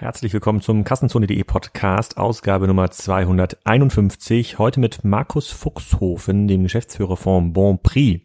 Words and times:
Herzlich 0.00 0.32
willkommen 0.32 0.62
zum 0.62 0.82
Kassenzone.de 0.82 1.44
Podcast, 1.44 2.16
Ausgabe 2.16 2.66
Nummer 2.66 2.90
251. 2.90 4.58
Heute 4.58 4.80
mit 4.80 5.04
Markus 5.04 5.50
Fuchshofen, 5.50 6.48
dem 6.48 6.62
Geschäftsführer 6.62 7.18
von 7.18 7.52
Bonprix. 7.52 8.22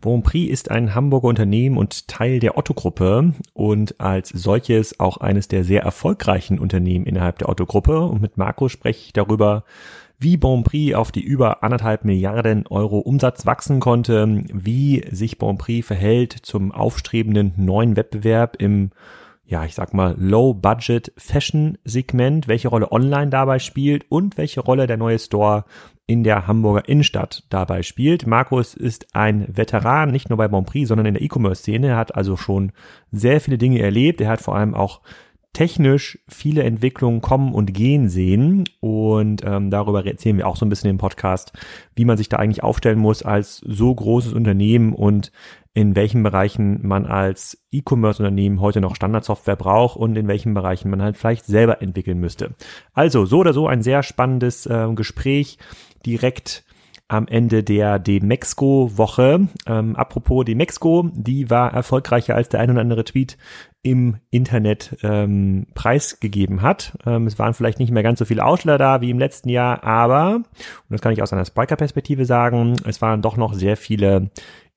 Bonprix 0.00 0.52
ist 0.52 0.70
ein 0.70 0.94
Hamburger 0.94 1.26
Unternehmen 1.26 1.78
und 1.78 2.06
Teil 2.06 2.38
der 2.38 2.56
Otto-Gruppe 2.56 3.34
und 3.54 4.00
als 4.00 4.28
solches 4.28 5.00
auch 5.00 5.16
eines 5.16 5.48
der 5.48 5.64
sehr 5.64 5.82
erfolgreichen 5.82 6.60
Unternehmen 6.60 7.06
innerhalb 7.06 7.38
der 7.38 7.48
Otto-Gruppe. 7.48 8.02
Und 8.02 8.22
mit 8.22 8.36
Markus 8.36 8.70
spreche 8.70 9.06
ich 9.06 9.12
darüber, 9.12 9.64
wie 10.20 10.36
Bonprix 10.36 10.94
auf 10.94 11.10
die 11.10 11.24
über 11.24 11.64
anderthalb 11.64 12.04
Milliarden 12.04 12.68
Euro 12.68 13.00
Umsatz 13.00 13.46
wachsen 13.46 13.80
konnte, 13.80 14.44
wie 14.52 15.04
sich 15.10 15.38
Bonprix 15.38 15.88
verhält 15.88 16.32
zum 16.40 16.70
aufstrebenden 16.70 17.54
neuen 17.56 17.96
Wettbewerb 17.96 18.54
im 18.62 18.92
ja, 19.50 19.64
ich 19.64 19.74
sag 19.74 19.94
mal, 19.94 20.14
Low-Budget-Fashion-Segment, 20.16 22.46
welche 22.46 22.68
Rolle 22.68 22.92
online 22.92 23.30
dabei 23.30 23.58
spielt 23.58 24.08
und 24.08 24.38
welche 24.38 24.60
Rolle 24.60 24.86
der 24.86 24.96
neue 24.96 25.18
Store 25.18 25.64
in 26.06 26.22
der 26.22 26.46
Hamburger 26.46 26.88
Innenstadt 26.88 27.42
dabei 27.50 27.82
spielt. 27.82 28.28
Markus 28.28 28.74
ist 28.74 29.08
ein 29.12 29.48
Veteran, 29.48 30.12
nicht 30.12 30.30
nur 30.30 30.36
bei 30.36 30.46
Bonprix, 30.46 30.86
sondern 30.86 31.06
in 31.06 31.14
der 31.14 31.22
E-Commerce-Szene. 31.24 31.88
Er 31.88 31.96
hat 31.96 32.14
also 32.14 32.36
schon 32.36 32.70
sehr 33.10 33.40
viele 33.40 33.58
Dinge 33.58 33.80
erlebt. 33.80 34.20
Er 34.20 34.28
hat 34.28 34.40
vor 34.40 34.54
allem 34.54 34.76
auch 34.76 35.00
technisch 35.52 36.20
viele 36.28 36.62
Entwicklungen 36.62 37.20
kommen 37.20 37.52
und 37.52 37.74
gehen 37.74 38.08
sehen. 38.08 38.68
Und 38.78 39.42
ähm, 39.44 39.70
darüber 39.70 40.06
erzählen 40.06 40.36
wir 40.36 40.46
auch 40.46 40.54
so 40.56 40.64
ein 40.64 40.68
bisschen 40.68 40.90
im 40.90 40.98
Podcast, 40.98 41.52
wie 41.96 42.04
man 42.04 42.16
sich 42.16 42.28
da 42.28 42.36
eigentlich 42.36 42.62
aufstellen 42.62 43.00
muss 43.00 43.24
als 43.24 43.56
so 43.56 43.92
großes 43.92 44.32
Unternehmen 44.32 44.92
und 44.92 45.32
in 45.72 45.94
welchen 45.94 46.22
Bereichen 46.22 46.86
man 46.86 47.06
als 47.06 47.64
E-Commerce-Unternehmen 47.70 48.60
heute 48.60 48.80
noch 48.80 48.96
Standardsoftware 48.96 49.56
braucht 49.56 49.96
und 49.96 50.16
in 50.16 50.26
welchen 50.26 50.52
Bereichen 50.54 50.90
man 50.90 51.02
halt 51.02 51.16
vielleicht 51.16 51.46
selber 51.46 51.80
entwickeln 51.80 52.18
müsste. 52.18 52.54
Also 52.92 53.24
so 53.24 53.38
oder 53.38 53.52
so 53.52 53.68
ein 53.68 53.82
sehr 53.82 54.02
spannendes 54.02 54.66
äh, 54.66 54.88
Gespräch 54.94 55.58
direkt 56.04 56.64
am 57.10 57.26
Ende 57.26 57.64
der 57.64 57.98
Demexco-Woche. 57.98 59.48
Ähm, 59.66 59.96
apropos 59.96 60.44
Demexco, 60.44 61.10
die 61.12 61.50
war 61.50 61.72
erfolgreicher 61.72 62.36
als 62.36 62.48
der 62.48 62.60
ein 62.60 62.70
oder 62.70 62.80
andere 62.80 63.04
Tweet 63.04 63.36
im 63.82 64.18
Internet 64.30 64.96
ähm, 65.02 65.66
preisgegeben 65.74 66.62
hat. 66.62 66.96
Ähm, 67.06 67.26
es 67.26 67.38
waren 67.38 67.54
vielleicht 67.54 67.80
nicht 67.80 67.90
mehr 67.90 68.04
ganz 68.04 68.20
so 68.20 68.24
viele 68.24 68.44
Aussteller 68.44 68.78
da 68.78 69.00
wie 69.00 69.10
im 69.10 69.18
letzten 69.18 69.48
Jahr, 69.48 69.82
aber, 69.82 70.36
und 70.36 70.44
das 70.88 71.00
kann 71.00 71.12
ich 71.12 71.22
aus 71.22 71.32
einer 71.32 71.44
Spiker-Perspektive 71.44 72.26
sagen, 72.26 72.76
es 72.86 73.02
waren 73.02 73.22
doch 73.22 73.36
noch 73.36 73.54
sehr 73.54 73.76
viele 73.76 74.30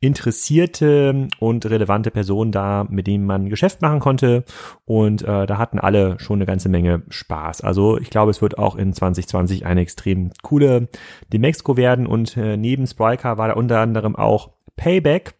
interessierte 0.03 1.29
und 1.39 1.65
relevante 1.65 2.11
Personen 2.11 2.51
da, 2.51 2.85
mit 2.89 3.07
denen 3.07 3.25
man 3.25 3.47
Geschäft 3.47 3.81
machen 3.81 4.01
konnte. 4.01 4.43
Und 4.83 5.21
äh, 5.21 5.45
da 5.45 5.57
hatten 5.57 5.79
alle 5.79 6.19
schon 6.19 6.39
eine 6.39 6.45
ganze 6.45 6.67
Menge 6.67 7.03
Spaß. 7.07 7.61
Also 7.61 7.97
ich 7.97 8.09
glaube, 8.09 8.31
es 8.31 8.41
wird 8.41 8.57
auch 8.57 8.75
in 8.75 8.91
2020 8.91 9.65
eine 9.65 9.79
extrem 9.79 10.31
coole 10.41 10.89
Demexco 11.31 11.77
werden. 11.77 12.05
Und 12.05 12.35
äh, 12.35 12.57
neben 12.57 12.85
Spriker 12.85 13.37
war 13.37 13.47
da 13.47 13.53
unter 13.53 13.79
anderem 13.79 14.17
auch 14.17 14.49
Payback, 14.75 15.35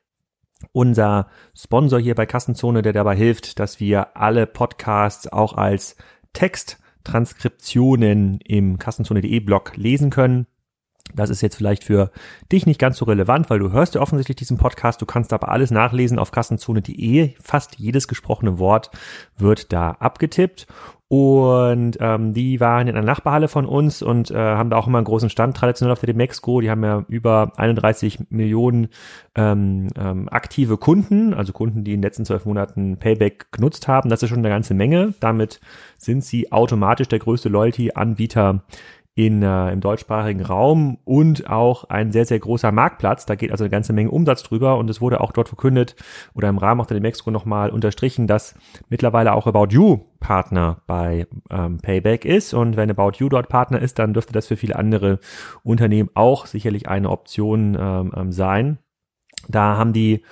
unser 0.71 1.27
Sponsor 1.53 1.99
hier 1.99 2.15
bei 2.15 2.25
Kassenzone, 2.25 2.83
der 2.83 2.93
dabei 2.93 3.17
hilft, 3.17 3.59
dass 3.59 3.81
wir 3.81 4.15
alle 4.15 4.47
Podcasts 4.47 5.27
auch 5.27 5.57
als 5.57 5.97
Texttranskriptionen 6.31 8.39
im 8.39 8.79
Kassenzone.de 8.79 9.41
Blog 9.41 9.75
lesen 9.75 10.09
können. 10.09 10.47
Das 11.13 11.29
ist 11.29 11.41
jetzt 11.41 11.55
vielleicht 11.55 11.83
für 11.83 12.11
dich 12.51 12.65
nicht 12.65 12.79
ganz 12.79 12.97
so 12.97 13.05
relevant, 13.05 13.49
weil 13.49 13.59
du 13.59 13.71
hörst 13.71 13.95
ja 13.95 14.01
offensichtlich 14.01 14.37
diesen 14.37 14.57
Podcast. 14.57 15.01
Du 15.01 15.05
kannst 15.05 15.31
aber 15.33 15.49
alles 15.49 15.69
nachlesen 15.69 16.17
auf 16.17 16.31
kassenzone.de. 16.31 17.33
Fast 17.41 17.77
jedes 17.77 18.07
gesprochene 18.07 18.57
Wort 18.57 18.89
wird 19.37 19.71
da 19.73 19.91
abgetippt. 19.91 20.65
Und 21.09 21.97
ähm, 21.99 22.33
die 22.33 22.59
waren 22.59 22.87
in 22.87 22.95
einer 22.95 23.05
Nachbarhalle 23.05 23.47
von 23.47 23.67
uns 23.67 24.01
und 24.01 24.31
äh, 24.31 24.35
haben 24.35 24.71
da 24.71 24.77
auch 24.77 24.87
immer 24.87 24.97
einen 24.97 25.05
großen 25.05 25.29
Stand 25.29 25.55
traditionell 25.55 25.91
auf 25.91 25.99
der 25.99 26.07
Demexco. 26.07 26.59
Die 26.59 26.71
haben 26.71 26.83
ja 26.83 27.05
über 27.07 27.51
31 27.57 28.31
Millionen 28.31 28.87
ähm, 29.35 29.89
ähm, 29.95 30.27
aktive 30.29 30.77
Kunden, 30.77 31.35
also 31.35 31.53
Kunden, 31.53 31.83
die 31.83 31.93
in 31.93 31.99
den 31.99 32.03
letzten 32.03 32.25
zwölf 32.25 32.45
Monaten 32.45 32.97
Payback 32.97 33.51
genutzt 33.51 33.87
haben. 33.87 34.09
Das 34.09 34.23
ist 34.23 34.29
schon 34.29 34.39
eine 34.39 34.49
ganze 34.49 34.73
Menge. 34.73 35.13
Damit 35.19 35.59
sind 35.99 36.23
sie 36.23 36.51
automatisch 36.51 37.09
der 37.09 37.19
größte 37.19 37.49
Loyalty-Anbieter 37.49 38.63
in, 39.15 39.43
äh, 39.43 39.71
im 39.71 39.79
deutschsprachigen 39.79 40.41
Raum 40.41 40.97
und 41.05 41.47
auch 41.47 41.83
ein 41.85 42.11
sehr, 42.11 42.25
sehr 42.25 42.39
großer 42.39 42.71
Marktplatz. 42.71 43.25
Da 43.25 43.35
geht 43.35 43.51
also 43.51 43.63
eine 43.63 43.69
ganze 43.69 43.93
Menge 43.93 44.09
Umsatz 44.09 44.41
drüber 44.41 44.77
und 44.77 44.89
es 44.89 45.01
wurde 45.01 45.21
auch 45.21 45.31
dort 45.31 45.49
verkündet 45.49 45.95
oder 46.33 46.49
im 46.49 46.57
Rahmen 46.57 46.81
auch 46.81 46.87
der 46.87 46.95
Demexco 46.95 47.29
nochmal 47.29 47.69
unterstrichen, 47.69 48.25
dass 48.25 48.55
mittlerweile 48.89 49.33
auch 49.33 49.45
About 49.45 49.67
You 49.69 49.99
Partner 50.19 50.81
bei 50.87 51.27
ähm, 51.51 51.77
Payback 51.77 52.25
ist 52.25 52.53
und 52.53 52.75
wenn 52.75 52.89
About 52.89 53.17
You 53.17 53.29
dort 53.29 53.49
Partner 53.49 53.79
ist, 53.79 53.99
dann 53.99 54.13
dürfte 54.13 54.33
das 54.33 54.47
für 54.47 54.57
viele 54.57 54.77
andere 54.77 55.19
Unternehmen 55.63 56.09
auch 56.15 56.47
sicherlich 56.47 56.87
eine 56.87 57.09
Option 57.09 57.77
ähm, 57.79 58.11
ähm 58.15 58.31
sein. 58.31 58.79
Da 59.47 59.77
haben 59.77 59.93
die 59.93 60.23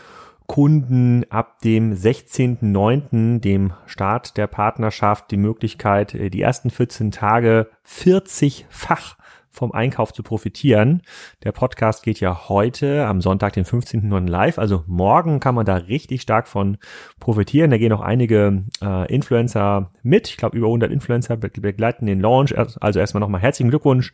Kunden 0.52 1.24
ab 1.30 1.62
dem 1.62 1.94
16.09., 1.94 3.40
dem 3.40 3.72
Start 3.86 4.36
der 4.36 4.48
Partnerschaft, 4.48 5.32
die 5.32 5.38
Möglichkeit, 5.38 6.14
äh, 6.14 6.30
die 6.30 6.42
ersten 6.42 6.70
14 6.70 7.12
Tage 7.12 7.70
40-fach 7.88 9.16
vom 9.50 9.72
Einkauf 9.72 10.12
zu 10.12 10.24
profitieren. 10.24 11.04
Der 11.44 11.54
Podcast 11.54 12.04
geht 12.04 12.20
ja 12.20 12.50
heute 12.50 13.06
am 13.06 13.22
Sonntag, 13.22 13.54
den 13.54 13.64
15.09. 13.64 14.28
live. 14.28 14.60
Also 14.60 14.84
morgen 14.88 15.40
kann 15.40 15.56
man 15.56 15.66
da 15.66 15.76
richtig 15.76 16.22
stark 16.22 16.50
von 16.50 16.78
profitieren. 17.22 17.72
Da 17.72 17.78
gehen 17.78 17.94
auch 17.94 18.02
einige 18.02 18.64
äh, 18.82 19.14
Influencer 19.14 19.92
mit. 20.04 20.28
Ich 20.28 20.36
glaube, 20.36 20.58
über 20.58 20.68
100 20.68 20.92
Influencer 20.92 21.38
begleiten 21.38 22.08
den 22.08 22.20
Launch. 22.20 22.54
Also 22.58 23.00
erstmal 23.00 23.22
nochmal 23.22 23.42
herzlichen 23.42 23.70
Glückwunsch 23.70 24.14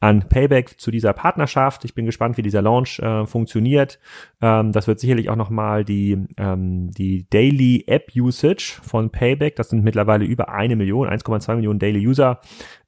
an 0.00 0.28
Payback 0.28 0.78
zu 0.80 0.90
dieser 0.90 1.12
Partnerschaft. 1.12 1.84
Ich 1.84 1.94
bin 1.94 2.06
gespannt, 2.06 2.36
wie 2.36 2.42
dieser 2.42 2.62
Launch 2.62 3.00
äh, 3.00 3.26
funktioniert. 3.26 3.98
Ähm, 4.40 4.70
das 4.70 4.86
wird 4.86 5.00
sicherlich 5.00 5.28
auch 5.28 5.36
nochmal 5.36 5.84
die, 5.84 6.26
ähm, 6.36 6.90
die 6.90 7.28
Daily 7.30 7.84
App 7.88 8.12
Usage 8.14 8.78
von 8.82 9.10
Payback, 9.10 9.56
das 9.56 9.70
sind 9.70 9.82
mittlerweile 9.82 10.24
über 10.24 10.50
eine 10.50 10.76
Million, 10.76 11.08
1,2 11.08 11.56
Millionen 11.56 11.80
Daily 11.80 12.06
User, 12.06 12.40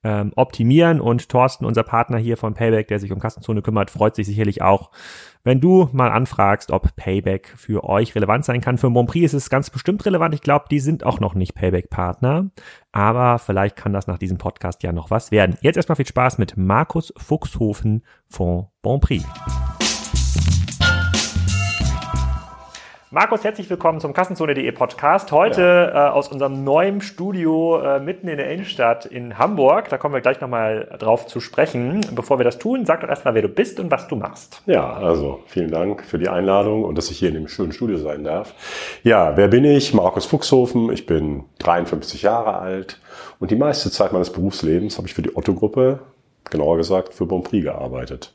ähm, 0.05 0.33
optimieren. 0.37 1.01
Und 1.01 1.29
Thorsten, 1.29 1.65
unser 1.65 1.83
Partner 1.83 2.19
hier 2.19 2.37
von 2.37 2.55
Payback, 2.55 2.87
der 2.89 3.01
sich 3.01 3.11
um 3.11 3.19
Kassenzone 3.19 3.63
kümmert, 3.63 3.91
freut 3.91 4.15
sich 4.15 4.27
sicherlich 4.27 4.63
auch, 4.63 4.91
wenn 5.43 5.61
du 5.61 5.89
mal 5.93 6.11
anfragst, 6.11 6.71
ob 6.71 6.95
Payback 6.97 7.53
für 7.57 7.85
euch 7.85 8.15
relevant 8.15 8.45
sein 8.45 8.61
kann. 8.61 8.79
Für 8.79 8.91
Bonprix 8.91 9.33
ist 9.33 9.45
es 9.45 9.51
ganz 9.51 9.71
bestimmt 9.71 10.05
relevant. 10.05 10.35
Ich 10.35 10.43
glaube, 10.43 10.67
die 10.71 10.81
sind 10.81 11.05
auch 11.05 11.21
noch 11.21 11.35
nicht 11.35 11.55
Payback-Partner. 11.55 12.51
Aber 12.93 13.39
vielleicht 13.39 13.77
kann 13.77 13.93
das 13.93 14.07
nach 14.07 14.19
diesem 14.19 14.39
Podcast 14.39 14.83
ja 14.83 14.93
noch 14.93 15.11
was 15.11 15.31
werden. 15.31 15.57
Jetzt 15.63 15.77
erstmal 15.77 15.97
viel 15.97 16.07
Spaß 16.07 16.39
mit 16.39 16.57
Markus 16.57 17.13
Fuchshofen 17.17 18.05
von 18.29 18.67
Bonprix. 18.83 19.25
Markus, 23.13 23.43
herzlich 23.43 23.69
willkommen 23.69 23.99
zum 23.99 24.13
Kassenzone.de 24.13 24.71
Podcast. 24.71 25.33
Heute 25.33 25.63
ja. 25.63 26.11
äh, 26.11 26.11
aus 26.13 26.29
unserem 26.29 26.63
neuen 26.63 27.01
Studio 27.01 27.81
äh, 27.81 27.99
mitten 27.99 28.29
in 28.29 28.37
der 28.37 28.49
Innenstadt 28.53 29.05
in 29.05 29.37
Hamburg. 29.37 29.89
Da 29.89 29.99
kommen 29.99 30.15
wir 30.15 30.21
gleich 30.21 30.41
nochmal 30.41 30.87
drauf 30.97 31.27
zu 31.27 31.41
sprechen. 31.41 32.03
Bevor 32.15 32.39
wir 32.39 32.45
das 32.45 32.59
tun, 32.59 32.87
sag 32.87 33.01
doch 33.01 33.09
erstmal, 33.09 33.35
wer 33.35 33.43
du 33.43 33.49
bist 33.49 33.81
und 33.81 33.91
was 33.91 34.07
du 34.07 34.15
machst. 34.15 34.63
Ja, 34.67 34.93
also 34.93 35.41
vielen 35.47 35.73
Dank 35.73 36.05
für 36.05 36.21
die 36.21 36.29
Einladung 36.29 36.85
und 36.85 36.97
dass 36.97 37.11
ich 37.11 37.19
hier 37.19 37.31
in 37.31 37.35
dem 37.35 37.49
schönen 37.49 37.73
Studio 37.73 37.99
sein 37.99 38.23
darf. 38.23 38.55
Ja, 39.03 39.37
wer 39.37 39.49
bin 39.49 39.65
ich? 39.65 39.93
Markus 39.93 40.27
Fuchshofen. 40.27 40.93
Ich 40.93 41.07
bin 41.07 41.43
53 41.59 42.23
Jahre 42.23 42.59
alt 42.59 43.01
und 43.41 43.51
die 43.51 43.57
meiste 43.57 43.91
Zeit 43.91 44.13
meines 44.13 44.31
Berufslebens 44.31 44.99
habe 44.99 45.09
ich 45.09 45.15
für 45.15 45.23
die 45.23 45.35
Otto-Gruppe, 45.35 45.99
genauer 46.49 46.77
gesagt 46.77 47.13
für 47.15 47.27
Bonprix 47.27 47.65
gearbeitet. 47.65 48.33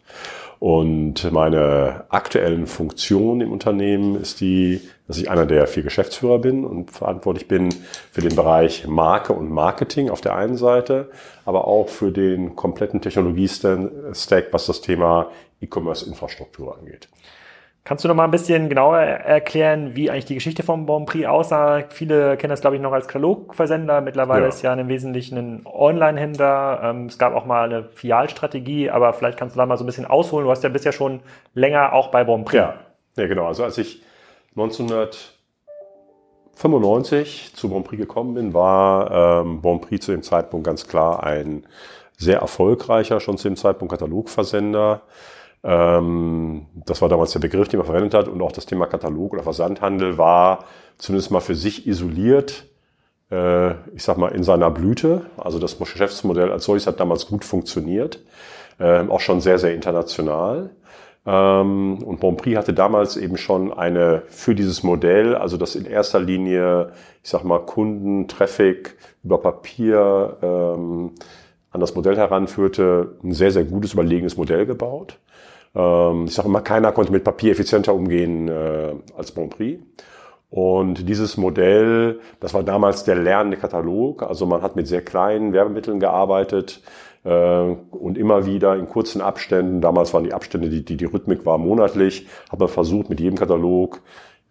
Und 0.60 1.32
meine 1.32 2.06
aktuellen 2.10 2.66
Funktion 2.66 3.42
im 3.42 3.52
Unternehmen 3.52 4.16
ist 4.20 4.40
die, 4.42 4.82
dass 5.08 5.18
ich 5.18 5.30
einer 5.30 5.46
der 5.46 5.68
vier 5.68 5.84
Geschäftsführer 5.84 6.40
bin 6.40 6.66
und 6.66 6.92
verantwortlich 6.92 7.48
bin 7.48 7.69
für 8.12 8.22
den 8.22 8.36
Bereich 8.36 8.88
Marke 8.88 9.34
und 9.34 9.52
Marketing 9.52 10.10
auf 10.10 10.22
der 10.22 10.36
einen 10.36 10.57
Seite, 10.57 11.10
aber 11.44 11.68
auch 11.68 11.90
für 11.90 12.12
den 12.12 12.56
kompletten 12.56 13.02
Technologie-Stack, 13.02 14.48
was 14.52 14.66
das 14.66 14.81
Thema 14.81 15.30
E-Commerce-Infrastruktur 15.62 16.78
angeht. 16.78 17.10
Kannst 17.88 18.04
du 18.04 18.08
noch 18.08 18.16
mal 18.16 18.24
ein 18.24 18.32
bisschen 18.32 18.68
genauer 18.68 18.98
erklären, 18.98 19.96
wie 19.96 20.10
eigentlich 20.10 20.26
die 20.26 20.34
Geschichte 20.34 20.64
vom 20.64 20.88
Bon 20.88 21.06
Prix 21.06 21.28
aussah? 21.28 21.84
Viele 21.90 22.36
kennen 22.36 22.50
das, 22.50 22.62
glaube 22.62 22.76
ich, 22.76 22.82
noch 22.82 22.92
als 22.92 23.08
Katalogversender. 23.08 24.02
Mittlerweile 24.02 24.42
ja. 24.42 24.48
ist 24.48 24.64
ja 24.64 24.74
im 24.74 24.88
Wesentlichen 24.88 25.38
ein 25.38 25.62
Online-Händler. 25.68 26.80
Ähm, 26.84 27.06
es 27.06 27.20
gab 27.20 27.36
auch 27.36 27.46
mal 27.46 27.66
eine 27.66 27.84
Fialstrategie, 27.84 28.90
aber 28.90 29.14
vielleicht 29.14 29.38
kannst 29.38 29.56
du 29.56 29.60
da 29.60 29.68
mal 29.68 29.78
so 29.78 29.84
ein 29.84 29.86
bisschen 29.86 30.08
ausholen. 30.08 30.46
Du 30.46 30.52
hast 30.52 30.64
ja 30.64 30.70
bisher 30.70 30.94
schon 30.94 31.20
länger 31.54 31.94
auch 31.94 32.08
bei 32.08 32.24
Bon 32.24 32.44
Prix. 32.44 32.56
Ja, 32.56 32.74
ja 33.18 33.28
genau. 33.28 33.46
Also 33.46 33.64
als 33.64 33.78
ich 33.78 34.02
1995 34.56 37.54
zu 37.54 37.70
Bon 37.70 37.84
Prix 37.84 38.02
gekommen 38.02 38.34
bin, 38.34 38.56
war 38.56 39.44
ähm, 39.44 39.62
Bon 39.62 39.80
Prix 39.80 40.04
zu 40.04 40.12
dem 40.12 40.24
Zeitpunkt 40.24 40.66
ganz 40.66 40.88
klar 40.88 41.24
ein 41.24 41.68
sehr 42.18 42.40
erfolgreicher, 42.40 43.20
schon 43.20 43.38
zu 43.38 43.48
dem 43.48 43.58
Zeitpunkt 43.58 43.92
Katalogversender. 43.92 45.04
Ähm, 45.65 46.67
das 46.85 47.01
war 47.01 47.09
damals 47.09 47.31
der 47.31 47.39
Begriff, 47.39 47.67
den 47.67 47.79
man 47.79 47.88
verwendet 47.88 48.13
hat. 48.13 48.27
Und 48.27 48.41
auch 48.41 48.51
das 48.51 48.65
Thema 48.65 48.85
Katalog 48.85 49.33
oder 49.33 49.44
Versandhandel 49.44 50.17
war 50.17 50.65
zumindest 50.97 51.31
mal 51.31 51.41
für 51.41 51.56
sich 51.56 51.88
isoliert 51.88 52.65
äh, 53.31 53.71
ich 53.95 54.03
sag 54.03 54.17
mal, 54.17 54.29
in 54.29 54.44
seiner 54.44 54.71
Blüte. 54.71 55.25
Also 55.38 55.59
das 55.59 55.77
Geschäftsmodell 55.77 56.51
als 56.51 56.65
solches 56.65 56.88
hat 56.88 57.00
damals 57.00 57.27
gut 57.27 57.45
funktioniert, 57.45 58.19
äh, 58.79 59.07
auch 59.07 59.19
schon 59.19 59.41
sehr, 59.41 59.59
sehr 59.59 59.73
international. 59.73 60.71
Ähm, 61.25 62.03
und 62.03 62.19
Bonprix 62.19 62.57
hatte 62.57 62.73
damals 62.73 63.17
eben 63.17 63.38
schon 63.38 63.73
eine 63.73 64.23
für 64.27 64.53
dieses 64.53 64.83
Modell, 64.83 65.35
also 65.35 65.57
das 65.57 65.75
in 65.75 65.85
erster 65.85 66.19
Linie, 66.19 66.91
ich 67.23 67.29
sag 67.29 67.44
mal, 67.44 67.59
Kunden, 67.59 68.27
Traffic 68.27 68.95
über 69.23 69.39
Papier 69.39 70.38
ähm, 70.41 71.12
an 71.71 71.81
das 71.81 71.95
Modell 71.95 72.15
heranführte, 72.15 73.17
ein 73.23 73.33
sehr, 73.33 73.51
sehr 73.51 73.65
gutes, 73.65 73.94
überlegenes 73.94 74.38
Modell 74.38 74.65
gebaut. 74.65 75.17
Ähm, 75.75 76.25
ich 76.25 76.33
sage 76.33 76.48
immer, 76.48 76.62
keiner 76.62 76.92
konnte 76.92 77.12
mit 77.12 77.24
Papier 77.24 77.51
effizienter 77.51 77.94
umgehen 77.94 78.48
äh, 78.48 78.94
als 79.18 79.31
Bonprix. 79.31 79.83
Und 80.50 81.10
dieses 81.10 81.38
Modell, 81.38 82.22
das 82.39 82.54
war 82.54 82.63
damals 82.63 83.04
der 83.04 83.16
lernende 83.16 83.57
Katalog. 83.57 84.24
Also 84.24 84.45
man 84.45 84.62
hat 84.62 84.75
mit 84.75 84.88
sehr 84.88 85.01
kleinen 85.01 85.51
Werbemitteln 85.51 86.00
gearbeitet 86.00 86.81
äh, 87.25 87.30
und 87.30 88.18
immer 88.18 88.45
wieder 88.45 88.75
in 88.75 88.88
kurzen 88.88 89.22
Abständen, 89.22 89.81
damals 89.81 90.13
waren 90.13 90.24
die 90.24 90.33
Abstände, 90.33 90.69
die, 90.69 90.86
die, 90.86 90.95
die 90.95 91.06
Rhythmik 91.06 91.45
war 91.45 91.57
monatlich, 91.57 92.27
hat 92.50 92.60
man 92.60 92.69
versucht, 92.69 93.10
mit 93.10 93.19
jedem 93.19 93.38
Katalog 93.38 94.01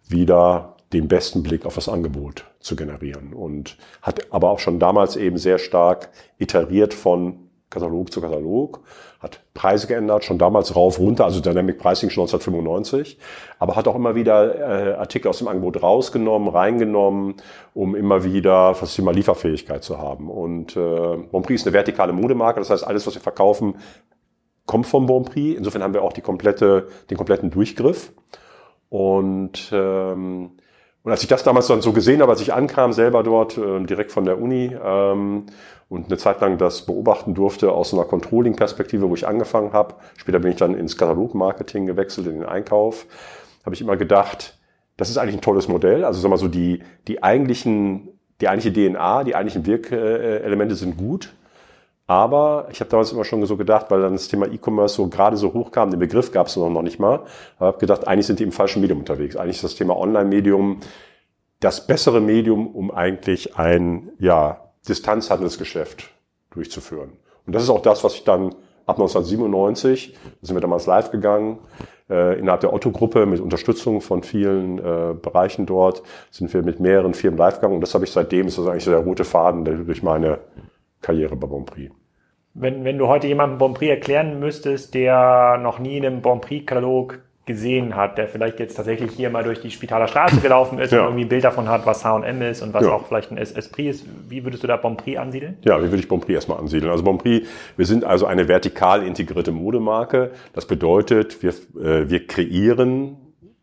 wieder 0.07 0.75
den 0.93 1.07
besten 1.07 1.41
Blick 1.41 1.65
auf 1.65 1.75
das 1.75 1.89
Angebot 1.89 2.45
zu 2.59 2.75
generieren. 2.75 3.33
Und 3.33 3.77
hat 4.01 4.31
aber 4.31 4.51
auch 4.51 4.59
schon 4.59 4.79
damals 4.79 5.15
eben 5.15 5.37
sehr 5.37 5.57
stark 5.57 6.09
iteriert 6.37 6.93
von 6.93 7.44
Katalog 7.69 8.11
zu 8.11 8.21
Katalog, 8.21 8.81
hat 9.19 9.41
Preise 9.53 9.87
geändert, 9.87 10.23
schon 10.23 10.37
damals 10.37 10.75
rauf, 10.75 10.99
runter, 10.99 11.25
also 11.25 11.41
Dynamic 11.41 11.77
Pricing 11.77 12.09
schon 12.09 12.23
1995, 12.23 13.17
aber 13.59 13.75
hat 13.75 13.87
auch 13.87 13.95
immer 13.95 14.15
wieder 14.15 14.55
äh, 14.55 14.93
Artikel 14.93 15.27
aus 15.27 15.39
dem 15.39 15.47
Angebot 15.47 15.81
rausgenommen, 15.81 16.47
reingenommen, 16.47 17.35
um 17.73 17.95
immer 17.95 18.23
wieder 18.23 18.75
das 18.79 18.95
Thema 18.95 19.11
Lieferfähigkeit 19.11 19.83
zu 19.83 19.97
haben. 19.97 20.29
Und 20.29 20.75
äh, 20.75 21.17
Bonprix 21.31 21.61
ist 21.61 21.67
eine 21.67 21.73
vertikale 21.73 22.13
Modemarke, 22.13 22.59
das 22.59 22.69
heißt, 22.69 22.85
alles, 22.85 23.05
was 23.07 23.15
wir 23.15 23.21
verkaufen, 23.21 23.75
kommt 24.65 24.87
vom 24.87 25.05
Bonprix. 25.05 25.57
Insofern 25.57 25.83
haben 25.83 25.93
wir 25.93 26.03
auch 26.03 26.13
die 26.13 26.21
komplette, 26.21 26.87
den 27.09 27.17
kompletten 27.17 27.51
Durchgriff. 27.51 28.13
Und 28.89 29.69
ähm, 29.73 30.51
und 31.05 31.11
als 31.11 31.21
ich 31.21 31.29
das 31.29 31.43
damals 31.43 31.67
dann 31.67 31.81
so 31.81 31.93
gesehen 31.93 32.21
habe, 32.21 32.31
als 32.31 32.41
ich 32.41 32.53
ankam, 32.53 32.91
selber 32.91 33.21
dort, 33.23 33.57
äh, 33.57 33.79
direkt 33.83 34.11
von 34.11 34.25
der 34.25 34.41
Uni, 34.41 34.75
ähm, 34.83 35.45
und 35.87 36.07
eine 36.07 36.17
Zeit 36.17 36.41
lang 36.41 36.57
das 36.57 36.81
beobachten 36.81 37.35
durfte 37.35 37.71
aus 37.71 37.93
einer 37.93 38.05
Controlling-Perspektive, 38.05 39.07
wo 39.07 39.13
ich 39.13 39.27
angefangen 39.27 39.71
habe, 39.71 39.93
später 40.17 40.39
bin 40.39 40.51
ich 40.51 40.57
dann 40.57 40.75
ins 40.75 40.97
Katalogmarketing 40.97 41.85
gewechselt, 41.85 42.25
in 42.25 42.39
den 42.39 42.45
Einkauf, 42.45 43.05
habe 43.63 43.75
ich 43.75 43.81
immer 43.81 43.95
gedacht, 43.95 44.57
das 44.97 45.09
ist 45.11 45.17
eigentlich 45.17 45.35
ein 45.35 45.41
tolles 45.41 45.67
Modell. 45.67 46.03
Also 46.03 46.19
sag 46.21 46.29
mal 46.29 46.37
so, 46.37 46.47
die, 46.47 46.81
die 47.07 47.21
eigentlichen, 47.21 48.09
die 48.41 48.47
eigentliche 48.47 48.73
DNA, 48.73 49.25
die 49.25 49.35
eigentlichen 49.35 49.67
Wirkelemente 49.67 50.73
sind 50.73 50.97
gut. 50.97 51.35
Aber 52.07 52.67
ich 52.71 52.79
habe 52.81 52.89
damals 52.89 53.11
immer 53.11 53.25
schon 53.25 53.43
so 53.45 53.57
gedacht, 53.57 53.87
weil 53.89 54.01
dann 54.01 54.13
das 54.13 54.27
Thema 54.27 54.45
E-Commerce 54.45 54.95
so 54.95 55.07
gerade 55.07 55.37
so 55.37 55.53
hochkam, 55.53 55.89
den 55.89 55.99
Begriff 55.99 56.31
gab 56.31 56.47
es 56.47 56.55
noch 56.55 56.81
nicht 56.83 56.99
mal, 56.99 57.21
habe 57.59 57.79
gedacht, 57.79 58.07
eigentlich 58.07 58.27
sind 58.27 58.39
die 58.39 58.43
im 58.43 58.51
falschen 58.51 58.81
Medium 58.81 58.99
unterwegs. 58.99 59.35
Eigentlich 59.35 59.55
ist 59.55 59.63
das 59.63 59.75
Thema 59.75 59.97
Online-Medium 59.97 60.81
das 61.59 61.87
bessere 61.87 62.21
Medium, 62.21 62.67
um 62.67 62.91
eigentlich 62.91 63.57
ein 63.57 64.11
ja, 64.19 64.61
Distanzhandelsgeschäft 64.87 66.11
durchzuführen. 66.51 67.13
Und 67.47 67.55
das 67.55 67.63
ist 67.63 67.69
auch 67.69 67.81
das, 67.81 68.03
was 68.03 68.15
ich 68.15 68.23
dann 68.23 68.53
ab 68.85 68.97
1997, 68.97 70.15
da 70.23 70.47
sind 70.47 70.55
wir 70.55 70.61
damals 70.61 70.85
live 70.85 71.09
gegangen, 71.09 71.57
äh, 72.07 72.37
innerhalb 72.37 72.61
der 72.61 72.71
Otto-Gruppe 72.71 73.25
mit 73.25 73.39
Unterstützung 73.39 74.01
von 74.01 74.21
vielen 74.21 74.77
äh, 74.77 75.15
Bereichen 75.19 75.65
dort, 75.65 76.03
sind 76.29 76.53
wir 76.53 76.61
mit 76.61 76.79
mehreren 76.79 77.15
Firmen 77.15 77.39
live 77.39 77.55
gegangen 77.55 77.75
und 77.75 77.81
das 77.81 77.95
habe 77.95 78.05
ich 78.05 78.11
seitdem, 78.11 78.45
ist 78.45 78.59
das 78.59 78.67
eigentlich 78.67 78.83
so 78.83 78.91
der 78.91 78.99
rote 78.99 79.25
Faden 79.25 79.65
durch 79.65 80.03
meine 80.03 80.39
Karriere 81.01 81.35
bei 81.35 81.47
Bonprix. 81.47 81.93
Wenn, 82.53 82.85
wenn 82.85 82.97
du 82.97 83.07
heute 83.07 83.27
jemandem 83.27 83.57
Bonprix 83.57 83.89
erklären 83.89 84.39
müsstest, 84.39 84.93
der 84.93 85.57
noch 85.61 85.79
nie 85.79 85.97
einen 85.97 86.21
Bonprix-Katalog 86.21 87.19
gesehen 87.45 87.95
hat, 87.95 88.17
der 88.17 88.27
vielleicht 88.27 88.59
jetzt 88.59 88.75
tatsächlich 88.75 89.11
hier 89.11 89.29
mal 89.29 89.43
durch 89.43 89.61
die 89.61 89.69
Spitaler 89.69 90.07
Straße 90.07 90.37
gelaufen 90.37 90.79
ist 90.79 90.91
ja. 90.93 90.99
und 90.99 91.05
irgendwie 91.05 91.25
ein 91.25 91.29
Bild 91.29 91.43
davon 91.43 91.69
hat, 91.69 91.85
was 91.85 92.03
H&M 92.03 92.41
ist 92.41 92.61
und 92.61 92.73
was 92.73 92.85
ja. 92.85 92.91
auch 92.91 93.05
vielleicht 93.05 93.31
ein 93.31 93.37
Esprit 93.37 93.87
ist. 93.87 94.05
Wie 94.27 94.43
würdest 94.43 94.63
du 94.63 94.67
da 94.67 94.77
Bonprix 94.77 95.19
ansiedeln? 95.19 95.57
Ja, 95.63 95.77
wie 95.79 95.85
würde 95.85 95.97
ich 95.97 96.07
Bonprix 96.07 96.33
erstmal 96.35 96.59
ansiedeln? 96.59 96.91
Also 96.91 97.03
Bonprix, 97.03 97.47
wir 97.77 97.85
sind 97.85 98.03
also 98.03 98.25
eine 98.25 98.47
vertikal 98.47 99.03
integrierte 99.03 99.51
Modemarke. 99.51 100.31
Das 100.53 100.65
bedeutet, 100.65 101.43
wir, 101.43 101.51
äh, 101.79 102.09
wir 102.09 102.25
kreieren 102.25 103.17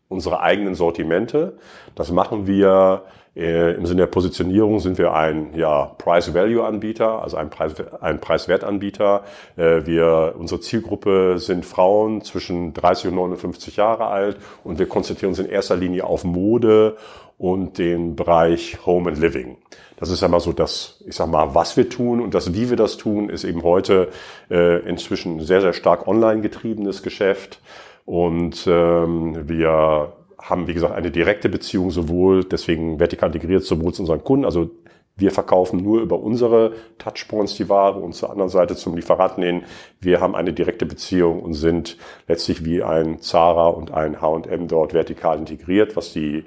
unsere 0.07 0.41
eigenen 0.41 0.75
Sortimente. 0.75 1.57
Das 1.95 2.11
machen 2.11 2.47
wir 2.47 3.03
Im 3.35 3.87
Sinne 3.87 4.01
der 4.01 4.07
Positionierung 4.07 4.79
sind 4.79 4.99
wir 4.99 5.13
ein 5.13 5.55
ja, 5.55 5.85
Price-Value-Anbieter, 5.97 7.23
also 7.23 7.35
ein, 7.37 7.49
Preis, 7.49 7.73
ein 7.99 8.21
Preiswertanbieter. 8.21 9.23
Äh, 9.55 9.87
wir, 9.87 10.35
unsere 10.37 10.61
Zielgruppe 10.61 11.39
sind 11.39 11.65
Frauen 11.65 12.21
zwischen 12.21 12.73
30 12.73 13.07
und 13.07 13.15
59 13.15 13.77
Jahre 13.77 14.05
alt 14.05 14.37
und 14.63 14.77
wir 14.77 14.87
konzentrieren 14.87 15.29
uns 15.31 15.39
in 15.39 15.47
erster 15.47 15.75
Linie 15.75 16.05
auf 16.05 16.23
Mode 16.23 16.95
und 17.39 17.79
den 17.79 18.15
Bereich 18.15 18.77
Home 18.85 19.09
and 19.09 19.19
Living. 19.19 19.57
Das 19.97 20.11
ist 20.11 20.23
einmal 20.23 20.39
so 20.39 20.53
das, 20.53 21.03
ich 21.07 21.15
sag 21.15 21.27
mal, 21.27 21.55
was 21.55 21.75
wir 21.75 21.89
tun 21.89 22.21
und 22.21 22.35
das, 22.35 22.53
wie 22.53 22.69
wir 22.69 22.77
das 22.77 22.97
tun, 22.97 23.29
ist 23.29 23.45
eben 23.45 23.63
heute 23.63 24.09
äh, 24.51 24.79
inzwischen 24.87 25.39
sehr, 25.39 25.61
sehr 25.61 25.73
stark 25.73 26.07
online 26.07 26.41
getriebenes 26.41 27.01
Geschäft. 27.01 27.61
Und 28.05 28.67
ähm, 28.67 29.47
wir 29.47 30.13
haben, 30.43 30.67
wie 30.67 30.73
gesagt, 30.73 30.93
eine 30.93 31.11
direkte 31.11 31.49
Beziehung 31.49 31.91
sowohl, 31.91 32.43
deswegen 32.43 32.99
vertikal 32.99 33.33
integriert, 33.33 33.63
sowohl 33.63 33.93
zu 33.93 34.03
unseren 34.03 34.23
Kunden, 34.23 34.45
also 34.45 34.69
wir 35.15 35.31
verkaufen 35.31 35.83
nur 35.83 36.01
über 36.01 36.19
unsere 36.19 36.73
Touchpoints 36.97 37.55
die 37.55 37.69
Ware 37.69 37.99
und 37.99 38.13
zur 38.15 38.31
anderen 38.31 38.49
Seite 38.49 38.75
zum 38.75 38.95
Lieferanten 38.95 39.43
hin. 39.43 39.63
Wir 39.99 40.19
haben 40.19 40.35
eine 40.35 40.53
direkte 40.53 40.87
Beziehung 40.87 41.41
und 41.41 41.53
sind 41.53 41.97
letztlich 42.27 42.65
wie 42.65 42.81
ein 42.81 43.19
Zara 43.19 43.67
und 43.67 43.91
ein 43.91 44.21
H&M 44.21 44.67
dort 44.67 44.93
vertikal 44.93 45.37
integriert, 45.37 45.95
was 45.95 46.13
die 46.13 46.45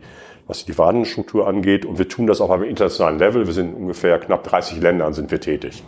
was 0.49 0.64
die 0.64 0.70
Lieferantenstruktur 0.70 1.46
angeht. 1.46 1.84
Und 1.84 1.99
wir 1.99 2.08
tun 2.08 2.26
das 2.26 2.40
auch 2.40 2.50
auf 2.50 2.60
einem 2.60 2.70
internationalen 2.70 3.19
Level. 3.19 3.46
Wir 3.46 3.52
sind 3.52 3.70
in 3.70 3.75
ungefähr 3.75 4.19
knapp 4.19 4.44
30 4.44 4.81
Ländern 4.81 5.12
sind 5.12 5.31
wir 5.31 5.40
tätig. 5.40 5.82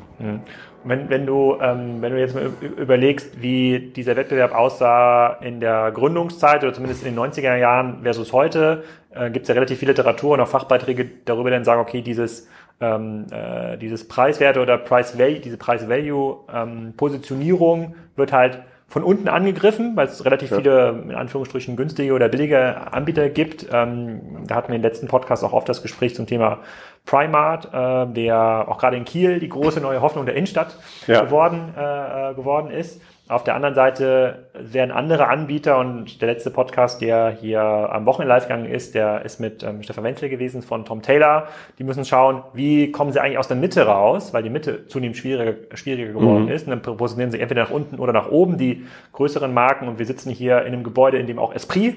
Wenn, 0.88 1.08
wenn, 1.10 1.26
du, 1.26 1.58
ähm, 1.60 2.00
wenn 2.00 2.12
du 2.12 2.18
jetzt 2.18 2.34
mal 2.34 2.50
überlegst, 2.62 3.42
wie 3.42 3.92
dieser 3.94 4.16
Wettbewerb 4.16 4.54
aussah 4.54 5.36
in 5.42 5.60
der 5.60 5.92
Gründungszeit 5.92 6.62
oder 6.62 6.72
zumindest 6.72 7.04
in 7.04 7.14
den 7.14 7.22
90er 7.22 7.56
Jahren 7.56 7.98
versus 8.02 8.32
heute, 8.32 8.84
äh, 9.14 9.30
gibt 9.30 9.44
es 9.44 9.48
ja 9.48 9.54
relativ 9.54 9.78
viel 9.78 9.88
Literatur 9.88 10.32
und 10.32 10.40
auch 10.40 10.48
Fachbeiträge 10.48 11.06
darüber, 11.26 11.50
die 11.50 11.56
dann 11.56 11.64
sagen, 11.64 11.82
okay, 11.82 12.00
dieses, 12.00 12.48
ähm, 12.80 13.26
äh, 13.30 13.76
dieses 13.76 14.08
Preiswerte 14.08 14.62
oder 14.62 14.78
Price 14.78 15.18
Value, 15.18 15.40
diese 15.40 15.58
Price-Value-Positionierung 15.58 17.82
ähm, 17.82 17.94
wird 18.16 18.32
halt 18.32 18.60
von 18.88 19.04
unten 19.04 19.28
angegriffen, 19.28 19.96
weil 19.96 20.08
es 20.08 20.24
relativ 20.24 20.50
ja. 20.50 20.56
viele, 20.56 21.02
in 21.04 21.14
Anführungsstrichen, 21.14 21.76
günstige 21.76 22.14
oder 22.14 22.28
billige 22.28 22.92
Anbieter 22.92 23.28
gibt. 23.28 23.66
Ähm, 23.70 24.46
da 24.46 24.54
hatten 24.54 24.68
wir 24.68 24.76
im 24.76 24.82
letzten 24.82 25.08
Podcast 25.08 25.44
auch 25.44 25.52
oft 25.52 25.68
das 25.68 25.82
Gespräch 25.82 26.14
zum 26.14 26.26
Thema 26.26 26.60
Primart, 27.04 27.66
äh, 27.66 28.12
der 28.14 28.64
auch 28.66 28.78
gerade 28.78 28.96
in 28.96 29.04
Kiel 29.04 29.40
die 29.40 29.48
große 29.50 29.80
neue 29.80 30.00
Hoffnung 30.00 30.24
der 30.24 30.36
Innenstadt 30.36 30.76
ja. 31.06 31.22
geworden, 31.22 31.74
äh, 31.76 32.30
äh 32.30 32.34
geworden 32.34 32.70
ist. 32.70 33.02
Auf 33.28 33.44
der 33.44 33.54
anderen 33.54 33.74
Seite 33.74 34.46
werden 34.54 34.90
andere 34.90 35.28
Anbieter 35.28 35.78
und 35.78 36.22
der 36.22 36.28
letzte 36.28 36.50
Podcast, 36.50 37.02
der 37.02 37.28
hier 37.28 37.60
am 37.60 38.06
Wochenende 38.06 38.32
live 38.32 38.44
gegangen 38.44 38.64
ist, 38.64 38.94
der 38.94 39.22
ist 39.22 39.38
mit 39.38 39.62
ähm, 39.62 39.82
Stefan 39.82 40.02
Wenzel 40.04 40.30
gewesen 40.30 40.62
von 40.62 40.86
Tom 40.86 41.02
Taylor. 41.02 41.46
Die 41.78 41.84
müssen 41.84 42.06
schauen, 42.06 42.42
wie 42.54 42.90
kommen 42.90 43.12
sie 43.12 43.20
eigentlich 43.20 43.36
aus 43.36 43.46
der 43.46 43.58
Mitte 43.58 43.82
raus, 43.82 44.32
weil 44.32 44.42
die 44.42 44.48
Mitte 44.48 44.86
zunehmend 44.86 45.18
schwieriger, 45.18 45.56
schwieriger 45.76 46.14
geworden 46.14 46.44
mhm. 46.44 46.52
ist. 46.52 46.66
Und 46.66 46.70
dann 46.70 46.96
positionieren 46.96 47.30
sie 47.30 47.38
entweder 47.38 47.64
nach 47.64 47.70
unten 47.70 47.98
oder 47.98 48.14
nach 48.14 48.30
oben 48.30 48.56
die 48.56 48.86
größeren 49.12 49.52
Marken. 49.52 49.88
Und 49.88 49.98
wir 49.98 50.06
sitzen 50.06 50.30
hier 50.30 50.62
in 50.62 50.72
einem 50.72 50.82
Gebäude, 50.82 51.18
in 51.18 51.26
dem 51.26 51.38
auch 51.38 51.54
Esprit 51.54 51.96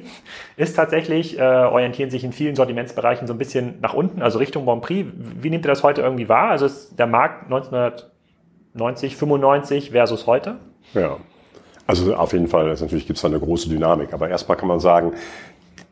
ist 0.58 0.76
tatsächlich, 0.76 1.40
äh, 1.40 1.44
orientieren 1.44 2.10
sich 2.10 2.26
in 2.26 2.34
vielen 2.34 2.58
Sortimentsbereichen 2.58 3.26
so 3.26 3.34
ein 3.34 3.38
bisschen 3.38 3.76
nach 3.82 3.94
unten, 3.94 4.22
also 4.22 4.38
Richtung 4.38 4.66
Bon 4.66 4.82
Prix. 4.82 5.10
Wie 5.16 5.50
nehmt 5.50 5.64
ihr 5.64 5.70
das 5.70 5.82
heute 5.82 6.02
irgendwie 6.02 6.28
wahr? 6.28 6.50
Also 6.50 6.66
ist 6.66 7.00
der 7.00 7.08
Markt 7.08 7.46
1990, 7.46 9.16
95 9.16 9.92
versus 9.92 10.28
heute? 10.28 10.58
Ja, 10.94 11.18
also 11.88 12.16
auf 12.16 12.34
jeden 12.34 12.48
Fall, 12.48 12.70
also 12.70 12.86
natürlich 12.86 13.08
gibt 13.08 13.18
es 13.18 13.22
da 13.22 13.28
eine 13.28 13.40
große 13.40 13.70
Dynamik. 13.70 14.14
Aber 14.14 14.30
erstmal 14.30 14.58
kann 14.58 14.68
man 14.68 14.80
sagen, 14.80 15.14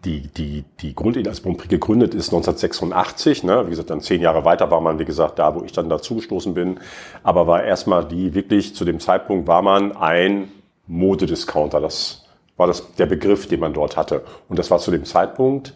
die, 0.06 0.22
die, 0.27 0.63
die 0.79 0.96
Grundidee 0.96 1.29
als 1.29 1.41
Bonprix 1.41 1.70
gegründet 1.70 2.13
ist 2.13 2.27
1986. 2.27 3.44
Ne? 3.44 3.65
Wie 3.65 3.72
gesagt, 3.72 3.89
dann 3.89 4.01
zehn 4.01 4.22
Jahre 4.22 4.46
weiter 4.46 4.72
war 4.72 4.79
man, 4.79 4.98
wie 4.98 5.06
gesagt, 5.06 5.39
da, 5.39 5.56
wo 5.56 5.63
ich 5.63 5.74
dann 5.74 5.89
dazugestoßen 5.89 6.53
bin. 6.53 6.79
Aber 7.24 7.48
war 7.48 7.63
erstmal 7.63 8.06
die 8.06 8.34
wirklich, 8.34 8.75
zu 8.75 8.86
dem 8.86 9.00
Zeitpunkt 9.00 9.48
war 9.48 9.62
man 9.62 9.96
ein 9.96 10.51
Modediscounter. 10.88 11.82
Das 11.82 12.25
war 12.56 12.68
das, 12.68 12.96
der 12.96 13.06
Begriff, 13.06 13.48
den 13.48 13.60
man 13.60 13.74
dort 13.74 13.98
hatte. 13.98 14.24
Und 14.48 14.58
das 14.58 14.72
war 14.72 14.79
zu 14.79 14.91
dem 14.91 15.06
Zeitpunkt 15.06 15.74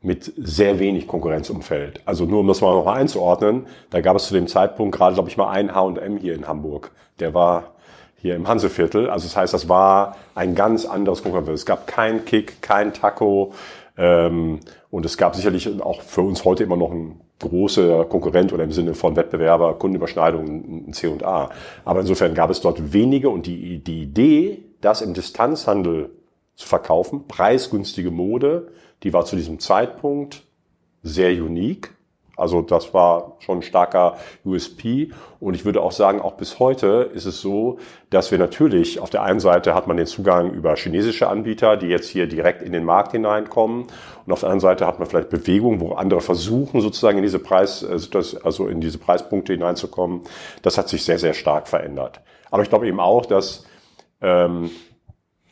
mit 0.00 0.32
sehr 0.36 0.78
wenig 0.78 1.06
Konkurrenzumfeld. 1.06 2.00
Also 2.06 2.24
nur 2.24 2.40
um 2.40 2.48
das 2.48 2.60
mal 2.60 2.74
noch 2.74 2.86
einzuordnen, 2.86 3.66
da 3.90 4.00
gab 4.00 4.16
es 4.16 4.28
zu 4.28 4.34
dem 4.34 4.48
Zeitpunkt 4.48 4.96
gerade, 4.96 5.14
glaube 5.14 5.28
ich, 5.28 5.36
mal 5.36 5.50
ein 5.50 5.74
H&M 5.74 6.16
hier 6.16 6.34
in 6.34 6.48
Hamburg. 6.48 6.90
Der 7.20 7.34
war 7.34 7.74
hier 8.22 8.36
im 8.36 8.48
Hanseviertel. 8.48 9.10
Also 9.10 9.26
das 9.26 9.36
heißt, 9.36 9.52
das 9.52 9.68
war 9.68 10.16
ein 10.34 10.54
ganz 10.54 10.86
anderes 10.86 11.22
Konkurrenz. 11.22 11.50
Es 11.50 11.66
gab 11.66 11.86
kein 11.86 12.24
Kick, 12.24 12.62
kein 12.62 12.94
Taco, 12.94 13.52
Ähm, 13.96 14.60
und 14.90 15.04
es 15.04 15.16
gab 15.16 15.36
sicherlich 15.36 15.68
auch 15.82 16.00
für 16.02 16.22
uns 16.22 16.44
heute 16.44 16.64
immer 16.64 16.76
noch 16.76 16.90
ein 16.90 17.20
großer 17.40 18.04
Konkurrent 18.06 18.52
oder 18.52 18.64
im 18.64 18.72
Sinne 18.72 18.94
von 18.94 19.16
Wettbewerber, 19.16 19.74
Kundenüberschneidung, 19.74 20.88
ein 20.88 20.92
C&A. 20.92 21.50
Aber 21.84 22.00
insofern 22.00 22.34
gab 22.34 22.50
es 22.50 22.60
dort 22.60 22.92
wenige 22.92 23.28
und 23.28 23.46
die, 23.46 23.78
die 23.80 24.02
Idee, 24.02 24.64
das 24.80 25.02
im 25.02 25.12
Distanzhandel 25.12 26.10
zu 26.54 26.66
verkaufen, 26.66 27.26
preisgünstige 27.26 28.10
Mode, 28.10 28.68
die 29.02 29.12
war 29.12 29.24
zu 29.24 29.36
diesem 29.36 29.58
Zeitpunkt 29.58 30.44
sehr 31.02 31.32
unique 31.32 31.90
also 32.42 32.60
das 32.60 32.92
war 32.92 33.36
schon 33.38 33.58
ein 33.58 33.62
starker 33.62 34.18
USP. 34.44 35.12
Und 35.38 35.54
ich 35.54 35.64
würde 35.64 35.80
auch 35.80 35.92
sagen, 35.92 36.20
auch 36.20 36.32
bis 36.32 36.58
heute 36.58 37.10
ist 37.14 37.24
es 37.24 37.40
so, 37.40 37.78
dass 38.10 38.32
wir 38.32 38.38
natürlich, 38.38 38.98
auf 38.98 39.10
der 39.10 39.22
einen 39.22 39.38
Seite 39.38 39.74
hat 39.74 39.86
man 39.86 39.96
den 39.96 40.06
Zugang 40.06 40.50
über 40.50 40.74
chinesische 40.74 41.28
Anbieter, 41.28 41.76
die 41.76 41.86
jetzt 41.86 42.08
hier 42.08 42.26
direkt 42.26 42.60
in 42.60 42.72
den 42.72 42.84
Markt 42.84 43.12
hineinkommen. 43.12 43.86
Und 44.26 44.32
auf 44.32 44.40
der 44.40 44.48
anderen 44.48 44.60
Seite 44.60 44.86
hat 44.86 44.98
man 44.98 45.08
vielleicht 45.08 45.30
Bewegung, 45.30 45.78
wo 45.80 45.92
andere 45.92 46.20
versuchen, 46.20 46.80
sozusagen 46.80 47.18
in 47.18 47.22
diese 47.22 47.38
Preis, 47.38 47.86
also 48.42 48.66
in 48.66 48.80
diese 48.80 48.98
Preispunkte 48.98 49.52
hineinzukommen. 49.52 50.22
Das 50.62 50.78
hat 50.78 50.88
sich 50.88 51.04
sehr, 51.04 51.20
sehr 51.20 51.34
stark 51.34 51.68
verändert. 51.68 52.20
Aber 52.50 52.64
ich 52.64 52.68
glaube 52.68 52.88
eben 52.88 52.98
auch, 52.98 53.24
dass 53.24 53.64
ähm, 54.20 54.70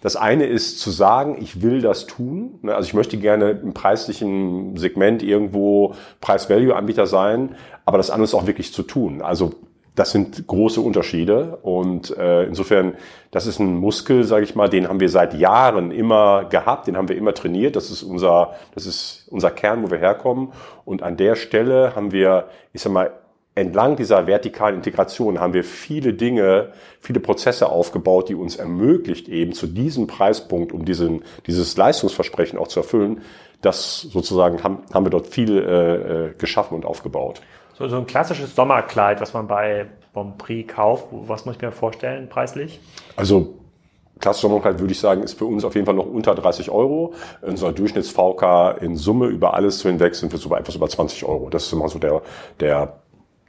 das 0.00 0.16
eine 0.16 0.46
ist 0.46 0.80
zu 0.80 0.90
sagen, 0.90 1.36
ich 1.40 1.62
will 1.62 1.82
das 1.82 2.06
tun. 2.06 2.58
Ne, 2.62 2.74
also 2.74 2.86
ich 2.86 2.94
möchte 2.94 3.18
gerne 3.18 3.50
im 3.50 3.74
preislichen 3.74 4.76
Segment 4.76 5.22
irgendwo 5.22 5.94
Preis-Value-Anbieter 6.20 7.06
sein, 7.06 7.56
aber 7.84 7.98
das 7.98 8.10
andere 8.10 8.24
ist 8.24 8.34
auch 8.34 8.46
wirklich 8.46 8.72
zu 8.72 8.82
tun. 8.82 9.22
Also 9.22 9.52
das 9.96 10.12
sind 10.12 10.46
große 10.46 10.80
Unterschiede 10.80 11.58
und 11.62 12.16
äh, 12.16 12.44
insofern, 12.44 12.94
das 13.32 13.46
ist 13.46 13.58
ein 13.58 13.76
Muskel, 13.76 14.24
sage 14.24 14.44
ich 14.44 14.54
mal, 14.54 14.68
den 14.68 14.88
haben 14.88 15.00
wir 15.00 15.10
seit 15.10 15.34
Jahren 15.34 15.90
immer 15.90 16.44
gehabt, 16.44 16.86
den 16.86 16.96
haben 16.96 17.08
wir 17.08 17.16
immer 17.16 17.34
trainiert. 17.34 17.76
Das 17.76 17.90
ist 17.90 18.02
unser, 18.02 18.54
das 18.74 18.86
ist 18.86 19.26
unser 19.30 19.50
Kern, 19.50 19.82
wo 19.82 19.90
wir 19.90 19.98
herkommen. 19.98 20.52
Und 20.84 21.02
an 21.02 21.16
der 21.16 21.34
Stelle 21.34 21.94
haben 21.96 22.12
wir, 22.12 22.48
ich 22.72 22.80
sag 22.80 22.92
mal, 22.92 23.10
entlang 23.54 23.96
dieser 23.96 24.26
vertikalen 24.26 24.76
Integration 24.76 25.40
haben 25.40 25.54
wir 25.54 25.64
viele 25.64 26.14
Dinge, 26.14 26.72
viele 27.00 27.20
Prozesse 27.20 27.68
aufgebaut, 27.68 28.28
die 28.28 28.34
uns 28.34 28.56
ermöglicht, 28.56 29.28
eben 29.28 29.52
zu 29.52 29.66
diesem 29.66 30.06
Preispunkt, 30.06 30.72
um 30.72 30.84
diesen, 30.84 31.22
dieses 31.46 31.76
Leistungsversprechen 31.76 32.58
auch 32.58 32.68
zu 32.68 32.80
erfüllen, 32.80 33.22
das 33.60 34.02
sozusagen 34.02 34.62
haben, 34.62 34.78
haben 34.92 35.04
wir 35.04 35.10
dort 35.10 35.26
viel 35.26 35.58
äh, 35.58 36.28
äh 36.28 36.34
geschaffen 36.38 36.74
und 36.74 36.84
aufgebaut. 36.84 37.42
So, 37.74 37.88
so 37.88 37.96
ein 37.96 38.06
klassisches 38.06 38.54
Sommerkleid, 38.54 39.20
was 39.20 39.34
man 39.34 39.46
bei 39.46 39.86
Bonprix 40.12 40.74
kauft, 40.74 41.06
was 41.10 41.44
muss 41.44 41.56
ich 41.56 41.62
mir 41.62 41.72
vorstellen 41.72 42.28
preislich? 42.28 42.80
Also 43.16 43.54
klassisches 44.20 44.42
Sommerkleid 44.42 44.78
würde 44.78 44.92
ich 44.92 45.00
sagen, 45.00 45.22
ist 45.22 45.38
für 45.38 45.46
uns 45.46 45.64
auf 45.64 45.74
jeden 45.74 45.86
Fall 45.86 45.94
noch 45.94 46.06
unter 46.06 46.34
30 46.34 46.70
Euro. 46.70 47.14
Unser 47.42 47.72
Durchschnitts-VK 47.72 48.80
in 48.80 48.96
Summe 48.96 49.26
über 49.26 49.54
alles 49.54 49.82
hinweg 49.82 50.14
sind 50.14 50.32
wir 50.32 50.38
so 50.38 50.54
etwas 50.54 50.74
über 50.74 50.88
20 50.88 51.24
Euro. 51.24 51.48
Das 51.50 51.66
ist 51.66 51.72
immer 51.72 51.88
so 51.88 51.98
der, 51.98 52.22
der 52.60 52.99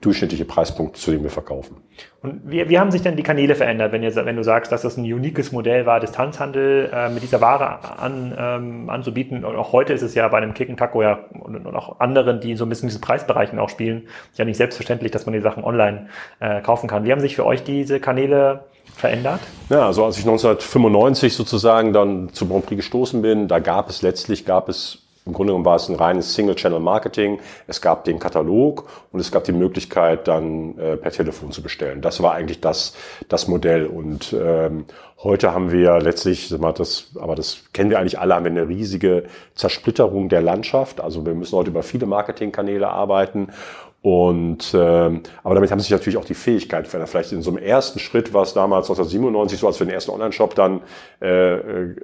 durchschnittliche 0.01 0.45
Preispunkt, 0.45 0.97
zu 0.97 1.11
dem 1.11 1.23
wir 1.23 1.29
verkaufen. 1.29 1.77
Und 2.23 2.41
wie, 2.45 2.67
wie 2.67 2.79
haben 2.79 2.91
sich 2.91 3.03
denn 3.03 3.15
die 3.15 3.23
Kanäle 3.23 3.55
verändert, 3.55 3.91
wenn, 3.91 4.01
ihr, 4.01 4.15
wenn 4.15 4.35
du 4.35 4.43
sagst, 4.43 4.71
dass 4.71 4.81
das 4.81 4.97
ein 4.97 5.03
uniques 5.03 5.51
Modell 5.51 5.85
war, 5.85 5.99
Distanzhandel 5.99 6.89
äh, 6.91 7.09
mit 7.09 7.21
dieser 7.21 7.39
Ware 7.39 7.99
an, 7.99 8.35
ähm, 8.37 8.89
anzubieten? 8.89 9.45
Und 9.45 9.55
auch 9.55 9.71
heute 9.71 9.93
ist 9.93 10.01
es 10.01 10.15
ja 10.15 10.27
bei 10.27 10.37
einem 10.37 10.53
Kicken 10.53 10.75
Taco 10.75 11.03
ja 11.03 11.19
und, 11.39 11.65
und, 11.65 11.75
auch 11.75 11.99
anderen, 11.99 12.39
die 12.39 12.55
so 12.55 12.65
ein 12.65 12.69
bisschen 12.69 12.89
diesen 12.89 13.01
Preisbereichen 13.01 13.59
auch 13.59 13.69
spielen, 13.69 14.07
ja 14.35 14.45
nicht 14.45 14.57
selbstverständlich, 14.57 15.11
dass 15.11 15.25
man 15.25 15.33
die 15.33 15.41
Sachen 15.41 15.63
online 15.63 16.07
äh, 16.39 16.61
kaufen 16.61 16.87
kann. 16.87 17.05
Wie 17.05 17.11
haben 17.11 17.21
sich 17.21 17.35
für 17.35 17.45
euch 17.45 17.63
diese 17.63 17.99
Kanäle 17.99 18.65
verändert? 18.95 19.41
Ja, 19.69 19.85
also 19.85 20.05
als 20.05 20.17
ich 20.17 20.23
1995 20.23 21.35
sozusagen 21.35 21.93
dann 21.93 22.29
zu 22.33 22.47
Grand 22.47 22.65
Prix 22.65 22.77
gestoßen 22.77 23.21
bin, 23.21 23.47
da 23.47 23.59
gab 23.59 23.89
es 23.89 24.01
letztlich, 24.01 24.45
gab 24.45 24.67
es 24.67 25.03
im 25.31 25.33
Grunde 25.33 25.51
genommen 25.51 25.65
war 25.65 25.77
es 25.77 25.87
ein 25.87 25.95
reines 25.95 26.33
Single-Channel-Marketing. 26.33 27.39
Es 27.65 27.79
gab 27.79 28.03
den 28.03 28.19
Katalog 28.19 28.89
und 29.13 29.21
es 29.21 29.31
gab 29.31 29.45
die 29.45 29.53
Möglichkeit, 29.53 30.27
dann 30.27 30.77
äh, 30.77 30.97
per 30.97 31.11
Telefon 31.11 31.53
zu 31.53 31.63
bestellen. 31.63 32.01
Das 32.01 32.21
war 32.21 32.33
eigentlich 32.33 32.59
das, 32.59 32.97
das 33.29 33.47
Modell. 33.47 33.85
Und 33.85 34.35
ähm, 34.37 34.83
heute 35.23 35.53
haben 35.53 35.71
wir 35.71 36.01
letztlich, 36.01 36.49
das, 36.49 37.11
aber 37.17 37.35
das 37.35 37.63
kennen 37.71 37.89
wir 37.89 37.99
eigentlich 37.99 38.19
alle, 38.19 38.35
haben 38.35 38.43
wir 38.43 38.51
eine 38.51 38.67
riesige 38.67 39.23
Zersplitterung 39.55 40.27
der 40.27 40.41
Landschaft. 40.41 40.99
Also 40.99 41.25
wir 41.25 41.33
müssen 41.33 41.55
heute 41.55 41.69
über 41.69 41.83
viele 41.83 42.07
Marketingkanäle 42.07 42.89
arbeiten. 42.89 43.53
Und 44.01 44.73
ähm, 44.73 45.21
aber 45.43 45.55
damit 45.55 45.71
haben 45.71 45.79
sich 45.79 45.91
natürlich 45.91 46.17
auch 46.17 46.25
die 46.25 46.33
Fähigkeiten 46.33 46.87
verändert. 46.89 47.09
Vielleicht 47.09 47.31
in 47.31 47.41
so 47.41 47.51
einem 47.51 47.63
ersten 47.63 47.99
Schritt 47.99 48.33
war 48.33 48.43
es 48.43 48.53
damals 48.53 48.89
1997 48.89 49.59
so, 49.59 49.67
als 49.67 49.79
wir 49.79 49.87
den 49.87 49.93
ersten 49.93 50.11
Online-Shop 50.11 50.55
dann 50.55 50.81
äh, 51.21 51.53
äh 51.53 51.95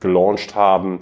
gelauncht 0.00 0.54
haben, 0.54 1.00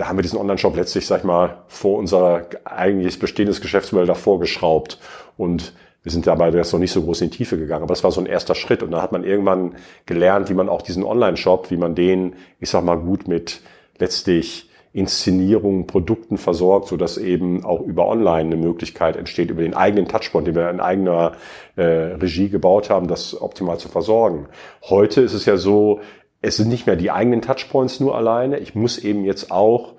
da 0.00 0.08
haben 0.08 0.16
wir 0.16 0.22
diesen 0.22 0.38
Online-Shop 0.38 0.74
letztlich, 0.76 1.06
sag 1.06 1.18
ich 1.18 1.24
mal, 1.24 1.58
vor 1.68 1.98
unser 1.98 2.46
eigentlich 2.64 3.18
bestehendes 3.18 3.60
Geschäftsmodell 3.60 4.06
davor 4.06 4.40
geschraubt. 4.40 4.98
Und 5.36 5.74
wir 6.02 6.10
sind 6.10 6.26
dabei 6.26 6.48
jetzt 6.48 6.72
noch 6.72 6.80
nicht 6.80 6.92
so 6.92 7.02
groß 7.02 7.20
in 7.20 7.28
die 7.28 7.36
Tiefe 7.36 7.58
gegangen, 7.58 7.82
aber 7.82 7.92
das 7.92 8.02
war 8.02 8.10
so 8.10 8.20
ein 8.20 8.26
erster 8.26 8.54
Schritt. 8.54 8.82
Und 8.82 8.92
da 8.92 9.02
hat 9.02 9.12
man 9.12 9.24
irgendwann 9.24 9.74
gelernt, 10.06 10.48
wie 10.48 10.54
man 10.54 10.70
auch 10.70 10.80
diesen 10.80 11.04
Online-Shop, 11.04 11.70
wie 11.70 11.76
man 11.76 11.94
den, 11.94 12.32
ich 12.60 12.70
sag 12.70 12.82
mal, 12.82 12.96
gut 12.96 13.28
mit 13.28 13.60
letztlich 13.98 14.70
Inszenierungen, 14.94 15.86
Produkten 15.86 16.38
versorgt, 16.38 16.88
so 16.88 16.96
dass 16.96 17.18
eben 17.18 17.64
auch 17.64 17.82
über 17.82 18.08
Online 18.08 18.54
eine 18.54 18.56
Möglichkeit 18.56 19.16
entsteht, 19.16 19.50
über 19.50 19.62
den 19.62 19.74
eigenen 19.74 20.08
Touchpoint, 20.08 20.46
den 20.46 20.54
wir 20.54 20.70
in 20.70 20.80
eigener 20.80 21.32
äh, 21.76 21.82
Regie 21.82 22.48
gebaut 22.48 22.88
haben, 22.88 23.06
das 23.06 23.40
optimal 23.40 23.78
zu 23.78 23.88
versorgen. 23.88 24.46
Heute 24.82 25.20
ist 25.20 25.34
es 25.34 25.44
ja 25.44 25.58
so, 25.58 26.00
es 26.42 26.56
sind 26.56 26.68
nicht 26.68 26.86
mehr 26.86 26.96
die 26.96 27.10
eigenen 27.10 27.42
Touchpoints 27.42 28.00
nur 28.00 28.16
alleine. 28.16 28.58
Ich 28.58 28.74
muss 28.74 28.98
eben 28.98 29.24
jetzt 29.24 29.50
auch 29.50 29.94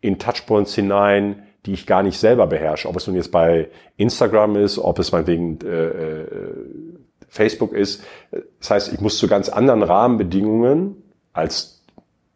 in 0.00 0.18
Touchpoints 0.18 0.74
hinein, 0.74 1.46
die 1.66 1.72
ich 1.72 1.86
gar 1.86 2.02
nicht 2.02 2.18
selber 2.18 2.46
beherrsche. 2.46 2.88
Ob 2.88 2.96
es 2.96 3.06
nun 3.06 3.16
jetzt 3.16 3.30
bei 3.30 3.68
Instagram 3.96 4.56
ist, 4.56 4.78
ob 4.78 4.98
es 4.98 5.12
meinetwegen 5.12 5.58
äh, 5.62 5.66
äh, 5.66 6.26
Facebook 7.28 7.72
ist. 7.72 8.02
Das 8.60 8.70
heißt, 8.70 8.92
ich 8.92 9.00
muss 9.00 9.18
zu 9.18 9.28
ganz 9.28 9.48
anderen 9.48 9.82
Rahmenbedingungen 9.82 11.02
als 11.32 11.83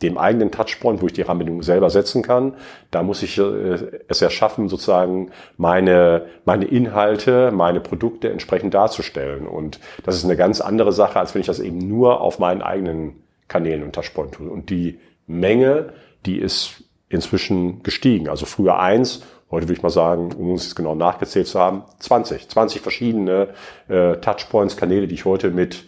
dem 0.02 0.16
eigenen 0.16 0.50
Touchpoint, 0.52 1.02
wo 1.02 1.06
ich 1.06 1.12
die 1.12 1.22
Rahmenbedingungen 1.22 1.64
selber 1.64 1.90
setzen 1.90 2.22
kann. 2.22 2.54
Da 2.90 3.02
muss 3.02 3.22
ich 3.22 3.38
äh, 3.38 3.78
es 4.08 4.20
ja 4.20 4.30
schaffen, 4.30 4.68
sozusagen 4.68 5.30
meine, 5.56 6.26
meine 6.44 6.66
Inhalte, 6.66 7.50
meine 7.50 7.80
Produkte 7.80 8.30
entsprechend 8.30 8.74
darzustellen. 8.74 9.46
Und 9.46 9.80
das 10.04 10.16
ist 10.16 10.24
eine 10.24 10.36
ganz 10.36 10.60
andere 10.60 10.92
Sache, 10.92 11.18
als 11.18 11.34
wenn 11.34 11.40
ich 11.40 11.46
das 11.46 11.58
eben 11.58 11.78
nur 11.78 12.20
auf 12.20 12.38
meinen 12.38 12.62
eigenen 12.62 13.22
Kanälen 13.48 13.82
und 13.82 13.94
Touchpoint 13.94 14.34
tue. 14.34 14.48
Und 14.48 14.70
die 14.70 15.00
Menge, 15.26 15.92
die 16.26 16.38
ist 16.38 16.84
inzwischen 17.08 17.82
gestiegen. 17.82 18.28
Also 18.28 18.46
früher 18.46 18.78
eins, 18.78 19.22
heute 19.50 19.66
würde 19.66 19.78
ich 19.78 19.82
mal 19.82 19.90
sagen, 19.90 20.32
um 20.32 20.52
uns 20.52 20.74
genau 20.74 20.94
nachgezählt 20.94 21.46
zu 21.48 21.58
haben, 21.58 21.84
20. 21.98 22.48
20 22.48 22.80
verschiedene 22.80 23.48
äh, 23.88 24.16
Touchpoints, 24.16 24.76
Kanäle, 24.76 25.08
die 25.08 25.14
ich 25.14 25.24
heute 25.24 25.50
mit 25.50 25.84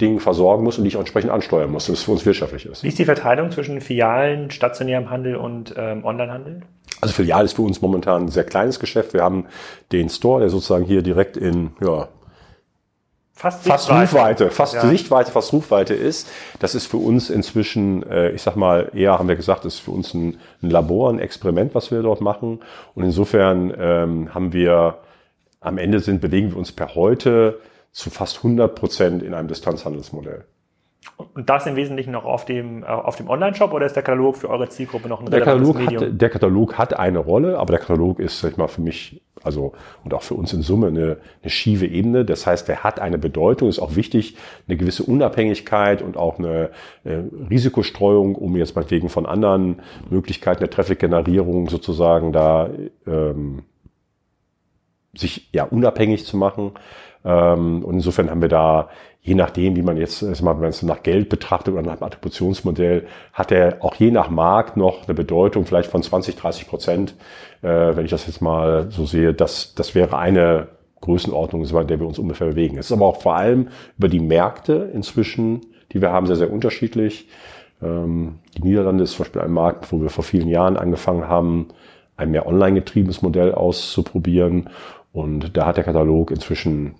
Dingen 0.00 0.20
versorgen 0.20 0.64
muss 0.64 0.78
und 0.78 0.84
die 0.84 0.88
ich 0.88 0.96
auch 0.96 1.00
entsprechend 1.00 1.30
ansteuern 1.30 1.70
muss, 1.70 1.86
dass 1.86 1.98
es 1.98 2.02
für 2.04 2.12
uns 2.12 2.24
wirtschaftlich 2.24 2.66
ist. 2.66 2.82
Wie 2.82 2.88
ist 2.88 2.98
die 2.98 3.04
Verteilung 3.04 3.50
zwischen 3.50 3.80
Filialen, 3.80 4.50
stationärem 4.50 5.10
Handel 5.10 5.36
und 5.36 5.74
ähm, 5.76 6.04
Onlinehandel? 6.04 6.62
Also 7.00 7.14
Filial 7.14 7.44
ist 7.44 7.54
für 7.54 7.62
uns 7.62 7.80
momentan 7.80 8.24
ein 8.24 8.28
sehr 8.28 8.44
kleines 8.44 8.80
Geschäft. 8.80 9.14
Wir 9.14 9.22
haben 9.22 9.46
den 9.92 10.08
Store, 10.08 10.40
der 10.40 10.50
sozusagen 10.50 10.84
hier 10.84 11.02
direkt 11.02 11.36
in 11.36 11.70
ja, 11.80 12.08
fast, 13.32 13.66
fast 13.66 13.90
Rufweite, 13.90 14.50
fast 14.50 14.74
ja. 14.74 14.86
Sichtweite, 14.86 15.32
fast 15.32 15.52
Rufweite 15.52 15.94
ist. 15.94 16.28
Das 16.58 16.74
ist 16.74 16.86
für 16.86 16.98
uns 16.98 17.30
inzwischen, 17.30 18.02
äh, 18.02 18.30
ich 18.32 18.42
sag 18.42 18.56
mal, 18.56 18.90
eher 18.94 19.18
haben 19.18 19.28
wir 19.28 19.36
gesagt, 19.36 19.64
ist 19.64 19.78
für 19.78 19.92
uns 19.92 20.12
ein, 20.12 20.38
ein 20.62 20.70
Labor, 20.70 21.10
ein 21.10 21.18
Experiment, 21.18 21.74
was 21.74 21.90
wir 21.90 22.02
dort 22.02 22.20
machen. 22.20 22.60
Und 22.94 23.04
insofern 23.04 23.72
ähm, 23.78 24.34
haben 24.34 24.52
wir 24.52 24.98
am 25.60 25.78
Ende 25.78 26.00
sind 26.00 26.20
bewegen 26.20 26.50
wir 26.50 26.56
uns 26.56 26.72
per 26.72 26.94
heute 26.94 27.60
zu 27.92 28.10
fast 28.10 28.38
100 28.38 28.74
Prozent 28.74 29.22
in 29.22 29.34
einem 29.34 29.48
Distanzhandelsmodell. 29.48 30.44
Und 31.16 31.48
das 31.48 31.66
im 31.66 31.76
Wesentlichen 31.76 32.12
noch 32.12 32.24
auf 32.24 32.44
dem, 32.44 32.82
äh, 32.82 32.86
auf 32.86 33.16
dem 33.16 33.28
Online-Shop 33.28 33.72
oder 33.72 33.86
ist 33.86 33.94
der 33.96 34.02
Katalog 34.02 34.36
für 34.36 34.50
eure 34.50 34.68
Zielgruppe 34.68 35.08
noch 35.08 35.20
ein 35.20 35.30
der 35.30 35.40
Katalog 35.40 35.78
Medium? 35.78 36.04
Hat, 36.04 36.20
der 36.20 36.28
Katalog 36.28 36.76
hat 36.76 36.98
eine 36.98 37.18
Rolle, 37.18 37.58
aber 37.58 37.72
der 37.72 37.80
Katalog 37.80 38.20
ist, 38.20 38.40
sag 38.40 38.52
ich 38.52 38.56
mal, 38.58 38.68
für 38.68 38.82
mich, 38.82 39.22
also 39.42 39.72
und 40.04 40.12
auch 40.12 40.22
für 40.22 40.34
uns 40.34 40.52
in 40.52 40.62
Summe 40.62 40.88
eine, 40.88 41.18
eine 41.42 41.50
schiefe 41.50 41.86
Ebene. 41.86 42.24
Das 42.24 42.46
heißt, 42.46 42.68
er 42.68 42.84
hat 42.84 43.00
eine 43.00 43.16
Bedeutung, 43.16 43.68
ist 43.68 43.78
auch 43.78 43.96
wichtig, 43.96 44.36
eine 44.68 44.76
gewisse 44.76 45.02
Unabhängigkeit 45.02 46.02
und 46.02 46.16
auch 46.18 46.38
eine 46.38 46.70
äh, 47.04 47.22
Risikostreuung, 47.48 48.34
um 48.34 48.56
jetzt 48.56 48.76
meinetwegen 48.76 49.08
von 49.08 49.24
anderen 49.24 49.80
Möglichkeiten 50.10 50.60
der 50.60 50.70
Traffic-Generierung 50.70 51.70
sozusagen 51.70 52.32
da 52.32 52.68
ähm, 53.06 53.62
sich 55.14 55.48
ja 55.52 55.64
unabhängig 55.64 56.24
zu 56.26 56.36
machen. 56.36 56.72
Ähm, 57.24 57.84
und 57.84 57.94
insofern 57.94 58.30
haben 58.30 58.40
wir 58.40 58.48
da, 58.48 58.88
je 59.22 59.34
nachdem, 59.34 59.76
wie 59.76 59.82
man 59.82 59.96
jetzt, 59.96 60.22
wenn 60.22 60.44
man 60.44 60.64
es 60.64 60.82
nach 60.82 61.02
Geld 61.02 61.28
betrachtet 61.28 61.74
oder 61.74 61.82
nach 61.82 61.96
dem 61.96 62.04
Attributionsmodell, 62.04 63.06
hat 63.32 63.52
er 63.52 63.84
auch 63.84 63.94
je 63.94 64.10
nach 64.10 64.30
Markt 64.30 64.76
noch 64.76 65.06
eine 65.06 65.14
Bedeutung, 65.14 65.66
vielleicht 65.66 65.90
von 65.90 66.02
20, 66.02 66.36
30 66.36 66.68
Prozent, 66.68 67.14
äh, 67.62 67.68
wenn 67.68 68.04
ich 68.04 68.10
das 68.10 68.26
jetzt 68.26 68.40
mal 68.40 68.90
so 68.90 69.04
sehe. 69.04 69.34
Das, 69.34 69.74
das 69.74 69.94
wäre 69.94 70.16
eine 70.16 70.68
Größenordnung, 71.00 71.64
in 71.64 71.86
der 71.86 72.00
wir 72.00 72.06
uns 72.06 72.18
ungefähr 72.18 72.48
bewegen. 72.48 72.78
Es 72.78 72.86
ist 72.86 72.92
aber 72.92 73.06
auch 73.06 73.20
vor 73.20 73.36
allem 73.36 73.68
über 73.98 74.08
die 74.08 74.20
Märkte 74.20 74.90
inzwischen, 74.92 75.60
die 75.92 76.00
wir 76.00 76.12
haben, 76.12 76.26
sehr, 76.26 76.36
sehr 76.36 76.52
unterschiedlich. 76.52 77.28
Ähm, 77.82 78.38
die 78.56 78.62
Niederlande 78.62 79.04
ist 79.04 79.12
zum 79.12 79.24
Beispiel 79.24 79.42
ein 79.42 79.52
Markt, 79.52 79.92
wo 79.92 80.00
wir 80.00 80.10
vor 80.10 80.24
vielen 80.24 80.48
Jahren 80.48 80.76
angefangen 80.76 81.28
haben, 81.28 81.68
ein 82.16 82.30
mehr 82.30 82.46
online 82.46 82.80
getriebenes 82.80 83.22
Modell 83.22 83.52
auszuprobieren. 83.52 84.68
Und 85.12 85.56
da 85.56 85.66
hat 85.66 85.76
der 85.76 85.84
Katalog 85.84 86.30
inzwischen 86.30 86.94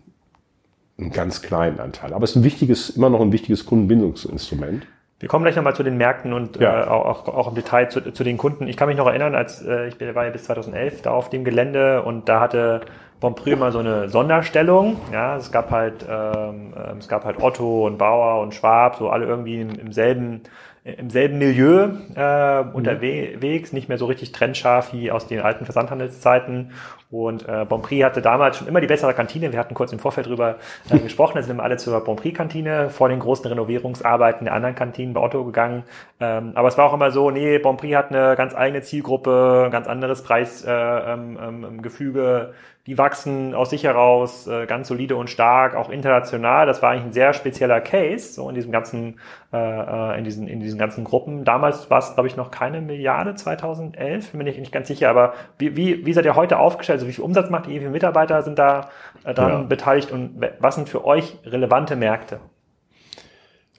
einen 1.00 1.12
ganz 1.12 1.42
kleinen 1.42 1.80
Anteil. 1.80 2.12
Aber 2.12 2.24
es 2.24 2.30
ist 2.30 2.36
ein 2.36 2.44
wichtiges, 2.44 2.90
immer 2.90 3.10
noch 3.10 3.20
ein 3.20 3.32
wichtiges 3.32 3.66
Kundenbindungsinstrument. 3.66 4.86
Wir 5.20 5.28
kommen 5.28 5.44
gleich 5.44 5.56
nochmal 5.56 5.74
zu 5.74 5.82
den 5.82 5.98
Märkten 5.98 6.32
und 6.32 6.58
ja. 6.58 6.84
äh, 6.84 6.88
auch, 6.88 7.28
auch 7.28 7.48
im 7.48 7.54
Detail 7.54 7.90
zu, 7.90 8.12
zu 8.12 8.24
den 8.24 8.38
Kunden. 8.38 8.66
Ich 8.66 8.76
kann 8.78 8.88
mich 8.88 8.96
noch 8.96 9.06
erinnern, 9.06 9.34
als 9.34 9.62
äh, 9.62 9.88
ich 9.88 10.00
war 10.14 10.24
ja 10.24 10.30
bis 10.30 10.44
2011 10.44 11.02
da 11.02 11.10
auf 11.10 11.28
dem 11.28 11.44
Gelände 11.44 12.02
und 12.02 12.28
da 12.28 12.40
hatte 12.40 12.80
Bonprix 13.20 13.54
immer 13.54 13.70
so 13.70 13.80
eine 13.80 14.08
Sonderstellung. 14.08 14.96
Ja, 15.12 15.36
es 15.36 15.52
gab 15.52 15.70
halt 15.70 16.06
ähm, 16.08 16.72
ähm 16.74 16.98
es 16.98 17.06
gab 17.06 17.26
halt 17.26 17.42
Otto 17.42 17.86
und 17.86 17.98
Bauer 17.98 18.40
und 18.40 18.54
Schwab, 18.54 18.96
so 18.96 19.10
alle 19.10 19.26
irgendwie 19.26 19.60
im, 19.60 19.78
im 19.78 19.92
selben 19.92 20.42
im 20.84 21.10
selben 21.10 21.36
Milieu 21.36 21.90
äh, 22.16 22.62
mhm. 22.62 22.70
unterwegs, 22.74 23.72
nicht 23.74 23.88
mehr 23.88 23.98
so 23.98 24.06
richtig 24.06 24.32
trennscharf 24.32 24.94
wie 24.94 25.10
aus 25.10 25.26
den 25.26 25.40
alten 25.40 25.66
Versandhandelszeiten. 25.66 26.72
Und 27.10 27.48
äh, 27.48 27.64
Bonprix 27.68 28.04
hatte 28.04 28.22
damals 28.22 28.56
schon 28.56 28.68
immer 28.68 28.80
die 28.80 28.86
bessere 28.86 29.14
Kantine. 29.14 29.50
Wir 29.50 29.58
hatten 29.58 29.74
kurz 29.74 29.92
im 29.92 29.98
Vorfeld 29.98 30.28
drüber 30.28 30.58
äh, 30.90 30.98
gesprochen. 31.00 31.32
Da 31.34 31.42
sind 31.42 31.50
immer 31.50 31.64
alle 31.64 31.76
zur 31.76 31.98
Bonprix-Kantine 32.04 32.88
vor 32.88 33.08
den 33.08 33.18
großen 33.18 33.46
Renovierungsarbeiten 33.46 34.44
der 34.44 34.54
anderen 34.54 34.76
Kantinen 34.76 35.12
bei 35.12 35.20
Otto 35.20 35.44
gegangen. 35.44 35.82
Ähm, 36.20 36.52
aber 36.54 36.68
es 36.68 36.78
war 36.78 36.86
auch 36.86 36.94
immer 36.94 37.10
so, 37.10 37.30
nee, 37.30 37.58
Bonprix 37.58 37.96
hat 37.96 38.10
eine 38.10 38.36
ganz 38.36 38.54
eigene 38.54 38.82
Zielgruppe, 38.82 39.68
ganz 39.72 39.88
anderes 39.88 40.22
Preisgefüge. 40.22 40.70
Äh, 40.70 41.12
ähm, 41.12 41.38
ähm, 41.42 41.82
Gefüge 41.82 42.54
die 42.86 42.96
wachsen 42.96 43.54
aus 43.54 43.70
sich 43.70 43.84
heraus 43.84 44.46
äh, 44.46 44.66
ganz 44.66 44.88
solide 44.88 45.16
und 45.16 45.28
stark, 45.28 45.74
auch 45.74 45.90
international. 45.90 46.66
Das 46.66 46.80
war 46.80 46.90
eigentlich 46.90 47.04
ein 47.04 47.12
sehr 47.12 47.34
spezieller 47.34 47.80
Case, 47.80 48.32
so 48.32 48.48
in 48.48 48.54
diesem 48.54 48.72
ganzen, 48.72 49.20
äh, 49.52 49.56
äh 49.58 50.18
in 50.18 50.24
diesen, 50.24 50.48
in 50.48 50.60
diesen 50.60 50.78
ganzen 50.78 51.04
Gruppen. 51.04 51.44
Damals 51.44 51.90
war 51.90 51.98
es, 51.98 52.14
glaube 52.14 52.28
ich, 52.28 52.36
noch 52.36 52.50
keine 52.50 52.80
Milliarde, 52.80 53.34
2011, 53.34 54.32
bin 54.32 54.46
ich 54.46 54.58
nicht 54.58 54.72
ganz 54.72 54.88
sicher, 54.88 55.10
aber 55.10 55.34
wie, 55.58 55.76
wie, 55.76 56.06
wie 56.06 56.12
seid 56.12 56.24
ihr 56.24 56.36
heute 56.36 56.58
aufgestellt? 56.58 56.98
Also 56.98 57.08
wie 57.08 57.12
viel 57.12 57.24
Umsatz 57.24 57.50
macht 57.50 57.66
ihr, 57.66 57.74
wie 57.74 57.78
viele 57.80 57.90
Mitarbeiter 57.90 58.42
sind 58.42 58.58
da 58.58 58.88
äh, 59.24 59.34
daran 59.34 59.62
ja. 59.62 59.66
beteiligt 59.66 60.10
und 60.10 60.40
was 60.58 60.74
sind 60.74 60.88
für 60.88 61.04
euch 61.04 61.36
relevante 61.44 61.96
Märkte? 61.96 62.40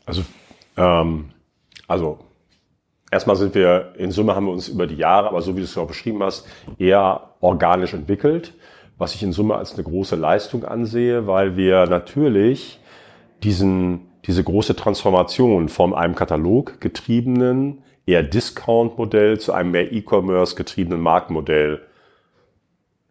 Also, 0.05 0.23
ähm, 0.77 1.31
also 1.87 2.19
Erstmal 3.13 3.35
sind 3.35 3.53
wir, 3.55 3.91
in 3.97 4.11
Summe 4.11 4.35
haben 4.35 4.45
wir 4.45 4.53
uns 4.53 4.69
über 4.69 4.87
die 4.87 4.95
Jahre, 4.95 5.27
aber 5.27 5.41
so 5.41 5.57
wie 5.57 5.59
du 5.59 5.65
es 5.65 5.77
auch 5.77 5.85
beschrieben 5.85 6.23
hast, 6.23 6.47
eher 6.79 7.31
organisch 7.41 7.93
entwickelt 7.93 8.53
was 9.01 9.15
ich 9.15 9.23
in 9.23 9.33
Summe 9.33 9.55
als 9.55 9.73
eine 9.73 9.83
große 9.83 10.15
Leistung 10.15 10.63
ansehe, 10.63 11.27
weil 11.27 11.57
wir 11.57 11.85
natürlich 11.87 12.79
diesen, 13.43 14.07
diese 14.25 14.43
große 14.43 14.75
Transformation 14.75 15.69
von 15.69 15.93
einem 15.93 16.15
Katalog 16.15 16.79
getriebenen, 16.79 17.79
eher 18.05 18.23
Discount-Modell 18.23 19.39
zu 19.39 19.53
einem 19.53 19.71
mehr 19.71 19.91
E-Commerce 19.91 20.55
getriebenen 20.55 21.01
Marktmodell 21.01 21.81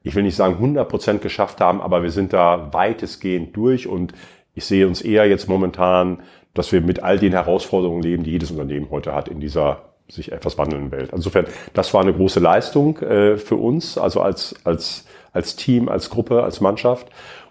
ich 0.03 0.15
will 0.15 0.23
nicht 0.23 0.37
sagen 0.37 0.55
100 0.55 0.89
Prozent 0.89 1.23
geschafft 1.23 1.61
haben, 1.61 1.81
aber 1.81 2.03
wir 2.03 2.11
sind 2.11 2.33
da 2.33 2.73
weitestgehend 2.73 3.57
durch 3.57 3.87
und 3.87 4.15
ich 4.55 4.65
sehe 4.65 4.87
uns 4.87 5.03
eher 5.03 5.27
jetzt 5.29 5.49
momentan, 5.49 6.23
dass 6.55 6.73
wir 6.73 6.81
mit 6.81 7.03
all 7.03 7.19
den 7.19 7.33
Herausforderungen 7.33 8.03
leben, 8.03 8.25
die 8.25 8.33
jedes 8.33 8.51
Unternehmen 8.51 8.91
heute 8.91 9.15
hat 9.15 9.29
in 9.29 9.41
dieser 9.41 9.83
sich 10.09 10.33
etwas 10.33 10.59
wandelnden 10.59 10.91
Welt. 10.91 11.11
Insofern, 11.13 11.47
das 11.73 11.95
war 11.95 12.01
eine 12.01 12.13
große 12.13 12.41
Leistung 12.41 12.99
äh, 12.99 13.37
für 13.37 13.55
uns, 13.55 13.97
also 13.97 14.21
als, 14.21 14.57
als 14.65 15.07
als 15.33 15.57
Team, 15.57 15.89
als 15.89 16.11
Gruppe, 16.11 16.43
als 16.43 16.61
Mannschaft. 16.61 17.09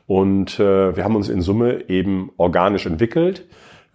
Und 0.07 0.59
äh, 0.59 0.95
wir 0.95 1.03
haben 1.03 1.15
uns 1.15 1.29
in 1.29 1.41
Summe 1.41 1.87
eben 1.87 2.31
organisch 2.37 2.85
entwickelt. 2.85 3.45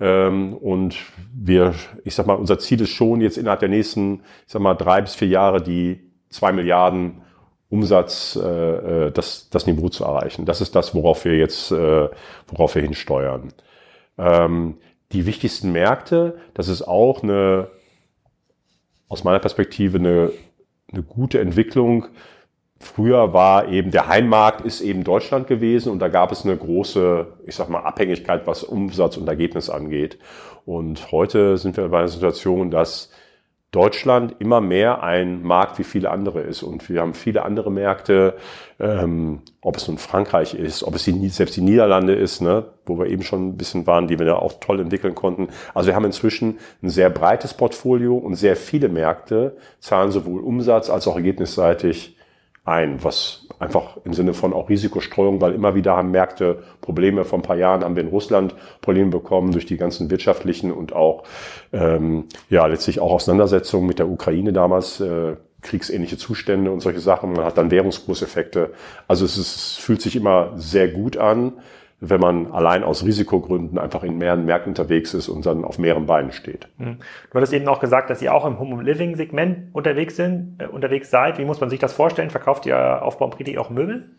Ähm, 0.00 0.54
und 0.54 0.96
wir, 1.34 1.74
ich 2.04 2.14
sag 2.14 2.26
mal, 2.26 2.34
unser 2.34 2.58
Ziel 2.58 2.80
ist 2.80 2.90
schon, 2.90 3.20
jetzt 3.20 3.36
innerhalb 3.36 3.60
der 3.60 3.68
nächsten, 3.68 4.22
ich 4.46 4.52
sag 4.52 4.62
mal, 4.62 4.74
drei 4.74 5.00
bis 5.00 5.14
vier 5.14 5.28
Jahre 5.28 5.62
die 5.62 6.00
zwei 6.30 6.52
Milliarden 6.52 7.22
Umsatz, 7.68 8.38
äh, 8.40 9.06
äh 9.06 9.10
das, 9.10 9.50
das 9.50 9.66
Niveau 9.66 9.88
zu 9.88 10.04
erreichen. 10.04 10.44
Das 10.46 10.60
ist 10.60 10.74
das, 10.74 10.94
worauf 10.94 11.24
wir 11.24 11.36
jetzt, 11.36 11.72
äh, 11.72 12.08
worauf 12.48 12.74
wir 12.74 12.82
hinsteuern. 12.82 13.52
Ähm, 14.18 14.76
die 15.12 15.26
wichtigsten 15.26 15.72
Märkte, 15.72 16.38
das 16.54 16.68
ist 16.68 16.82
auch 16.82 17.22
eine, 17.22 17.68
aus 19.08 19.24
meiner 19.24 19.38
Perspektive 19.38 19.98
eine, 19.98 20.32
eine 20.92 21.02
gute 21.02 21.40
Entwicklung 21.40 22.06
Früher 22.80 23.32
war 23.32 23.68
eben 23.68 23.90
der 23.90 24.08
Heimmarkt 24.08 24.60
ist 24.60 24.80
eben 24.80 25.04
Deutschland 25.04 25.46
gewesen 25.46 25.90
und 25.92 26.00
da 26.00 26.08
gab 26.08 26.32
es 26.32 26.44
eine 26.44 26.56
große, 26.56 27.26
ich 27.46 27.54
sag 27.54 27.68
mal, 27.68 27.80
Abhängigkeit, 27.80 28.46
was 28.46 28.62
Umsatz 28.62 29.16
und 29.16 29.28
Ergebnis 29.28 29.70
angeht. 29.70 30.18
Und 30.66 31.12
heute 31.12 31.56
sind 31.56 31.76
wir 31.76 31.88
bei 31.88 31.98
einer 31.98 32.08
Situation, 32.08 32.70
dass 32.70 33.10
Deutschland 33.74 34.36
immer 34.38 34.60
mehr 34.60 35.02
ein 35.02 35.42
Markt 35.42 35.80
wie 35.80 35.84
viele 35.84 36.10
andere 36.10 36.40
ist. 36.42 36.62
Und 36.62 36.88
wir 36.88 37.00
haben 37.00 37.12
viele 37.12 37.42
andere 37.42 37.72
Märkte, 37.72 38.34
ähm, 38.78 39.42
ob 39.60 39.76
es 39.76 39.88
nun 39.88 39.98
Frankreich 39.98 40.54
ist, 40.54 40.84
ob 40.84 40.94
es 40.94 41.04
die, 41.04 41.28
selbst 41.28 41.56
die 41.56 41.60
Niederlande 41.60 42.14
ist, 42.14 42.40
ne, 42.40 42.66
wo 42.86 42.98
wir 43.00 43.06
eben 43.06 43.24
schon 43.24 43.48
ein 43.48 43.56
bisschen 43.56 43.84
waren, 43.88 44.06
die 44.06 44.18
wir 44.18 44.26
da 44.26 44.36
auch 44.36 44.60
toll 44.60 44.78
entwickeln 44.78 45.16
konnten. 45.16 45.48
Also 45.74 45.88
wir 45.88 45.96
haben 45.96 46.04
inzwischen 46.04 46.58
ein 46.82 46.88
sehr 46.88 47.10
breites 47.10 47.54
Portfolio 47.54 48.16
und 48.16 48.36
sehr 48.36 48.54
viele 48.54 48.88
Märkte 48.88 49.56
zahlen 49.80 50.12
sowohl 50.12 50.42
Umsatz 50.42 50.88
als 50.88 51.08
auch 51.08 51.16
ergebnisseitig 51.16 52.16
ein, 52.64 53.04
was 53.04 53.46
einfach 53.58 53.98
im 54.04 54.14
Sinne 54.14 54.32
von 54.32 54.52
auch 54.52 54.68
Risikostreuung, 54.68 55.40
weil 55.40 55.54
immer 55.54 55.74
wieder 55.74 55.96
haben 55.96 56.10
Märkte 56.10 56.62
Probleme. 56.80 57.24
Vor 57.24 57.38
ein 57.38 57.42
paar 57.42 57.56
Jahren 57.56 57.84
haben 57.84 57.94
wir 57.94 58.02
in 58.02 58.08
Russland 58.08 58.54
Probleme 58.80 59.10
bekommen 59.10 59.52
durch 59.52 59.66
die 59.66 59.76
ganzen 59.76 60.10
wirtschaftlichen 60.10 60.72
und 60.72 60.94
auch 60.94 61.24
ähm, 61.72 62.24
ja 62.48 62.66
letztlich 62.66 63.00
auch 63.00 63.12
Auseinandersetzungen 63.12 63.86
mit 63.86 63.98
der 63.98 64.08
Ukraine 64.08 64.52
damals. 64.52 65.00
Äh, 65.00 65.36
kriegsähnliche 65.64 66.18
Zustände 66.18 66.70
und 66.70 66.80
solche 66.80 67.00
Sachen. 67.00 67.32
Man 67.32 67.46
hat 67.46 67.56
dann 67.56 67.70
Währungskurseffekte. 67.70 68.74
Also 69.08 69.24
es, 69.24 69.38
ist, 69.38 69.56
es 69.56 69.76
fühlt 69.76 70.02
sich 70.02 70.14
immer 70.14 70.52
sehr 70.56 70.88
gut 70.88 71.16
an 71.16 71.54
wenn 72.10 72.20
man 72.20 72.52
allein 72.52 72.84
aus 72.84 73.04
Risikogründen 73.04 73.78
einfach 73.78 74.02
in 74.02 74.18
mehreren 74.18 74.44
Märkten 74.44 74.70
unterwegs 74.70 75.14
ist 75.14 75.28
und 75.28 75.46
dann 75.46 75.64
auf 75.64 75.78
mehreren 75.78 76.06
Beinen 76.06 76.32
steht. 76.32 76.68
Mhm. 76.78 76.98
Du 77.30 77.34
hattest 77.34 77.52
eben 77.52 77.68
auch 77.68 77.80
gesagt, 77.80 78.10
dass 78.10 78.22
ihr 78.22 78.34
auch 78.34 78.44
im 78.44 78.58
Home 78.58 78.82
Living 78.82 79.16
Segment 79.16 79.74
unterwegs 79.74 80.16
sind, 80.16 80.56
äh, 80.58 80.66
unterwegs 80.66 81.10
seid. 81.10 81.38
Wie 81.38 81.44
muss 81.44 81.60
man 81.60 81.70
sich 81.70 81.78
das 81.78 81.92
vorstellen? 81.92 82.30
Verkauft 82.30 82.66
ihr 82.66 83.02
auf 83.02 83.18
Bonprix 83.18 83.58
auch 83.58 83.70
Möbel? 83.70 84.10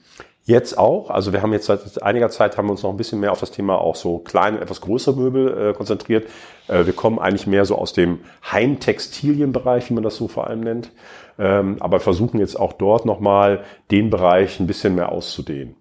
Jetzt 0.48 0.78
auch. 0.78 1.10
Also 1.10 1.34
wir 1.34 1.42
haben 1.42 1.54
jetzt 1.54 1.66
seit 1.66 2.04
einiger 2.04 2.30
Zeit 2.30 2.56
haben 2.58 2.68
wir 2.68 2.72
uns 2.72 2.84
noch 2.84 2.92
ein 2.92 2.98
bisschen 2.98 3.20
mehr 3.20 3.32
auf 3.32 3.40
das 3.40 3.50
Thema 3.50 3.80
auch 3.80 3.96
so 3.96 4.20
kleine, 4.20 4.60
etwas 4.60 4.80
größere 4.80 5.16
Möbel 5.16 5.70
äh, 5.70 5.74
konzentriert. 5.74 6.30
Äh, 6.68 6.86
wir 6.86 6.94
kommen 6.94 7.18
eigentlich 7.18 7.48
mehr 7.48 7.66
so 7.66 7.76
aus 7.76 7.94
dem 7.94 8.20
Heimtextilienbereich, 8.52 9.90
wie 9.90 9.96
man 9.96 10.04
das 10.04 10.18
so 10.18 10.28
vor 10.28 10.48
allem 10.48 10.60
nennt. 10.60 10.92
Ähm, 11.40 11.78
aber 11.80 12.00
versuchen 12.00 12.40
jetzt 12.40 12.60
auch 12.60 12.74
dort 12.74 13.06
nochmal 13.06 13.64
den 13.90 14.12
Bereich 14.12 14.60
ein 14.60 14.68
bisschen 14.68 14.94
mehr 14.94 15.12
auszudehnen. 15.12 15.76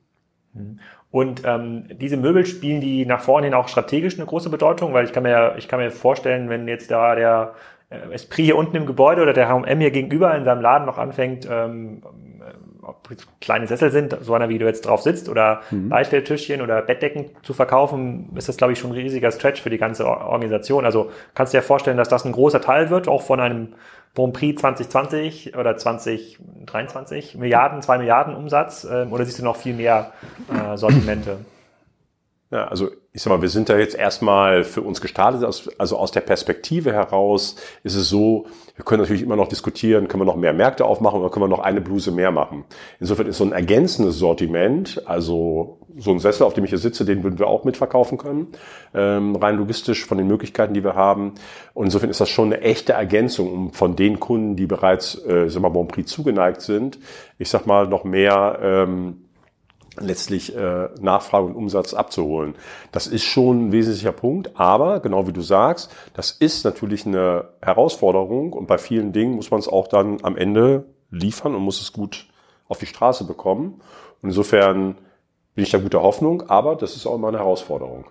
Mhm. 0.55 0.79
Und 1.15 1.43
ähm, 1.45 1.85
diese 1.93 2.17
Möbel 2.17 2.45
spielen 2.45 2.81
die 2.81 3.07
nach 3.07 3.21
vorne 3.21 3.47
hin 3.47 3.55
auch 3.55 3.69
strategisch 3.69 4.17
eine 4.17 4.27
große 4.27 4.51
Bedeutung, 4.51 4.95
weil 4.95 5.05
ich 5.05 5.13
kann 5.13 5.23
mir, 5.23 5.55
ich 5.59 5.69
kann 5.69 5.79
mir 5.79 5.93
vorstellen, 5.93 6.49
wenn 6.49 6.67
jetzt 6.67 6.91
da 6.91 7.15
der 7.15 7.55
äh, 7.89 8.13
Esprit 8.13 8.47
hier 8.47 8.57
unten 8.57 8.75
im 8.75 8.85
Gebäude 8.85 9.23
oder 9.23 9.33
der 9.33 9.49
H&M 9.49 9.79
hier 9.79 9.93
gegenüber 9.93 10.35
in 10.35 10.43
seinem 10.43 10.61
Laden 10.61 10.87
noch 10.87 10.99
anfängt, 10.99 11.49
ähm, 11.49 12.03
äh, 12.41 12.85
ob 12.85 13.09
kleine 13.41 13.69
Sessel 13.69 13.93
sind, 13.93 14.19
so 14.23 14.35
einer 14.35 14.49
wie 14.49 14.59
du 14.59 14.67
jetzt 14.67 14.87
drauf 14.87 15.03
sitzt, 15.03 15.29
oder 15.29 15.61
mhm. 15.71 15.89
Beistelltischchen 15.89 16.61
oder 16.61 16.83
Bettdecken 16.83 17.27
zu 17.45 17.55
verkaufen, 17.55 18.31
ist 18.35 18.49
das, 18.49 18.57
glaube 18.57 18.73
ich, 18.73 18.81
schon 18.81 18.91
ein 18.91 18.97
riesiger 18.97 19.31
Stretch 19.31 19.63
für 19.63 19.71
die 19.71 19.79
ganze 19.79 20.09
Organisation. 20.09 20.85
Also 20.85 21.13
kannst 21.37 21.55
du 21.55 21.59
dir 21.59 21.63
vorstellen, 21.63 21.97
dass 21.97 22.09
das 22.09 22.25
ein 22.25 22.33
großer 22.33 22.61
Teil 22.61 22.91
wird, 22.91 23.07
auch 23.07 23.23
von 23.23 23.39
einem 23.39 23.69
Grand 24.15 24.33
Prix 24.33 24.61
2020 24.61 25.57
oder 25.57 25.77
2023 25.77 27.35
Milliarden, 27.37 27.83
zwei 27.83 27.99
Milliarden 27.99 28.35
Umsatz 28.35 28.85
ähm, 28.85 29.13
oder 29.13 29.25
siehst 29.25 29.41
du 29.41 29.45
noch 29.45 29.57
viel 29.57 29.75
mehr 29.75 30.13
äh, 30.53 30.77
Sortimente? 30.77 31.39
Ja, 32.55 32.69
also 32.69 32.89
ich 33.13 33.21
sag 33.21 33.33
mal, 33.33 33.43
wir 33.43 33.49
sind 33.49 33.69
da 33.69 33.77
jetzt 33.77 33.97
erstmal 33.97 34.63
für 34.63 34.81
uns 34.81 35.01
gestartet. 35.01 35.43
Also 35.77 35.97
aus 35.97 36.13
der 36.13 36.21
Perspektive 36.21 36.93
heraus 36.93 37.57
ist 37.83 37.97
es 37.97 38.09
so, 38.09 38.47
wir 38.77 38.85
können 38.85 39.03
natürlich 39.03 39.23
immer 39.23 39.35
noch 39.35 39.49
diskutieren, 39.49 40.07
können 40.07 40.21
wir 40.21 40.25
noch 40.25 40.37
mehr 40.37 40.53
Märkte 40.53 40.85
aufmachen 40.85 41.19
oder 41.19 41.31
können 41.31 41.43
wir 41.43 41.49
noch 41.49 41.65
eine 41.65 41.81
Bluse 41.81 42.13
mehr 42.13 42.31
machen. 42.31 42.65
Insofern 43.01 43.27
ist 43.27 43.39
so 43.39 43.45
ein 43.45 43.51
ergänzendes 43.51 44.21
Sortiment, 44.21 45.03
also 45.05 45.81
so 45.97 46.13
ein 46.13 46.21
Sessel, 46.21 46.45
auf 46.45 46.55
dem 46.55 46.63
ich 46.63 46.71
hier 46.71 46.79
sitze, 46.79 47.05
den 47.05 47.25
würden 47.25 47.41
wir 47.41 47.49
auch 47.49 47.65
mitverkaufen 47.65 48.19
können, 48.19 48.47
ähm, 48.95 49.35
rein 49.35 49.57
logistisch 49.57 50.07
von 50.07 50.17
den 50.17 50.29
Möglichkeiten, 50.29 50.75
die 50.75 50.85
wir 50.85 50.95
haben. 50.95 51.35
Und 51.73 51.87
insofern 51.87 52.11
ist 52.11 52.21
das 52.21 52.29
schon 52.29 52.53
eine 52.53 52.63
echte 52.63 52.93
Ergänzung, 52.93 53.53
um 53.53 53.73
von 53.73 53.97
den 53.97 54.21
Kunden, 54.21 54.55
die 54.55 54.67
bereits, 54.67 55.17
äh, 55.25 55.53
wir 55.53 55.61
mal, 55.61 55.71
Bon 55.71 55.89
Prix 55.89 56.09
zugeneigt 56.09 56.61
sind, 56.61 57.01
ich 57.37 57.49
sag 57.49 57.67
mal, 57.67 57.89
noch 57.89 58.05
mehr 58.05 58.61
ähm, 58.63 59.24
letztlich 59.99 60.57
äh, 60.57 60.89
Nachfrage 61.01 61.47
und 61.47 61.55
Umsatz 61.55 61.95
abzuholen. 61.95 62.55
Das 62.93 63.07
ist 63.07 63.25
schon 63.25 63.69
ein 63.69 63.73
wesentlicher 63.73 64.13
Punkt, 64.13 64.59
aber 64.59 65.01
genau 65.01 65.27
wie 65.27 65.33
du 65.33 65.41
sagst, 65.41 65.91
das 66.15 66.31
ist 66.31 66.65
natürlich 66.65 67.07
eine 67.07 67.49
Herausforderung 67.63 68.53
und 68.53 68.67
bei 68.67 68.79
vielen 68.79 69.13
Dingen 69.13 69.35
muss 69.35 69.51
man 69.51 69.61
es 69.61 69.69
auch 69.69 69.89
dann 69.89 70.19
am 70.23 70.37
Ende 70.37 70.87
liefern 71.11 71.55
und 71.55 71.63
muss 71.63 71.81
es 71.81 71.93
gut 71.93 72.29
auf 72.69 72.79
die 72.79 72.87
Straße 72.87 73.25
bekommen. 73.25 73.81
Und 74.23 74.31
insofern 74.31 74.97
bin 75.55 75.65
ich 75.65 75.71
da 75.71 75.79
guter 75.79 76.03
Hoffnung, 76.03 76.49
aber 76.49 76.77
das 76.77 76.97
ist 76.97 77.07
auch 77.07 77.15
immer 77.15 77.29
eine 77.29 77.39
Herausforderung. 77.39 78.07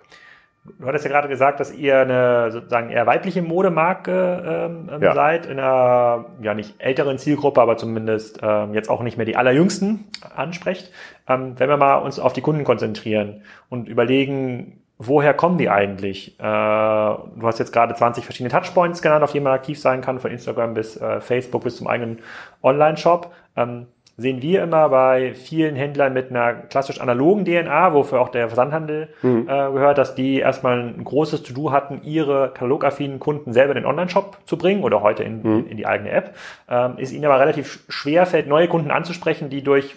Du 0.80 0.88
hattest 0.88 1.04
ja 1.04 1.12
gerade 1.12 1.28
gesagt, 1.28 1.60
dass 1.60 1.73
ihr 1.73 1.99
eine 1.99 2.49
sozusagen 2.52 2.89
eher 2.89 3.06
weibliche 3.06 3.41
Modemarke 3.41 4.69
ähm, 4.71 4.89
ähm, 4.93 5.02
ja. 5.02 5.13
seid, 5.13 5.45
in 5.45 5.60
einer 5.60 6.26
ja 6.41 6.54
nicht 6.54 6.76
älteren 6.80 7.17
Zielgruppe, 7.17 7.62
aber 7.62 7.76
zumindest 7.76 8.39
ähm, 8.41 8.73
jetzt 8.73 8.89
auch 8.89 9.04
nicht 9.04 9.17
mehr 9.17 9.26
die 9.26 9.36
allerjüngsten 9.36 10.06
ansprecht. 10.34 10.89
Ähm, 11.28 11.56
wenn 11.58 11.67
wir 11.67 11.76
mal 11.76 11.97
uns 11.97 12.17
auf 12.17 12.32
die 12.32 12.39
Kunden 12.39 12.63
konzentrieren 12.63 13.41
und 13.69 13.89
überlegen, 13.89 14.80
woher 14.97 15.34
kommen 15.34 15.58
die 15.58 15.69
eigentlich? 15.69 16.39
Äh, 16.39 16.43
du 16.43 17.41
hast 17.41 17.60
jetzt 17.60 17.73
gerade 17.73 17.93
20 17.93 18.23
verschiedene 18.23 18.49
Touchpoints 18.49 19.02
genannt, 19.02 19.23
auf 19.23 19.34
denen 19.34 19.43
man 19.43 19.54
aktiv 19.54 19.80
sein 19.80 19.99
kann, 19.99 20.19
von 20.19 20.32
Instagram 20.32 20.73
bis 20.76 20.95
äh, 20.95 21.19
Facebook 21.19 21.65
bis 21.65 21.76
zum 21.76 21.88
eigenen 21.88 22.19
Online-Shop. 22.62 23.34
Ähm, 23.58 23.88
sehen 24.15 24.41
wir 24.41 24.63
immer 24.63 24.89
bei 24.89 25.34
vielen 25.34 25.76
Händlern 25.76 26.13
mit 26.13 26.30
einer 26.30 26.54
klassisch 26.54 27.02
analogen 27.02 27.45
DNA, 27.45 27.93
wofür 27.93 28.21
auch 28.21 28.30
der 28.30 28.47
Versandhandel 28.47 29.10
mhm. 29.23 29.47
äh, 29.49 29.71
gehört, 29.71 29.97
dass 29.97 30.13
die 30.13 30.38
erstmal 30.38 30.80
ein 30.80 31.04
großes 31.04 31.41
To-Do 31.43 31.71
hatten, 31.71 32.02
ihre 32.04 32.49
katalogaffinen 32.49 33.19
Kunden 33.19 33.54
selber 33.54 33.76
in 33.76 33.82
den 33.82 33.86
Online-Shop 33.86 34.38
zu 34.45 34.58
bringen 34.58 34.84
oder 34.84 35.02
heute 35.02 35.23
in, 35.23 35.41
mhm. 35.41 35.67
in 35.67 35.78
die 35.78 35.88
eigene 35.88 36.12
App. 36.12 36.36
Ähm, 36.69 36.97
ist 36.97 37.12
ihnen 37.12 37.26
aber 37.26 37.39
relativ 37.39 37.84
schwer 37.89 38.26
fällt, 38.28 38.47
neue 38.47 38.67
Kunden 38.67 38.91
anzusprechen, 38.91 39.49
die 39.49 39.63
durch 39.63 39.95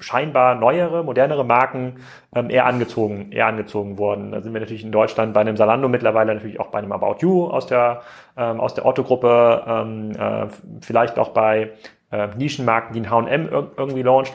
scheinbar 0.00 0.56
neuere, 0.56 1.04
modernere 1.04 1.44
Marken 1.44 1.96
ähm, 2.34 2.50
eher 2.50 2.66
angezogen, 2.66 3.30
eher 3.30 3.46
angezogen 3.46 3.98
wurden. 3.98 4.32
Da 4.32 4.40
sind 4.40 4.52
wir 4.52 4.60
natürlich 4.60 4.84
in 4.84 4.92
Deutschland 4.92 5.32
bei 5.32 5.40
einem 5.40 5.56
Salando 5.56 5.88
mittlerweile 5.88 6.34
natürlich 6.34 6.60
auch 6.60 6.68
bei 6.68 6.78
einem 6.78 6.92
About 6.92 7.16
You 7.20 7.46
aus 7.46 7.66
der 7.66 8.02
ähm, 8.36 8.60
aus 8.60 8.74
der 8.74 8.84
Otto-Gruppe, 8.84 9.62
ähm, 9.66 10.10
äh, 10.18 10.46
vielleicht 10.80 11.18
auch 11.18 11.28
bei 11.28 11.70
äh, 12.14 12.28
Nischenmarken, 12.36 12.92
die 12.94 13.00
ein 13.00 13.10
H&M 13.10 13.48
irgendwie 13.76 14.02
launcht. 14.02 14.34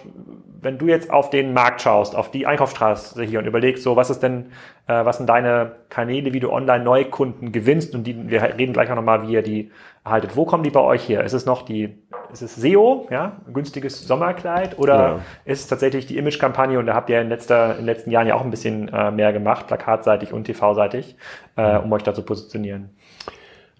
Wenn 0.61 0.77
du 0.77 0.87
jetzt 0.87 1.09
auf 1.09 1.29
den 1.29 1.53
Markt 1.53 1.81
schaust, 1.81 2.15
auf 2.15 2.31
die 2.31 2.45
Einkaufsstraße 2.45 3.23
hier 3.23 3.39
und 3.39 3.45
überlegst, 3.45 3.81
so 3.81 3.95
was 3.95 4.09
ist 4.09 4.21
denn, 4.21 4.47
äh, 4.87 5.05
was 5.05 5.17
sind 5.17 5.27
deine 5.27 5.71
Kanäle, 5.87 6.33
wie 6.33 6.41
du 6.41 6.51
online 6.51 6.83
Neukunden 6.83 7.53
gewinnst 7.53 7.95
und 7.95 8.03
die, 8.03 8.29
wir 8.29 8.41
reden 8.57 8.73
gleich 8.73 8.91
auch 8.91 8.95
nochmal, 8.95 9.25
wie 9.25 9.31
ihr 9.31 9.41
die 9.41 9.71
erhaltet. 10.03 10.35
Wo 10.35 10.43
kommen 10.43 10.63
die 10.63 10.69
bei 10.69 10.81
euch 10.81 11.07
her? 11.07 11.23
Ist 11.23 11.31
es 11.31 11.45
noch 11.45 11.61
die, 11.61 11.97
ist 12.33 12.41
es 12.41 12.55
SEO, 12.55 13.07
ja, 13.09 13.37
günstiges 13.53 14.05
Sommerkleid 14.05 14.77
oder 14.77 14.95
ja. 14.95 15.19
ist 15.45 15.61
es 15.61 15.67
tatsächlich 15.67 16.05
die 16.07 16.17
Image-Kampagne 16.17 16.77
und 16.77 16.87
da 16.87 16.95
habt 16.95 17.09
ihr 17.09 17.21
in, 17.21 17.29
letzter, 17.29 17.71
in 17.71 17.77
den 17.77 17.85
letzten 17.85 18.11
Jahren 18.11 18.27
ja 18.27 18.35
auch 18.35 18.43
ein 18.43 18.51
bisschen 18.51 18.89
äh, 18.89 19.11
mehr 19.11 19.31
gemacht, 19.31 19.67
plakatseitig 19.67 20.33
und 20.33 20.43
TV-seitig, 20.43 21.15
äh, 21.55 21.77
um 21.77 21.89
euch 21.93 22.03
da 22.03 22.13
zu 22.13 22.23
positionieren? 22.23 22.89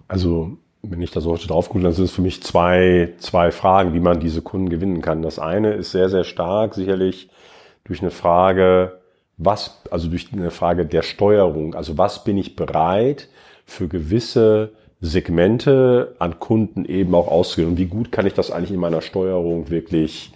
Also 0.08 0.58
wenn 0.82 1.02
ich 1.02 1.12
da 1.12 1.22
so 1.22 1.32
heute 1.32 1.48
drauf 1.48 1.70
gucke, 1.70 1.84
dann 1.84 1.94
sind 1.94 2.06
es 2.06 2.12
für 2.12 2.22
mich 2.22 2.42
zwei, 2.42 3.14
zwei 3.18 3.52
Fragen, 3.52 3.94
wie 3.94 4.00
man 4.00 4.20
diese 4.20 4.42
Kunden 4.42 4.70
gewinnen 4.70 5.02
kann. 5.02 5.22
Das 5.22 5.40
eine 5.40 5.74
ist 5.74 5.92
sehr, 5.92 6.10
sehr 6.10 6.24
stark 6.24 6.74
sicherlich 6.74 7.30
durch 7.84 8.02
eine 8.02 8.12
Frage, 8.12 9.00
was, 9.38 9.82
also 9.92 10.08
durch 10.08 10.32
eine 10.32 10.52
Frage 10.52 10.86
der 10.86 11.02
Steuerung. 11.02 11.76
Also 11.76 11.98
was 11.98 12.24
bin 12.24 12.38
ich 12.38 12.56
bereit 12.56 13.28
für 13.66 13.88
gewisse 13.88 14.72
Segmente 15.02 16.16
an 16.20 16.40
Kunden 16.40 16.86
eben 16.86 17.14
auch 17.16 17.28
auszugehen 17.28 17.70
und 17.70 17.78
wie 17.78 17.86
gut 17.86 18.12
kann 18.12 18.26
ich 18.26 18.34
das 18.34 18.52
eigentlich 18.52 18.72
in 18.72 18.80
meiner 18.80 19.02
Steuerung 19.02 19.70
wirklich 19.70 20.32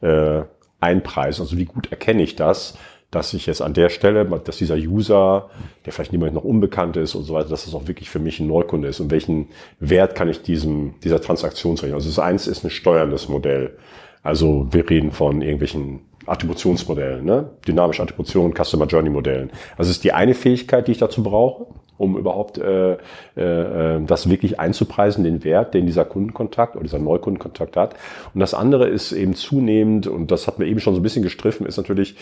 äh, 0.00 0.42
einpreisen? 0.80 1.42
Also 1.42 1.56
wie 1.56 1.66
gut 1.66 1.90
erkenne 1.90 2.22
ich 2.22 2.36
das? 2.36 2.76
Dass 3.10 3.32
ich 3.32 3.46
jetzt 3.46 3.62
an 3.62 3.72
der 3.72 3.88
Stelle, 3.88 4.24
dass 4.44 4.58
dieser 4.58 4.76
User, 4.76 5.48
der 5.86 5.92
vielleicht 5.92 6.12
niemand 6.12 6.34
noch 6.34 6.44
unbekannt 6.44 6.96
ist 6.96 7.14
und 7.14 7.24
so 7.24 7.34
weiter, 7.34 7.48
dass 7.48 7.64
das 7.64 7.74
auch 7.74 7.88
wirklich 7.88 8.10
für 8.10 8.18
mich 8.18 8.38
ein 8.38 8.46
Neukunde 8.46 8.88
ist 8.88 9.00
und 9.00 9.10
welchen 9.10 9.48
Wert 9.80 10.14
kann 10.14 10.28
ich 10.28 10.42
diesem, 10.42 10.94
dieser 11.02 11.20
Transaktion 11.20 11.76
rechnen. 11.76 11.94
Also 11.94 12.08
das 12.08 12.18
eins 12.18 12.46
ist 12.46 12.64
ein 12.64 12.70
steuerndes 12.70 13.28
Modell. 13.28 13.78
Also 14.22 14.68
wir 14.70 14.88
reden 14.88 15.10
von 15.10 15.40
irgendwelchen 15.40 16.00
Attributionsmodellen, 16.26 17.24
ne? 17.24 17.50
dynamische 17.66 18.02
Attribution, 18.02 18.52
Customer 18.52 18.86
Journey 18.86 19.08
Modellen. 19.08 19.50
Also 19.78 19.90
es 19.90 19.96
ist 19.96 20.04
die 20.04 20.12
eine 20.12 20.34
Fähigkeit, 20.34 20.86
die 20.86 20.92
ich 20.92 20.98
dazu 20.98 21.22
brauche 21.22 21.66
um 21.98 22.16
überhaupt 22.16 22.58
äh, 22.58 22.92
äh, 22.92 24.00
das 24.06 24.30
wirklich 24.30 24.58
einzupreisen, 24.58 25.24
den 25.24 25.44
Wert, 25.44 25.74
den 25.74 25.84
dieser 25.84 26.04
Kundenkontakt 26.04 26.76
oder 26.76 26.84
dieser 26.84 27.00
Neukundenkontakt 27.00 27.76
hat. 27.76 27.96
Und 28.32 28.40
das 28.40 28.54
andere 28.54 28.88
ist 28.88 29.12
eben 29.12 29.34
zunehmend, 29.34 30.06
und 30.06 30.30
das 30.30 30.46
hat 30.46 30.58
mir 30.58 30.66
eben 30.66 30.80
schon 30.80 30.94
so 30.94 31.00
ein 31.00 31.02
bisschen 31.02 31.24
gestriffen, 31.24 31.66
ist 31.66 31.76
natürlich, 31.76 32.16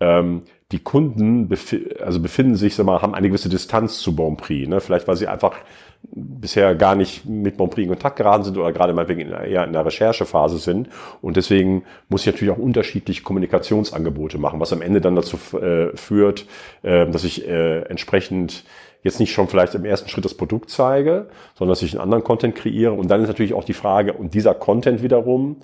ähm, 0.00 0.42
die 0.72 0.78
Kunden 0.78 1.48
befi 1.48 1.96
also 2.00 2.20
befinden 2.20 2.54
sich, 2.54 2.74
sag 2.74 2.86
mal, 2.86 3.02
haben 3.02 3.14
eine 3.14 3.28
gewisse 3.28 3.48
Distanz 3.48 3.98
zu 3.98 4.14
Bonprix. 4.14 4.68
Ne? 4.68 4.80
Vielleicht, 4.80 5.08
weil 5.08 5.16
sie 5.16 5.26
einfach 5.26 5.56
bisher 6.02 6.74
gar 6.74 6.94
nicht 6.94 7.26
mit 7.26 7.56
Bonprix 7.56 7.84
in 7.84 7.90
Kontakt 7.90 8.16
geraten 8.16 8.44
sind 8.44 8.56
oder 8.56 8.72
gerade 8.72 8.92
meinetwegen 8.92 9.30
eher 9.30 9.64
in 9.64 9.72
der 9.72 9.84
Recherchephase 9.84 10.58
sind. 10.58 10.88
Und 11.20 11.36
deswegen 11.36 11.84
muss 12.08 12.22
ich 12.22 12.32
natürlich 12.32 12.54
auch 12.54 12.58
unterschiedliche 12.58 13.22
Kommunikationsangebote 13.22 14.38
machen, 14.38 14.60
was 14.60 14.72
am 14.72 14.82
Ende 14.82 15.00
dann 15.00 15.16
dazu 15.16 15.38
äh, 15.58 15.96
führt, 15.96 16.46
äh, 16.82 17.06
dass 17.06 17.24
ich 17.24 17.46
äh, 17.46 17.80
entsprechend 17.82 18.64
jetzt 19.02 19.18
nicht 19.18 19.32
schon 19.32 19.48
vielleicht 19.48 19.74
im 19.74 19.84
ersten 19.84 20.08
Schritt 20.08 20.24
das 20.24 20.34
Produkt 20.34 20.70
zeige, 20.70 21.28
sondern 21.54 21.72
dass 21.72 21.82
ich 21.82 21.92
einen 21.92 22.02
anderen 22.02 22.22
Content 22.22 22.54
kreiere. 22.54 22.92
Und 22.92 23.10
dann 23.10 23.22
ist 23.22 23.28
natürlich 23.28 23.54
auch 23.54 23.64
die 23.64 23.72
Frage, 23.72 24.12
und 24.12 24.34
dieser 24.34 24.54
Content 24.54 25.02
wiederum, 25.02 25.56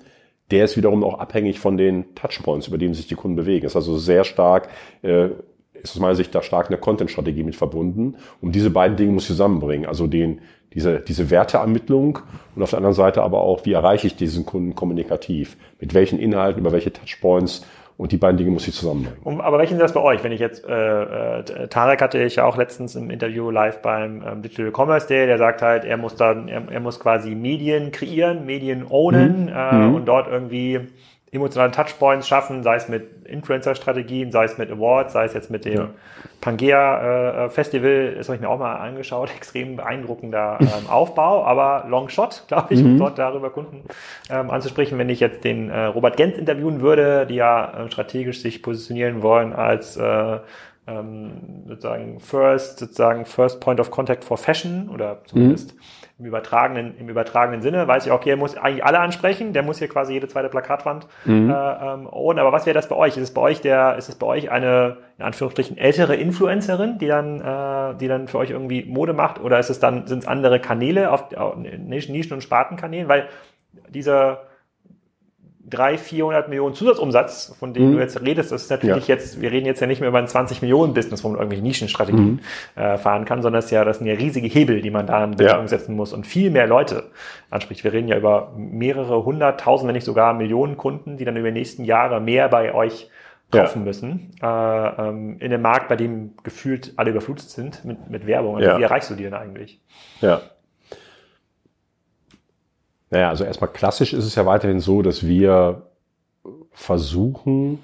der 0.51 0.65
ist 0.65 0.77
wiederum 0.77 1.03
auch 1.03 1.19
abhängig 1.19 1.59
von 1.59 1.77
den 1.77 2.15
Touchpoints, 2.15 2.67
über 2.67 2.77
denen 2.77 2.93
sich 2.93 3.07
die 3.07 3.15
Kunden 3.15 3.35
bewegen. 3.35 3.65
ist 3.65 3.75
also 3.75 3.97
sehr 3.97 4.23
stark, 4.23 4.69
äh, 5.01 5.29
ist 5.73 5.91
aus 5.91 5.99
meiner 5.99 6.15
Sicht 6.15 6.33
da 6.33 6.41
stark 6.41 6.67
eine 6.67 6.77
Content-Strategie 6.77 7.43
mit 7.43 7.55
verbunden. 7.55 8.15
Um 8.41 8.51
diese 8.51 8.69
beiden 8.69 8.97
Dinge 8.97 9.11
muss 9.11 9.23
ich 9.23 9.29
zusammenbringen. 9.29 9.87
Also 9.87 10.07
den, 10.07 10.39
diese, 10.73 10.99
diese 10.99 11.29
Werteermittlung 11.29 12.19
und 12.55 12.63
auf 12.63 12.71
der 12.71 12.77
anderen 12.77 12.95
Seite 12.95 13.23
aber 13.23 13.41
auch, 13.41 13.65
wie 13.65 13.73
erreiche 13.73 14.07
ich 14.07 14.15
diesen 14.15 14.45
Kunden 14.45 14.75
kommunikativ? 14.75 15.57
Mit 15.79 15.93
welchen 15.93 16.19
Inhalten, 16.19 16.61
über 16.61 16.71
welche 16.71 16.91
Touchpoints 16.91 17.65
und 17.97 18.11
die 18.11 18.17
beiden 18.17 18.37
Dinge 18.37 18.51
muss 18.51 18.67
ich 18.67 18.75
zusammenbringen. 18.75 19.19
Um, 19.23 19.41
aber 19.41 19.57
welchen 19.57 19.73
ist 19.73 19.81
das 19.81 19.93
bei 19.93 20.01
euch? 20.01 20.23
Wenn 20.23 20.31
ich 20.31 20.39
jetzt, 20.39 20.63
äh, 20.65 21.39
äh, 21.39 21.67
Tarek 21.67 22.01
hatte 22.01 22.21
ich 22.21 22.35
ja 22.35 22.45
auch 22.45 22.55
letztens 22.55 22.95
im 22.95 23.09
Interview 23.09 23.49
live 23.49 23.81
beim 23.81 24.23
ähm, 24.25 24.41
Digital 24.43 24.71
Commerce 24.71 25.07
Day, 25.07 25.25
der 25.25 25.39
sagt 25.39 25.63
halt, 25.63 25.83
er 25.83 25.97
muss 25.97 26.15
dann, 26.15 26.47
er, 26.47 26.61
er 26.71 26.79
muss 26.79 26.99
quasi 26.99 27.33
Medien 27.33 27.91
kreieren, 27.91 28.45
Medien 28.45 28.85
ownen 28.87 29.45
mhm. 29.45 29.51
Äh, 29.55 29.73
mhm. 29.73 29.95
und 29.95 30.05
dort 30.05 30.27
irgendwie 30.27 30.81
emotionale 31.31 31.71
Touchpoints 31.71 32.27
schaffen, 32.27 32.63
sei 32.63 32.75
es 32.75 32.87
mit 32.87 33.25
Influencer-Strategien, 33.25 34.31
sei 34.31 34.45
es 34.45 34.57
mit 34.57 34.71
Awards, 34.71 35.11
sei 35.11 35.25
es 35.25 35.33
jetzt 35.33 35.49
mit 35.49 35.65
dem 35.65 35.73
ja. 35.73 35.89
Pangea 36.39 37.45
äh, 37.45 37.49
Festival, 37.49 38.15
das 38.15 38.29
habe 38.29 38.37
ich 38.37 38.41
mir 38.41 38.49
auch 38.49 38.59
mal 38.59 38.75
angeschaut, 38.75 39.29
extrem 39.35 39.75
beeindruckender 39.75 40.57
ähm, 40.61 40.89
Aufbau, 40.89 41.43
aber 41.43 41.85
Long 41.89 42.07
Shot, 42.07 42.43
glaube 42.47 42.73
ich, 42.73 42.81
mhm. 42.81 42.91
um 42.91 42.99
dort 42.99 43.19
darüber 43.19 43.49
Kunden 43.49 43.83
ähm, 44.29 44.49
anzusprechen. 44.49 44.97
Wenn 44.97 45.09
ich 45.09 45.19
jetzt 45.19 45.43
den 45.43 45.69
äh, 45.69 45.85
Robert 45.85 46.15
Gens 46.15 46.37
interviewen 46.37 46.81
würde, 46.81 47.25
die 47.27 47.35
ja 47.35 47.85
äh, 47.85 47.91
strategisch 47.91 48.41
sich 48.41 48.63
positionieren 48.63 49.21
wollen 49.21 49.51
als 49.51 49.97
äh, 49.97 50.37
ähm, 50.87 51.63
sozusagen 51.67 52.21
First, 52.21 52.79
sozusagen 52.79 53.25
First 53.25 53.59
Point 53.59 53.81
of 53.81 53.91
Contact 53.91 54.23
for 54.23 54.37
Fashion 54.37 54.89
oder 54.89 55.19
zumindest 55.25 55.75
mhm 55.75 55.79
im 56.19 56.25
übertragenen, 56.25 56.97
im 56.97 57.09
übertragenen 57.09 57.61
Sinne, 57.61 57.87
weiß 57.87 58.07
ich, 58.07 58.11
okay, 58.11 58.31
er 58.31 58.37
muss 58.37 58.57
eigentlich 58.57 58.83
alle 58.83 58.99
ansprechen, 58.99 59.53
der 59.53 59.61
muss 59.61 59.77
hier 59.77 59.87
quasi 59.87 60.13
jede 60.13 60.27
zweite 60.27 60.49
Plakatwand 60.49 61.07
mhm. 61.25 61.51
äh, 61.51 61.53
ähm, 61.53 62.07
ohne. 62.11 62.41
Aber 62.41 62.51
was 62.51 62.65
wäre 62.65 62.73
das 62.73 62.89
bei 62.89 62.95
euch? 62.95 63.17
Ist 63.17 63.23
es 63.23 63.33
bei 63.33 63.41
euch 63.41 63.61
der, 63.61 63.97
ist 63.97 64.09
es 64.09 64.15
bei 64.15 64.25
euch 64.25 64.49
eine, 64.49 64.97
in 65.19 65.25
Anführungsstrichen, 65.25 65.77
ältere 65.77 66.15
Influencerin, 66.15 66.97
die 66.97 67.07
dann, 67.07 67.39
äh, 67.39 67.97
die 67.97 68.07
dann 68.07 68.27
für 68.27 68.39
euch 68.39 68.49
irgendwie 68.49 68.83
Mode 68.85 69.13
macht? 69.13 69.39
Oder 69.39 69.59
ist 69.59 69.69
es 69.69 69.79
dann, 69.79 70.07
sind 70.07 70.19
es 70.19 70.27
andere 70.27 70.59
Kanäle 70.59 71.11
auf, 71.11 71.31
auf 71.35 71.55
Nischen- 71.55 72.33
und 72.33 72.41
Spartenkanälen? 72.41 73.07
Weil 73.07 73.27
dieser, 73.89 74.41
300, 75.69 75.99
400 75.99 76.49
Millionen 76.49 76.73
Zusatzumsatz, 76.73 77.55
von 77.59 77.73
dem 77.73 77.89
mhm. 77.89 77.93
du 77.93 77.99
jetzt 77.99 78.21
redest, 78.21 78.51
das 78.51 78.63
ist 78.63 78.71
natürlich 78.71 79.07
ja. 79.07 79.15
jetzt, 79.15 79.41
wir 79.41 79.51
reden 79.51 79.65
jetzt 79.65 79.81
ja 79.81 79.87
nicht 79.87 79.99
mehr 79.99 80.09
über 80.09 80.19
ein 80.19 80.27
20 80.27 80.61
Millionen 80.61 80.93
Business, 80.93 81.23
wo 81.23 81.29
man 81.29 81.37
irgendwelche 81.37 81.63
Nischenstrategien 81.63 82.41
mhm. 82.75 82.81
äh, 82.81 82.97
fahren 82.97 83.25
kann, 83.25 83.41
sondern 83.41 83.59
das, 83.59 83.65
ist 83.65 83.71
ja, 83.71 83.83
das 83.83 83.97
sind 83.97 84.07
ja 84.07 84.13
riesige 84.13 84.47
Hebel, 84.47 84.81
die 84.81 84.91
man 84.91 85.07
da 85.07 85.23
in 85.23 85.31
Bewegung 85.31 85.61
ja. 85.61 85.67
setzen 85.67 85.95
muss 85.95 86.13
und 86.13 86.25
viel 86.25 86.51
mehr 86.51 86.67
Leute 86.67 87.03
anspricht. 87.49 87.83
Wir 87.83 87.93
reden 87.93 88.07
ja 88.07 88.17
über 88.17 88.53
mehrere 88.55 89.25
hunderttausend, 89.25 89.87
wenn 89.87 89.95
nicht 89.95 90.05
sogar 90.05 90.33
Millionen 90.33 90.77
Kunden, 90.77 91.17
die 91.17 91.25
dann 91.25 91.35
über 91.35 91.49
die 91.49 91.59
nächsten 91.59 91.83
Jahre 91.83 92.21
mehr 92.21 92.47
bei 92.49 92.73
euch 92.73 93.09
kaufen 93.51 93.79
ja. 93.79 93.85
müssen. 93.85 94.31
Äh, 94.41 94.47
ähm, 94.47 95.37
in 95.39 95.53
einem 95.53 95.61
Markt, 95.61 95.87
bei 95.87 95.95
dem 95.95 96.33
gefühlt 96.43 96.93
alle 96.97 97.11
überflutet 97.11 97.49
sind 97.49 97.85
mit, 97.85 98.09
mit 98.09 98.27
Werbung. 98.27 98.57
Also 98.57 98.69
ja. 98.69 98.77
Wie 98.77 98.83
erreichst 98.83 99.09
du 99.09 99.15
die 99.15 99.23
denn 99.23 99.33
eigentlich? 99.33 99.79
Ja 100.21 100.41
naja, 103.09 103.29
also 103.29 103.43
erstmal 103.43 103.71
klassisch 103.71 104.13
ist 104.13 104.25
es 104.25 104.35
ja 104.35 104.45
weiterhin 104.45 104.79
so, 104.79 105.01
dass 105.01 105.25
wir 105.25 105.83
versuchen, 106.71 107.79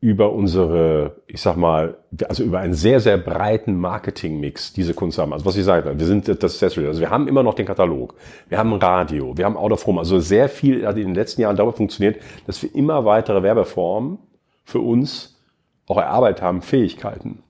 über 0.00 0.32
unsere, 0.32 1.16
ich 1.26 1.42
sag 1.42 1.56
mal, 1.56 1.98
also 2.26 2.42
über 2.42 2.60
einen 2.60 2.72
sehr, 2.72 3.00
sehr 3.00 3.18
breiten 3.18 3.76
Marketingmix 3.78 4.72
diese 4.72 4.94
Kunst 4.94 5.18
haben. 5.18 5.34
Also 5.34 5.44
was 5.44 5.56
ich 5.56 5.64
sage, 5.64 5.98
wir 5.98 6.06
sind 6.06 6.26
das 6.26 6.54
Accessory. 6.54 6.86
Also 6.86 7.00
wir 7.00 7.10
haben 7.10 7.28
immer 7.28 7.42
noch 7.42 7.52
den 7.52 7.66
Katalog, 7.66 8.14
wir 8.48 8.56
haben 8.56 8.72
Radio, 8.72 9.36
wir 9.36 9.44
haben 9.44 9.58
Out 9.58 9.72
of 9.72 9.86
Home. 9.86 9.98
Also 9.98 10.18
sehr 10.18 10.48
viel 10.48 10.86
hat 10.86 10.96
in 10.96 11.08
den 11.08 11.14
letzten 11.14 11.42
Jahren 11.42 11.56
darüber 11.56 11.74
funktioniert, 11.74 12.22
dass 12.46 12.62
wir 12.62 12.74
immer 12.74 13.04
weitere 13.04 13.42
Werbeformen 13.42 14.18
für 14.64 14.80
uns 14.80 15.38
auch 15.86 15.98
erarbeitet 15.98 16.40
haben, 16.40 16.62
Fähigkeiten. 16.62 17.42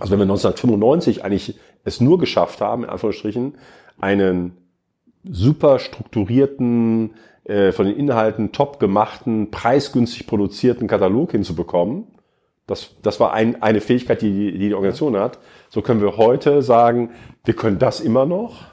Also 0.00 0.12
wenn 0.12 0.18
wir 0.18 0.24
1995 0.24 1.24
eigentlich 1.24 1.58
es 1.84 2.00
nur 2.00 2.18
geschafft 2.18 2.60
haben, 2.60 2.84
in 2.84 2.90
Anführungsstrichen, 2.90 3.54
einen 4.00 4.56
super 5.30 5.78
strukturierten, 5.78 7.14
äh, 7.44 7.72
von 7.72 7.86
den 7.86 7.96
Inhalten 7.96 8.52
top 8.52 8.78
gemachten, 8.78 9.50
preisgünstig 9.50 10.26
produzierten 10.26 10.86
Katalog 10.86 11.32
hinzubekommen, 11.32 12.04
Das, 12.66 12.90
das 13.02 13.18
war 13.18 13.32
ein, 13.32 13.62
eine 13.62 13.80
Fähigkeit, 13.80 14.20
die, 14.20 14.52
die 14.52 14.58
die 14.58 14.74
Organisation 14.74 15.16
hat. 15.16 15.38
So 15.70 15.80
können 15.80 16.02
wir 16.02 16.18
heute 16.18 16.60
sagen, 16.62 17.10
wir 17.44 17.54
können 17.54 17.78
das 17.78 18.00
immer 18.00 18.26
noch. 18.26 18.66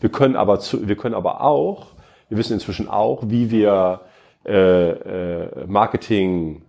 Wir 0.00 0.08
können 0.10 0.36
aber, 0.36 0.60
zu, 0.60 0.88
wir 0.88 0.96
können 0.96 1.14
aber 1.14 1.42
auch, 1.42 1.88
wir 2.28 2.38
wissen 2.38 2.54
inzwischen 2.54 2.88
auch, 2.88 3.24
wie 3.26 3.50
wir 3.50 4.00
äh, 4.46 4.90
äh, 4.90 5.66
Marketing, 5.66 6.62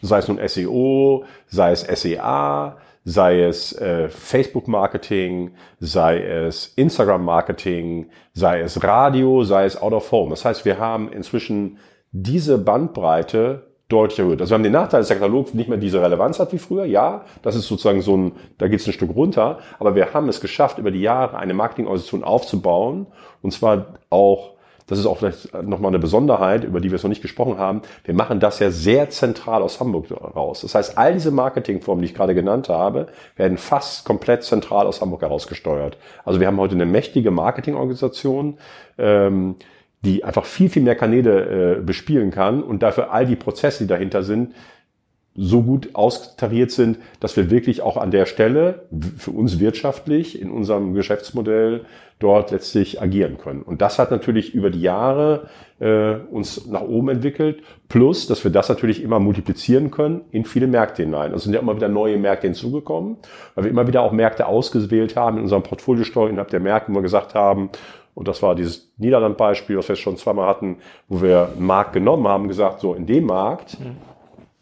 sei 0.00 0.18
es 0.18 0.28
nun 0.28 0.38
SEO, 0.48 1.24
sei 1.46 1.72
es 1.72 1.82
SEA, 1.82 2.76
sei 3.04 3.42
es 3.42 3.72
äh, 3.78 4.08
Facebook-Marketing, 4.08 5.52
sei 5.78 6.22
es 6.22 6.72
Instagram-Marketing, 6.76 8.10
sei 8.32 8.60
es 8.60 8.82
Radio, 8.82 9.44
sei 9.44 9.66
es 9.66 9.80
Out 9.80 9.92
of 9.92 10.10
Home. 10.10 10.30
Das 10.30 10.44
heißt, 10.44 10.64
wir 10.64 10.78
haben 10.78 11.12
inzwischen 11.12 11.78
diese 12.12 12.56
Bandbreite 12.58 13.66
deutlich 13.88 14.18
erhöht. 14.18 14.40
Also 14.40 14.52
wir 14.52 14.54
haben 14.54 14.62
den 14.62 14.72
Nachteil, 14.72 15.00
dass 15.00 15.08
der 15.08 15.18
Katalog 15.18 15.54
nicht 15.54 15.68
mehr 15.68 15.76
diese 15.76 16.00
Relevanz 16.00 16.40
hat 16.40 16.52
wie 16.52 16.58
früher. 16.58 16.86
Ja, 16.86 17.26
das 17.42 17.54
ist 17.54 17.68
sozusagen 17.68 18.00
so 18.00 18.16
ein, 18.16 18.32
da 18.56 18.68
geht 18.68 18.80
es 18.80 18.86
ein 18.86 18.94
Stück 18.94 19.14
runter. 19.14 19.58
Aber 19.78 19.94
wir 19.94 20.14
haben 20.14 20.28
es 20.28 20.40
geschafft, 20.40 20.78
über 20.78 20.90
die 20.90 21.02
Jahre 21.02 21.36
eine 21.36 21.52
Marketingorganisation 21.52 22.24
aufzubauen. 22.24 23.06
Und 23.42 23.52
zwar 23.52 23.98
auch 24.08 24.53
das 24.86 24.98
ist 24.98 25.06
auch 25.06 25.18
vielleicht 25.18 25.54
nochmal 25.62 25.90
eine 25.90 25.98
Besonderheit, 25.98 26.64
über 26.64 26.80
die 26.80 26.90
wir 26.90 26.96
es 26.96 27.02
noch 27.02 27.08
nicht 27.08 27.22
gesprochen 27.22 27.58
haben. 27.58 27.82
Wir 28.04 28.14
machen 28.14 28.38
das 28.40 28.58
ja 28.58 28.70
sehr 28.70 29.08
zentral 29.10 29.62
aus 29.62 29.80
Hamburg 29.80 30.10
raus. 30.10 30.60
Das 30.60 30.74
heißt, 30.74 30.98
all 30.98 31.14
diese 31.14 31.30
Marketingformen, 31.30 32.02
die 32.02 32.08
ich 32.08 32.14
gerade 32.14 32.34
genannt 32.34 32.68
habe, 32.68 33.06
werden 33.36 33.56
fast 33.56 34.04
komplett 34.04 34.44
zentral 34.44 34.86
aus 34.86 35.00
Hamburg 35.00 35.22
heraus 35.22 35.46
gesteuert. 35.46 35.96
Also 36.24 36.38
wir 36.40 36.46
haben 36.46 36.58
heute 36.58 36.74
eine 36.74 36.86
mächtige 36.86 37.30
Marketingorganisation, 37.30 38.58
ähm, 38.98 39.56
die 40.02 40.22
einfach 40.22 40.44
viel, 40.44 40.68
viel 40.68 40.82
mehr 40.82 40.96
Kanäle 40.96 41.76
äh, 41.78 41.80
bespielen 41.80 42.30
kann 42.30 42.62
und 42.62 42.82
dafür 42.82 43.10
all 43.10 43.24
die 43.24 43.36
Prozesse, 43.36 43.84
die 43.84 43.88
dahinter 43.88 44.22
sind, 44.22 44.54
so 45.36 45.62
gut 45.62 45.90
austariert 45.94 46.70
sind, 46.70 46.98
dass 47.18 47.36
wir 47.36 47.50
wirklich 47.50 47.82
auch 47.82 47.96
an 47.96 48.12
der 48.12 48.24
Stelle 48.26 48.86
für 49.18 49.32
uns 49.32 49.58
wirtschaftlich 49.58 50.40
in 50.40 50.50
unserem 50.50 50.94
Geschäftsmodell 50.94 51.84
dort 52.20 52.52
letztlich 52.52 53.02
agieren 53.02 53.38
können. 53.38 53.62
Und 53.62 53.82
das 53.82 53.98
hat 53.98 54.12
natürlich 54.12 54.54
über 54.54 54.70
die 54.70 54.80
Jahre 54.80 55.48
äh, 55.80 56.14
uns 56.30 56.66
nach 56.66 56.82
oben 56.82 57.08
entwickelt, 57.08 57.64
plus, 57.88 58.28
dass 58.28 58.44
wir 58.44 58.52
das 58.52 58.68
natürlich 58.68 59.02
immer 59.02 59.18
multiplizieren 59.18 59.90
können 59.90 60.20
in 60.30 60.44
viele 60.44 60.68
Märkte 60.68 61.02
hinein. 61.02 61.32
Also 61.32 61.44
sind 61.44 61.54
ja 61.54 61.60
immer 61.60 61.74
wieder 61.74 61.88
neue 61.88 62.16
Märkte 62.16 62.46
hinzugekommen, 62.46 63.16
weil 63.56 63.64
wir 63.64 63.70
immer 63.72 63.88
wieder 63.88 64.02
auch 64.02 64.12
Märkte 64.12 64.46
ausgewählt 64.46 65.16
haben 65.16 65.38
in 65.38 65.42
unserem 65.42 65.64
Portfoliosteuer 65.64 66.28
innerhalb 66.28 66.50
der 66.50 66.60
Märkte, 66.60 66.92
wo 66.92 66.98
wir 66.98 67.02
gesagt 67.02 67.34
haben, 67.34 67.70
und 68.14 68.28
das 68.28 68.40
war 68.42 68.54
dieses 68.54 68.92
Niederland-Beispiel, 68.98 69.76
was 69.76 69.88
wir 69.88 69.96
schon 69.96 70.16
zweimal 70.16 70.46
hatten, 70.46 70.76
wo 71.08 71.20
wir 71.20 71.48
einen 71.56 71.66
Markt 71.66 71.92
genommen 71.92 72.28
haben, 72.28 72.46
gesagt, 72.46 72.78
so 72.78 72.94
in 72.94 73.06
dem 73.06 73.26
Markt 73.26 73.80
mhm 73.80 74.13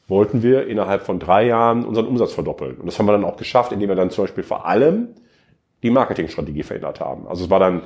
wollten 0.08 0.42
wir 0.42 0.66
innerhalb 0.66 1.02
von 1.02 1.18
drei 1.18 1.46
Jahren 1.46 1.84
unseren 1.84 2.06
Umsatz 2.06 2.32
verdoppeln. 2.32 2.76
Und 2.76 2.86
das 2.86 2.98
haben 2.98 3.06
wir 3.06 3.12
dann 3.12 3.24
auch 3.24 3.36
geschafft, 3.36 3.72
indem 3.72 3.88
wir 3.88 3.96
dann 3.96 4.10
zum 4.10 4.24
Beispiel 4.24 4.44
vor 4.44 4.66
allem 4.66 5.08
die 5.82 5.90
Marketingstrategie 5.90 6.62
verändert 6.62 7.00
haben. 7.00 7.26
Also 7.26 7.44
es 7.44 7.50
war 7.50 7.58
dann, 7.58 7.82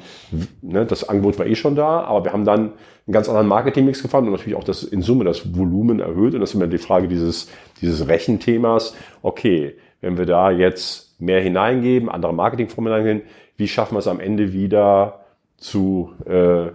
ne, 0.60 0.84
das 0.84 1.08
Angebot 1.08 1.38
war 1.38 1.46
eh 1.46 1.54
schon 1.54 1.76
da, 1.76 2.00
aber 2.00 2.24
wir 2.24 2.32
haben 2.32 2.44
dann 2.44 2.60
einen 2.60 3.12
ganz 3.12 3.28
anderen 3.28 3.46
Marketingmix 3.46 4.02
gefunden 4.02 4.28
und 4.28 4.32
natürlich 4.32 4.56
auch 4.56 4.64
das 4.64 4.82
in 4.82 5.00
Summe 5.00 5.24
das 5.24 5.56
Volumen 5.56 6.00
erhöht. 6.00 6.34
Und 6.34 6.40
das 6.40 6.50
ist 6.50 6.54
immer 6.54 6.66
die 6.66 6.78
Frage 6.78 7.08
dieses, 7.08 7.50
dieses 7.80 8.06
Rechenthemas. 8.06 8.94
Okay, 9.22 9.76
wenn 10.00 10.18
wir 10.18 10.26
da 10.26 10.50
jetzt 10.50 11.20
mehr 11.20 11.40
hineingeben, 11.40 12.10
andere 12.10 12.34
Marketingformen 12.34 12.92
hineingehen, 12.92 13.22
wie 13.56 13.68
schaffen 13.68 13.94
wir 13.94 14.00
es 14.00 14.08
am 14.08 14.20
Ende 14.20 14.52
wieder 14.52 15.20
zu, 15.56 16.12
äh, 16.26 16.70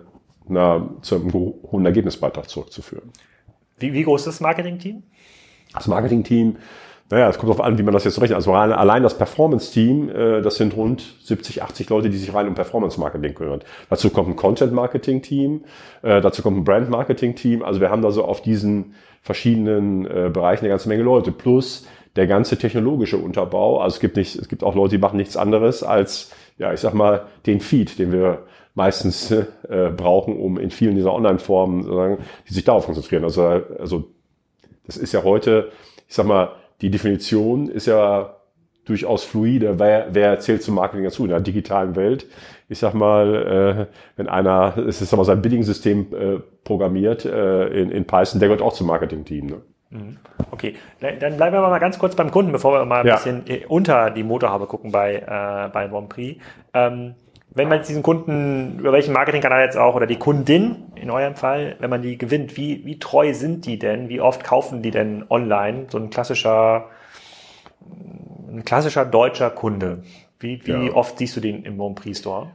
einer, 0.50 0.90
zu 1.02 1.16
einem 1.16 1.34
hohen 1.34 1.86
Ergebnisbeitrag 1.86 2.50
zurückzuführen? 2.50 3.12
Wie, 3.78 3.94
wie 3.94 4.04
groß 4.04 4.22
ist 4.22 4.28
das 4.28 4.40
Marketing-Team? 4.42 5.04
Das 5.74 5.88
Marketing-Team, 5.88 6.58
naja, 7.12 7.28
es 7.30 7.38
kommt 7.38 7.50
darauf 7.50 7.66
an, 7.66 7.78
wie 7.78 7.84
man 7.84 7.94
das 7.94 8.06
jetzt 8.06 8.22
rechnet. 8.22 8.38
Also 8.38 8.54
allein 8.54 9.04
das 9.04 9.18
Performance-Team, 9.18 10.10
äh, 10.10 10.42
das 10.42 10.56
sind 10.56 10.76
rund 10.76 11.04
70, 11.24 11.62
80 11.62 11.90
Leute, 11.90 12.10
die 12.10 12.18
sich 12.18 12.34
rein 12.34 12.48
um 12.48 12.56
Performance-Marketing 12.56 13.36
kümmern. 13.36 13.60
Dazu 13.90 14.10
kommt 14.10 14.30
ein 14.30 14.36
Content-Marketing-Team, 14.38 15.66
äh, 16.04 16.22
dazu 16.22 16.42
kommt 16.42 16.58
ein 16.58 16.64
Brand-Marketing-Team. 16.64 17.64
Also 17.64 17.82
wir 17.82 17.90
haben 17.90 18.02
da 18.02 18.12
so 18.12 18.24
auf 18.24 18.42
diesen 18.42 18.96
verschiedenen 19.22 20.06
äh, 20.06 20.30
Bereichen 20.32 20.64
eine 20.64 20.70
ganze 20.70 20.88
Menge 20.88 21.04
Leute. 21.04 21.34
Plus 21.34 21.86
der 22.16 22.28
ganze 22.28 22.58
technologische 22.58 23.18
Unterbau. 23.18 23.80
Also 23.80 23.96
es 23.96 24.00
gibt 24.00 24.16
nicht, 24.16 24.38
es 24.38 24.48
gibt 24.48 24.64
auch 24.64 24.76
Leute, 24.76 24.96
die 24.96 25.02
machen 25.02 25.18
nichts 25.18 25.36
anderes 25.36 25.84
als, 25.84 26.32
ja, 26.58 26.74
ich 26.74 26.80
sag 26.80 26.94
mal, 26.94 27.26
den 27.46 27.60
Feed, 27.60 28.00
den 28.00 28.14
wir 28.14 28.44
meistens 28.74 29.32
äh, 29.32 29.46
brauchen, 29.96 30.38
um 30.38 30.58
in 30.58 30.72
vielen 30.72 30.96
dieser 30.96 31.14
Online-Formen, 31.14 32.18
die 32.48 32.54
sich 32.54 32.64
darauf 32.64 32.86
konzentrieren. 32.86 33.26
Also, 33.26 33.44
also 33.44 34.06
das 34.92 34.98
ist 35.02 35.14
ja 35.14 35.24
heute, 35.24 35.72
ich 36.08 36.16
sag 36.16 36.26
mal, 36.26 36.50
die 36.82 36.90
Definition 36.90 37.70
ist 37.70 37.88
ja 37.88 38.36
durchaus 38.84 39.24
fluide. 39.24 39.80
Wer, 39.80 40.08
wer 40.12 40.40
zählt 40.40 40.64
zum 40.64 40.76
Marketing 40.76 41.06
dazu 41.06 41.24
in 41.24 41.30
der 41.30 41.40
digitalen 41.40 41.96
Welt? 41.96 42.28
Ich 42.68 42.80
sag 42.80 42.94
mal, 42.94 43.88
äh, 43.90 43.96
wenn 44.18 44.28
einer, 44.28 44.78
es 44.78 45.02
ist 45.02 45.14
aber 45.14 45.24
sein 45.24 45.42
Billing-System 45.42 46.08
äh, 46.14 46.40
programmiert 46.66 47.24
äh, 47.24 47.68
in, 47.68 47.90
in 47.90 48.06
Python, 48.06 48.40
der 48.40 48.50
gehört 48.50 48.62
auch 48.62 48.74
zum 48.74 48.88
Marketing-Team. 48.88 49.46
Ne? 49.46 49.62
Mhm. 49.92 50.18
Okay, 50.52 50.76
dann 51.00 51.38
bleiben 51.38 51.56
wir 51.56 51.62
mal 51.62 51.80
ganz 51.80 51.98
kurz 51.98 52.16
beim 52.16 52.32
Kunden, 52.32 52.52
bevor 52.52 52.74
wir 52.74 52.86
mal 52.86 53.02
ein 53.02 53.08
ja. 53.08 53.16
bisschen 53.16 53.48
äh, 53.48 53.66
unter 53.68 54.10
die 54.10 54.24
Motorhaube 54.24 54.68
gucken 54.68 54.92
bei, 54.92 55.16
äh, 55.16 55.70
bei 55.72 55.88
Grand 55.88 56.10
Prix. 56.10 56.42
Ähm, 56.74 57.16
wenn 57.54 57.68
man 57.68 57.80
jetzt 57.80 57.90
diesen 57.90 58.04
Kunden, 58.04 58.80
über 58.80 58.94
welchen 58.94 59.14
Marketingkanal 59.14 59.64
jetzt 59.64 59.78
auch, 59.78 59.96
oder 59.96 60.08
die 60.08 60.16
Kundin 60.16 60.92
in 60.96 61.10
eurem 61.10 61.36
Fall, 61.36 61.76
wenn 61.80 61.90
man 61.90 62.02
die 62.02 62.18
gewinnt, 62.18 62.56
wie, 62.56 62.86
wie 62.86 62.98
treu 62.98 63.34
sind 63.34 63.66
die 63.66 63.78
denn? 63.78 64.08
Wie 64.08 64.22
oft 64.22 64.44
kaufen 64.44 64.82
die 64.82 64.92
denn 64.92 65.26
online? 65.30 65.88
So 65.90 65.98
ein 65.98 66.10
klassischer, 66.10 66.86
ein 68.50 68.64
klassischer 68.64 69.06
deutscher 69.06 69.50
Kunde. 69.50 70.04
Wie, 70.40 70.66
wie 70.66 70.88
ja. 70.88 70.94
oft 70.94 71.18
siehst 71.18 71.36
du 71.36 71.42
den 71.42 71.64
im 71.64 71.78
Bon 71.78 71.94
Prix 71.94 72.20
Store? 72.20 72.52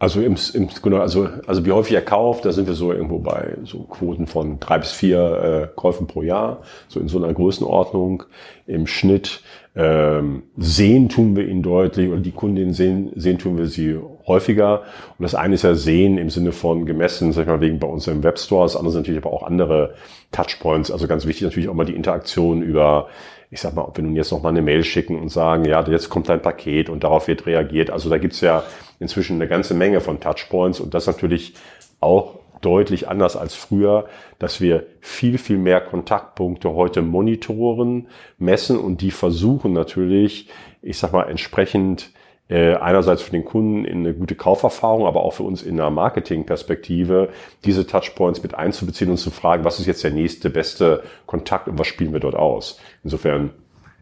Also 0.00 0.22
im, 0.22 0.34
im 0.54 0.68
genau, 0.82 0.96
also, 0.96 1.28
also 1.46 1.66
wie 1.66 1.72
häufig 1.72 1.94
er 1.94 2.00
kauft, 2.00 2.46
da 2.46 2.52
sind 2.52 2.66
wir 2.66 2.72
so 2.72 2.90
irgendwo 2.90 3.18
bei 3.18 3.58
so 3.64 3.80
Quoten 3.80 4.26
von 4.26 4.58
drei 4.58 4.78
bis 4.78 4.92
vier 4.92 5.68
äh, 5.70 5.76
Käufen 5.76 6.06
pro 6.06 6.22
Jahr, 6.22 6.62
so 6.88 7.00
in 7.00 7.08
so 7.08 7.22
einer 7.22 7.34
Größenordnung 7.34 8.22
im 8.66 8.86
Schnitt. 8.86 9.42
Ähm, 9.76 10.44
sehen 10.56 11.10
tun 11.10 11.36
wir 11.36 11.46
ihn 11.46 11.62
deutlich 11.62 12.08
oder 12.08 12.20
die 12.20 12.32
Kundinnen 12.32 12.72
sehen, 12.72 13.12
sehen 13.14 13.38
tun 13.38 13.58
wir 13.58 13.66
sie 13.66 14.00
häufiger. 14.26 14.82
Und 15.18 15.22
das 15.22 15.34
eine 15.34 15.54
ist 15.54 15.62
ja 15.62 15.74
sehen 15.74 16.18
im 16.18 16.30
Sinne 16.30 16.52
von 16.52 16.86
gemessen, 16.86 17.32
sag 17.32 17.42
ich 17.42 17.48
mal, 17.48 17.60
wegen 17.60 17.78
bei 17.78 17.88
uns 17.88 18.06
im 18.06 18.22
Webstore. 18.22 18.64
Das 18.64 18.76
andere 18.76 18.92
sind 18.92 19.02
natürlich 19.02 19.24
aber 19.24 19.32
auch 19.32 19.42
andere 19.42 19.94
Touchpoints. 20.32 20.90
Also 20.90 21.06
ganz 21.06 21.26
wichtig 21.26 21.42
natürlich 21.42 21.68
auch 21.68 21.74
mal 21.74 21.86
die 21.86 21.96
Interaktion 21.96 22.62
über 22.62 23.08
ich 23.52 23.60
sag 23.60 23.74
mal, 23.74 23.82
ob 23.82 23.96
wir 23.96 24.04
nun 24.04 24.14
jetzt 24.14 24.30
noch 24.30 24.42
mal 24.42 24.50
eine 24.50 24.62
Mail 24.62 24.84
schicken 24.84 25.18
und 25.18 25.28
sagen, 25.28 25.64
ja, 25.64 25.84
jetzt 25.88 26.08
kommt 26.08 26.28
dein 26.28 26.40
Paket 26.40 26.88
und 26.88 27.02
darauf 27.02 27.26
wird 27.26 27.46
reagiert. 27.46 27.90
Also 27.90 28.08
da 28.08 28.18
gibt's 28.18 28.40
ja 28.40 28.62
inzwischen 29.00 29.36
eine 29.36 29.48
ganze 29.48 29.74
Menge 29.74 30.00
von 30.00 30.20
Touchpoints 30.20 30.78
und 30.78 30.94
das 30.94 31.08
natürlich 31.08 31.54
auch 31.98 32.38
deutlich 32.60 33.08
anders 33.08 33.36
als 33.36 33.54
früher, 33.54 34.06
dass 34.38 34.60
wir 34.60 34.86
viel, 35.00 35.38
viel 35.38 35.58
mehr 35.58 35.80
Kontaktpunkte 35.80 36.74
heute 36.74 37.02
monitoren, 37.02 38.08
messen 38.38 38.78
und 38.78 39.00
die 39.00 39.10
versuchen 39.10 39.72
natürlich, 39.72 40.48
ich 40.82 40.98
sag 40.98 41.12
mal, 41.12 41.24
entsprechend 41.24 42.12
einerseits 42.50 43.22
für 43.22 43.30
den 43.30 43.44
Kunden 43.44 43.84
in 43.84 44.00
eine 44.00 44.12
gute 44.12 44.34
Kauferfahrung, 44.34 45.06
aber 45.06 45.22
auch 45.22 45.34
für 45.34 45.44
uns 45.44 45.62
in 45.62 45.80
einer 45.80 45.90
Marketingperspektive, 45.90 47.28
diese 47.64 47.86
Touchpoints 47.86 48.42
mit 48.42 48.54
einzubeziehen 48.54 49.10
und 49.10 49.18
zu 49.18 49.30
fragen, 49.30 49.64
was 49.64 49.78
ist 49.78 49.86
jetzt 49.86 50.02
der 50.02 50.10
nächste 50.10 50.50
beste 50.50 51.04
Kontakt 51.26 51.68
und 51.68 51.78
was 51.78 51.86
spielen 51.86 52.12
wir 52.12 52.20
dort 52.20 52.34
aus. 52.34 52.80
Insofern 53.04 53.50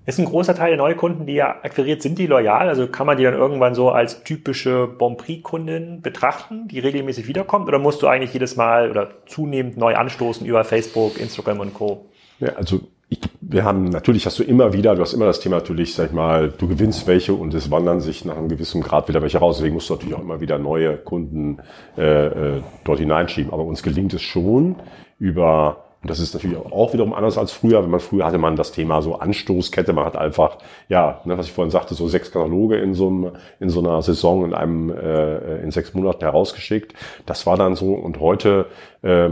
ist 0.08 0.18
ein 0.18 0.24
großer 0.24 0.54
Teil 0.54 0.70
der 0.70 0.78
Neukunden, 0.78 1.26
die 1.26 1.34
ja 1.34 1.56
akquiriert 1.62 2.00
sind, 2.00 2.18
die 2.18 2.26
loyal? 2.26 2.70
Also 2.70 2.86
kann 2.86 3.06
man 3.06 3.18
die 3.18 3.24
dann 3.24 3.34
irgendwann 3.34 3.74
so 3.74 3.90
als 3.90 4.24
typische 4.24 4.86
Bonprix-Kundin 4.86 6.00
betrachten, 6.00 6.66
die 6.66 6.78
regelmäßig 6.78 7.28
wiederkommt? 7.28 7.68
Oder 7.68 7.78
musst 7.78 8.00
du 8.00 8.06
eigentlich 8.06 8.32
jedes 8.32 8.56
Mal 8.56 8.90
oder 8.90 9.10
zunehmend 9.26 9.76
neu 9.76 9.96
anstoßen 9.96 10.46
über 10.46 10.64
Facebook, 10.64 11.20
Instagram 11.20 11.60
und 11.60 11.74
Co.? 11.74 12.06
Ja, 12.40 12.54
also 12.54 12.80
ich, 13.08 13.20
wir 13.40 13.64
haben, 13.64 13.84
natürlich 13.84 14.26
hast 14.26 14.38
du 14.38 14.42
immer 14.42 14.72
wieder, 14.72 14.94
du 14.94 15.00
hast 15.00 15.14
immer 15.14 15.26
das 15.26 15.40
Thema 15.40 15.56
natürlich, 15.56 15.94
sag 15.94 16.06
ich 16.06 16.12
mal, 16.12 16.50
du 16.50 16.68
gewinnst 16.68 17.06
welche 17.06 17.32
und 17.32 17.54
es 17.54 17.70
wandern 17.70 18.00
sich 18.00 18.24
nach 18.24 18.36
einem 18.36 18.48
gewissen 18.48 18.82
Grad 18.82 19.08
wieder 19.08 19.22
welche 19.22 19.38
raus. 19.38 19.56
Deswegen 19.56 19.74
musst 19.74 19.88
du 19.88 19.94
natürlich 19.94 20.14
auch 20.14 20.22
immer 20.22 20.40
wieder 20.40 20.58
neue 20.58 20.96
Kunden 20.96 21.58
äh, 21.96 22.26
äh, 22.26 22.62
dort 22.84 22.98
hineinschieben. 22.98 23.52
Aber 23.52 23.64
uns 23.64 23.82
gelingt 23.82 24.12
es 24.12 24.22
schon 24.22 24.76
über 25.18 25.84
und 26.00 26.10
das 26.10 26.20
ist 26.20 26.32
natürlich 26.32 26.56
auch 26.56 26.92
wiederum 26.92 27.12
anders 27.12 27.38
als 27.38 27.50
früher. 27.50 27.82
Wenn 27.82 27.90
man 27.90 27.98
früher 27.98 28.24
hatte 28.24 28.38
man 28.38 28.54
das 28.54 28.70
Thema 28.70 29.02
so 29.02 29.18
Anstoßkette, 29.18 29.92
man 29.92 30.04
hat 30.04 30.16
einfach, 30.16 30.58
ja, 30.88 31.20
ne, 31.24 31.36
was 31.36 31.46
ich 31.46 31.52
vorhin 31.52 31.72
sagte, 31.72 31.94
so 31.94 32.06
sechs 32.06 32.30
Kataloge 32.30 32.76
in 32.76 32.94
so, 32.94 33.08
einem, 33.08 33.32
in 33.58 33.68
so 33.68 33.80
einer 33.80 34.00
Saison 34.02 34.44
in 34.44 34.54
einem 34.54 34.90
äh, 34.90 35.60
in 35.60 35.72
sechs 35.72 35.94
Monaten 35.94 36.20
herausgeschickt. 36.20 36.94
Das 37.26 37.46
war 37.46 37.56
dann 37.56 37.74
so. 37.74 37.94
Und 37.94 38.20
heute 38.20 38.66
äh, 39.02 39.30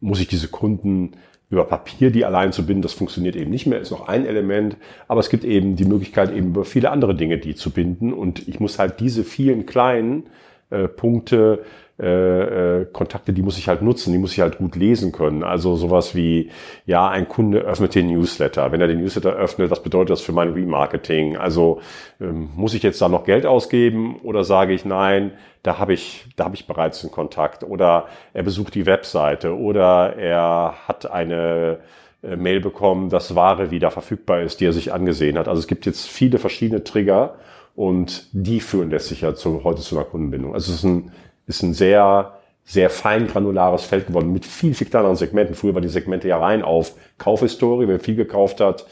muss 0.00 0.20
ich 0.20 0.28
diese 0.28 0.46
Kunden 0.48 1.16
über 1.50 1.64
Papier 1.64 2.10
die 2.10 2.24
allein 2.24 2.52
zu 2.52 2.66
binden, 2.66 2.82
das 2.82 2.92
funktioniert 2.92 3.36
eben 3.36 3.50
nicht 3.50 3.66
mehr, 3.66 3.80
ist 3.80 3.90
noch 3.90 4.08
ein 4.08 4.26
Element, 4.26 4.76
aber 5.06 5.20
es 5.20 5.30
gibt 5.30 5.44
eben 5.44 5.76
die 5.76 5.86
Möglichkeit, 5.86 6.30
eben 6.30 6.48
über 6.48 6.64
viele 6.64 6.90
andere 6.90 7.14
Dinge 7.14 7.38
die 7.38 7.54
zu 7.54 7.70
binden. 7.70 8.12
Und 8.12 8.46
ich 8.48 8.60
muss 8.60 8.78
halt 8.78 9.00
diese 9.00 9.24
vielen 9.24 9.64
kleinen 9.64 10.24
äh, 10.70 10.88
Punkte 10.88 11.64
äh, 12.00 12.80
äh, 12.80 12.86
Kontakte, 12.92 13.32
die 13.32 13.42
muss 13.42 13.58
ich 13.58 13.66
halt 13.66 13.82
nutzen, 13.82 14.12
die 14.12 14.18
muss 14.18 14.32
ich 14.32 14.40
halt 14.40 14.58
gut 14.58 14.76
lesen 14.76 15.10
können. 15.10 15.42
Also 15.42 15.74
sowas 15.74 16.14
wie, 16.14 16.50
ja, 16.86 17.08
ein 17.08 17.26
Kunde 17.26 17.60
öffnet 17.60 17.96
den 17.96 18.06
Newsletter. 18.06 18.70
Wenn 18.70 18.80
er 18.80 18.86
den 18.86 19.00
Newsletter 19.00 19.32
öffnet, 19.32 19.70
was 19.70 19.82
bedeutet 19.82 20.10
das 20.10 20.20
für 20.20 20.32
mein 20.32 20.52
Remarketing? 20.52 21.36
Also 21.36 21.80
ähm, 22.20 22.50
muss 22.54 22.74
ich 22.74 22.84
jetzt 22.84 23.02
da 23.02 23.08
noch 23.08 23.24
Geld 23.24 23.46
ausgeben 23.46 24.20
oder 24.22 24.44
sage 24.44 24.74
ich, 24.74 24.84
nein, 24.84 25.32
da 25.64 25.78
habe 25.78 25.92
ich, 25.92 26.26
da 26.36 26.44
habe 26.44 26.54
ich 26.54 26.68
bereits 26.68 27.02
einen 27.02 27.10
Kontakt. 27.10 27.64
Oder 27.64 28.06
er 28.32 28.44
besucht 28.44 28.76
die 28.76 28.86
Webseite 28.86 29.56
oder 29.56 30.14
er 30.16 30.74
hat 30.86 31.10
eine 31.10 31.80
äh, 32.22 32.36
Mail 32.36 32.60
bekommen, 32.60 33.10
dass 33.10 33.34
Ware 33.34 33.70
wieder 33.72 33.90
verfügbar 33.90 34.42
ist, 34.42 34.60
die 34.60 34.66
er 34.66 34.72
sich 34.72 34.92
angesehen 34.92 35.36
hat. 35.36 35.48
Also 35.48 35.58
es 35.58 35.66
gibt 35.66 35.84
jetzt 35.84 36.06
viele 36.06 36.38
verschiedene 36.38 36.84
Trigger 36.84 37.34
und 37.74 38.28
die 38.32 38.60
führen 38.60 38.90
letztlich 38.90 39.20
ja 39.20 39.34
zu, 39.34 39.62
heute 39.64 39.82
zu 39.82 39.96
einer 39.96 40.04
Kundenbindung. 40.04 40.54
Also 40.54 40.72
es 40.72 40.78
ist 40.78 40.84
ein 40.84 41.12
ist 41.48 41.62
ein 41.62 41.74
sehr, 41.74 42.34
sehr 42.64 42.90
fein 42.90 43.26
granulares 43.26 43.84
Feld 43.84 44.06
geworden 44.06 44.32
mit 44.32 44.44
viel, 44.44 44.74
viel 44.74 44.86
kleineren 44.86 45.16
Segmenten. 45.16 45.54
Früher 45.54 45.74
war 45.74 45.80
die 45.80 45.88
Segmente 45.88 46.28
ja 46.28 46.38
rein 46.38 46.62
auf 46.62 46.94
Kaufhistorie, 47.16 47.88
wer 47.88 47.98
viel 47.98 48.14
gekauft 48.14 48.60
hat 48.60 48.86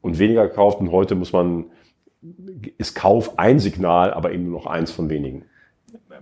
und 0.00 0.18
weniger 0.18 0.48
gekauft. 0.48 0.80
Und 0.80 0.92
heute 0.92 1.16
muss 1.16 1.32
man, 1.32 1.66
ist 2.78 2.94
Kauf 2.94 3.38
ein 3.38 3.58
Signal, 3.58 4.14
aber 4.14 4.32
eben 4.32 4.44
nur 4.44 4.60
noch 4.60 4.66
eins 4.66 4.92
von 4.92 5.10
wenigen 5.10 5.44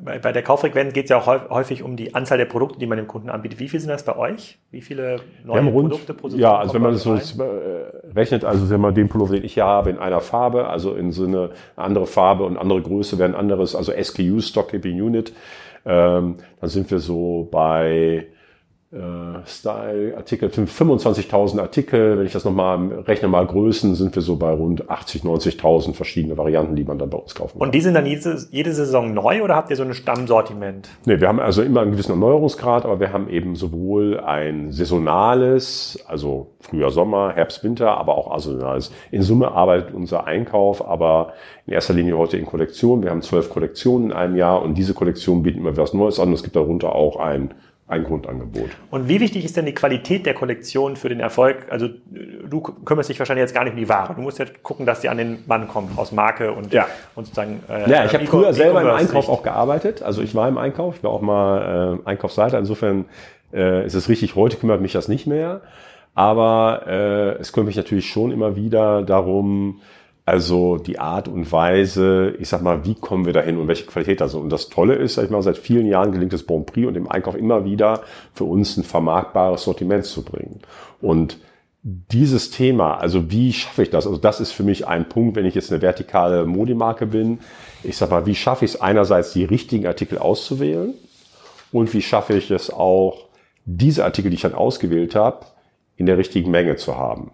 bei, 0.05 0.19
bei 0.19 0.33
der 0.33 0.43
Kauffrequenz 0.43 0.93
geht 0.93 1.05
es 1.05 1.11
ja 1.11 1.19
auch 1.19 1.51
häufig 1.51 1.83
um 1.83 1.97
die 1.97 2.15
Anzahl 2.15 2.39
der 2.39 2.45
Produkte, 2.45 2.79
die 2.79 2.87
man 2.87 2.99
dem 2.99 3.07
Kunden 3.07 3.31
anbietet. 3.31 3.59
Wie 3.59 3.69
viele 3.69 3.81
sind 3.81 3.91
das 3.91 4.05
bei 4.05 4.17
euch? 4.17 4.59
Wie 4.71 4.81
viele 4.81 5.17
neue 5.45 5.65
rund, 5.65 5.91
Produkte 5.91 6.15
pro? 6.15 6.29
Ja, 6.29 6.59
also 6.59 6.75
wenn 6.75 6.83
man 6.83 6.93
das 6.93 7.03
so 7.03 7.15
äh, 7.15 8.11
rechnet, 8.15 8.45
also 8.45 8.71
wenn 8.71 8.81
man 8.81 8.95
den 8.95 9.09
Pullover, 9.09 9.35
den 9.35 9.45
ich 9.45 9.55
hier 9.55 9.65
habe, 9.65 9.91
in 9.91 9.99
einer 9.99 10.21
Farbe, 10.21 10.69
also 10.69 10.95
in 10.95 11.13
so 11.13 11.25
eine 11.25 11.51
andere 11.77 12.07
Farbe 12.07 12.45
und 12.45 12.57
andere 12.57 12.83
Größe 12.83 13.19
werden 13.19 13.35
anderes, 13.35 13.75
also 13.75 13.93
SKU, 13.93 14.41
Stock 14.41 14.69
Keeping 14.69 15.01
Unit, 15.01 15.33
ähm, 15.85 16.37
dann 16.61 16.71
sind 16.71 16.91
wir 16.91 16.99
so 16.99 17.49
bei 17.51 18.27
Style, 19.47 20.15
Artikel, 20.19 20.51
25.000 20.51 21.61
Artikel, 21.61 22.19
wenn 22.19 22.27
ich 22.27 22.33
das 22.33 22.45
nochmal 22.45 22.93
rechne, 23.07 23.27
mal 23.27 23.47
Größen, 23.47 23.95
sind 23.95 24.15
wir 24.15 24.21
so 24.21 24.37
bei 24.37 24.51
rund 24.51 24.91
80, 24.91 25.23
90.000 25.23 25.95
verschiedene 25.95 26.37
Varianten, 26.37 26.77
die 26.77 26.85
man 26.85 26.99
dann 26.99 27.09
bei 27.09 27.17
uns 27.17 27.35
kaufen 27.35 27.59
kann. 27.59 27.67
Und 27.67 27.75
die 27.75 27.81
sind 27.81 27.95
dann 27.95 28.05
jede, 28.05 28.39
jede 28.51 28.75
Saison 28.75 29.15
neu 29.15 29.43
oder 29.43 29.57
habt 29.57 29.71
ihr 29.71 29.77
so 29.77 29.83
ein 29.83 29.95
Stammsortiment? 29.95 30.91
Nee, 31.07 31.21
wir 31.21 31.29
haben 31.29 31.41
also 31.41 31.63
immer 31.63 31.81
einen 31.81 31.93
gewissen 31.93 32.13
Erneuerungsgrad, 32.13 32.85
aber 32.85 33.01
wir 33.01 33.15
haben 33.15 33.31
eben 33.31 33.57
sowohl 33.57 34.21
ein 34.21 34.73
saisonales, 34.73 35.99
also 36.07 36.49
früher 36.61 36.91
Sommer, 36.91 37.33
Herbst, 37.35 37.65
Winter, 37.65 37.97
aber 37.97 38.19
auch 38.19 38.39
saisonales. 38.39 38.93
In 39.11 39.23
Summe 39.23 39.53
arbeitet 39.53 39.95
unser 39.95 40.27
Einkauf 40.27 40.87
aber 40.87 41.33
in 41.67 41.73
erster 41.73 41.95
Linie 41.95 42.19
heute 42.19 42.37
in 42.37 42.45
Kollektionen. 42.45 43.05
Wir 43.05 43.11
haben 43.11 43.23
zwölf 43.23 43.49
Kollektionen 43.49 44.11
in 44.11 44.17
einem 44.17 44.37
Jahr 44.37 44.61
und 44.61 44.77
diese 44.77 44.93
Kollektionen 44.93 45.43
bieten 45.43 45.61
immer 45.61 45.77
was 45.79 45.95
Neues 45.95 46.21
an. 46.21 46.33
Es 46.33 46.43
gibt 46.43 46.57
darunter 46.57 46.95
auch 46.95 47.17
ein 47.17 47.55
ein 47.93 48.05
Grundangebot. 48.05 48.71
Und 48.91 49.09
wie 49.09 49.21
wichtig 49.21 49.45
ist 49.45 49.57
denn 49.57 49.67
die 49.67 49.75
Qualität 49.75 50.25
der 50.25 50.35
Kollektion 50.35 50.97
für 50.97 51.09
den 51.09 51.21
Erfolg? 51.21 51.67
Also 51.71 51.89
du 52.49 52.61
kümmerst 52.61 53.11
dich 53.11 53.19
wahrscheinlich 53.19 53.43
jetzt 53.43 53.55
gar 53.55 53.65
nicht 53.65 53.75
um 53.75 53.79
die 53.79 53.89
Ware. 53.89 54.15
Du 54.15 54.23
musst 54.23 54.39
ja 54.39 54.47
gucken, 54.63 54.87
dass 54.87 55.01
die 55.01 55.09
an 55.09 55.19
den 55.19 55.45
Mann 55.47 55.69
kommt 55.69 55.97
aus 55.99 56.11
Marke 56.11 56.53
und, 56.53 56.73
ja. 56.73 56.87
und 57.15 57.27
sozusagen. 57.27 57.61
Äh, 57.69 57.91
ja, 57.91 58.05
ich 58.05 58.15
habe 58.15 58.27
früher 58.27 58.53
selber 58.55 58.81
im 58.81 58.89
Einkauf 58.89 59.29
auch 59.29 59.43
gearbeitet. 59.43 60.03
Also 60.03 60.23
ich 60.23 60.35
war 60.35 60.49
im 60.49 60.59
Einkauf, 60.59 60.97
ich 60.97 61.05
war 61.05 61.11
auch 61.11 61.21
mal 61.21 62.01
äh, 62.05 62.09
Einkaufsleiter. 62.09 62.59
Insofern 62.59 63.05
äh, 63.53 63.85
ist 63.85 63.95
es 63.95 64.09
richtig. 64.09 64.35
Heute 64.35 64.57
kümmert 64.57 64.81
mich 64.81 64.93
das 64.93 65.09
nicht 65.09 65.27
mehr. 65.27 65.61
Aber 66.15 66.85
äh, 66.87 67.41
es 67.41 67.53
kümmert 67.53 67.69
mich 67.69 67.77
natürlich 67.77 68.09
schon 68.09 68.33
immer 68.33 68.57
wieder 68.57 69.03
darum, 69.03 69.81
also 70.25 70.79
die 70.79 71.01
Art 71.01 71.27
und 71.27 71.51
Weise, 71.51 72.35
ich 72.39 72.49
sag 72.49 72.63
mal, 72.63 72.85
wie 72.85 72.95
kommen 72.95 73.27
wir 73.27 73.33
dahin 73.33 73.59
und 73.59 73.67
welche 73.67 73.87
Qualität 73.87 74.21
da 74.21 74.29
so. 74.29 74.39
Und 74.39 74.51
das 74.51 74.69
Tolle 74.69 74.95
ist, 74.95 75.15
sag 75.15 75.25
ich 75.25 75.31
mal, 75.31 75.43
seit 75.43 75.59
vielen 75.59 75.87
Jahren 75.87 76.13
gelingt 76.13 76.33
es 76.33 76.47
Bon 76.47 76.65
Prix 76.65 76.87
und 76.87 76.97
im 76.97 77.11
Einkauf 77.11 77.35
immer 77.35 77.65
wieder 77.65 78.03
für 78.33 78.45
uns 78.45 78.77
ein 78.77 78.85
vermarktbares 78.85 79.65
Sortiment 79.65 80.05
zu 80.05 80.23
bringen. 80.25 80.61
Und 81.01 81.39
dieses 81.83 82.53
Thema, 82.53 82.99
also 82.99 83.33
wie 83.33 83.53
schaffe 83.53 83.83
ich 83.83 83.91
das? 83.91 84.07
Also 84.07 84.17
das 84.17 84.41
ist 84.41 84.53
für 84.53 84.63
mich 84.63 84.87
ein 84.87 85.09
Punkt, 85.09 85.35
wenn 85.35 85.47
ich 85.47 85.57
jetzt 85.57 85.73
eine 85.73 85.83
vertikale 85.83 86.47
Modemarke 86.47 87.07
bin. 87.07 87.41
Ich 87.83 87.97
sag 87.97 88.11
mal, 88.11 88.25
wie 88.25 88.37
schaffe 88.37 88.65
ich 88.65 88.75
es 88.75 88.81
einerseits, 88.81 89.33
die 89.33 89.45
richtigen 89.45 89.89
Artikel 89.89 90.19
auszuwählen 90.19 90.95
und 91.73 91.93
wie 91.93 92.03
schaffe 92.03 92.35
ich 92.35 92.53
es 92.53 92.71
auch, 92.71 93.27
diese 93.65 94.05
Artikel, 94.05 94.31
die 94.31 94.37
ich 94.37 94.43
dann 94.43 94.55
ausgewählt 94.55 95.17
habe, 95.17 95.47
in 95.97 96.07
der 96.07 96.19
richtigen 96.19 96.53
Menge 96.53 96.77
zu 96.77 96.97
haben 96.97 97.33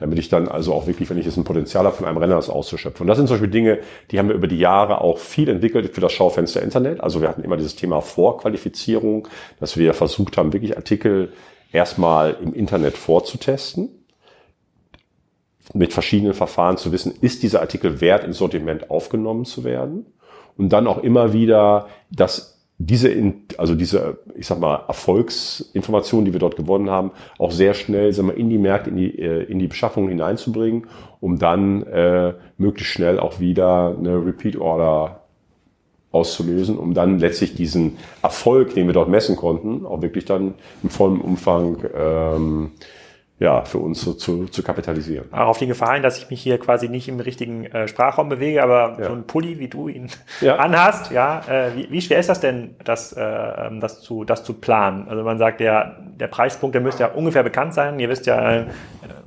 damit 0.00 0.18
ich 0.18 0.28
dann 0.28 0.48
also 0.48 0.72
auch 0.74 0.86
wirklich, 0.86 1.08
wenn 1.10 1.18
ich 1.18 1.26
jetzt 1.26 1.36
ein 1.36 1.44
Potenzial 1.44 1.84
habe, 1.84 1.94
von 1.94 2.06
einem 2.06 2.16
Renner 2.16 2.36
das 2.36 2.48
auszuschöpfen. 2.48 3.04
Und 3.04 3.08
das 3.08 3.18
sind 3.18 3.26
zum 3.26 3.34
Beispiel 3.34 3.50
Dinge, 3.50 3.78
die 4.10 4.18
haben 4.18 4.28
wir 4.28 4.34
über 4.34 4.48
die 4.48 4.58
Jahre 4.58 5.02
auch 5.02 5.18
viel 5.18 5.48
entwickelt 5.48 5.94
für 5.94 6.00
das 6.00 6.12
Schaufenster 6.12 6.62
Internet. 6.62 7.00
Also 7.00 7.20
wir 7.20 7.28
hatten 7.28 7.44
immer 7.44 7.56
dieses 7.56 7.76
Thema 7.76 8.00
Vorqualifizierung, 8.00 9.28
dass 9.60 9.76
wir 9.76 9.94
versucht 9.94 10.36
haben, 10.36 10.52
wirklich 10.52 10.76
Artikel 10.76 11.32
erstmal 11.70 12.36
im 12.42 12.54
Internet 12.54 12.96
vorzutesten, 12.96 13.90
mit 15.72 15.92
verschiedenen 15.92 16.34
Verfahren 16.34 16.78
zu 16.78 16.90
wissen, 16.90 17.14
ist 17.20 17.42
dieser 17.42 17.60
Artikel 17.60 18.00
wert, 18.00 18.24
ins 18.24 18.38
Sortiment 18.38 18.90
aufgenommen 18.90 19.44
zu 19.44 19.62
werden 19.62 20.06
und 20.56 20.70
dann 20.70 20.86
auch 20.86 21.02
immer 21.02 21.32
wieder 21.32 21.88
das 22.10 22.59
diese, 22.82 23.14
also 23.58 23.74
diese, 23.74 24.20
ich 24.34 24.46
sag 24.46 24.58
mal, 24.58 24.84
Erfolgsinformationen, 24.88 26.24
die 26.24 26.32
wir 26.32 26.40
dort 26.40 26.56
gewonnen 26.56 26.88
haben, 26.88 27.10
auch 27.38 27.52
sehr 27.52 27.74
schnell 27.74 28.10
sagen 28.14 28.28
wir, 28.28 28.38
in 28.38 28.48
die 28.48 28.56
Märkte, 28.56 28.88
in 28.88 28.96
die, 28.96 29.18
äh, 29.18 29.42
in 29.42 29.58
die 29.58 29.66
Beschaffung 29.66 30.08
hineinzubringen, 30.08 30.86
um 31.20 31.38
dann 31.38 31.82
äh, 31.82 32.32
möglichst 32.56 32.94
schnell 32.94 33.20
auch 33.20 33.38
wieder 33.38 33.94
eine 33.98 34.24
Repeat 34.24 34.56
Order 34.56 35.24
auszulösen, 36.10 36.78
um 36.78 36.94
dann 36.94 37.18
letztlich 37.18 37.54
diesen 37.54 37.98
Erfolg, 38.22 38.72
den 38.72 38.86
wir 38.86 38.94
dort 38.94 39.10
messen 39.10 39.36
konnten, 39.36 39.84
auch 39.84 40.00
wirklich 40.00 40.24
dann 40.24 40.54
im 40.82 40.88
vollen 40.88 41.20
Umfang 41.20 41.84
ähm, 41.94 42.70
ja, 43.40 43.64
für 43.64 43.78
uns 43.78 44.02
so 44.02 44.12
zu, 44.12 44.44
zu 44.48 44.62
kapitalisieren. 44.62 45.32
Auch 45.32 45.48
auf 45.48 45.58
die 45.58 45.66
Gefahr 45.66 45.94
hin, 45.94 46.02
dass 46.02 46.18
ich 46.18 46.28
mich 46.28 46.42
hier 46.42 46.58
quasi 46.58 46.90
nicht 46.90 47.08
im 47.08 47.20
richtigen 47.20 47.64
äh, 47.64 47.88
Sprachraum 47.88 48.28
bewege, 48.28 48.62
aber 48.62 48.98
ja. 49.00 49.06
so 49.06 49.12
ein 49.14 49.26
Pulli, 49.26 49.58
wie 49.58 49.68
du 49.68 49.88
ihn 49.88 50.10
ja. 50.42 50.56
anhast, 50.58 51.10
ja, 51.10 51.40
äh, 51.48 51.74
wie, 51.74 51.90
wie 51.90 52.02
schwer 52.02 52.18
ist 52.18 52.28
das 52.28 52.40
denn, 52.40 52.76
das, 52.84 53.14
äh, 53.14 53.22
ähm, 53.22 53.80
das, 53.80 54.02
zu, 54.02 54.24
das 54.24 54.44
zu 54.44 54.52
planen? 54.52 55.08
Also 55.08 55.24
man 55.24 55.38
sagt, 55.38 55.60
der, 55.60 55.96
der 56.20 56.26
Preispunkt, 56.26 56.74
der 56.74 56.82
müsste 56.82 57.04
ja 57.04 57.08
ungefähr 57.12 57.42
bekannt 57.42 57.72
sein. 57.72 57.98
Ihr 57.98 58.10
wisst 58.10 58.26
ja, 58.26 58.56
äh, 58.56 58.66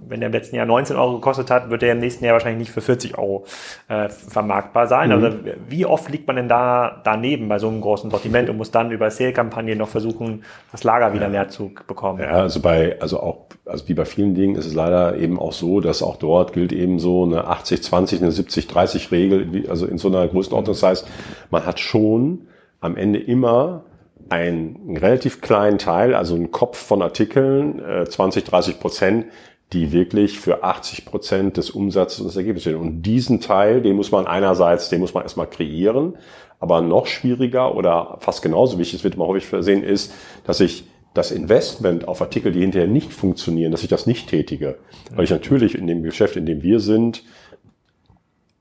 wenn 0.07 0.19
der 0.19 0.27
im 0.27 0.33
letzten 0.33 0.55
Jahr 0.55 0.65
19 0.65 0.95
Euro 0.95 1.15
gekostet 1.15 1.49
hat, 1.49 1.69
wird 1.69 1.81
der 1.81 1.93
im 1.93 1.99
nächsten 1.99 2.25
Jahr 2.25 2.33
wahrscheinlich 2.33 2.59
nicht 2.59 2.71
für 2.71 2.81
40 2.81 3.17
Euro 3.17 3.45
äh, 3.87 4.09
vermarktbar 4.09 4.87
sein. 4.87 5.09
Mhm. 5.09 5.23
Also 5.23 5.37
wie 5.69 5.85
oft 5.85 6.09
liegt 6.09 6.27
man 6.27 6.35
denn 6.35 6.47
da 6.47 7.01
daneben 7.03 7.47
bei 7.47 7.59
so 7.59 7.67
einem 7.67 7.81
großen 7.81 8.09
Sortiment 8.11 8.49
und 8.49 8.57
muss 8.57 8.71
dann 8.71 8.91
über 8.91 9.09
Sale-Kampagnen 9.09 9.77
noch 9.77 9.89
versuchen, 9.89 10.43
das 10.71 10.83
Lager 10.83 11.13
wieder 11.13 11.29
leer 11.29 11.49
zu 11.49 11.71
bekommen? 11.87 12.19
Ja, 12.19 12.31
also 12.31 12.59
bei, 12.59 12.99
also 12.99 13.19
auch, 13.19 13.45
also 13.65 13.87
wie 13.87 13.93
bei 13.93 14.05
vielen 14.05 14.35
Dingen 14.35 14.55
ist 14.55 14.65
es 14.65 14.73
leider 14.73 15.17
eben 15.17 15.39
auch 15.39 15.53
so, 15.53 15.79
dass 15.79 16.03
auch 16.03 16.17
dort 16.17 16.53
gilt 16.53 16.73
eben 16.73 16.99
so 16.99 17.23
eine 17.23 17.47
80-20, 17.47 18.21
eine 18.21 18.31
70-30 18.31 19.11
Regel, 19.11 19.69
also 19.69 19.85
in 19.85 19.97
so 19.97 20.07
einer 20.07 20.27
Größenordnung. 20.27 20.73
Das 20.73 20.83
heißt, 20.83 21.07
man 21.49 21.65
hat 21.65 21.79
schon 21.79 22.47
am 22.81 22.97
Ende 22.97 23.19
immer 23.19 23.83
einen 24.29 24.97
relativ 24.97 25.41
kleinen 25.41 25.77
Teil, 25.77 26.15
also 26.15 26.35
einen 26.35 26.51
Kopf 26.51 26.77
von 26.77 27.01
Artikeln, 27.01 27.81
20, 28.07 28.43
30 28.43 28.79
Prozent, 28.79 29.25
die 29.73 29.91
wirklich 29.91 30.39
für 30.39 30.63
80 30.63 31.05
Prozent 31.05 31.57
des 31.57 31.71
Umsatzes 31.71 32.19
und 32.19 32.27
des 32.27 32.37
Ergebnisses 32.37 32.71
stehen. 32.71 32.79
Und 32.79 33.01
diesen 33.01 33.41
Teil, 33.41 33.81
den 33.81 33.95
muss 33.95 34.11
man 34.11 34.27
einerseits, 34.27 34.89
den 34.89 34.99
muss 34.99 35.13
man 35.13 35.23
erstmal 35.23 35.49
kreieren, 35.49 36.15
aber 36.59 36.81
noch 36.81 37.07
schwieriger 37.07 37.75
oder 37.75 38.17
fast 38.19 38.41
genauso 38.41 38.77
wichtig, 38.77 38.99
das 38.99 39.03
wird 39.03 39.15
immer 39.15 39.27
häufig 39.27 39.47
versehen, 39.47 39.83
ist, 39.83 40.13
dass 40.45 40.59
ich 40.59 40.85
das 41.13 41.31
Investment 41.31 42.07
auf 42.07 42.21
Artikel, 42.21 42.51
die 42.51 42.61
hinterher 42.61 42.87
nicht 42.87 43.13
funktionieren, 43.13 43.71
dass 43.71 43.83
ich 43.83 43.89
das 43.89 44.07
nicht 44.07 44.29
tätige. 44.29 44.77
Weil 45.13 45.25
ich 45.25 45.29
natürlich 45.29 45.75
in 45.75 45.87
dem 45.87 46.03
Geschäft, 46.03 46.35
in 46.35 46.45
dem 46.45 46.63
wir 46.63 46.79
sind, 46.79 47.23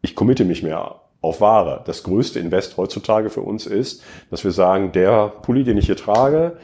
ich 0.03 0.17
committe 0.17 0.45
mich 0.45 0.63
mehr 0.63 1.01
auf 1.21 1.41
Ware. 1.41 1.83
Das 1.87 2.03
größte 2.03 2.41
Invest 2.41 2.77
heutzutage 2.77 3.31
für 3.31 3.43
uns 3.43 3.67
ist, 3.67 4.03
dass 4.31 4.45
wir 4.45 4.51
sagen, 4.51 4.93
der 4.93 5.29
Pulli, 5.29 5.65
den 5.65 5.79
ich 5.79 5.87
hier 5.87 5.97
trage, 5.97 6.59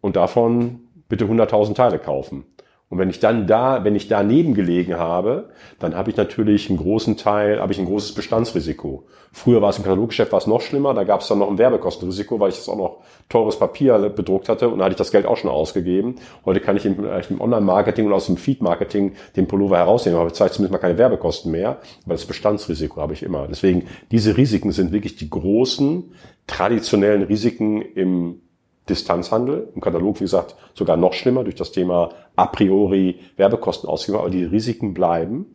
und 0.00 0.16
davon 0.16 0.80
bitte 1.08 1.24
100.000 1.24 1.74
Teile 1.74 1.98
kaufen. 1.98 2.44
Und 2.88 2.98
wenn 2.98 3.10
ich 3.10 3.18
dann 3.18 3.48
da, 3.48 3.82
wenn 3.82 3.96
ich 3.96 4.06
daneben 4.06 4.54
gelegen 4.54 4.96
habe, 4.96 5.48
dann 5.80 5.96
habe 5.96 6.10
ich 6.10 6.16
natürlich 6.16 6.70
einen 6.70 6.78
großen 6.78 7.16
Teil, 7.16 7.60
habe 7.60 7.72
ich 7.72 7.80
ein 7.80 7.86
großes 7.86 8.14
Bestandsrisiko. 8.14 9.06
Früher 9.32 9.60
war 9.60 9.70
es 9.70 9.78
im 9.78 9.82
Kataloggeschäft 9.82 10.30
war 10.30 10.38
es 10.38 10.46
noch 10.46 10.60
schlimmer, 10.60 10.94
da 10.94 11.02
gab 11.02 11.20
es 11.20 11.26
dann 11.26 11.40
noch 11.40 11.50
ein 11.50 11.58
Werbekostenrisiko, 11.58 12.38
weil 12.38 12.50
ich 12.50 12.56
das 12.56 12.68
auch 12.68 12.76
noch 12.76 12.98
teures 13.28 13.58
Papier 13.58 13.98
bedruckt 14.10 14.48
hatte 14.48 14.68
und 14.68 14.78
da 14.78 14.84
hatte 14.84 14.92
ich 14.92 14.98
das 14.98 15.10
Geld 15.10 15.26
auch 15.26 15.36
schon 15.36 15.50
ausgegeben. 15.50 16.14
Heute 16.44 16.60
kann 16.60 16.76
ich 16.76 16.86
im, 16.86 17.04
im 17.04 17.40
Online-Marketing 17.40 18.06
und 18.06 18.12
aus 18.12 18.26
dem 18.26 18.36
Feed-Marketing 18.36 19.16
den 19.34 19.48
Pullover 19.48 19.78
herausnehmen, 19.78 20.20
aber 20.20 20.28
ich 20.28 20.34
zumindest 20.34 20.70
mal 20.70 20.78
keine 20.78 20.96
Werbekosten 20.96 21.50
mehr, 21.50 21.80
weil 22.06 22.16
das 22.16 22.24
Bestandsrisiko 22.24 23.00
habe 23.00 23.14
ich 23.14 23.24
immer. 23.24 23.48
Deswegen, 23.48 23.88
diese 24.12 24.36
Risiken 24.36 24.70
sind 24.70 24.92
wirklich 24.92 25.16
die 25.16 25.28
großen, 25.28 26.12
traditionellen 26.46 27.24
Risiken 27.24 27.82
im 27.82 28.42
Distanzhandel, 28.88 29.68
im 29.74 29.80
Katalog, 29.80 30.20
wie 30.20 30.24
gesagt, 30.24 30.54
sogar 30.74 30.96
noch 30.96 31.12
schlimmer 31.12 31.44
durch 31.44 31.56
das 31.56 31.72
Thema 31.72 32.10
a 32.36 32.46
priori 32.46 33.16
Werbekosten 33.36 33.88
ausgeben, 33.88 34.18
aber 34.18 34.30
die 34.30 34.44
Risiken 34.44 34.94
bleiben. 34.94 35.46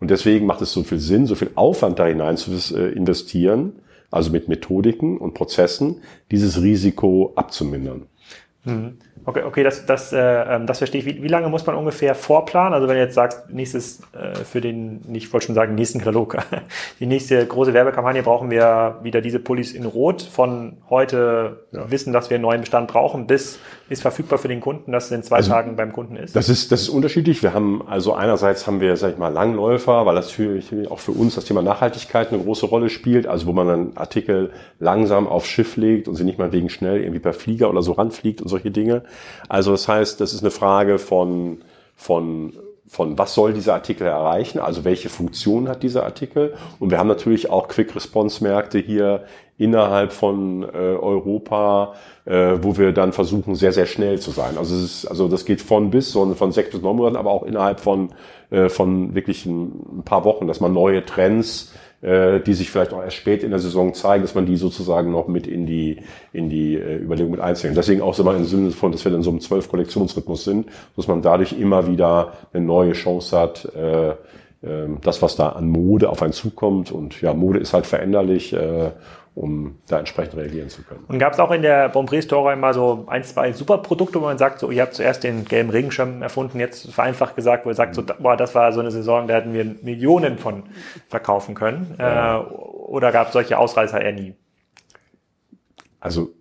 Und 0.00 0.10
deswegen 0.10 0.46
macht 0.46 0.62
es 0.62 0.72
so 0.72 0.82
viel 0.82 0.98
Sinn, 0.98 1.26
so 1.26 1.34
viel 1.34 1.50
Aufwand 1.54 1.98
da 1.98 2.06
hinein 2.06 2.36
zu 2.36 2.50
äh, 2.74 2.92
investieren, 2.92 3.80
also 4.10 4.30
mit 4.32 4.48
Methodiken 4.48 5.18
und 5.18 5.34
Prozessen, 5.34 6.02
dieses 6.30 6.60
Risiko 6.62 7.32
abzumindern. 7.36 8.06
Mhm. 8.64 8.98
Okay, 9.24 9.42
okay, 9.44 9.62
das, 9.62 9.84
das, 9.84 10.12
äh, 10.12 10.18
ähm, 10.18 10.66
das 10.66 10.78
verstehe 10.78 11.00
ich. 11.00 11.06
Wie, 11.06 11.22
wie 11.22 11.28
lange 11.28 11.48
muss 11.48 11.66
man 11.66 11.76
ungefähr 11.76 12.14
vorplanen? 12.14 12.72
Also 12.72 12.88
wenn 12.88 12.96
du 12.96 13.02
jetzt 13.02 13.14
sagst, 13.14 13.50
nächstes 13.50 14.00
äh, 14.12 14.34
für 14.34 14.60
den, 14.60 15.02
ich 15.12 15.30
wollte 15.32 15.46
schon 15.46 15.54
sagen, 15.54 15.74
nächsten 15.74 15.98
Katalog, 15.98 16.38
die 17.00 17.06
nächste 17.06 17.44
große 17.46 17.74
Werbekampagne 17.74 18.22
brauchen 18.22 18.50
wir 18.50 18.98
wieder 19.02 19.20
diese 19.20 19.38
Pullis 19.38 19.72
in 19.72 19.84
Rot 19.84 20.22
von 20.22 20.78
heute 20.88 21.66
ja. 21.72 21.90
wissen, 21.90 22.12
dass 22.12 22.30
wir 22.30 22.36
einen 22.36 22.42
neuen 22.42 22.60
Bestand 22.60 22.88
brauchen, 22.88 23.26
bis 23.26 23.58
ist 23.90 24.02
verfügbar 24.02 24.38
für 24.38 24.48
den 24.48 24.60
Kunden, 24.60 24.92
dass 24.92 25.06
es 25.06 25.10
in 25.10 25.22
zwei 25.24 25.36
also, 25.36 25.50
Tagen 25.50 25.74
beim 25.74 25.92
Kunden 25.92 26.16
ist? 26.16 26.36
Das 26.36 26.48
ist, 26.48 26.70
das 26.70 26.82
ist 26.82 26.88
unterschiedlich. 26.88 27.42
Wir 27.42 27.52
haben 27.52 27.82
also 27.88 28.14
einerseits 28.14 28.66
haben 28.66 28.80
wir, 28.80 28.96
sag 28.96 29.12
ich 29.12 29.18
mal, 29.18 29.32
Langläufer, 29.32 30.06
weil 30.06 30.14
das 30.14 30.28
natürlich 30.28 30.90
auch 30.90 31.00
für 31.00 31.10
uns 31.10 31.34
das 31.34 31.44
Thema 31.44 31.60
Nachhaltigkeit 31.60 32.32
eine 32.32 32.40
große 32.40 32.66
Rolle 32.66 32.88
spielt. 32.88 33.26
Also 33.26 33.46
wo 33.46 33.52
man 33.52 33.66
dann 33.66 33.92
Artikel 33.96 34.52
langsam 34.78 35.26
aufs 35.26 35.48
Schiff 35.48 35.76
legt 35.76 36.06
und 36.06 36.14
sie 36.14 36.22
nicht 36.22 36.38
mal 36.38 36.52
wegen 36.52 36.70
schnell 36.70 37.00
irgendwie 37.00 37.18
per 37.18 37.32
Flieger 37.32 37.68
oder 37.68 37.82
so 37.82 37.92
ranfliegt 37.92 38.40
und 38.40 38.48
solche 38.50 38.70
Dinge. 38.70 39.02
Also 39.48 39.70
das 39.72 39.88
heißt, 39.88 40.20
das 40.20 40.34
ist 40.34 40.42
eine 40.42 40.50
Frage 40.50 40.98
von, 40.98 41.62
von 41.96 42.52
von 42.90 43.16
was 43.16 43.34
soll 43.34 43.52
dieser 43.52 43.74
Artikel 43.74 44.04
erreichen, 44.04 44.58
also 44.58 44.84
welche 44.84 45.10
Funktion 45.10 45.68
hat 45.68 45.84
dieser 45.84 46.02
Artikel. 46.02 46.54
Und 46.80 46.90
wir 46.90 46.98
haben 46.98 47.06
natürlich 47.06 47.48
auch 47.48 47.68
Quick-Response-Märkte 47.68 48.80
hier 48.80 49.26
innerhalb 49.58 50.12
von 50.12 50.64
äh, 50.64 50.66
Europa, 50.66 51.94
äh, 52.24 52.56
wo 52.62 52.78
wir 52.78 52.90
dann 52.90 53.12
versuchen, 53.12 53.54
sehr, 53.54 53.72
sehr 53.72 53.86
schnell 53.86 54.18
zu 54.18 54.32
sein. 54.32 54.58
Also, 54.58 54.74
es 54.74 54.82
ist, 54.82 55.06
also 55.06 55.28
das 55.28 55.44
geht 55.44 55.60
von 55.60 55.90
bis, 55.90 56.10
so 56.10 56.34
von 56.34 56.50
sechs 56.50 56.70
bis 56.70 56.82
neun 56.82 56.96
Monaten, 56.96 57.16
aber 57.16 57.30
auch 57.30 57.44
innerhalb 57.44 57.78
von, 57.78 58.08
äh, 58.50 58.68
von 58.68 59.14
wirklich 59.14 59.46
ein 59.46 60.02
paar 60.04 60.24
Wochen, 60.24 60.48
dass 60.48 60.58
man 60.58 60.72
neue 60.72 61.04
Trends 61.04 61.72
äh, 62.02 62.40
die 62.40 62.54
sich 62.54 62.70
vielleicht 62.70 62.92
auch 62.92 63.02
erst 63.02 63.16
spät 63.16 63.42
in 63.42 63.50
der 63.50 63.58
Saison 63.58 63.92
zeigen, 63.94 64.22
dass 64.22 64.34
man 64.34 64.46
die 64.46 64.56
sozusagen 64.56 65.10
noch 65.10 65.28
mit 65.28 65.46
in 65.46 65.66
die, 65.66 65.98
in 66.32 66.48
die 66.48 66.74
äh, 66.76 66.96
Überlegung 66.96 67.32
mit 67.32 67.40
einzählen. 67.40 67.74
Deswegen 67.74 68.00
auch 68.00 68.14
so 68.14 68.24
mal 68.24 68.36
im 68.36 68.44
Sinne 68.44 68.70
von, 68.70 68.92
dass 68.92 69.04
wir 69.04 69.14
in 69.14 69.22
so 69.22 69.30
einem 69.30 69.40
zwölf 69.40 69.68
Kollektionsrhythmus 69.68 70.44
sind, 70.44 70.66
dass 70.96 71.08
man 71.08 71.22
dadurch 71.22 71.52
immer 71.52 71.86
wieder 71.86 72.32
eine 72.52 72.64
neue 72.64 72.92
Chance 72.92 73.38
hat, 73.38 73.68
äh, 73.74 74.10
äh, 74.10 74.88
das, 75.02 75.22
was 75.22 75.36
da 75.36 75.50
an 75.50 75.68
Mode 75.68 76.08
auf 76.08 76.22
einen 76.22 76.32
zukommt. 76.32 76.90
Und 76.90 77.20
ja, 77.20 77.34
Mode 77.34 77.58
ist 77.58 77.74
halt 77.74 77.86
veränderlich. 77.86 78.52
Äh, 78.52 78.90
um 79.40 79.78
da 79.88 79.98
entsprechend 79.98 80.36
reagieren 80.36 80.68
zu 80.68 80.82
können. 80.82 81.02
Und 81.08 81.18
gab 81.18 81.32
es 81.32 81.38
auch 81.38 81.50
in 81.50 81.62
der 81.62 81.88
Bonprix 81.88 82.26
Store 82.26 82.52
immer 82.52 82.74
so 82.74 83.04
ein, 83.06 83.24
zwei 83.24 83.52
Superprodukte, 83.52 84.20
wo 84.20 84.26
man 84.26 84.36
sagt, 84.36 84.58
so, 84.58 84.70
ihr 84.70 84.82
habt 84.82 84.92
zuerst 84.92 85.24
den 85.24 85.46
gelben 85.46 85.70
Regenschirm 85.70 86.20
erfunden, 86.20 86.60
jetzt 86.60 86.92
vereinfacht 86.92 87.36
gesagt, 87.36 87.64
wo 87.64 87.70
ihr 87.70 87.74
sagt, 87.74 87.94
so, 87.94 88.02
boah, 88.02 88.36
das 88.36 88.54
war 88.54 88.70
so 88.72 88.80
eine 88.80 88.90
Saison, 88.90 89.26
da 89.26 89.36
hätten 89.36 89.54
wir 89.54 89.64
Millionen 89.64 90.36
von 90.36 90.64
verkaufen 91.08 91.54
können. 91.54 91.94
Ja. 91.98 92.40
Äh, 92.40 92.44
oder 92.44 93.12
gab 93.12 93.28
es 93.28 93.32
solche 93.32 93.56
Ausreißer 93.56 94.02
eher 94.02 94.12
nie? 94.12 94.34
Also 96.00 96.34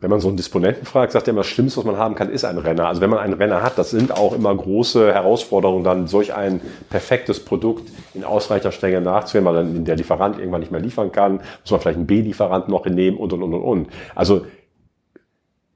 wenn 0.00 0.08
man 0.08 0.20
so 0.20 0.28
einen 0.28 0.38
Disponenten 0.38 0.86
fragt, 0.86 1.12
sagt 1.12 1.28
er 1.28 1.32
immer, 1.32 1.40
das 1.40 1.48
Schlimmste, 1.48 1.78
was 1.78 1.84
man 1.84 1.98
haben 1.98 2.14
kann, 2.14 2.30
ist 2.30 2.44
ein 2.44 2.56
Renner. 2.56 2.88
Also 2.88 3.02
wenn 3.02 3.10
man 3.10 3.18
einen 3.18 3.34
Renner 3.34 3.62
hat, 3.62 3.76
das 3.76 3.90
sind 3.90 4.12
auch 4.12 4.32
immer 4.32 4.54
große 4.54 5.12
Herausforderungen, 5.12 5.84
dann 5.84 6.06
solch 6.06 6.34
ein 6.34 6.62
perfektes 6.88 7.44
Produkt 7.44 7.90
in 8.14 8.24
ausreichender 8.24 8.72
Strenge 8.72 9.02
nachzuhören, 9.02 9.44
weil 9.44 9.54
dann 9.54 9.84
der 9.84 9.96
Lieferant 9.96 10.38
irgendwann 10.38 10.60
nicht 10.60 10.72
mehr 10.72 10.80
liefern 10.80 11.12
kann, 11.12 11.40
muss 11.60 11.70
man 11.70 11.80
vielleicht 11.80 11.98
einen 11.98 12.06
B-Lieferant 12.06 12.68
noch 12.68 12.86
nehmen 12.86 13.18
und, 13.18 13.34
und, 13.34 13.42
und, 13.42 13.52
und, 13.52 13.62
und. 13.62 13.88
Also 14.14 14.46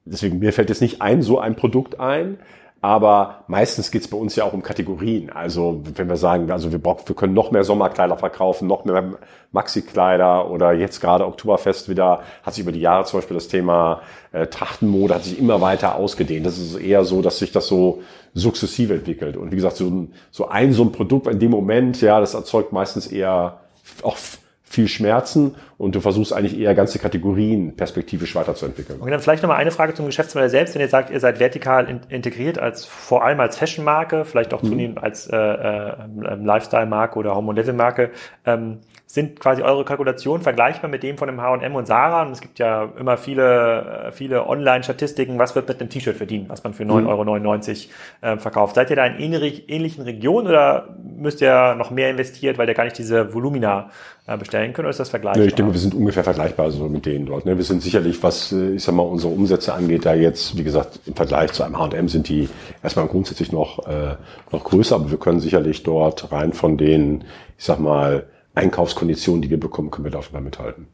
deswegen, 0.06 0.38
mir 0.38 0.54
fällt 0.54 0.70
jetzt 0.70 0.80
nicht 0.80 1.02
ein 1.02 1.20
so 1.20 1.38
ein 1.38 1.54
Produkt 1.54 2.00
ein, 2.00 2.38
aber 2.84 3.44
meistens 3.46 3.90
geht 3.90 4.02
es 4.02 4.08
bei 4.08 4.18
uns 4.18 4.36
ja 4.36 4.44
auch 4.44 4.52
um 4.52 4.62
Kategorien. 4.62 5.30
Also 5.30 5.80
wenn 5.94 6.06
wir 6.06 6.18
sagen, 6.18 6.50
also 6.50 6.70
wir, 6.70 6.78
brauchen, 6.78 7.08
wir 7.08 7.16
können 7.16 7.32
noch 7.32 7.50
mehr 7.50 7.64
Sommerkleider 7.64 8.18
verkaufen, 8.18 8.68
noch 8.68 8.84
mehr 8.84 9.14
Maxi-Kleider 9.52 10.50
oder 10.50 10.74
jetzt 10.74 11.00
gerade 11.00 11.26
Oktoberfest 11.26 11.88
wieder, 11.88 12.20
hat 12.42 12.52
sich 12.52 12.62
über 12.62 12.72
die 12.72 12.82
Jahre 12.82 13.06
zum 13.06 13.20
Beispiel 13.20 13.36
das 13.36 13.48
Thema 13.48 14.02
äh, 14.32 14.48
Trachtenmode 14.48 15.14
hat 15.14 15.24
sich 15.24 15.38
immer 15.38 15.62
weiter 15.62 15.94
ausgedehnt. 15.94 16.44
Das 16.44 16.58
ist 16.58 16.76
eher 16.76 17.06
so, 17.06 17.22
dass 17.22 17.38
sich 17.38 17.52
das 17.52 17.68
so 17.68 18.02
sukzessive 18.34 18.92
entwickelt. 18.92 19.38
Und 19.38 19.50
wie 19.50 19.56
gesagt, 19.56 19.78
so 19.78 19.86
ein, 19.86 20.12
so 20.30 20.48
ein, 20.48 20.74
so 20.74 20.82
ein 20.82 20.92
Produkt 20.92 21.26
in 21.26 21.38
dem 21.38 21.52
Moment, 21.52 22.02
ja, 22.02 22.20
das 22.20 22.34
erzeugt 22.34 22.74
meistens 22.74 23.06
eher 23.06 23.60
auch 24.02 24.18
viel 24.74 24.88
Schmerzen 24.88 25.54
und 25.78 25.94
du 25.94 26.00
versuchst 26.00 26.32
eigentlich 26.32 26.58
eher 26.58 26.74
ganze 26.74 26.98
Kategorien 26.98 27.76
perspektiviv 27.76 28.34
weiterzuentwickeln. 28.34 29.00
Und 29.00 29.10
dann 29.10 29.20
vielleicht 29.20 29.42
nochmal 29.42 29.58
eine 29.58 29.70
Frage 29.70 29.94
zum 29.94 30.06
Geschäftsmodell 30.06 30.50
selbst. 30.50 30.74
Wenn 30.74 30.82
ihr 30.82 30.88
sagt, 30.88 31.10
ihr 31.10 31.20
seid 31.20 31.40
vertikal 31.40 31.88
in, 31.88 32.00
integriert, 32.08 32.58
als 32.58 32.84
vor 32.84 33.24
allem 33.24 33.40
als 33.40 33.56
Fashion-Marke, 33.56 34.24
vielleicht 34.24 34.52
auch 34.52 34.62
mhm. 34.62 34.68
zunehmend 34.68 35.02
als 35.02 35.26
äh, 35.28 35.36
äh, 35.36 35.94
Lifestyle-Marke 36.16 37.18
oder 37.18 37.34
Home-Level-Marke, 37.34 38.10
ähm, 38.44 38.80
sind 39.14 39.38
quasi 39.38 39.62
eure 39.62 39.84
Kalkulationen 39.84 40.42
vergleichbar 40.42 40.90
mit 40.90 41.04
dem 41.04 41.16
von 41.16 41.28
dem 41.28 41.40
H&M 41.40 41.74
und 41.76 41.86
Sarah? 41.86 42.22
Und 42.22 42.32
es 42.32 42.40
gibt 42.40 42.58
ja 42.58 42.90
immer 42.98 43.16
viele, 43.16 44.08
äh, 44.08 44.12
viele 44.12 44.48
Online-Statistiken, 44.48 45.38
was 45.38 45.54
wird 45.54 45.68
mit 45.68 45.80
einem 45.80 45.88
T-Shirt 45.88 46.16
verdienen, 46.16 46.46
was 46.48 46.64
man 46.64 46.74
für 46.74 46.82
9,99 46.82 47.86
Euro 48.22 48.34
äh, 48.34 48.38
verkauft. 48.38 48.74
Seid 48.74 48.90
ihr 48.90 48.96
da 48.96 49.06
in 49.06 49.20
ähnlichen 49.20 50.02
Regionen 50.02 50.48
oder 50.48 50.88
müsst 51.16 51.40
ihr 51.40 51.76
noch 51.76 51.92
mehr 51.92 52.10
investiert, 52.10 52.58
weil 52.58 52.68
ihr 52.68 52.74
gar 52.74 52.82
nicht 52.82 52.98
diese 52.98 53.32
Volumina 53.32 53.90
äh, 54.26 54.36
bestellen 54.36 54.72
könnt, 54.72 54.86
oder 54.86 54.90
ist 54.90 54.98
das 54.98 55.10
vergleichbar? 55.10 55.42
Nee, 55.42 55.48
ich 55.48 55.54
denke, 55.54 55.72
wir 55.72 55.80
sind 55.80 55.94
ungefähr 55.94 56.24
vergleichbar 56.24 56.72
so 56.72 56.88
mit 56.88 57.06
denen 57.06 57.26
dort. 57.26 57.46
Ne? 57.46 57.56
Wir 57.56 57.64
sind 57.64 57.82
sicherlich, 57.82 58.20
was, 58.20 58.50
äh, 58.50 58.72
ich 58.72 58.82
sag 58.82 58.96
mal, 58.96 59.04
unsere 59.04 59.32
Umsätze 59.32 59.74
angeht, 59.74 60.04
da 60.06 60.14
jetzt, 60.14 60.58
wie 60.58 60.64
gesagt, 60.64 60.98
im 61.06 61.14
Vergleich 61.14 61.52
zu 61.52 61.62
einem 61.62 61.78
H&M 61.78 62.08
sind 62.08 62.28
die 62.28 62.48
erstmal 62.82 63.06
grundsätzlich 63.06 63.52
noch, 63.52 63.86
äh, 63.86 64.16
noch 64.50 64.64
größer, 64.64 64.96
aber 64.96 65.12
wir 65.12 65.18
können 65.18 65.38
sicherlich 65.38 65.84
dort 65.84 66.32
rein 66.32 66.52
von 66.52 66.76
den, 66.76 67.22
ich 67.56 67.64
sag 67.64 67.78
mal, 67.78 68.24
Einkaufskonditionen, 68.54 69.42
die 69.42 69.50
wir 69.50 69.60
bekommen, 69.60 69.90
können 69.90 70.04
wir 70.04 70.12
dafür 70.12 70.40
mithalten. 70.40 70.86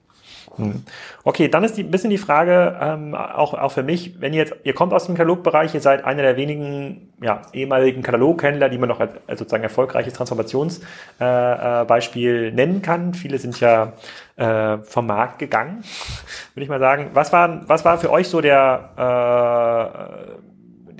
Hm. 0.56 0.82
Okay, 1.22 1.46
dann 1.48 1.62
ist 1.64 1.76
die, 1.76 1.84
ein 1.84 1.90
bisschen 1.90 2.11
die 2.11 2.18
Frage, 2.18 2.76
ähm, 2.80 3.14
auch, 3.14 3.54
auch 3.54 3.70
für 3.72 3.84
mich, 3.84 4.20
wenn 4.20 4.32
ihr 4.32 4.38
jetzt, 4.40 4.54
ihr 4.64 4.72
kommt 4.74 4.92
aus 4.92 5.06
dem 5.06 5.14
Katalogbereich, 5.14 5.74
ihr 5.74 5.80
seid 5.80 6.04
einer 6.04 6.22
der 6.22 6.36
wenigen 6.36 7.12
ja, 7.22 7.42
ehemaligen 7.52 8.02
Kataloghändler, 8.02 8.68
die 8.68 8.78
man 8.78 8.88
noch 8.88 8.98
als, 9.00 9.12
als 9.26 9.38
sozusagen 9.38 9.62
erfolgreiches 9.62 10.14
Transformationsbeispiel 10.14 12.34
äh, 12.34 12.48
äh, 12.48 12.52
nennen 12.52 12.82
kann. 12.82 13.14
Viele 13.14 13.38
sind 13.38 13.61
ja 13.61 13.92
äh, 14.36 14.78
vom 14.78 15.06
Markt 15.06 15.38
gegangen, 15.38 15.84
würde 16.54 16.64
ich 16.64 16.68
mal 16.68 16.80
sagen. 16.80 17.11
Was 17.14 17.32
war, 17.32 17.68
was 17.68 17.84
war 17.84 17.98
für 17.98 18.11
euch 18.11 18.26
so 18.28 18.40
der, 18.40 18.90
äh, 18.96 20.49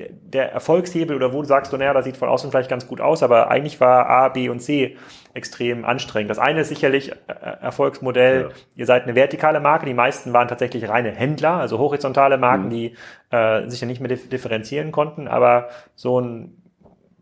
der, 0.09 0.53
Erfolgshebel 0.53 1.16
oder 1.16 1.32
wo 1.32 1.42
du 1.42 1.48
sagst, 1.48 1.72
naja, 1.72 1.92
das 1.92 2.05
sieht 2.05 2.16
von 2.16 2.28
außen 2.28 2.51
vielleicht 2.51 2.70
ganz 2.70 2.86
gut 2.86 3.01
aus, 3.01 3.22
aber 3.22 3.51
eigentlich 3.51 3.80
war 3.80 4.09
A, 4.09 4.28
B 4.28 4.48
und 4.48 4.61
C 4.61 4.96
extrem 5.34 5.84
anstrengend. 5.84 6.30
Das 6.30 6.38
eine 6.38 6.61
ist 6.61 6.68
sicherlich 6.68 7.12
äh, 7.12 7.14
Erfolgsmodell, 7.61 8.42
ja. 8.42 8.48
ihr 8.76 8.86
seid 8.86 9.05
eine 9.05 9.14
vertikale 9.14 9.61
Marke, 9.61 9.86
die 9.86 9.94
meisten 9.94 10.32
waren 10.32 10.48
tatsächlich 10.48 10.88
reine 10.88 11.11
Händler, 11.11 11.55
also 11.55 11.78
horizontale 11.78 12.38
Marken, 12.38 12.66
mhm. 12.66 12.70
die 12.70 12.94
äh, 13.30 13.68
sich 13.68 13.80
ja 13.80 13.86
nicht 13.86 14.01
mehr 14.01 14.09
differenzieren 14.09 14.92
konnten, 14.92 15.28
aber 15.28 15.68
so 15.94 16.20
ein 16.20 16.57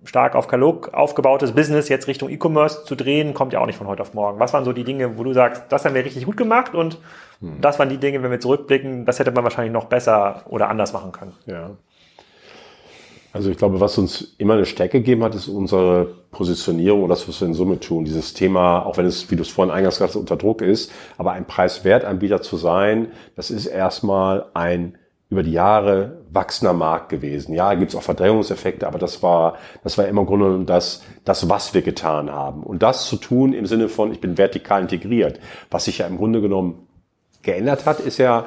stark 0.05 0.35
auf 0.35 0.49
Kalog 0.49 0.95
aufgebautes 0.95 1.53
Business 1.53 1.89
jetzt 1.89 2.07
Richtung 2.07 2.31
E-Commerce 2.31 2.85
zu 2.85 2.95
drehen, 2.95 3.35
kommt 3.35 3.53
ja 3.53 3.61
auch 3.61 3.66
nicht 3.66 3.76
von 3.76 3.87
heute 3.87 4.03
auf 4.03 4.14
morgen. 4.14 4.39
Was 4.39 4.53
waren 4.53 4.64
so 4.64 4.72
die 4.72 4.85
Dinge, 4.85 5.18
wo 5.18 5.24
du 5.24 5.33
sagst, 5.33 5.64
das 5.70 5.85
haben 5.85 5.95
wir 5.95 6.05
richtig 6.05 6.24
gut 6.24 6.37
gemacht 6.37 6.74
und 6.74 6.99
hm. 7.41 7.61
das 7.61 7.79
waren 7.79 7.89
die 7.89 7.99
Dinge, 7.99 8.22
wenn 8.22 8.31
wir 8.31 8.41
zurückblicken, 8.41 9.05
das 9.05 9.18
hätte 9.18 9.33
man 9.33 9.45
wahrscheinlich 9.45 9.72
noch 9.72 9.87
besser 9.87 10.43
oder 10.49 10.68
anders 10.68 10.93
machen 10.93 11.12
können. 11.12 11.35
Ja. 11.47 11.70
Also 13.33 13.51
ich 13.51 13.59
glaube, 13.59 13.81
was 13.81 13.99
uns 13.99 14.35
immer 14.39 14.55
eine 14.55 14.64
Stärke 14.64 14.99
gegeben 14.99 15.22
hat, 15.22 15.35
ist 15.35 15.49
unsere 15.49 16.07
Positionierung 16.31 17.03
und 17.03 17.09
das, 17.11 17.29
was 17.29 17.41
wir 17.41 17.49
in 17.49 17.55
Summe 17.55 17.79
tun. 17.79 18.05
Dieses 18.05 18.33
Thema, 18.33 18.85
auch 18.87 18.97
wenn 18.97 19.07
es, 19.07 19.31
wie 19.31 19.37
du 19.37 19.43
es 19.43 19.49
vorhin 19.49 19.72
eingangs 19.72 19.97
gesagt 19.97 20.14
hast, 20.14 20.20
unter 20.20 20.37
Druck 20.37 20.62
ist, 20.62 20.91
aber 21.18 21.33
ein 21.33 21.47
Preiswertanbieter 21.47 22.41
zu 22.41 22.57
sein, 22.57 23.09
das 23.37 23.51
ist 23.51 23.66
erstmal 23.66 24.47
ein 24.55 24.97
über 25.31 25.43
die 25.43 25.53
Jahre 25.53 26.22
wachsender 26.31 26.72
Markt 26.72 27.11
gewesen. 27.11 27.53
Ja, 27.53 27.74
gibt 27.74 27.91
es 27.91 27.97
auch 27.97 28.03
Verdrängungseffekte, 28.03 28.87
aber 28.87 28.99
das 28.99 29.22
war, 29.22 29.57
das 29.85 29.99
war 29.99 30.07
immer 30.07 30.22
im 30.22 30.26
Grunde 30.26 30.64
das, 30.64 31.03
das, 31.24 31.51
was 31.51 31.74
wir 31.74 31.83
getan 31.83 32.31
haben. 32.31 32.62
Und 32.62 32.83
das 32.83 33.07
zu 33.07 33.16
tun 33.16 33.53
im 33.53 33.66
Sinne 33.66 33.91
von, 33.91 34.11
ich 34.11 34.20
bin 34.20 34.39
vertikal 34.39 34.81
integriert. 34.81 35.39
Was 35.70 35.85
sich 35.85 35.99
ja 35.99 36.07
im 36.07 36.16
Grunde 36.16 36.41
genommen 36.41 36.87
geändert 37.43 37.85
hat, 37.85 38.01
ist 38.01 38.16
ja, 38.16 38.47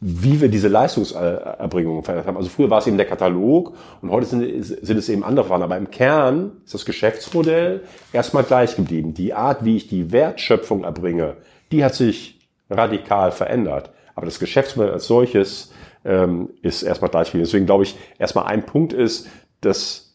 wie 0.00 0.40
wir 0.40 0.48
diese 0.48 0.68
Leistungserbringung 0.68 2.04
verändert 2.04 2.26
haben. 2.26 2.36
Also 2.36 2.50
früher 2.50 2.68
war 2.68 2.78
es 2.78 2.86
eben 2.86 2.98
der 2.98 3.06
Katalog 3.06 3.74
und 4.02 4.10
heute 4.10 4.26
sind, 4.26 4.62
sind 4.62 4.98
es 4.98 5.08
eben 5.08 5.24
andere 5.24 5.48
Waren. 5.48 5.62
Aber 5.62 5.76
im 5.76 5.90
Kern 5.90 6.52
ist 6.64 6.74
das 6.74 6.84
Geschäftsmodell 6.84 7.82
erstmal 8.12 8.44
gleich 8.44 8.76
geblieben. 8.76 9.14
Die 9.14 9.32
Art, 9.32 9.64
wie 9.64 9.76
ich 9.76 9.88
die 9.88 10.12
Wertschöpfung 10.12 10.84
erbringe, 10.84 11.38
die 11.72 11.82
hat 11.82 11.94
sich 11.94 12.46
radikal 12.68 13.32
verändert. 13.32 13.90
Aber 14.14 14.26
das 14.26 14.38
Geschäftsmodell 14.38 14.92
als 14.92 15.06
solches 15.06 15.72
ähm, 16.04 16.50
ist 16.60 16.82
erstmal 16.82 17.10
gleich 17.10 17.28
geblieben. 17.28 17.46
Deswegen 17.46 17.66
glaube 17.66 17.84
ich, 17.84 17.96
erstmal 18.18 18.46
ein 18.46 18.66
Punkt 18.66 18.92
ist, 18.92 19.28
dass 19.62 20.14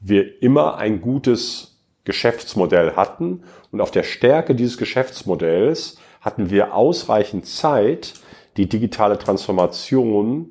wir 0.00 0.42
immer 0.42 0.76
ein 0.76 1.00
gutes 1.00 1.78
Geschäftsmodell 2.04 2.92
hatten 2.92 3.42
und 3.70 3.80
auf 3.80 3.90
der 3.90 4.02
Stärke 4.02 4.54
dieses 4.54 4.76
Geschäftsmodells 4.76 5.96
hatten 6.20 6.50
wir 6.50 6.74
ausreichend 6.74 7.46
Zeit, 7.46 8.14
die 8.56 8.68
digitale 8.68 9.18
Transformation 9.18 10.50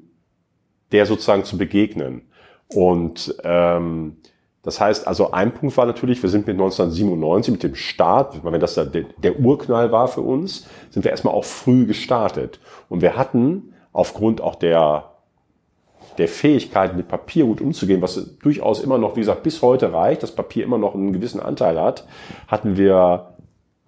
der 0.91 1.05
sozusagen 1.05 1.43
zu 1.43 1.57
begegnen. 1.57 2.23
Und 2.67 3.35
ähm, 3.43 4.17
Das 4.63 4.79
heißt, 4.79 5.07
also 5.07 5.31
ein 5.31 5.53
Punkt 5.53 5.75
war 5.75 5.85
natürlich, 5.85 6.23
wir 6.23 6.29
sind 6.29 6.47
mit 6.47 6.55
1997 6.55 7.51
mit 7.51 7.63
dem 7.63 7.75
Start, 7.75 8.43
wenn 8.45 8.59
das 8.61 8.75
der, 8.75 8.85
der 8.85 9.39
Urknall 9.39 9.91
war 9.91 10.07
für 10.07 10.21
uns, 10.21 10.67
sind 10.89 11.03
wir 11.03 11.11
erstmal 11.11 11.33
auch 11.33 11.43
früh 11.43 11.85
gestartet. 11.85 12.59
Und 12.87 13.01
wir 13.01 13.17
hatten 13.17 13.73
aufgrund 13.91 14.39
auch 14.39 14.55
der, 14.55 15.11
der 16.17 16.29
Fähigkeit, 16.29 16.95
mit 16.95 17.09
Papier 17.09 17.43
gut 17.45 17.59
umzugehen, 17.59 18.01
was 18.01 18.37
durchaus 18.39 18.81
immer 18.81 18.97
noch, 18.97 19.17
wie 19.17 19.21
gesagt, 19.21 19.43
bis 19.43 19.61
heute 19.61 19.91
reicht, 19.91 20.23
das 20.23 20.33
Papier 20.33 20.63
immer 20.63 20.77
noch 20.77 20.95
einen 20.95 21.11
gewissen 21.11 21.41
Anteil 21.41 21.79
hat, 21.79 22.07
hatten 22.47 22.77
wir, 22.77 23.32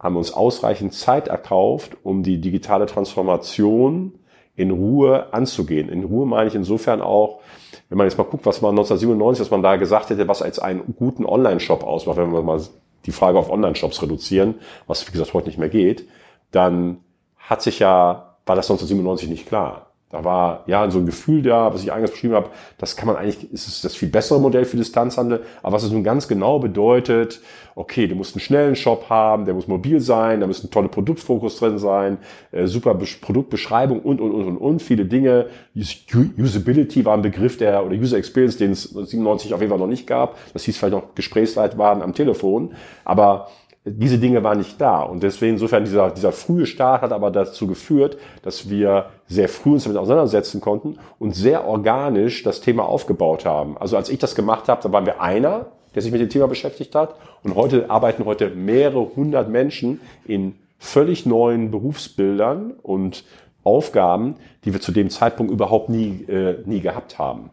haben 0.05 0.15
uns 0.15 0.31
ausreichend 0.31 0.93
Zeit 0.93 1.27
erkauft, 1.27 1.97
um 2.03 2.23
die 2.23 2.39
digitale 2.39 2.85
Transformation 2.85 4.13
in 4.55 4.71
Ruhe 4.71 5.33
anzugehen. 5.33 5.89
In 5.89 6.05
Ruhe 6.05 6.25
meine 6.25 6.47
ich 6.47 6.55
insofern 6.55 7.01
auch, 7.01 7.41
wenn 7.89 7.97
man 7.97 8.07
jetzt 8.07 8.17
mal 8.17 8.23
guckt, 8.23 8.45
was 8.45 8.61
man 8.61 8.69
1997, 8.69 9.41
was 9.41 9.51
man 9.51 9.63
da 9.63 9.75
gesagt 9.75 10.09
hätte, 10.09 10.27
was 10.27 10.41
als 10.41 10.59
einen 10.59 10.95
guten 10.97 11.25
Online-Shop 11.25 11.83
ausmacht, 11.83 12.17
wenn 12.17 12.31
wir 12.31 12.41
mal 12.41 12.61
die 13.05 13.11
Frage 13.11 13.37
auf 13.37 13.49
Online-Shops 13.49 14.01
reduzieren, 14.01 14.55
was 14.87 15.05
wie 15.07 15.11
gesagt 15.11 15.33
heute 15.33 15.47
nicht 15.47 15.57
mehr 15.57 15.69
geht, 15.69 16.07
dann 16.51 16.99
hat 17.37 17.61
sich 17.61 17.79
ja, 17.79 18.37
war 18.45 18.55
das 18.55 18.69
1997 18.69 19.29
nicht 19.29 19.47
klar. 19.47 19.91
Da 20.15 20.23
war 20.23 20.63
ja 20.65 20.89
so 20.89 20.99
ein 20.99 21.05
Gefühl 21.05 21.41
da, 21.41 21.73
was 21.73 21.83
ich 21.83 21.91
eingangs 21.91 22.11
beschrieben 22.11 22.35
habe, 22.35 22.49
das 22.77 22.95
kann 22.95 23.07
man 23.07 23.17
eigentlich, 23.17 23.51
ist 23.51 23.67
es 23.67 23.81
das 23.81 23.97
viel 23.97 24.07
bessere 24.07 24.39
Modell 24.39 24.63
für 24.63 24.77
Distanzhandel, 24.77 25.41
aber 25.61 25.73
was 25.73 25.83
es 25.83 25.91
nun 25.91 26.05
ganz 26.05 26.29
genau 26.29 26.57
bedeutet, 26.59 27.41
okay, 27.75 28.07
du 28.07 28.15
musst 28.15 28.33
einen 28.33 28.39
schnellen 28.39 28.77
Shop 28.77 29.09
haben, 29.09 29.43
der 29.43 29.53
muss 29.53 29.67
mobil 29.67 29.99
sein, 29.99 30.39
da 30.39 30.47
müssen 30.47 30.71
tolle 30.71 30.87
Produktfokus 30.87 31.57
drin 31.57 31.79
sein, 31.79 32.17
äh, 32.53 32.65
super 32.65 32.97
Produktbeschreibung 33.19 33.99
und, 33.99 34.21
und, 34.21 34.31
und, 34.31 34.47
und, 34.47 34.57
und, 34.57 34.81
viele 34.81 35.03
Dinge. 35.03 35.47
Usability 35.75 37.03
war 37.03 37.15
ein 37.15 37.21
Begriff 37.21 37.57
der, 37.57 37.85
oder 37.85 37.95
User 37.95 38.17
Experience, 38.17 38.55
den 38.55 38.71
es 38.71 38.83
97 38.83 39.53
auf 39.53 39.59
jeden 39.59 39.69
Fall 39.69 39.79
noch 39.79 39.87
nicht 39.87 40.07
gab. 40.07 40.37
Das 40.53 40.63
hieß 40.63 40.77
vielleicht 40.77 40.93
noch 40.93 41.13
Gesprächsleitwagen 41.15 42.01
am 42.01 42.13
Telefon, 42.13 42.73
aber 43.03 43.49
diese 43.85 44.17
Dinge 44.17 44.43
waren 44.43 44.57
nicht 44.57 44.81
da. 44.81 45.01
Und 45.01 45.21
deswegen, 45.21 45.53
insofern, 45.53 45.85
dieser, 45.85 46.09
dieser 46.09 46.31
frühe 46.31 46.65
Start 46.65 47.03
hat 47.03 47.11
aber 47.11 47.29
dazu 47.29 47.67
geführt, 47.67 48.17
dass 48.41 48.67
wir 48.67 49.07
sehr 49.27 49.47
früh 49.47 49.73
uns 49.73 49.83
damit 49.83 49.99
auseinandersetzen 49.99 50.59
konnten 50.59 50.97
und 51.19 51.35
sehr 51.35 51.67
organisch 51.67 52.41
das 52.41 52.61
Thema 52.61 52.85
aufgebaut 52.85 53.45
haben. 53.45 53.77
Also 53.77 53.95
als 53.95 54.09
ich 54.09 54.17
das 54.17 54.33
gemacht 54.33 54.67
habe, 54.69 54.81
da 54.81 54.91
waren 54.91 55.05
wir 55.05 55.21
einer, 55.21 55.67
der 55.93 56.01
sich 56.01 56.11
mit 56.11 56.19
dem 56.19 56.29
Thema 56.29 56.47
beschäftigt 56.47 56.95
hat. 56.95 57.15
Und 57.43 57.55
heute 57.55 57.89
arbeiten 57.89 58.25
heute 58.25 58.49
mehrere 58.49 59.15
hundert 59.15 59.49
Menschen 59.49 60.01
in 60.25 60.55
völlig 60.79 61.27
neuen 61.27 61.69
Berufsbildern 61.69 62.71
und 62.81 63.23
Aufgaben, 63.63 64.35
die 64.63 64.73
wir 64.73 64.81
zu 64.81 64.91
dem 64.91 65.09
Zeitpunkt 65.09 65.51
überhaupt 65.51 65.89
nie, 65.89 66.23
äh, 66.27 66.61
nie 66.65 66.81
gehabt 66.81 67.17
haben. 67.19 67.51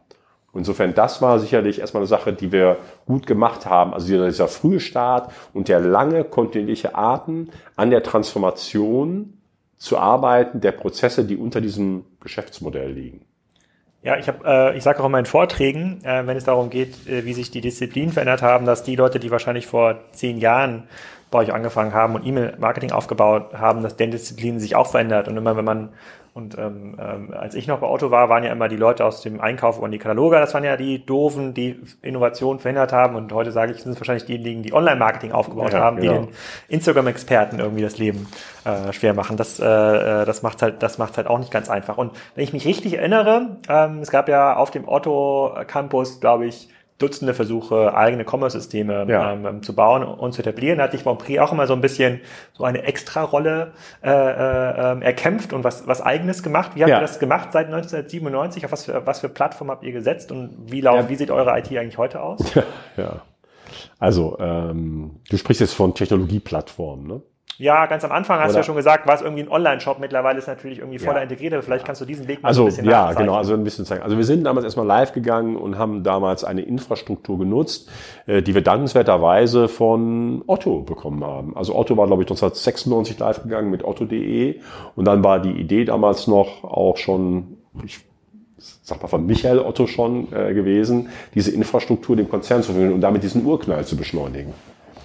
Insofern, 0.54 0.94
das 0.94 1.22
war 1.22 1.38
sicherlich 1.38 1.80
erstmal 1.80 2.02
eine 2.02 2.08
Sache, 2.08 2.32
die 2.34 2.52
wir 2.52 2.76
gut 3.06 3.26
gemacht 3.26 3.64
haben. 3.64 3.94
Also 3.94 4.06
dieser 4.06 4.48
frühe 4.48 4.80
Start 4.80 5.32
und 5.54 5.68
der 5.68 5.80
lange 5.80 6.24
kontinuierliche 6.24 6.94
Atem 6.94 7.48
an 7.76 7.90
der 7.90 8.02
Transformation 8.02 9.38
zu 9.78 9.98
arbeiten 9.98 10.60
der 10.60 10.72
Prozesse, 10.72 11.24
die 11.24 11.36
unter 11.36 11.60
diesem 11.60 12.04
Geschäftsmodell 12.20 12.92
liegen. 12.92 13.24
Ja, 14.02 14.16
ich 14.18 14.28
habe, 14.28 14.38
äh, 14.44 14.76
ich 14.76 14.82
sage 14.82 15.00
auch 15.00 15.06
in 15.06 15.12
meinen 15.12 15.26
Vorträgen, 15.26 16.00
äh, 16.04 16.26
wenn 16.26 16.36
es 16.36 16.44
darum 16.44 16.70
geht, 16.70 17.06
äh, 17.06 17.24
wie 17.24 17.32
sich 17.32 17.50
die 17.50 17.60
Disziplinen 17.60 18.12
verändert 18.12 18.42
haben, 18.42 18.66
dass 18.66 18.82
die 18.82 18.96
Leute, 18.96 19.20
die 19.20 19.30
wahrscheinlich 19.30 19.66
vor 19.66 20.00
zehn 20.10 20.38
Jahren 20.38 20.84
bei 21.30 21.38
euch 21.38 21.52
angefangen 21.52 21.94
haben 21.94 22.14
und 22.16 22.26
E-Mail-Marketing 22.26 22.92
aufgebaut 22.92 23.54
haben, 23.54 23.82
dass 23.82 23.96
deren 23.96 24.10
Disziplinen 24.10 24.60
sich 24.60 24.76
auch 24.76 24.88
verändert. 24.88 25.28
Und 25.28 25.36
immer 25.36 25.56
wenn 25.56 25.64
man 25.64 25.88
und 26.34 26.56
ähm, 26.56 26.96
ähm, 26.98 27.34
als 27.34 27.54
ich 27.54 27.66
noch 27.66 27.80
bei 27.80 27.86
Otto 27.86 28.10
war, 28.10 28.30
waren 28.30 28.42
ja 28.42 28.50
immer 28.52 28.68
die 28.68 28.76
Leute 28.76 29.04
aus 29.04 29.20
dem 29.20 29.38
Einkauf 29.38 29.78
und 29.78 29.90
die 29.90 29.98
Kataloge, 29.98 30.36
das 30.36 30.54
waren 30.54 30.64
ja 30.64 30.78
die 30.78 31.04
Doofen, 31.04 31.52
die 31.52 31.78
Innovation 32.00 32.58
verhindert 32.58 32.90
haben. 32.90 33.16
Und 33.16 33.34
heute 33.34 33.52
sage 33.52 33.72
ich, 33.72 33.82
sind 33.82 33.92
es 33.92 34.00
wahrscheinlich 34.00 34.24
diejenigen, 34.24 34.62
die 34.62 34.72
Online-Marketing 34.72 35.32
aufgebaut 35.32 35.74
ja, 35.74 35.80
haben, 35.80 35.98
genau. 35.98 36.12
die 36.12 36.26
den 36.26 36.34
Instagram-Experten 36.68 37.58
irgendwie 37.58 37.82
das 37.82 37.98
Leben 37.98 38.28
äh, 38.64 38.94
schwer 38.94 39.12
machen. 39.12 39.36
Das, 39.36 39.60
äh, 39.60 39.66
äh 39.66 40.24
das 40.24 40.42
macht 40.42 40.62
halt, 40.62 40.82
das 40.82 40.96
macht 40.96 41.18
halt 41.18 41.26
auch 41.26 41.38
nicht 41.38 41.50
ganz 41.50 41.68
einfach. 41.68 41.98
Und 41.98 42.12
wenn 42.34 42.44
ich 42.44 42.54
mich 42.54 42.64
richtig 42.64 42.94
erinnere, 42.94 43.58
ähm, 43.68 43.98
es 44.00 44.10
gab 44.10 44.30
ja 44.30 44.56
auf 44.56 44.70
dem 44.70 44.88
Otto 44.88 45.54
Campus, 45.66 46.18
glaube 46.20 46.46
ich, 46.46 46.70
Dutzende 47.02 47.34
Versuche, 47.34 47.94
eigene 47.94 48.24
Commerce-Systeme 48.24 49.06
ja. 49.08 49.32
ähm, 49.32 49.62
zu 49.62 49.74
bauen 49.74 50.04
und 50.04 50.32
zu 50.32 50.40
etablieren. 50.40 50.78
Da 50.78 50.84
hat 50.84 50.92
sich 50.92 51.04
Bonprix 51.04 51.40
auch 51.40 51.52
immer 51.52 51.66
so 51.66 51.74
ein 51.74 51.80
bisschen 51.80 52.20
so 52.52 52.64
eine 52.64 52.82
Extra-Rolle 52.84 53.72
äh, 54.02 54.10
äh, 54.10 54.92
ähm, 54.92 55.02
erkämpft 55.02 55.52
und 55.52 55.64
was, 55.64 55.86
was 55.86 56.00
Eigenes 56.00 56.42
gemacht. 56.42 56.72
Wie 56.74 56.82
habt 56.82 56.90
ja. 56.90 56.98
ihr 56.98 57.02
das 57.02 57.18
gemacht 57.18 57.52
seit 57.52 57.66
1997? 57.66 58.64
Auf 58.64 58.72
was 58.72 58.84
für, 58.84 59.04
was 59.06 59.20
für 59.20 59.28
Plattform 59.28 59.70
habt 59.70 59.84
ihr 59.84 59.92
gesetzt 59.92 60.32
und 60.32 60.70
wie, 60.70 60.80
laut, 60.80 60.96
ja. 60.96 61.08
wie 61.08 61.16
sieht 61.16 61.30
eure 61.30 61.58
IT 61.58 61.68
eigentlich 61.76 61.98
heute 61.98 62.22
aus? 62.22 62.54
Ja, 62.54 62.62
ja. 62.96 63.22
Also, 63.98 64.36
ähm, 64.40 65.20
du 65.28 65.36
sprichst 65.36 65.60
jetzt 65.60 65.74
von 65.74 65.94
Technologieplattformen, 65.94 67.06
ne? 67.06 67.22
Ja, 67.58 67.86
ganz 67.86 68.04
am 68.04 68.12
Anfang 68.12 68.38
hast 68.38 68.46
Oder? 68.46 68.52
du 68.52 68.58
ja 68.58 68.62
schon 68.64 68.76
gesagt, 68.76 69.06
war 69.06 69.14
es 69.14 69.20
irgendwie 69.20 69.42
ein 69.42 69.50
Online-Shop. 69.50 69.98
Mittlerweile 69.98 70.38
ist 70.38 70.48
natürlich 70.48 70.78
irgendwie 70.78 70.98
voller 70.98 71.18
ja. 71.18 71.22
integriert, 71.24 71.52
aber 71.52 71.62
vielleicht 71.62 71.84
kannst 71.84 72.00
du 72.00 72.04
diesen 72.04 72.26
Weg 72.28 72.42
mal 72.42 72.48
also, 72.48 72.62
ein 72.62 72.66
bisschen 72.66 72.84
Ja, 72.84 73.12
genau, 73.12 73.34
also 73.34 73.54
ein 73.54 73.64
bisschen 73.64 73.84
zeigen. 73.84 74.02
Also 74.02 74.16
wir 74.16 74.24
sind 74.24 74.44
damals 74.44 74.64
erstmal 74.64 74.86
live 74.86 75.12
gegangen 75.12 75.56
und 75.56 75.78
haben 75.78 76.02
damals 76.02 76.44
eine 76.44 76.62
Infrastruktur 76.62 77.38
genutzt, 77.38 77.90
äh, 78.26 78.42
die 78.42 78.54
wir 78.54 78.62
dankenswerterweise 78.62 79.68
von 79.68 80.42
Otto 80.46 80.80
bekommen 80.80 81.24
haben. 81.24 81.56
Also 81.56 81.74
Otto 81.74 81.96
war, 81.96 82.06
glaube 82.06 82.22
ich, 82.22 82.26
1996 82.30 83.18
live 83.18 83.42
gegangen 83.42 83.70
mit 83.70 83.84
otto.de 83.84 84.60
und 84.96 85.04
dann 85.04 85.22
war 85.22 85.40
die 85.40 85.52
Idee 85.52 85.84
damals 85.84 86.26
noch 86.26 86.64
auch 86.64 86.96
schon, 86.96 87.58
ich 87.84 88.00
sag 88.82 89.02
mal 89.02 89.08
von 89.08 89.26
Michael 89.26 89.58
Otto 89.60 89.86
schon 89.86 90.32
äh, 90.32 90.54
gewesen, 90.54 91.10
diese 91.34 91.52
Infrastruktur 91.52 92.16
dem 92.16 92.28
Konzern 92.28 92.62
zu 92.62 92.72
verwenden 92.72 92.94
und 92.94 93.00
damit 93.00 93.22
diesen 93.22 93.44
Urknall 93.44 93.84
zu 93.84 93.96
beschleunigen. 93.96 94.54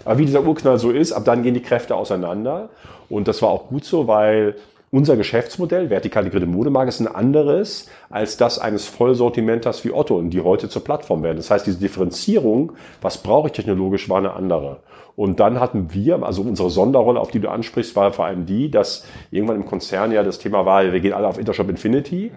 Aber 0.08 0.20
wie 0.20 0.26
dieser 0.26 0.46
Urknall 0.46 0.80
so 0.80 0.92
ist, 0.92 1.12
ab 1.12 1.26
dann 1.26 1.44
gehen 1.44 1.54
die 1.54 1.62
Kräfte 1.62 1.96
auseinander. 1.96 2.70
Und 3.10 3.28
das 3.28 3.42
war 3.42 3.50
auch 3.50 3.68
gut 3.68 3.84
so, 3.84 4.08
weil 4.08 4.56
unser 4.90 5.18
Geschäftsmodell, 5.18 5.90
vertikal 5.90 6.24
integrierte 6.24 6.50
Modemarke, 6.50 6.88
ist 6.88 7.02
ein 7.02 7.14
anderes 7.14 7.90
als 8.10 8.38
das 8.38 8.58
eines 8.58 8.86
Vollsortimenters 8.88 9.84
wie 9.84 9.92
Otto 9.92 10.18
und 10.18 10.30
die 10.30 10.40
heute 10.40 10.70
zur 10.70 10.82
Plattform 10.82 11.24
werden. 11.24 11.36
Das 11.36 11.52
heißt, 11.52 11.68
diese 11.68 11.80
Differenzierung, 11.80 12.72
was 13.02 13.18
brauche 13.18 13.48
ich 13.48 13.54
technologisch, 13.54 14.08
war 14.08 14.20
eine 14.20 14.32
andere. 14.32 14.78
Und 15.18 15.42
dann 15.42 15.60
hatten 15.60 15.94
wir, 15.94 16.24
also 16.24 16.42
unsere 16.42 16.70
Sonderrolle, 16.70 17.20
auf 17.20 17.32
die 17.32 17.40
du 17.40 17.50
ansprichst, 17.50 17.94
war 17.98 18.14
vor 18.14 18.26
allem 18.26 18.46
die, 18.46 18.72
dass 18.72 19.04
irgendwann 19.30 19.58
im 19.58 19.66
Konzern 19.66 20.14
ja 20.14 20.24
das 20.24 20.40
Thema 20.40 20.66
war, 20.66 20.94
wir 20.94 21.02
gehen 21.02 21.12
alle 21.12 21.28
auf 21.28 21.38
Intershop 21.38 21.70
Infinity. 21.70 22.32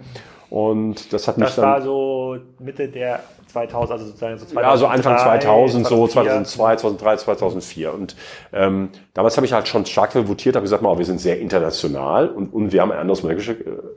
Und 0.50 1.12
das 1.12 1.28
hat 1.28 1.38
mich 1.38 1.46
das 1.46 1.56
dann. 1.56 1.64
Das 1.64 1.74
war 1.74 1.82
so 1.82 2.36
Mitte 2.58 2.88
der 2.88 3.20
2000, 3.46 3.92
also 3.92 4.06
sozusagen 4.06 4.38
so 4.38 4.46
2003, 4.46 4.62
Ja, 4.70 4.76
so 4.76 4.86
Anfang 4.86 5.18
2000, 5.18 5.86
2004. 5.86 5.86
so 5.86 6.06
2002, 6.06 6.76
2003, 6.76 7.16
2004. 7.16 7.94
Und 7.94 8.16
ähm, 8.52 8.88
damals 9.14 9.36
habe 9.36 9.46
ich 9.46 9.52
halt 9.52 9.68
schon 9.68 9.86
stark 9.86 10.14
votiert, 10.14 10.56
habe 10.56 10.64
gesagt, 10.64 10.82
mal, 10.82 10.98
wir 10.98 11.06
sind 11.06 11.20
sehr 11.20 11.40
international 11.40 12.28
und, 12.28 12.52
und 12.52 12.72
wir 12.72 12.82
haben 12.82 12.92
ein 12.92 12.98
anderes 12.98 13.24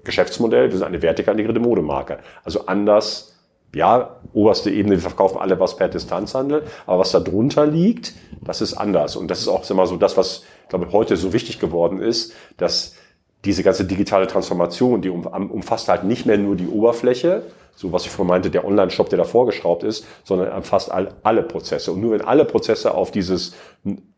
Geschäftsmodell. 0.04 0.70
Wir 0.72 0.78
sind 0.78 0.88
eine 0.88 1.02
vertikal 1.02 1.34
integrierte 1.34 1.60
Modemarke. 1.60 2.20
Also 2.44 2.68
anders 2.68 3.34
ja, 3.76 4.18
oberste 4.34 4.70
Ebene, 4.70 4.96
wir 4.96 5.02
verkaufen 5.02 5.40
alle 5.40 5.60
was 5.60 5.76
per 5.76 5.88
Distanzhandel, 5.88 6.64
aber 6.86 7.00
was 7.00 7.12
da 7.12 7.20
drunter 7.20 7.66
liegt, 7.66 8.14
das 8.42 8.62
ist 8.62 8.76
anders. 8.76 9.16
Und 9.16 9.30
das 9.30 9.40
ist 9.40 9.48
auch 9.48 9.68
immer 9.70 9.88
so 9.88 9.98
das, 9.98 10.16
was, 10.16 10.44
glaube 10.70 10.86
ich, 10.86 10.94
heute 10.94 11.18
so 11.18 11.34
wichtig 11.34 11.60
geworden 11.60 12.00
ist, 12.00 12.34
dass 12.58 12.96
diese 13.46 13.64
ganze 13.64 13.86
digitale 13.86 14.28
Transformation, 14.28 15.02
die 15.02 15.10
umfasst 15.10 15.90
halt 15.90 16.04
nicht 16.04 16.26
mehr 16.26 16.38
nur 16.38 16.56
die 16.56 16.68
Oberfläche, 16.68 17.44
so 17.76 17.92
was 17.92 18.06
ich 18.06 18.12
vorhin 18.12 18.30
meinte, 18.30 18.50
der 18.50 18.66
Online-Shop, 18.66 19.10
der 19.10 19.18
da 19.18 19.24
vorgeschraubt 19.24 19.84
ist, 19.84 20.06
sondern 20.24 20.56
umfasst 20.56 20.92
alle 20.92 21.44
Prozesse. 21.44 21.92
Und 21.92 22.02
nur 22.02 22.12
wenn 22.12 22.22
alle 22.22 22.46
Prozesse 22.46 22.94
auf 22.94 23.12
dieses 23.12 23.54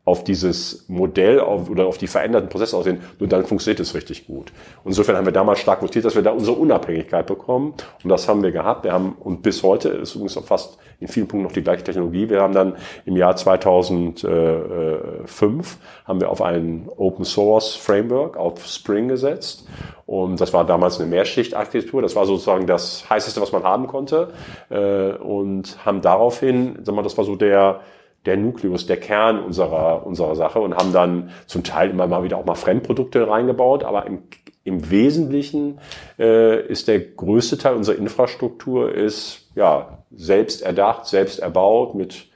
auf 0.06 0.24
dieses 0.24 0.86
Modell 0.88 1.40
auf, 1.40 1.68
oder 1.70 1.88
auf 1.88 1.98
die 1.98 2.06
veränderten 2.06 2.48
Prozesse 2.48 2.78
aussehen, 2.78 3.00
nur 3.20 3.28
dann 3.28 3.44
funktioniert 3.44 3.80
es 3.80 3.96
richtig 3.96 4.28
gut. 4.28 4.54
Und 4.84 4.92
insofern 4.92 5.18
haben 5.18 5.26
wir 5.26 5.34
damals 5.34 5.60
stark 5.60 5.82
votiert, 5.82 6.06
dass 6.06 6.16
wir 6.16 6.22
da 6.22 6.32
unsere 6.32 6.56
Unabhängigkeit 6.56 7.26
bekommen. 7.26 7.74
Und 8.04 8.10
das 8.10 8.30
haben 8.30 8.44
wir 8.44 8.52
gehabt. 8.52 8.84
Wir 8.84 8.94
haben, 8.94 9.18
und 9.20 9.42
bis 9.42 9.64
heute 9.64 9.90
ist 9.90 10.14
übrigens 10.14 10.38
auch 10.38 10.46
fast 10.46 10.78
in 11.00 11.08
vielen 11.08 11.28
Punkten 11.28 11.48
noch 11.48 11.54
die 11.54 11.64
gleiche 11.64 11.84
Technologie. 11.84 12.30
Wir 12.30 12.42
haben 12.42 12.54
dann 12.54 12.76
im 13.06 13.18
Jahr 13.18 13.36
2005 13.36 15.78
haben 16.06 16.22
wir 16.22 16.30
auf 16.30 16.44
ein 16.44 16.88
Open 16.96 17.26
Source 17.26 17.76
Framework 17.76 18.38
auf 18.38 18.64
Spring 18.66 19.08
gesetzt. 19.08 19.68
Und 20.06 20.40
das 20.40 20.54
war 20.54 20.66
damals 20.66 21.00
eine 21.00 21.10
Mehrschichtarchitektur. 21.10 22.04
Das 22.04 22.16
war 22.16 22.28
sozusagen 22.28 22.68
das 22.68 23.10
heißeste, 23.10 23.42
was 23.42 23.52
man 23.52 23.64
haben 23.64 23.88
konnte. 23.88 24.30
Äh, 24.70 25.14
und 25.14 25.84
haben 25.84 26.02
daraufhin, 26.02 26.78
sagen 26.84 26.96
wir, 26.96 27.04
das 27.04 27.18
war 27.18 27.26
so 27.26 27.36
der, 27.36 27.80
der 28.26 28.38
Nukleus, 28.38 28.86
der 28.86 28.98
Kern 28.98 29.40
unserer, 29.40 30.06
unserer 30.06 30.36
Sache 30.36 30.60
und 30.60 30.76
haben 30.76 30.94
dann 30.94 31.32
zum 31.46 31.64
Teil 31.64 31.90
immer 31.90 32.08
mal 32.08 32.24
wieder 32.24 32.38
auch 32.38 32.46
mal 32.46 32.56
Fremdprodukte 32.56 33.28
reingebaut, 33.28 33.84
aber 33.84 34.08
im, 34.08 34.24
im 34.64 34.90
Wesentlichen 34.90 35.80
äh, 36.18 36.66
ist 36.68 36.88
der 36.88 37.00
größte 37.00 37.58
Teil 37.58 37.76
unserer 37.76 37.98
Infrastruktur 37.98 38.94
ist 38.94 39.50
ja 39.56 40.00
selbst 40.12 40.62
erdacht, 40.64 41.06
selbst 41.06 41.40
erbaut 41.40 41.96
mit 41.96 42.28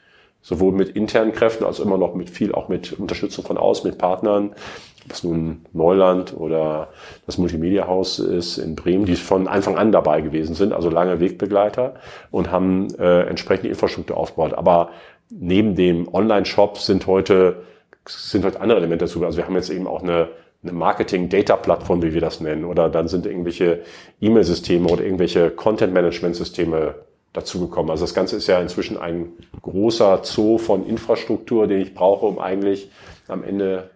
sowohl 0.41 0.71
mit 0.71 0.89
internen 0.89 1.33
Kräften 1.33 1.65
als 1.65 1.79
immer 1.79 1.97
noch 1.97 2.15
mit 2.15 2.29
viel, 2.29 2.53
auch 2.53 2.69
mit 2.69 2.93
Unterstützung 2.93 3.45
von 3.45 3.57
außen, 3.57 3.89
mit 3.89 3.99
Partnern, 3.99 4.55
was 5.07 5.23
nun 5.23 5.65
Neuland 5.73 6.35
oder 6.35 6.89
das 7.25 7.37
Multimedia-Haus 7.37 8.19
ist 8.19 8.57
in 8.57 8.75
Bremen, 8.75 9.05
die 9.05 9.15
von 9.15 9.47
Anfang 9.47 9.77
an 9.77 9.91
dabei 9.91 10.21
gewesen 10.21 10.55
sind, 10.55 10.71
also 10.71 10.89
lange 10.89 11.19
Wegbegleiter 11.19 11.95
und 12.31 12.51
haben 12.51 12.93
äh, 12.95 13.23
entsprechende 13.23 13.69
Infrastruktur 13.69 14.17
aufgebaut. 14.17 14.53
Aber 14.53 14.91
neben 15.29 15.75
dem 15.75 16.13
Online-Shop 16.13 16.77
sind 16.77 17.07
heute, 17.07 17.63
sind 18.07 18.45
heute 18.45 18.61
andere 18.61 18.79
Elemente 18.79 19.05
dazu. 19.05 19.23
Also 19.23 19.37
wir 19.37 19.45
haben 19.45 19.55
jetzt 19.55 19.69
eben 19.69 19.87
auch 19.87 20.01
eine, 20.01 20.29
eine 20.63 20.71
Marketing-Data-Plattform, 20.71 22.01
wie 22.01 22.13
wir 22.13 22.21
das 22.21 22.41
nennen, 22.41 22.65
oder 22.65 22.89
dann 22.89 23.07
sind 23.07 23.25
irgendwelche 23.25 23.81
E-Mail-Systeme 24.21 24.87
oder 24.87 25.03
irgendwelche 25.03 25.51
Content-Management-Systeme 25.51 26.95
dazugekommen. 27.33 27.91
Also 27.91 28.03
das 28.03 28.13
Ganze 28.13 28.37
ist 28.37 28.47
ja 28.47 28.59
inzwischen 28.59 28.97
ein 28.97 29.33
großer 29.61 30.21
Zoo 30.23 30.57
von 30.57 30.85
Infrastruktur, 30.85 31.67
den 31.67 31.81
ich 31.81 31.93
brauche, 31.93 32.25
um 32.25 32.39
eigentlich 32.39 32.89
am 33.27 33.43
Ende 33.43 33.91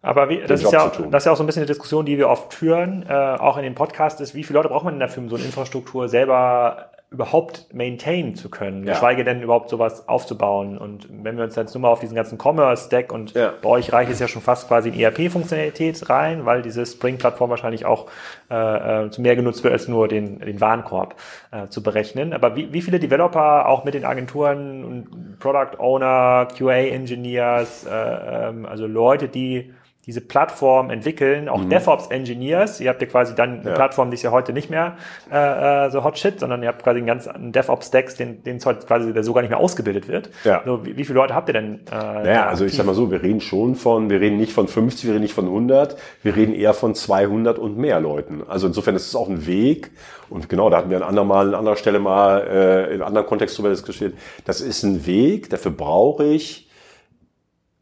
aber 0.00 0.28
wie, 0.28 0.40
das, 0.46 0.62
ist 0.62 0.72
ja, 0.72 0.86
das 1.10 1.22
ist 1.22 1.26
ja 1.26 1.32
auch 1.32 1.36
so 1.36 1.42
ein 1.42 1.46
bisschen 1.46 1.62
eine 1.62 1.66
Diskussion, 1.66 2.06
die 2.06 2.18
wir 2.18 2.28
oft 2.28 2.54
führen, 2.54 3.04
äh, 3.08 3.12
auch 3.12 3.56
in 3.56 3.64
dem 3.64 3.74
Podcast, 3.74 4.20
ist, 4.20 4.34
wie 4.34 4.44
viele 4.44 4.58
Leute 4.58 4.68
braucht 4.68 4.84
man 4.84 4.94
denn 4.94 5.00
dafür, 5.00 5.24
um 5.24 5.28
so 5.28 5.34
eine 5.34 5.44
Infrastruktur 5.44 6.08
selber 6.08 6.92
überhaupt 7.10 7.72
maintain 7.72 8.34
zu 8.34 8.50
können, 8.50 8.84
ja. 8.84 8.92
geschweige 8.92 9.24
denn 9.24 9.40
überhaupt 9.40 9.70
sowas 9.70 10.08
aufzubauen. 10.08 10.76
Und 10.76 11.08
wenn 11.10 11.38
wir 11.38 11.44
uns 11.44 11.56
jetzt 11.56 11.74
nur 11.74 11.80
mal 11.80 11.88
auf 11.88 12.00
diesen 12.00 12.14
ganzen 12.14 12.38
Commerce-Stack 12.38 13.12
und 13.12 13.32
ja. 13.32 13.54
bei 13.62 13.68
euch 13.70 13.92
reicht 13.94 14.10
es 14.10 14.18
ja 14.18 14.28
schon 14.28 14.42
fast 14.42 14.68
quasi 14.68 14.90
in 14.90 15.00
ERP-Funktionalität 15.00 16.10
rein, 16.10 16.44
weil 16.44 16.60
diese 16.60 16.84
Spring-Plattform 16.84 17.48
wahrscheinlich 17.48 17.86
auch 17.86 18.08
äh, 18.50 19.06
äh, 19.06 19.10
zu 19.10 19.22
mehr 19.22 19.36
genutzt 19.36 19.64
wird, 19.64 19.72
als 19.72 19.88
nur 19.88 20.06
den, 20.06 20.40
den 20.40 20.60
Warenkorb 20.60 21.14
äh, 21.50 21.68
zu 21.68 21.82
berechnen. 21.82 22.34
Aber 22.34 22.56
wie, 22.56 22.74
wie 22.74 22.82
viele 22.82 22.98
Developer 22.98 23.66
auch 23.68 23.84
mit 23.84 23.94
den 23.94 24.04
Agenturen 24.04 24.84
und 24.84 25.38
Product 25.38 25.78
Owner, 25.78 26.48
QA-Engineers, 26.58 27.86
äh, 27.86 28.48
ähm, 28.48 28.66
also 28.66 28.86
Leute, 28.86 29.28
die 29.28 29.72
diese 30.08 30.22
Plattform 30.22 30.88
entwickeln, 30.88 31.50
auch 31.50 31.62
mhm. 31.62 31.68
DevOps-Engineers. 31.68 32.80
Ihr 32.80 32.88
habt 32.88 33.02
ja 33.02 33.06
quasi 33.06 33.34
dann 33.34 33.60
eine 33.60 33.68
ja. 33.68 33.74
Plattform, 33.74 34.08
die 34.08 34.14
ist 34.14 34.22
ja 34.22 34.30
heute 34.30 34.54
nicht 34.54 34.70
mehr 34.70 34.96
äh, 35.30 35.86
äh 35.86 35.90
so 35.90 36.02
Hot 36.02 36.18
Shit, 36.18 36.40
sondern 36.40 36.62
ihr 36.62 36.68
habt 36.68 36.82
quasi 36.82 36.96
einen 36.96 37.06
ganz 37.06 37.28
DevOps-Stacks, 37.36 38.14
den, 38.14 38.42
den 38.42 38.58
heute 38.64 38.86
quasi 38.86 39.12
der 39.12 39.22
sogar 39.22 39.42
nicht 39.42 39.50
mehr 39.50 39.60
ausgebildet 39.60 40.08
wird. 40.08 40.30
Ja. 40.44 40.62
So, 40.64 40.86
wie, 40.86 40.96
wie 40.96 41.04
viele 41.04 41.18
Leute 41.18 41.34
habt 41.34 41.50
ihr 41.50 41.52
denn? 41.52 41.80
Äh, 41.92 41.94
naja, 41.94 42.46
also 42.46 42.64
ich 42.64 42.74
sag 42.74 42.86
mal 42.86 42.94
so, 42.94 43.10
wir 43.10 43.22
reden 43.22 43.42
schon 43.42 43.74
von, 43.74 44.08
wir 44.08 44.18
reden 44.18 44.38
nicht 44.38 44.54
von 44.54 44.66
50, 44.66 45.04
wir 45.04 45.12
reden 45.12 45.22
nicht 45.22 45.34
von 45.34 45.44
100, 45.44 45.98
wir 46.22 46.34
reden 46.34 46.54
eher 46.54 46.72
von 46.72 46.94
200 46.94 47.58
und 47.58 47.76
mehr 47.76 48.00
Leuten. 48.00 48.42
Also 48.48 48.66
insofern 48.66 48.96
ist 48.96 49.08
es 49.08 49.14
auch 49.14 49.28
ein 49.28 49.46
Weg. 49.46 49.90
Und 50.30 50.48
genau, 50.48 50.70
da 50.70 50.78
hatten 50.78 50.88
wir 50.88 50.96
an 50.96 51.02
andermal, 51.02 51.48
an 51.48 51.54
anderer 51.54 51.76
Stelle 51.76 51.98
mal 51.98 52.40
äh, 52.40 52.84
in 52.86 52.92
einem 52.92 53.02
anderen 53.02 53.26
Kontext 53.26 53.58
drüber 53.58 53.68
diskutiert. 53.68 54.14
Das 54.46 54.62
ist 54.62 54.82
ein 54.84 55.06
Weg, 55.06 55.50
dafür 55.50 55.70
brauche 55.70 56.24
ich 56.24 56.67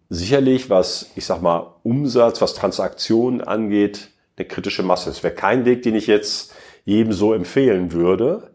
sicherlich, 0.09 0.71
was, 0.71 1.11
ich 1.17 1.25
sag 1.25 1.43
mal, 1.43 1.75
Umsatz, 1.83 2.41
was 2.41 2.55
Transaktionen 2.55 3.41
angeht, 3.41 4.11
eine 4.37 4.47
kritische 4.47 4.83
Masse. 4.83 5.11
Es 5.11 5.23
wäre 5.23 5.35
kein 5.35 5.65
Weg, 5.65 5.83
den 5.83 5.95
ich 5.95 6.07
jetzt 6.07 6.55
jedem 6.85 7.13
so 7.13 7.33
empfehlen 7.33 7.93
würde. 7.93 8.51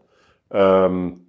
Ähm, 0.50 1.26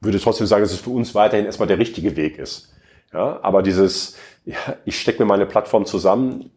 würde 0.00 0.20
trotzdem 0.20 0.46
sagen, 0.46 0.62
dass 0.62 0.72
es 0.72 0.80
für 0.80 0.90
uns 0.90 1.14
weiterhin 1.14 1.46
erstmal 1.46 1.68
der 1.68 1.78
richtige 1.78 2.16
Weg 2.16 2.38
ist. 2.38 2.72
Ja, 3.12 3.40
aber 3.42 3.62
dieses, 3.62 4.16
ja, 4.44 4.56
ich 4.84 4.98
stecke 4.98 5.22
mir 5.22 5.28
meine 5.28 5.46
Plattform 5.46 5.84
zusammen 5.84 6.50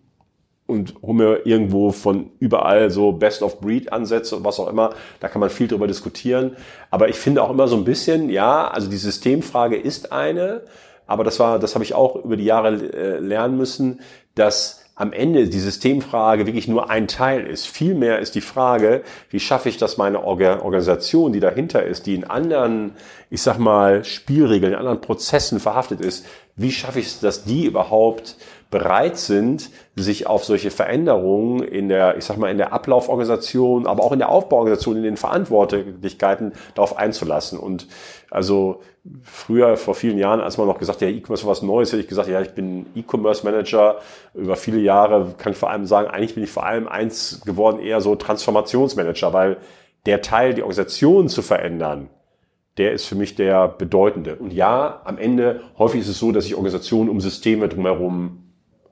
und 0.67 0.95
hole 1.01 1.13
mir 1.13 1.45
irgendwo 1.45 1.91
von 1.91 2.31
überall 2.39 2.89
so 2.89 3.11
Best-of-Breed-Ansätze 3.11 4.37
und 4.37 4.43
was 4.43 4.59
auch 4.59 4.67
immer, 4.67 4.95
da 5.19 5.27
kann 5.27 5.41
man 5.41 5.49
viel 5.49 5.67
drüber 5.67 5.85
diskutieren. 5.85 6.55
Aber 6.89 7.09
ich 7.09 7.17
finde 7.17 7.43
auch 7.43 7.51
immer 7.51 7.67
so 7.67 7.75
ein 7.75 7.83
bisschen, 7.83 8.29
ja, 8.29 8.67
also 8.67 8.89
die 8.89 8.97
Systemfrage 8.97 9.75
ist 9.75 10.11
eine, 10.11 10.63
aber 11.07 11.23
das 11.23 11.39
war, 11.39 11.59
das 11.59 11.75
habe 11.75 11.83
ich 11.83 11.93
auch 11.93 12.15
über 12.15 12.37
die 12.37 12.45
Jahre 12.45 12.69
äh, 12.69 13.19
lernen 13.19 13.57
müssen, 13.57 14.01
dass 14.35 14.85
am 14.95 15.11
Ende 15.11 15.49
die 15.49 15.59
Systemfrage 15.59 16.47
wirklich 16.47 16.69
nur 16.69 16.89
ein 16.89 17.09
Teil 17.09 17.45
ist. 17.45 17.67
Vielmehr 17.67 18.19
ist 18.19 18.33
die 18.33 18.41
Frage, 18.41 19.03
wie 19.29 19.41
schaffe 19.41 19.67
ich 19.67 19.75
das 19.75 19.97
meine 19.97 20.23
Organisation, 20.23 21.33
die 21.33 21.41
dahinter 21.41 21.83
ist, 21.83 22.05
die 22.05 22.15
in 22.15 22.23
anderen, 22.23 22.93
ich 23.29 23.41
sag 23.41 23.59
mal, 23.59 24.05
Spielregeln, 24.05 24.71
in 24.71 24.79
anderen 24.79 25.01
Prozessen 25.01 25.59
verhaftet 25.59 25.99
ist, 25.99 26.25
wie 26.55 26.71
schaffe 26.71 26.99
ich 26.99 27.07
es, 27.07 27.19
dass 27.19 27.43
die 27.43 27.65
überhaupt 27.65 28.37
bereit 28.71 29.17
sind, 29.17 29.69
sich 29.95 30.27
auf 30.27 30.43
solche 30.43 30.71
Veränderungen 30.71 31.63
in 31.63 31.87
der, 31.87 32.17
ich 32.17 32.25
sag 32.25 32.37
mal, 32.37 32.49
in 32.51 32.57
der 32.57 32.73
Ablauforganisation, 32.73 33.87
aber 33.87 34.03
auch 34.03 34.11
in 34.11 34.19
der 34.19 34.29
Aufbauorganisation, 34.29 34.97
in 34.97 35.03
den 35.03 35.17
Verantwortlichkeiten 35.17 36.53
darauf 36.73 36.97
einzulassen. 36.97 37.59
Und 37.59 37.87
also 38.31 38.81
früher, 39.23 39.77
vor 39.77 39.95
vielen 39.95 40.17
Jahren, 40.17 40.41
als 40.41 40.57
man 40.57 40.67
noch 40.67 40.79
gesagt 40.79 41.01
hat, 41.01 41.09
ja, 41.09 41.15
E-Commerce 41.15 41.45
war 41.45 41.51
was 41.51 41.61
Neues, 41.61 41.91
hätte 41.91 42.01
ich 42.01 42.07
gesagt, 42.07 42.27
ja, 42.27 42.41
ich 42.41 42.51
bin 42.51 42.87
E-Commerce 42.95 43.45
Manager. 43.45 43.99
Über 44.33 44.55
viele 44.55 44.79
Jahre 44.79 45.35
kann 45.37 45.53
ich 45.53 45.57
vor 45.57 45.69
allem 45.69 45.85
sagen, 45.85 46.09
eigentlich 46.09 46.35
bin 46.35 46.43
ich 46.43 46.51
vor 46.51 46.65
allem 46.65 46.87
eins 46.87 47.41
geworden, 47.45 47.79
eher 47.79 48.01
so 48.01 48.15
Transformationsmanager, 48.15 49.31
weil 49.31 49.57
der 50.05 50.21
Teil, 50.21 50.53
die 50.53 50.61
Organisation 50.61 51.29
zu 51.29 51.41
verändern, 51.41 52.09
der 52.77 52.91
ist 52.91 53.05
für 53.05 53.15
mich 53.15 53.35
der 53.35 53.69
bedeutende. 53.69 54.35
Und 54.35 54.51
ja, 54.51 55.01
am 55.05 55.17
Ende, 55.17 55.61
häufig 55.77 56.01
ist 56.01 56.09
es 56.09 56.19
so, 56.19 56.31
dass 56.31 56.43
sich 56.43 56.55
Organisationen 56.55 57.09
um 57.09 57.21
Systeme 57.21 57.69
drumherum 57.69 58.44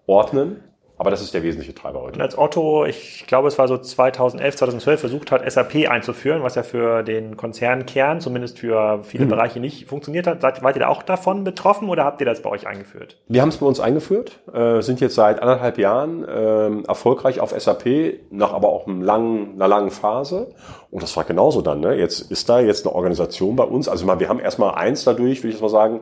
ordnen. 0.08 0.64
Aber 1.04 1.10
das 1.10 1.22
ist 1.22 1.34
der 1.34 1.42
wesentliche 1.42 1.74
Treiber 1.74 2.02
heute. 2.02 2.16
Und 2.16 2.22
als 2.22 2.38
Otto, 2.38 2.86
ich 2.86 3.26
glaube, 3.28 3.48
es 3.48 3.58
war 3.58 3.68
so 3.68 3.78
2011, 3.78 4.56
2012 4.56 5.00
versucht 5.00 5.32
hat, 5.32 5.52
SAP 5.52 5.90
einzuführen, 5.90 6.44
was 6.44 6.54
ja 6.54 6.62
für 6.62 7.02
den 7.02 7.36
Konzernkern, 7.36 8.22
zumindest 8.22 8.60
für 8.60 9.04
viele 9.04 9.26
mhm. 9.26 9.30
Bereiche 9.30 9.60
nicht 9.60 9.90
funktioniert 9.90 10.28
hat. 10.28 10.42
Seid, 10.42 10.62
wart 10.62 10.76
ihr 10.76 10.82
da 10.82 10.88
auch 10.90 11.02
davon 11.02 11.44
betroffen 11.44 11.90
oder 11.90 12.06
habt 12.06 12.22
ihr 12.22 12.26
das 12.26 12.42
bei 12.42 12.50
euch 12.50 12.68
eingeführt? 12.68 13.18
Wir 13.28 13.42
haben 13.42 13.50
es 13.50 13.58
bei 13.58 13.66
uns 13.66 13.80
eingeführt, 13.80 14.40
äh, 14.54 14.82
sind 14.82 15.02
jetzt 15.02 15.16
seit 15.16 15.42
anderthalb 15.42 15.80
Jahren 15.80 16.24
äh, 16.24 16.88
erfolgreich 16.88 17.40
auf 17.40 17.60
SAP, 17.60 18.20
nach 18.30 18.54
aber 18.54 18.70
auch 18.70 18.86
einem 18.86 19.02
langen, 19.02 19.56
einer 19.56 19.68
langen 19.68 19.90
Phase. 19.90 20.54
Und 20.92 21.02
das 21.02 21.18
war 21.18 21.24
genauso 21.24 21.62
dann. 21.62 21.80
Ne? 21.80 21.96
Jetzt 21.96 22.32
ist 22.32 22.48
da 22.50 22.60
jetzt 22.60 22.86
eine 22.86 22.96
Organisation 22.96 23.56
bei 23.56 23.64
uns. 23.64 23.90
Also 23.90 24.06
mal, 24.06 24.20
wir 24.20 24.30
haben 24.30 24.40
erstmal 24.40 24.76
eins 24.76 25.04
dadurch, 25.04 25.42
will 25.42 25.50
ich 25.50 25.56
jetzt 25.56 25.64
mal 25.64 25.70
sagen, 25.70 26.02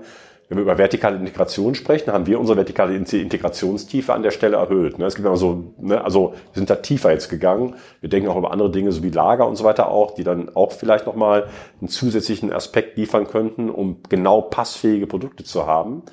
wenn 0.51 0.57
wir 0.57 0.63
über 0.63 0.77
vertikale 0.77 1.15
Integration 1.15 1.75
sprechen, 1.75 2.11
haben 2.11 2.27
wir 2.27 2.37
unsere 2.37 2.57
vertikale 2.57 2.93
Integrationstiefe 2.93 4.13
an 4.13 4.21
der 4.21 4.31
Stelle 4.31 4.57
erhöht. 4.57 4.99
Ne? 4.99 5.05
Es 5.05 5.15
gibt 5.15 5.25
immer 5.25 5.37
so, 5.37 5.73
ne, 5.79 6.03
also 6.03 6.31
wir 6.31 6.59
sind 6.59 6.69
da 6.69 6.75
tiefer 6.75 7.09
jetzt 7.09 7.29
gegangen. 7.29 7.75
Wir 8.01 8.09
denken 8.09 8.27
auch 8.27 8.35
über 8.35 8.51
andere 8.51 8.69
Dinge, 8.69 8.91
so 8.91 9.01
wie 9.01 9.11
Lager 9.11 9.47
und 9.47 9.55
so 9.55 9.63
weiter 9.63 9.87
auch, 9.87 10.13
die 10.13 10.25
dann 10.25 10.53
auch 10.53 10.73
vielleicht 10.73 11.05
nochmal 11.05 11.47
einen 11.79 11.87
zusätzlichen 11.87 12.51
Aspekt 12.51 12.97
liefern 12.97 13.27
könnten, 13.27 13.69
um 13.69 13.99
genau 14.09 14.41
passfähige 14.41 15.07
Produkte 15.07 15.45
zu 15.45 15.67
haben. 15.67 16.03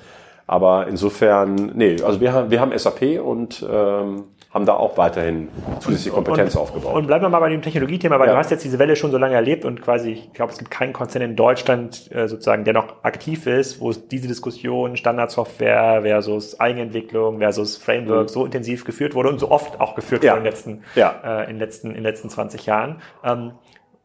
Aber 0.47 0.87
insofern, 0.87 1.73
nee, 1.75 2.01
also 2.01 2.21
wir 2.21 2.31
haben, 2.31 2.49
wir 2.49 2.61
haben 2.61 2.71
SAP 2.77 3.21
und 3.21 3.67
ähm, 3.69 4.23
haben 4.51 4.65
da 4.65 4.73
auch 4.73 4.97
weiterhin 4.97 5.49
zusätzliche 5.79 6.09
Kompetenz 6.09 6.55
und, 6.55 6.61
aufgebaut. 6.61 6.95
Und 6.95 7.05
bleiben 7.05 7.23
wir 7.23 7.29
mal 7.29 7.39
bei 7.39 7.49
dem 7.49 7.61
Technologiethema, 7.61 8.19
weil 8.19 8.27
ja. 8.27 8.33
du 8.33 8.39
hast 8.39 8.49
jetzt 8.49 8.63
diese 8.63 8.79
Welle 8.79 8.95
schon 8.95 9.11
so 9.11 9.19
lange 9.19 9.35
erlebt 9.35 9.63
und 9.63 9.81
quasi, 9.81 10.11
ich 10.11 10.33
glaube, 10.33 10.51
es 10.51 10.57
gibt 10.57 10.71
keinen 10.71 10.91
Konzern 10.91 11.21
in 11.21 11.35
Deutschland 11.35 12.09
äh, 12.11 12.27
sozusagen, 12.27 12.63
der 12.63 12.73
noch 12.73 13.03
aktiv 13.03 13.45
ist, 13.45 13.79
wo 13.79 13.91
es 13.91 14.07
diese 14.07 14.27
Diskussion 14.27 14.97
Standardsoftware 14.97 16.01
versus 16.01 16.59
Eigenentwicklung 16.59 17.37
versus 17.37 17.77
Framework 17.77 18.23
mhm. 18.23 18.27
so 18.27 18.45
intensiv 18.45 18.85
geführt 18.85 19.13
wurde 19.13 19.29
und 19.29 19.39
so 19.39 19.51
oft 19.51 19.79
auch 19.79 19.93
geführt 19.93 20.23
ja. 20.23 20.31
wurde 20.31 20.39
in 20.39 20.43
den 20.45 20.51
letzten, 20.51 20.83
ja. 20.95 21.13
äh, 21.23 21.43
in 21.43 21.49
den 21.51 21.59
letzten, 21.59 21.87
in 21.89 21.93
den 21.95 22.03
letzten 22.03 22.29
20 22.29 22.65
Jahren. 22.65 23.01
Ähm, 23.23 23.51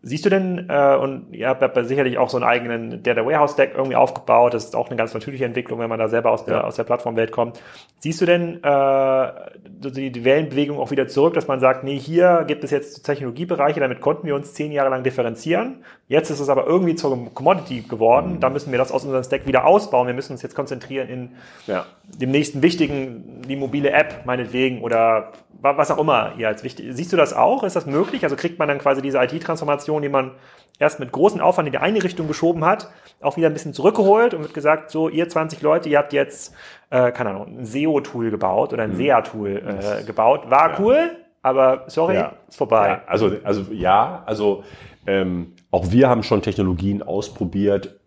Siehst 0.07 0.27
du 0.27 0.29
denn, 0.29 0.67
äh, 0.69 0.97
und 0.97 1.33
ihr 1.33 1.49
habt 1.49 1.63
ja 1.63 1.85
sicherlich 1.85 2.19
auch 2.19 2.29
so 2.29 2.37
einen 2.37 2.45
eigenen 2.45 3.03
Data 3.03 3.25
Warehouse 3.25 3.57
Deck 3.57 3.73
irgendwie 3.75 3.97
aufgebaut, 3.97 4.53
das 4.53 4.67
ist 4.67 4.77
auch 4.77 4.89
eine 4.89 4.97
ganz 4.97 5.15
natürliche 5.15 5.47
Entwicklung, 5.47 5.79
wenn 5.79 5.89
man 5.89 5.99
da 5.99 6.11
selber 6.11 6.31
aus 6.31 6.45
der, 6.45 6.57
ja. 6.57 6.65
aus 6.65 6.77
der 6.77 6.85
Plattformwelt 6.85 7.33
kommt. 7.33 7.63
Siehst 8.01 8.21
du 8.21 8.27
denn 8.27 8.63
äh, 8.63 9.29
die, 9.65 10.13
die 10.13 10.25
Wellenbewegung 10.27 10.79
auch 10.79 10.91
wieder 10.91 11.09
zurück, 11.09 11.33
dass 11.33 11.49
man 11.49 11.59
sagt, 11.59 11.85
nee, 11.85 11.99
hier 11.99 12.45
gibt 12.47 12.65
es 12.65 12.71
jetzt 12.71 13.05
Technologiebereiche, 13.05 13.81
damit 13.81 14.03
konnten 14.03 14.27
wir 14.27 14.35
uns 14.35 14.53
zehn 14.53 14.73
Jahre 14.73 14.91
lang 14.91 15.05
differenzieren. 15.05 15.83
Jetzt 16.07 16.29
ist 16.29 16.41
es 16.41 16.51
aber 16.51 16.67
irgendwie 16.67 16.97
zur 16.97 17.33
Commodity 17.33 17.81
geworden, 17.89 18.35
mhm. 18.35 18.41
da 18.41 18.51
müssen 18.51 18.73
wir 18.73 18.79
das 18.79 18.93
aus 18.93 19.05
unserem 19.05 19.25
Stack 19.25 19.47
wieder 19.47 19.65
ausbauen. 19.65 20.07
Wir 20.07 20.15
müssen 20.15 20.33
uns 20.33 20.43
jetzt 20.43 20.55
konzentrieren 20.55 21.09
in 21.09 21.31
ja. 21.67 21.87
dem 22.21 22.31
nächsten 22.31 22.61
wichtigen, 22.61 23.41
die 23.49 23.57
mobile 23.57 23.91
App 23.91 24.27
meinetwegen 24.27 24.83
oder 24.83 25.33
was 25.61 25.91
auch 25.91 25.99
immer 25.99 26.33
ihr 26.37 26.49
als 26.49 26.63
wichtig. 26.63 26.87
Siehst 26.91 27.13
du 27.13 27.17
das 27.17 27.33
auch? 27.33 27.63
Ist 27.63 27.77
das 27.77 27.87
möglich? 27.87 28.25
Also 28.25 28.37
kriegt 28.37 28.59
man 28.59 28.69
dann 28.69 28.79
quasi 28.79 29.03
diese 29.03 29.19
IT-Transformation, 29.19 30.03
die 30.03 30.09
man 30.09 30.33
erst 30.79 31.01
mit 31.01 31.13
großem 31.13 31.41
Aufwand 31.41 31.69
in 31.69 31.73
die 31.73 31.79
eine 31.79 32.03
Richtung 32.03 32.29
geschoben 32.29 32.65
hat, 32.65 32.91
auch 33.21 33.37
wieder 33.37 33.49
ein 33.49 33.53
bisschen 33.53 33.75
zurückgeholt 33.75 34.35
und 34.35 34.43
wird 34.43 34.55
gesagt, 34.55 34.91
so 34.91 35.09
ihr 35.09 35.29
20 35.29 35.63
Leute, 35.63 35.89
ihr 35.89 35.99
habt 35.99 36.13
jetzt, 36.13 36.55
äh, 36.91 37.13
keine 37.13 37.31
Ahnung, 37.31 37.59
ein 37.59 37.65
SEO-Tool 37.65 38.31
gebaut 38.31 38.73
oder 38.73 38.83
ein 38.83 38.93
mhm. 38.93 38.97
SEA-Tool 38.97 39.63
äh, 40.01 40.05
gebaut. 40.05 40.51
War 40.51 40.73
ja. 40.73 40.77
cool, 40.81 41.11
aber 41.43 41.85
sorry, 41.87 42.17
ja. 42.17 42.33
ist 42.49 42.57
vorbei. 42.57 42.89
Ja, 42.89 43.03
also, 43.07 43.31
also 43.45 43.73
ja, 43.73 44.23
also 44.27 44.65
ähm, 45.07 45.53
auch 45.71 45.91
wir 45.91 46.09
haben 46.09 46.23
schon 46.23 46.43
Technologien 46.43 47.03
ausprobiert, 47.03 48.01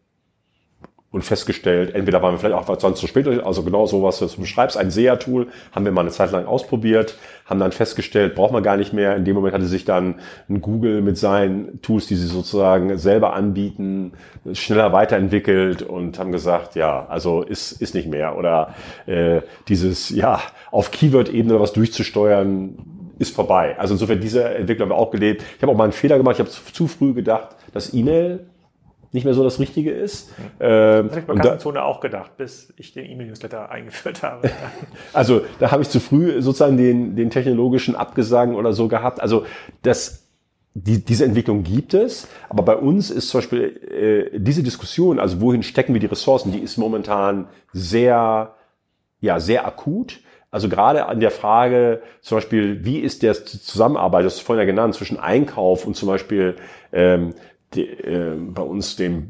und 1.10 1.24
festgestellt, 1.24 1.96
entweder 1.96 2.22
waren 2.22 2.34
wir 2.34 2.40
vielleicht 2.40 2.56
auch 2.56 2.80
sonst 2.80 3.00
zu 3.00 3.08
spät, 3.08 3.28
also 3.28 3.64
genau 3.64 3.86
so, 3.86 4.04
was 4.04 4.20
du 4.20 4.28
beschreibst, 4.28 4.76
ein 4.76 4.92
SEA-Tool, 4.92 5.48
haben 5.72 5.86
wir 5.86 5.92
mal 5.94 6.02
eine 6.02 6.12
Zeit 6.12 6.32
lang 6.32 6.46
ausprobiert, 6.46 7.18
haben 7.46 7.62
dann 7.62 7.72
festgestellt, 7.72 8.36
braucht 8.36 8.52
man 8.52 8.62
gar 8.62 8.76
nicht 8.76 8.92
mehr. 8.92 9.16
In 9.16 9.24
dem 9.24 9.36
Moment 9.36 9.54
hatte 9.54 9.66
sich 9.68 9.86
dann 9.86 10.16
ein 10.50 10.60
Google 10.60 11.02
mit 11.02 11.18
seinen 11.18 11.82
Tools, 11.82 12.08
die 12.08 12.16
sie 12.16 12.28
sozusagen 12.28 12.98
selber 12.98 13.34
anbieten, 13.34 14.14
schneller 14.52 14.92
weiterentwickelt 14.92 15.82
und 15.82 16.20
haben 16.20 16.34
gesagt, 16.34 16.76
ja, 16.76 17.06
also 17.08 17.42
ist, 17.42 17.72
ist 17.82 17.96
nicht 17.96 18.10
mehr. 18.10 18.38
Oder 18.38 18.76
äh, 19.06 19.42
dieses, 19.70 20.10
ja, 20.10 20.42
auf 20.72 20.92
Keyword-Ebene 20.92 21.58
was 21.60 21.72
durchzusteuern, 21.72 22.78
ist 23.20 23.34
vorbei. 23.34 23.76
Also 23.80 23.94
insofern, 23.94 24.20
diese 24.20 24.44
Entwicklung 24.44 24.90
haben 24.90 24.96
wir 24.96 25.02
auch 25.02 25.12
gelebt. 25.12 25.44
Ich 25.56 25.62
habe 25.62 25.72
auch 25.72 25.78
mal 25.78 25.86
einen 25.86 25.94
Fehler 25.94 26.18
gemacht, 26.18 26.36
ich 26.36 26.40
habe 26.40 26.50
zu, 26.50 26.88
früh 26.88 27.14
gedacht, 27.14 27.56
dass 27.74 27.94
E-Mail 27.94 28.46
nicht 29.12 29.24
mehr 29.24 29.34
so 29.34 29.44
das 29.44 29.60
Richtige 29.60 29.92
ist. 29.92 30.34
Ähm, 30.60 31.08
das 31.08 31.12
habe 31.12 31.20
ich 31.20 31.26
bei 31.26 31.36
Kassenzone 31.36 31.84
auch 31.84 32.00
gedacht, 32.00 32.38
bis 32.38 32.74
ich 32.78 32.94
den 32.94 33.10
E-Mail-Newsletter 33.10 33.70
eingeführt 33.72 34.24
habe. 34.24 34.50
also 35.14 35.42
da 35.60 35.72
habe 35.72 35.82
ich 35.82 35.90
zu 35.90 36.00
früh 36.00 36.42
sozusagen 36.42 36.78
den, 36.78 37.16
den 37.16 37.30
technologischen 37.30 37.96
Abgesang 37.96 38.56
oder 38.56 38.74
so 38.74 38.88
gehabt. 38.88 39.22
Also 39.22 39.46
das 39.82 40.28
die, 40.80 41.04
diese 41.04 41.26
Entwicklung 41.26 41.64
gibt 41.64 41.96
es, 41.96 42.28
aber 42.50 42.62
bei 42.62 42.76
uns 42.76 43.10
ist 43.10 43.30
zum 43.30 43.40
Beispiel 43.40 44.30
äh, 44.34 44.40
diese 44.40 44.62
Diskussion, 44.62 45.20
also 45.20 45.42
wohin 45.42 45.64
stecken 45.64 45.94
wir 45.94 46.00
die 46.00 46.06
Ressourcen, 46.06 46.52
die 46.52 46.60
ist 46.60 46.78
momentan 46.78 47.48
sehr, 47.74 48.54
ja, 49.20 49.40
sehr 49.40 49.66
akut. 49.66 50.20
Also 50.52 50.70
gerade 50.70 51.08
an 51.08 51.20
der 51.20 51.32
Frage 51.32 52.02
zum 52.22 52.38
Beispiel, 52.38 52.86
wie 52.86 53.00
ist 53.00 53.24
der 53.24 53.34
Zusammenarbeit, 53.34 54.24
das 54.24 54.36
ist 54.36 54.42
vorhin 54.42 54.62
ja 54.62 54.66
genannt, 54.72 54.94
zwischen 54.94 55.20
Einkauf 55.20 55.86
und 55.86 55.96
zum 55.96 56.08
Beispiel 56.08 56.56
ähm, 56.94 57.34
die, 57.74 57.88
äh, 57.88 58.36
bei 58.38 58.62
uns 58.62 58.96
dem 58.96 59.30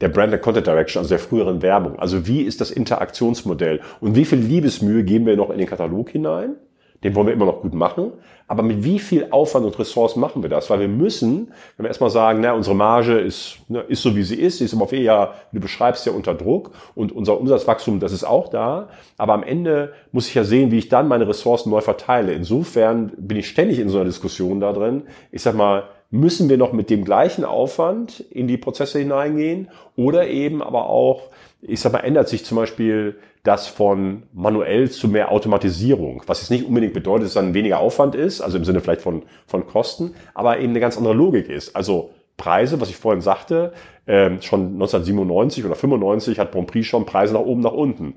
der 0.00 0.08
Brand 0.08 0.40
Content 0.42 0.66
Direction, 0.66 1.00
also 1.00 1.08
der 1.08 1.18
früheren 1.18 1.62
Werbung. 1.62 1.98
Also 1.98 2.26
wie 2.26 2.42
ist 2.42 2.60
das 2.60 2.70
Interaktionsmodell 2.70 3.80
und 4.00 4.14
wie 4.14 4.24
viel 4.24 4.38
Liebesmühe 4.38 5.04
geben 5.04 5.26
wir 5.26 5.36
noch 5.36 5.50
in 5.50 5.58
den 5.58 5.66
Katalog 5.66 6.10
hinein? 6.10 6.56
Den 7.04 7.14
wollen 7.14 7.26
wir 7.26 7.34
immer 7.34 7.46
noch 7.46 7.60
gut 7.60 7.74
machen. 7.74 8.12
Aber 8.48 8.62
mit 8.62 8.82
wie 8.82 8.98
viel 8.98 9.28
Aufwand 9.30 9.66
und 9.66 9.78
Ressourcen 9.78 10.18
machen 10.18 10.42
wir 10.42 10.48
das? 10.48 10.70
Weil 10.70 10.80
wir 10.80 10.88
müssen, 10.88 11.52
wenn 11.76 11.84
wir 11.84 11.88
erstmal 11.88 12.10
sagen, 12.10 12.40
na, 12.40 12.52
unsere 12.52 12.74
Marge 12.74 13.18
ist, 13.18 13.58
ne, 13.68 13.80
ist 13.80 14.02
so 14.02 14.16
wie 14.16 14.22
sie 14.22 14.36
ist, 14.36 14.58
sie 14.58 14.64
ist 14.64 14.72
im 14.72 14.80
auf 14.80 14.92
ja, 14.92 15.34
du 15.52 15.60
beschreibst 15.60 16.06
ja 16.06 16.12
unter 16.12 16.34
Druck 16.34 16.70
und 16.94 17.12
unser 17.12 17.38
Umsatzwachstum, 17.38 18.00
das 18.00 18.12
ist 18.12 18.24
auch 18.24 18.48
da. 18.48 18.88
Aber 19.18 19.34
am 19.34 19.42
Ende 19.42 19.92
muss 20.10 20.28
ich 20.28 20.34
ja 20.34 20.44
sehen, 20.44 20.70
wie 20.70 20.78
ich 20.78 20.88
dann 20.88 21.06
meine 21.06 21.28
Ressourcen 21.28 21.70
neu 21.70 21.80
verteile. 21.80 22.32
Insofern 22.32 23.12
bin 23.18 23.36
ich 23.36 23.48
ständig 23.48 23.78
in 23.78 23.88
so 23.88 23.98
einer 23.98 24.06
Diskussion 24.06 24.60
da 24.60 24.72
drin. 24.72 25.02
Ich 25.32 25.42
sag 25.42 25.54
mal, 25.54 25.84
müssen 26.10 26.48
wir 26.48 26.56
noch 26.56 26.72
mit 26.72 26.90
dem 26.90 27.04
gleichen 27.04 27.44
Aufwand 27.44 28.20
in 28.20 28.46
die 28.46 28.56
Prozesse 28.56 28.98
hineingehen 28.98 29.68
oder 29.96 30.28
eben 30.28 30.62
aber 30.62 30.88
auch, 30.88 31.30
ich 31.62 31.80
sag 31.80 31.92
mal, 31.92 32.00
ändert 32.00 32.28
sich 32.28 32.44
zum 32.44 32.56
Beispiel 32.56 33.16
das 33.42 33.68
von 33.68 34.24
manuell 34.32 34.90
zu 34.90 35.08
mehr 35.08 35.30
Automatisierung, 35.30 36.22
was 36.26 36.40
jetzt 36.40 36.50
nicht 36.50 36.66
unbedingt 36.66 36.94
bedeutet, 36.94 37.26
dass 37.26 37.34
dann 37.34 37.54
weniger 37.54 37.78
Aufwand 37.78 38.14
ist, 38.14 38.40
also 38.40 38.58
im 38.58 38.64
Sinne 38.64 38.80
vielleicht 38.80 39.02
von, 39.02 39.22
von 39.46 39.66
Kosten, 39.66 40.14
aber 40.34 40.58
eben 40.58 40.70
eine 40.70 40.80
ganz 40.80 40.96
andere 40.96 41.14
Logik 41.14 41.48
ist. 41.48 41.76
Also 41.76 42.10
Preise, 42.36 42.80
was 42.80 42.90
ich 42.90 42.96
vorhin 42.96 43.22
sagte, 43.22 43.72
äh, 44.06 44.30
schon 44.42 44.74
1997 44.74 45.64
oder 45.64 45.74
95 45.74 46.38
hat 46.38 46.50
Bonprix 46.50 46.86
schon 46.86 47.06
Preise 47.06 47.34
nach 47.34 47.40
oben, 47.40 47.60
nach 47.62 47.72
unten. 47.72 48.16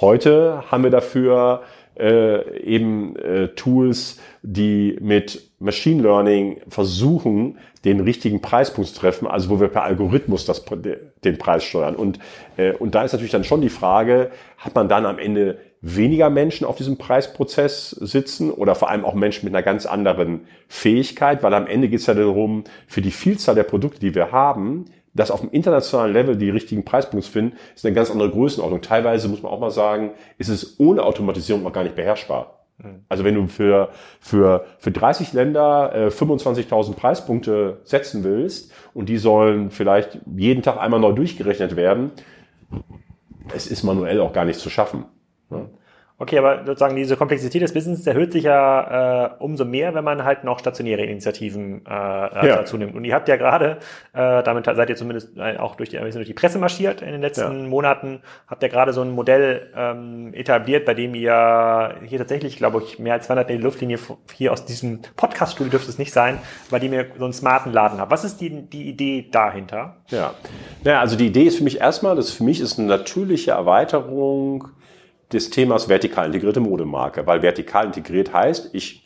Heute 0.00 0.64
haben 0.70 0.82
wir 0.82 0.90
dafür 0.90 1.62
äh, 1.98 2.58
eben 2.60 3.16
äh, 3.16 3.48
Tools, 3.48 4.18
die 4.42 4.96
mit 5.00 5.50
Machine 5.58 6.02
Learning 6.02 6.60
versuchen, 6.68 7.58
den 7.84 8.00
richtigen 8.00 8.40
Preispunkt 8.42 8.90
zu 8.90 8.98
treffen, 8.98 9.26
also 9.26 9.48
wo 9.48 9.60
wir 9.60 9.68
per 9.68 9.84
Algorithmus 9.84 10.44
das, 10.44 10.64
den 11.24 11.38
Preis 11.38 11.64
steuern. 11.64 11.96
Und, 11.96 12.18
äh, 12.56 12.72
und 12.72 12.94
da 12.94 13.04
ist 13.04 13.12
natürlich 13.12 13.32
dann 13.32 13.44
schon 13.44 13.60
die 13.60 13.68
Frage, 13.68 14.30
hat 14.58 14.74
man 14.74 14.88
dann 14.88 15.06
am 15.06 15.18
Ende 15.18 15.58
weniger 15.80 16.30
Menschen 16.30 16.66
auf 16.66 16.76
diesem 16.76 16.96
Preisprozess 16.96 17.90
sitzen 17.90 18.50
oder 18.50 18.74
vor 18.74 18.90
allem 18.90 19.04
auch 19.04 19.14
Menschen 19.14 19.44
mit 19.44 19.54
einer 19.54 19.62
ganz 19.62 19.86
anderen 19.86 20.40
Fähigkeit, 20.68 21.42
weil 21.42 21.54
am 21.54 21.66
Ende 21.66 21.88
geht 21.88 22.00
es 22.00 22.06
ja 22.06 22.14
darum, 22.14 22.64
für 22.86 23.02
die 23.02 23.10
Vielzahl 23.10 23.54
der 23.54 23.62
Produkte, 23.62 24.00
die 24.00 24.14
wir 24.14 24.32
haben, 24.32 24.86
das 25.16 25.30
auf 25.30 25.40
dem 25.40 25.50
internationalen 25.50 26.12
Level 26.12 26.36
die 26.36 26.50
richtigen 26.50 26.84
Preispunkte 26.84 27.30
finden, 27.30 27.56
ist 27.74 27.84
eine 27.84 27.94
ganz 27.94 28.10
andere 28.10 28.30
Größenordnung. 28.30 28.82
Teilweise 28.82 29.28
muss 29.28 29.42
man 29.42 29.50
auch 29.50 29.60
mal 29.60 29.70
sagen, 29.70 30.12
ist 30.38 30.48
es 30.48 30.78
ohne 30.78 31.02
Automatisierung 31.02 31.62
noch 31.62 31.72
gar 31.72 31.82
nicht 31.82 31.96
beherrschbar. 31.96 32.60
Mhm. 32.78 33.04
Also 33.08 33.24
wenn 33.24 33.34
du 33.34 33.46
für, 33.46 33.88
für, 34.20 34.66
für 34.78 34.90
30 34.90 35.32
Länder 35.32 35.92
äh, 35.94 36.06
25.000 36.08 36.94
Preispunkte 36.94 37.78
setzen 37.84 38.24
willst 38.24 38.72
und 38.94 39.08
die 39.08 39.18
sollen 39.18 39.70
vielleicht 39.70 40.18
jeden 40.36 40.62
Tag 40.62 40.78
einmal 40.78 41.00
neu 41.00 41.12
durchgerechnet 41.12 41.76
werden, 41.76 42.10
es 43.54 43.66
ist 43.66 43.82
manuell 43.82 44.20
auch 44.20 44.32
gar 44.32 44.44
nicht 44.44 44.58
zu 44.58 44.70
schaffen. 44.70 45.04
Okay, 46.18 46.38
aber 46.38 46.64
sozusagen 46.64 46.96
diese 46.96 47.14
Komplexität 47.14 47.60
des 47.60 47.74
Business 47.74 48.06
erhöht 48.06 48.32
sich 48.32 48.44
ja 48.44 49.26
äh, 49.26 49.30
umso 49.38 49.66
mehr, 49.66 49.94
wenn 49.94 50.04
man 50.04 50.24
halt 50.24 50.44
noch 50.44 50.58
stationäre 50.58 51.04
Initiativen 51.04 51.84
äh, 51.86 51.90
äh 51.90 52.48
ja. 52.48 52.56
dazu 52.56 52.78
nimmt. 52.78 52.94
Und 52.94 53.04
ihr 53.04 53.14
habt 53.14 53.28
ja 53.28 53.36
gerade, 53.36 53.78
äh, 54.14 54.42
damit 54.42 54.64
seid 54.64 54.88
ihr 54.88 54.96
zumindest 54.96 55.36
äh, 55.36 55.58
auch 55.58 55.74
durch 55.74 55.90
die, 55.90 55.98
durch 55.98 56.26
die 56.26 56.32
Presse 56.32 56.58
marschiert 56.58 57.02
in 57.02 57.12
den 57.12 57.20
letzten 57.20 57.64
ja. 57.64 57.68
Monaten, 57.68 58.22
habt 58.46 58.62
ihr 58.62 58.70
gerade 58.70 58.94
so 58.94 59.02
ein 59.02 59.10
Modell 59.10 59.70
ähm, 59.76 60.32
etabliert, 60.32 60.86
bei 60.86 60.94
dem 60.94 61.14
ihr 61.14 61.96
hier 62.06 62.18
tatsächlich, 62.18 62.56
glaube 62.56 62.82
ich, 62.82 62.98
mehr 62.98 63.12
als 63.12 63.26
200 63.26 63.50
Meter 63.50 63.62
Luftlinie 63.62 63.98
hier 64.32 64.52
aus 64.52 64.64
diesem 64.64 65.00
Podcast-Studio 65.16 65.72
dürfte 65.72 65.90
es 65.90 65.98
nicht 65.98 66.14
sein, 66.14 66.38
bei 66.70 66.78
dem 66.78 66.94
ihr 66.94 67.08
so 67.18 67.24
einen 67.24 67.34
smarten 67.34 67.74
Laden 67.74 68.00
habt. 68.00 68.10
Was 68.10 68.24
ist 68.24 68.40
die, 68.40 68.62
die 68.62 68.88
Idee 68.88 69.28
dahinter? 69.30 69.96
Ja, 70.08 70.32
ja 70.82 70.98
also 70.98 71.16
die 71.16 71.26
Idee 71.26 71.44
ist 71.44 71.58
für 71.58 71.64
mich 71.64 71.82
erstmal, 71.82 72.16
das 72.16 72.30
für 72.30 72.44
mich 72.44 72.62
ist 72.62 72.78
eine 72.78 72.88
natürliche 72.88 73.50
Erweiterung 73.50 74.68
des 75.32 75.50
Themas 75.50 75.88
vertikal 75.88 76.26
integrierte 76.26 76.60
Modemarke, 76.60 77.26
weil 77.26 77.42
vertikal 77.42 77.86
integriert 77.86 78.32
heißt, 78.32 78.70
ich 78.74 79.05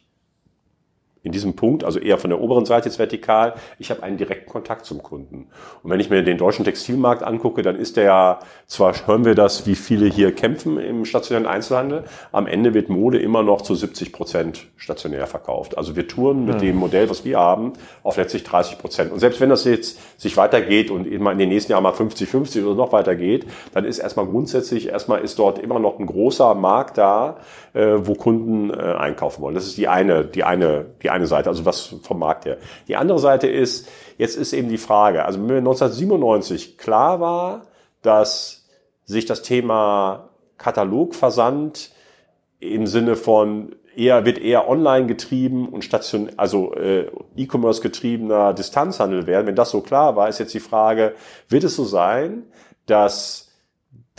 in 1.23 1.33
diesem 1.33 1.55
Punkt, 1.55 1.85
also 1.85 1.99
eher 1.99 2.17
von 2.17 2.31
der 2.31 2.41
oberen 2.41 2.65
Seite 2.65 2.89
jetzt 2.89 2.99
vertikal, 2.99 3.55
ich 3.79 3.91
habe 3.91 4.03
einen 4.03 4.17
direkten 4.17 4.51
Kontakt 4.51 4.87
zum 4.87 5.03
Kunden. 5.03 5.49
Und 5.83 5.91
wenn 5.91 6.01
ich 6.01 6.09
mir 6.09 6.23
den 6.23 6.39
deutschen 6.39 6.65
Textilmarkt 6.65 7.23
angucke, 7.23 7.61
dann 7.63 7.77
ist 7.77 7.97
der 7.99 8.05
ja, 8.05 8.39
zwar 8.67 8.95
hören 9.07 9.27
wir 9.27 9.35
das, 9.35 9.67
wie 9.67 9.75
viele 9.75 10.07
hier 10.07 10.35
kämpfen 10.35 10.79
im 10.79 11.05
stationären 11.05 11.47
Einzelhandel, 11.47 12.05
am 12.33 12.47
Ende 12.47 12.73
wird 12.73 12.89
Mode 12.89 13.19
immer 13.19 13.43
noch 13.43 13.61
zu 13.61 13.75
70 13.75 14.13
Prozent 14.13 14.67
stationär 14.77 15.27
verkauft. 15.27 15.77
Also 15.77 15.95
wir 15.95 16.09
touren 16.09 16.47
mit 16.47 16.55
ja. 16.55 16.61
dem 16.61 16.77
Modell, 16.77 17.11
was 17.11 17.25
wir 17.25 17.39
haben, 17.39 17.75
auf 18.03 18.17
letztlich 18.17 18.45
30 18.45 18.79
Prozent. 18.79 19.13
Und 19.13 19.19
selbst 19.19 19.41
wenn 19.41 19.51
das 19.51 19.65
jetzt 19.65 19.99
sich 20.19 20.39
weitergeht 20.39 20.91
und 20.91 21.07
in 21.07 21.39
den 21.39 21.49
nächsten 21.51 21.73
Jahren 21.73 21.83
mal 21.83 21.93
50-50 21.93 22.65
oder 22.65 22.75
noch 22.75 22.93
weitergeht, 22.93 23.47
dann 23.75 23.85
ist 23.85 23.99
erstmal 23.99 24.27
grundsätzlich, 24.27 24.89
erstmal 24.89 25.21
ist 25.21 25.39
dort 25.39 25.59
immer 25.59 25.79
noch 25.79 25.99
ein 25.99 26.07
großer 26.07 26.55
Markt 26.55 26.97
da, 26.97 27.37
äh, 27.73 27.97
wo 27.99 28.15
Kunden 28.15 28.71
äh, 28.71 28.75
einkaufen 28.75 29.43
wollen. 29.43 29.55
Das 29.55 29.67
ist 29.67 29.77
die 29.77 29.89
eine, 29.89 30.25
die 30.25 30.45
eine, 30.45 30.87
die 31.03 31.11
eine 31.11 31.27
Seite, 31.27 31.49
also 31.49 31.65
was 31.65 31.95
vom 32.03 32.19
Markt 32.19 32.45
her. 32.45 32.59
Die 32.89 32.97
andere 32.97 33.19
Seite 33.19 33.49
ist, 33.49 33.89
jetzt 34.19 34.37
ist 34.37 34.53
eben 34.53 34.69
die 34.69 34.79
Frage, 34.79 35.25
also 35.25 35.39
wenn 35.39 35.47
mir 35.47 35.59
1997 35.59 36.79
klar 36.79 37.21
war, 37.21 37.63
dass 38.03 38.69
sich 39.05 39.27
das 39.27 39.43
Thema 39.43 40.31
Katalogversand 40.59 41.91
im 42.61 42.87
Sinne 42.87 43.17
von 43.17 43.75
eher 43.97 44.25
wird 44.25 44.39
eher 44.39 44.69
online 44.69 45.07
getrieben 45.07 45.69
und 45.69 45.85
station 45.85 46.31
also 46.37 46.75
äh, 46.75 47.11
E-Commerce 47.37 47.83
getriebener 47.83 48.55
Distanzhandel 48.55 49.27
werden. 49.27 49.47
Wenn 49.47 49.57
das 49.57 49.71
so 49.71 49.81
klar 49.81 50.17
war, 50.17 50.29
ist 50.29 50.39
jetzt 50.39 50.55
die 50.55 50.61
Frage, 50.61 51.15
wird 51.49 51.65
es 51.65 51.77
so 51.77 51.85
sein, 51.85 52.45
dass 52.87 53.50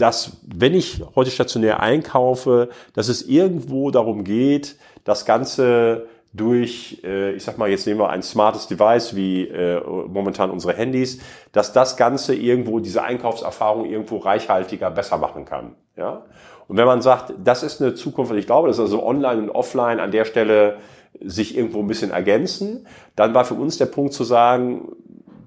dass 0.01 0.37
wenn 0.43 0.73
ich 0.73 1.03
heute 1.15 1.29
stationär 1.29 1.79
einkaufe, 1.79 2.69
dass 2.93 3.07
es 3.07 3.21
irgendwo 3.21 3.91
darum 3.91 4.23
geht, 4.23 4.77
das 5.03 5.25
Ganze 5.25 6.07
durch, 6.33 7.01
äh, 7.03 7.33
ich 7.33 7.43
sag 7.43 7.57
mal, 7.57 7.69
jetzt 7.69 7.85
nehmen 7.85 7.99
wir 7.99 8.09
ein 8.09 8.23
smartes 8.23 8.67
Device 8.67 9.15
wie 9.15 9.47
äh, 9.47 9.81
momentan 10.07 10.49
unsere 10.49 10.73
Handys, 10.73 11.19
dass 11.51 11.73
das 11.73 11.97
Ganze 11.97 12.33
irgendwo 12.33 12.79
diese 12.79 13.03
Einkaufserfahrung 13.03 13.85
irgendwo 13.85 14.17
reichhaltiger 14.17 14.89
besser 14.89 15.17
machen 15.17 15.45
kann. 15.45 15.75
Ja? 15.97 16.23
Und 16.67 16.77
wenn 16.77 16.85
man 16.85 17.01
sagt, 17.01 17.33
das 17.43 17.63
ist 17.63 17.81
eine 17.81 17.93
Zukunft, 17.93 18.31
und 18.31 18.37
ich 18.37 18.45
glaube, 18.45 18.69
dass 18.69 18.79
also 18.79 19.05
online 19.05 19.41
und 19.41 19.49
offline 19.49 19.99
an 19.99 20.11
der 20.11 20.25
Stelle 20.25 20.77
sich 21.19 21.57
irgendwo 21.57 21.79
ein 21.79 21.87
bisschen 21.87 22.11
ergänzen, 22.11 22.87
dann 23.15 23.33
war 23.33 23.43
für 23.43 23.55
uns 23.55 23.77
der 23.77 23.87
Punkt 23.87 24.13
zu 24.13 24.23
sagen, 24.23 24.93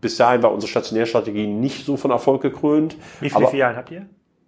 bis 0.03 0.19
dahin 0.19 0.43
war 0.43 0.53
unsere 0.53 0.71
Stationärstrategie 0.71 1.47
nicht 1.47 1.87
so 1.87 1.97
von 1.97 2.11
Erfolg 2.11 2.43
gekrönt. 2.43 2.95
Wie 3.21 3.31
viele 3.31 3.49
Filialen 3.49 3.77
habt 3.77 3.91
ihr? 3.91 4.07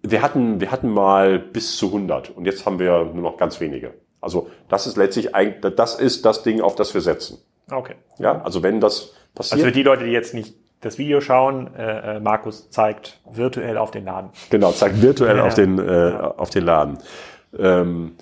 Wir 0.09 0.21
hatten, 0.21 0.59
wir 0.59 0.71
hatten 0.71 0.89
mal 0.89 1.39
bis 1.39 1.77
zu 1.77 1.87
100 1.87 2.29
und 2.29 2.45
jetzt 2.45 2.65
haben 2.65 2.79
wir 2.79 3.05
nur 3.05 3.23
noch 3.23 3.37
ganz 3.37 3.59
wenige. 3.59 3.93
Also 4.21 4.49
das 4.69 4.87
ist 4.87 4.97
letztlich 4.97 5.35
eigentlich, 5.35 5.75
das 5.75 5.99
ist 5.99 6.25
das 6.25 6.43
Ding, 6.43 6.61
auf 6.61 6.75
das 6.75 6.93
wir 6.93 7.01
setzen. 7.01 7.39
Okay. 7.71 7.95
Ja, 8.17 8.41
also 8.41 8.63
wenn 8.63 8.79
das 8.79 9.13
passiert. 9.35 9.53
Also 9.53 9.65
für 9.65 9.71
die 9.71 9.83
Leute, 9.83 10.05
die 10.05 10.11
jetzt 10.11 10.33
nicht 10.33 10.55
das 10.81 10.97
Video 10.97 11.21
schauen, 11.21 11.73
äh, 11.75 12.17
äh 12.17 12.19
Markus 12.19 12.69
zeigt 12.69 13.19
virtuell 13.29 13.77
auf 13.77 13.91
den 13.91 14.05
Laden. 14.05 14.29
Genau, 14.49 14.71
zeigt 14.71 15.01
virtuell 15.01 15.37
ja. 15.37 15.45
auf 15.45 15.53
den 15.53 15.79
äh, 15.79 16.13
auf 16.37 16.49
den 16.49 16.63
Laden. 16.63 16.97
Ähm, 17.57 18.15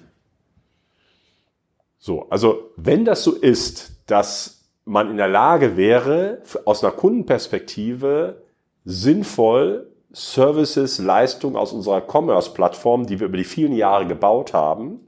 so, 1.98 2.30
also 2.30 2.72
wenn 2.78 3.06
das 3.06 3.24
so 3.24 3.34
ist, 3.34 3.94
dass 4.08 4.56
man 4.86 5.10
in 5.10 5.18
der 5.18 5.28
Lage 5.28 5.76
wäre, 5.78 6.42
aus 6.66 6.84
einer 6.84 6.94
Kundenperspektive 6.94 8.44
sinnvoll 8.84 9.88
Services, 10.16 10.98
Leistungen 11.00 11.58
aus 11.58 11.74
unserer 11.74 12.02
Commerce-Plattform, 12.02 13.06
die 13.06 13.20
wir 13.20 13.28
über 13.28 13.38
die 13.38 13.44
vielen 13.44 13.74
Jahre 13.74 14.08
gebaut 14.08 14.54
haben, 14.54 15.02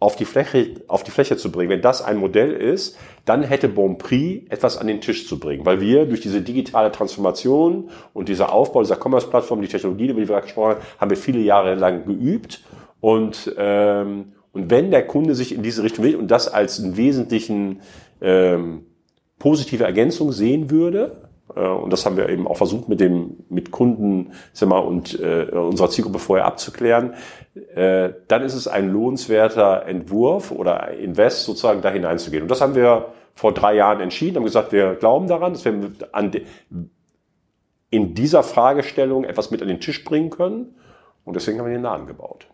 auf 0.00 0.16
die 0.16 0.24
Fläche, 0.24 0.76
auf 0.88 1.02
die 1.02 1.10
Fläche 1.10 1.36
zu 1.36 1.52
bringen. 1.52 1.68
Wenn 1.68 1.82
das 1.82 2.00
ein 2.00 2.16
Modell 2.16 2.52
ist, 2.52 2.96
dann 3.26 3.42
hätte 3.42 3.68
Bonprix 3.68 4.50
etwas 4.50 4.78
an 4.78 4.86
den 4.86 5.02
Tisch 5.02 5.28
zu 5.28 5.38
bringen, 5.38 5.66
weil 5.66 5.82
wir 5.82 6.06
durch 6.06 6.22
diese 6.22 6.40
digitale 6.40 6.90
Transformation 6.90 7.90
und 8.14 8.30
dieser 8.30 8.52
Aufbau 8.52 8.80
dieser 8.80 8.96
Commerce-Plattform, 8.96 9.60
die 9.60 9.68
Technologie, 9.68 10.06
über 10.06 10.20
die 10.20 10.28
wir 10.28 10.40
gesprochen 10.40 10.76
haben, 10.76 10.82
haben 10.98 11.10
wir 11.10 11.18
viele 11.18 11.40
Jahre 11.40 11.74
lang 11.74 12.06
geübt 12.06 12.64
und 13.00 13.52
ähm, 13.58 14.32
und 14.52 14.70
wenn 14.70 14.90
der 14.90 15.06
Kunde 15.06 15.34
sich 15.34 15.54
in 15.54 15.62
diese 15.62 15.82
Richtung 15.82 16.04
will 16.04 16.16
und 16.16 16.30
das 16.30 16.48
als 16.48 16.80
einen 16.80 16.96
wesentlichen 16.96 17.80
ähm, 18.20 18.86
positive 19.38 19.84
Ergänzung 19.84 20.32
sehen 20.32 20.70
würde, 20.70 21.27
und 21.54 21.92
das 21.92 22.04
haben 22.04 22.16
wir 22.16 22.28
eben 22.28 22.46
auch 22.46 22.56
versucht 22.56 22.88
mit 22.88 23.00
dem 23.00 23.38
mit 23.48 23.70
Kunden 23.70 24.32
sag 24.52 24.68
mal, 24.68 24.78
und 24.78 25.18
äh, 25.20 25.46
unserer 25.50 25.90
Zielgruppe 25.90 26.18
vorher 26.18 26.46
abzuklären, 26.46 27.14
äh, 27.74 28.10
dann 28.28 28.42
ist 28.42 28.54
es 28.54 28.68
ein 28.68 28.90
lohnenswerter 28.90 29.86
Entwurf 29.86 30.50
oder 30.50 30.92
Invest 30.92 31.44
sozusagen 31.44 31.80
da 31.80 31.90
hineinzugehen. 31.90 32.42
Und 32.42 32.50
das 32.50 32.60
haben 32.60 32.74
wir 32.74 33.12
vor 33.34 33.52
drei 33.54 33.74
Jahren 33.74 34.00
entschieden, 34.00 34.36
haben 34.36 34.44
gesagt, 34.44 34.72
wir 34.72 34.94
glauben 34.94 35.28
daran, 35.28 35.52
dass 35.52 35.64
wir 35.64 35.92
an 36.12 36.30
de, 36.30 36.44
in 37.90 38.14
dieser 38.14 38.42
Fragestellung 38.42 39.24
etwas 39.24 39.50
mit 39.50 39.62
an 39.62 39.68
den 39.68 39.80
Tisch 39.80 40.04
bringen 40.04 40.30
können. 40.30 40.74
Und 41.24 41.34
deswegen 41.34 41.58
haben 41.58 41.66
wir 41.66 41.72
den 41.72 41.82
Laden 41.82 42.06
gebaut. 42.06 42.48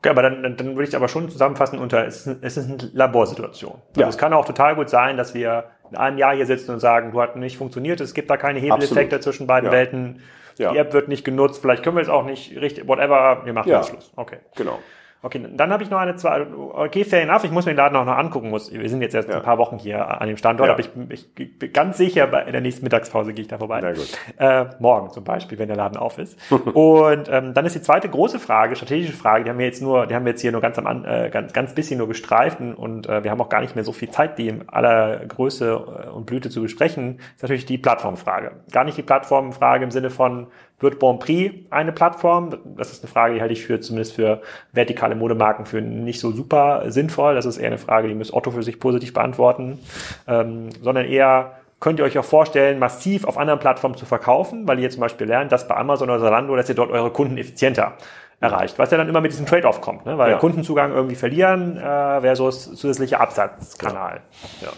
Okay, 0.00 0.08
aber 0.08 0.22
dann, 0.22 0.42
dann, 0.42 0.56
dann 0.56 0.76
würde 0.76 0.88
ich 0.88 0.96
aber 0.96 1.08
schon 1.08 1.28
zusammenfassen 1.28 1.78
unter, 1.78 2.06
es 2.06 2.26
ist, 2.26 2.38
es 2.40 2.56
ist 2.56 2.70
eine 2.70 2.90
Laborsituation. 2.94 3.74
Also 3.90 4.00
ja. 4.00 4.08
es 4.08 4.16
kann 4.16 4.32
auch 4.32 4.46
total 4.46 4.74
gut 4.74 4.88
sein, 4.88 5.18
dass 5.18 5.34
wir 5.34 5.64
in 5.90 5.96
einem 5.98 6.16
Jahr 6.16 6.34
hier 6.34 6.46
sitzen 6.46 6.70
und 6.70 6.80
sagen, 6.80 7.12
du 7.12 7.20
hat 7.20 7.36
nicht 7.36 7.58
funktioniert, 7.58 8.00
es 8.00 8.14
gibt 8.14 8.30
da 8.30 8.38
keine 8.38 8.60
Hebeleffekte 8.60 9.16
Absolut. 9.16 9.22
zwischen 9.22 9.46
beiden 9.46 9.66
ja. 9.66 9.72
Welten, 9.72 10.22
ja. 10.56 10.72
die 10.72 10.78
App 10.78 10.94
wird 10.94 11.08
nicht 11.08 11.22
genutzt, 11.22 11.60
vielleicht 11.60 11.82
können 11.82 11.96
wir 11.96 12.02
es 12.02 12.08
auch 12.08 12.24
nicht 12.24 12.58
richtig, 12.58 12.88
whatever, 12.88 13.42
wir 13.44 13.52
machen 13.52 13.68
ja. 13.68 13.82
Schluss. 13.82 14.10
Okay. 14.16 14.38
Genau. 14.56 14.78
Okay, 15.22 15.46
dann 15.52 15.70
habe 15.70 15.82
ich 15.82 15.90
noch 15.90 15.98
eine 15.98 16.16
zwei. 16.16 16.46
Okay, 16.46 17.04
fair 17.04 17.22
enough. 17.22 17.44
Ich 17.44 17.50
muss 17.50 17.66
mir 17.66 17.72
den 17.72 17.76
Laden 17.76 17.94
auch 17.96 18.06
noch 18.06 18.16
angucken. 18.16 18.48
Muss. 18.48 18.72
Wir 18.72 18.88
sind 18.88 19.02
jetzt 19.02 19.14
erst 19.14 19.28
ja. 19.28 19.36
ein 19.36 19.42
paar 19.42 19.58
Wochen 19.58 19.78
hier 19.78 20.20
an 20.20 20.26
dem 20.26 20.38
Standort, 20.38 20.68
ja. 20.68 20.72
aber 20.72 20.80
ich, 20.80 20.90
ich 21.10 21.58
bin 21.58 21.72
ganz 21.74 21.98
sicher, 21.98 22.26
bei, 22.26 22.44
in 22.44 22.52
der 22.52 22.62
nächsten 22.62 22.84
Mittagspause 22.84 23.34
gehe 23.34 23.42
ich 23.42 23.48
da 23.48 23.58
vorbei. 23.58 23.80
Sehr 23.82 23.92
gut. 23.92 24.18
Äh, 24.38 24.64
morgen 24.80 25.10
zum 25.10 25.22
Beispiel, 25.24 25.58
wenn 25.58 25.68
der 25.68 25.76
Laden 25.76 25.98
auf 25.98 26.18
ist. 26.18 26.38
und 26.50 27.28
ähm, 27.28 27.52
dann 27.52 27.66
ist 27.66 27.76
die 27.76 27.82
zweite 27.82 28.08
große 28.08 28.38
Frage, 28.38 28.76
strategische 28.76 29.12
Frage. 29.12 29.44
Die 29.44 29.50
haben 29.50 29.58
wir 29.58 29.66
jetzt 29.66 29.82
nur, 29.82 30.06
die 30.06 30.14
haben 30.14 30.24
wir 30.24 30.30
jetzt 30.30 30.40
hier 30.40 30.52
nur 30.52 30.62
ganz 30.62 30.78
am 30.78 31.04
äh, 31.04 31.28
ganz 31.28 31.52
ganz 31.52 31.74
bisschen 31.74 31.98
nur 31.98 32.08
gestreift 32.08 32.60
und 32.60 33.06
äh, 33.06 33.22
wir 33.22 33.30
haben 33.30 33.40
auch 33.42 33.50
gar 33.50 33.60
nicht 33.60 33.74
mehr 33.74 33.84
so 33.84 33.92
viel 33.92 34.10
Zeit, 34.10 34.38
die 34.38 34.48
in 34.48 34.68
aller 34.70 35.18
Größe 35.26 36.06
äh, 36.06 36.08
und 36.08 36.24
Blüte 36.24 36.48
zu 36.48 36.62
besprechen. 36.62 37.18
Ist 37.36 37.42
natürlich 37.42 37.66
die 37.66 37.76
Plattformfrage. 37.76 38.52
Gar 38.72 38.84
nicht 38.84 38.96
die 38.96 39.02
Plattformfrage 39.02 39.84
im 39.84 39.90
Sinne 39.90 40.08
von 40.08 40.46
wird 40.80 40.98
Bonprix 40.98 41.54
eine 41.70 41.92
Plattform? 41.92 42.56
Das 42.76 42.92
ist 42.92 43.02
eine 43.02 43.10
Frage, 43.10 43.34
die 43.34 43.40
halte 43.40 43.52
ich 43.52 43.64
für 43.64 43.80
zumindest 43.80 44.14
für 44.14 44.42
vertikale 44.72 45.14
Modemarken 45.14 45.66
für 45.66 45.80
nicht 45.80 46.20
so 46.20 46.32
super 46.32 46.90
sinnvoll. 46.90 47.34
Das 47.34 47.46
ist 47.46 47.58
eher 47.58 47.68
eine 47.68 47.78
Frage, 47.78 48.08
die 48.08 48.14
muss 48.14 48.32
Otto 48.32 48.50
für 48.50 48.62
sich 48.62 48.80
positiv 48.80 49.12
beantworten, 49.12 49.78
ähm, 50.26 50.70
sondern 50.82 51.06
eher 51.06 51.52
könnt 51.80 51.98
ihr 51.98 52.04
euch 52.04 52.18
auch 52.18 52.24
vorstellen, 52.24 52.78
massiv 52.78 53.24
auf 53.24 53.38
anderen 53.38 53.58
Plattformen 53.58 53.96
zu 53.96 54.04
verkaufen, 54.04 54.68
weil 54.68 54.78
ihr 54.78 54.90
zum 54.90 55.00
Beispiel 55.00 55.26
lernt, 55.26 55.50
dass 55.50 55.66
bei 55.66 55.76
Amazon 55.76 56.10
oder 56.10 56.20
Zalando, 56.20 56.54
dass 56.54 56.68
ihr 56.68 56.74
dort 56.74 56.90
eure 56.90 57.10
Kunden 57.10 57.38
effizienter 57.38 57.94
erreicht, 58.38 58.78
was 58.78 58.90
ja 58.90 58.96
dann 58.96 59.08
immer 59.08 59.20
mit 59.20 59.32
diesem 59.32 59.46
Trade-off 59.46 59.80
kommt, 59.80 60.06
ne? 60.06 60.16
weil 60.16 60.32
ja. 60.32 60.38
Kundenzugang 60.38 60.92
irgendwie 60.92 61.14
verlieren 61.14 61.76
äh, 61.76 62.20
versus 62.20 62.74
zusätzlicher 62.74 63.20
Absatzkanal. 63.20 64.20
Ja. 64.60 64.68
ja. 64.68 64.72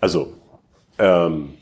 Also 0.00 0.34
ähm, 0.98 1.54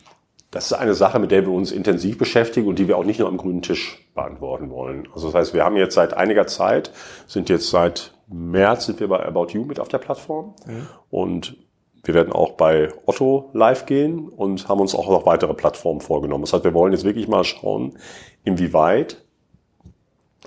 das 0.52 0.66
ist 0.66 0.74
eine 0.74 0.94
Sache, 0.94 1.18
mit 1.18 1.30
der 1.30 1.46
wir 1.46 1.52
uns 1.52 1.72
intensiv 1.72 2.18
beschäftigen 2.18 2.68
und 2.68 2.78
die 2.78 2.86
wir 2.86 2.98
auch 2.98 3.04
nicht 3.04 3.18
nur 3.18 3.28
am 3.28 3.38
grünen 3.38 3.62
Tisch 3.62 4.06
beantworten 4.14 4.70
wollen. 4.70 5.08
Also 5.14 5.28
das 5.28 5.34
heißt, 5.34 5.54
wir 5.54 5.64
haben 5.64 5.76
jetzt 5.76 5.94
seit 5.94 6.14
einiger 6.14 6.46
Zeit, 6.46 6.92
sind 7.26 7.48
jetzt 7.48 7.70
seit 7.70 8.12
März 8.28 8.86
sind 8.86 9.00
wir 9.00 9.08
bei 9.08 9.24
About 9.24 9.48
You 9.48 9.64
mit 9.64 9.80
auf 9.80 9.88
der 9.88 9.98
Plattform 9.98 10.54
mhm. 10.66 10.86
und 11.10 11.56
wir 12.04 12.14
werden 12.14 12.32
auch 12.32 12.52
bei 12.52 12.88
Otto 13.06 13.50
live 13.54 13.86
gehen 13.86 14.28
und 14.28 14.68
haben 14.68 14.80
uns 14.80 14.94
auch 14.94 15.08
noch 15.08 15.24
weitere 15.24 15.54
Plattformen 15.54 16.00
vorgenommen. 16.00 16.42
Das 16.42 16.52
heißt, 16.52 16.64
wir 16.64 16.74
wollen 16.74 16.92
jetzt 16.92 17.04
wirklich 17.04 17.28
mal 17.28 17.44
schauen, 17.44 17.96
inwieweit 18.44 19.24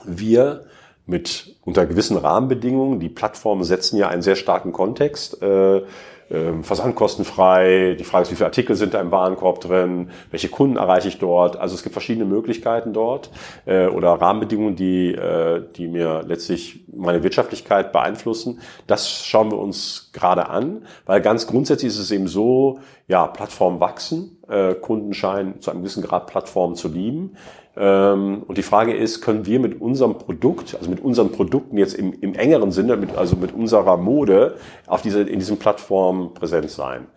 wir 0.03 0.65
mit 1.07 1.55
unter 1.63 1.85
gewissen 1.85 2.17
Rahmenbedingungen, 2.17 2.99
die 2.99 3.09
Plattformen 3.09 3.63
setzen 3.63 3.97
ja 3.97 4.07
einen 4.07 4.21
sehr 4.21 4.35
starken 4.35 4.71
Kontext, 4.71 5.41
äh, 5.41 5.81
versandkostenfrei. 6.29 7.95
Die 7.99 8.03
Frage 8.03 8.23
ist, 8.23 8.31
wie 8.31 8.35
viele 8.35 8.47
Artikel 8.47 8.75
sind 8.75 8.93
da 8.93 9.01
im 9.01 9.11
Warenkorb 9.11 9.61
drin? 9.61 10.09
Welche 10.31 10.49
Kunden 10.49 10.77
erreiche 10.77 11.07
ich 11.07 11.19
dort? 11.19 11.57
Also 11.57 11.75
es 11.75 11.83
gibt 11.83 11.93
verschiedene 11.93 12.25
Möglichkeiten 12.25 12.93
dort 12.93 13.29
äh, 13.65 13.87
oder 13.87 14.13
Rahmenbedingungen, 14.13 14.75
die, 14.75 15.13
äh, 15.13 15.63
die 15.75 15.87
mir 15.87 16.23
letztlich 16.25 16.83
meine 16.91 17.21
Wirtschaftlichkeit 17.21 17.91
beeinflussen. 17.91 18.59
Das 18.87 19.25
schauen 19.25 19.51
wir 19.51 19.59
uns 19.59 20.09
gerade 20.13 20.49
an, 20.49 20.87
weil 21.05 21.21
ganz 21.21 21.45
grundsätzlich 21.45 21.89
ist 21.89 21.99
es 21.99 22.11
eben 22.11 22.27
so, 22.27 22.79
ja, 23.07 23.27
Plattformen 23.27 23.79
wachsen, 23.79 24.39
äh, 24.49 24.73
Kunden 24.73 25.13
scheinen 25.13 25.61
zu 25.61 25.69
einem 25.69 25.81
gewissen 25.81 26.01
Grad 26.01 26.25
Plattformen 26.25 26.75
zu 26.75 26.87
lieben. 26.87 27.37
Ähm, 27.77 28.43
und 28.47 28.57
die 28.57 28.63
Frage 28.63 28.93
ist, 28.93 29.21
können 29.21 29.45
wir 29.45 29.59
mit 29.59 29.81
unserem 29.81 30.17
Produkt, 30.17 30.75
also 30.75 30.89
mit 30.89 31.01
unseren 31.03 31.31
Produkten 31.31 31.77
jetzt 31.77 31.93
im, 31.93 32.13
im 32.21 32.33
engeren 32.33 32.71
Sinne, 32.71 32.95
mit, 32.97 33.15
also 33.15 33.35
mit 33.35 33.53
unserer 33.53 33.97
Mode 33.97 34.57
auf 34.87 35.01
diese, 35.01 35.21
in 35.21 35.39
diesen 35.39 35.57
Plattformen 35.57 36.33
präsent 36.33 36.69
sein? 36.69 37.07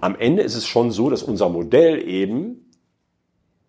Am 0.00 0.16
Ende 0.16 0.42
ist 0.42 0.56
es 0.56 0.66
schon 0.66 0.90
so, 0.90 1.08
dass 1.08 1.22
unser 1.22 1.48
Modell 1.48 2.06
eben 2.06 2.70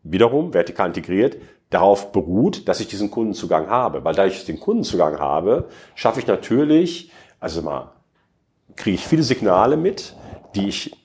wiederum 0.04 0.54
vertikal 0.54 0.88
integriert 0.88 1.38
darauf 1.70 2.12
beruht, 2.12 2.68
dass 2.68 2.80
ich 2.80 2.88
diesen 2.88 3.12
Kundenzugang 3.12 3.70
habe. 3.70 4.04
Weil 4.04 4.16
da 4.16 4.26
ich 4.26 4.46
den 4.46 4.60
Kundenzugang 4.60 5.20
habe, 5.20 5.70
schaffe 5.96 6.20
ich 6.20 6.28
natürlich, 6.28 7.12
also 7.40 7.62
mal, 7.62 7.92
kriege 8.76 8.96
ich 8.96 9.06
viele 9.06 9.24
Signale 9.24 9.78
mit, 9.78 10.16
die 10.56 10.68
ich 10.68 10.96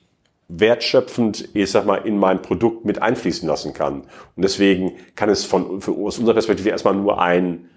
wertschöpfend, 0.59 1.49
ich 1.53 1.71
sag 1.71 1.85
mal, 1.85 1.97
in 1.97 2.17
mein 2.17 2.41
Produkt 2.41 2.85
mit 2.85 3.01
einfließen 3.01 3.47
lassen 3.47 3.73
kann. 3.73 4.01
Und 4.35 4.43
deswegen 4.43 4.93
kann 5.15 5.29
es 5.29 5.45
von, 5.45 5.81
für, 5.81 5.91
aus 5.91 6.19
unserer 6.19 6.33
Perspektive 6.33 6.69
erstmal 6.69 6.95
nur 6.95 7.21
ein, 7.21 7.69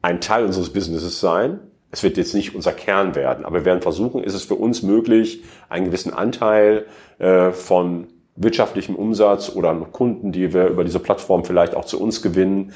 ein 0.00 0.20
Teil 0.20 0.44
unseres 0.44 0.72
Businesses 0.72 1.20
sein. 1.20 1.60
Es 1.90 2.02
wird 2.02 2.16
jetzt 2.16 2.34
nicht 2.34 2.54
unser 2.54 2.72
Kern 2.72 3.14
werden, 3.14 3.44
aber 3.44 3.60
wir 3.60 3.64
werden 3.66 3.82
versuchen, 3.82 4.24
ist 4.24 4.34
es 4.34 4.44
für 4.44 4.54
uns 4.54 4.82
möglich, 4.82 5.44
einen 5.68 5.86
gewissen 5.86 6.14
Anteil 6.14 6.86
äh, 7.18 7.50
von 7.50 8.06
wirtschaftlichem 8.34 8.94
Umsatz 8.94 9.54
oder 9.54 9.74
Kunden, 9.74 10.32
die 10.32 10.54
wir 10.54 10.68
über 10.68 10.84
diese 10.84 11.00
Plattform 11.00 11.44
vielleicht 11.44 11.74
auch 11.74 11.84
zu 11.84 12.00
uns 12.00 12.22
gewinnen, 12.22 12.72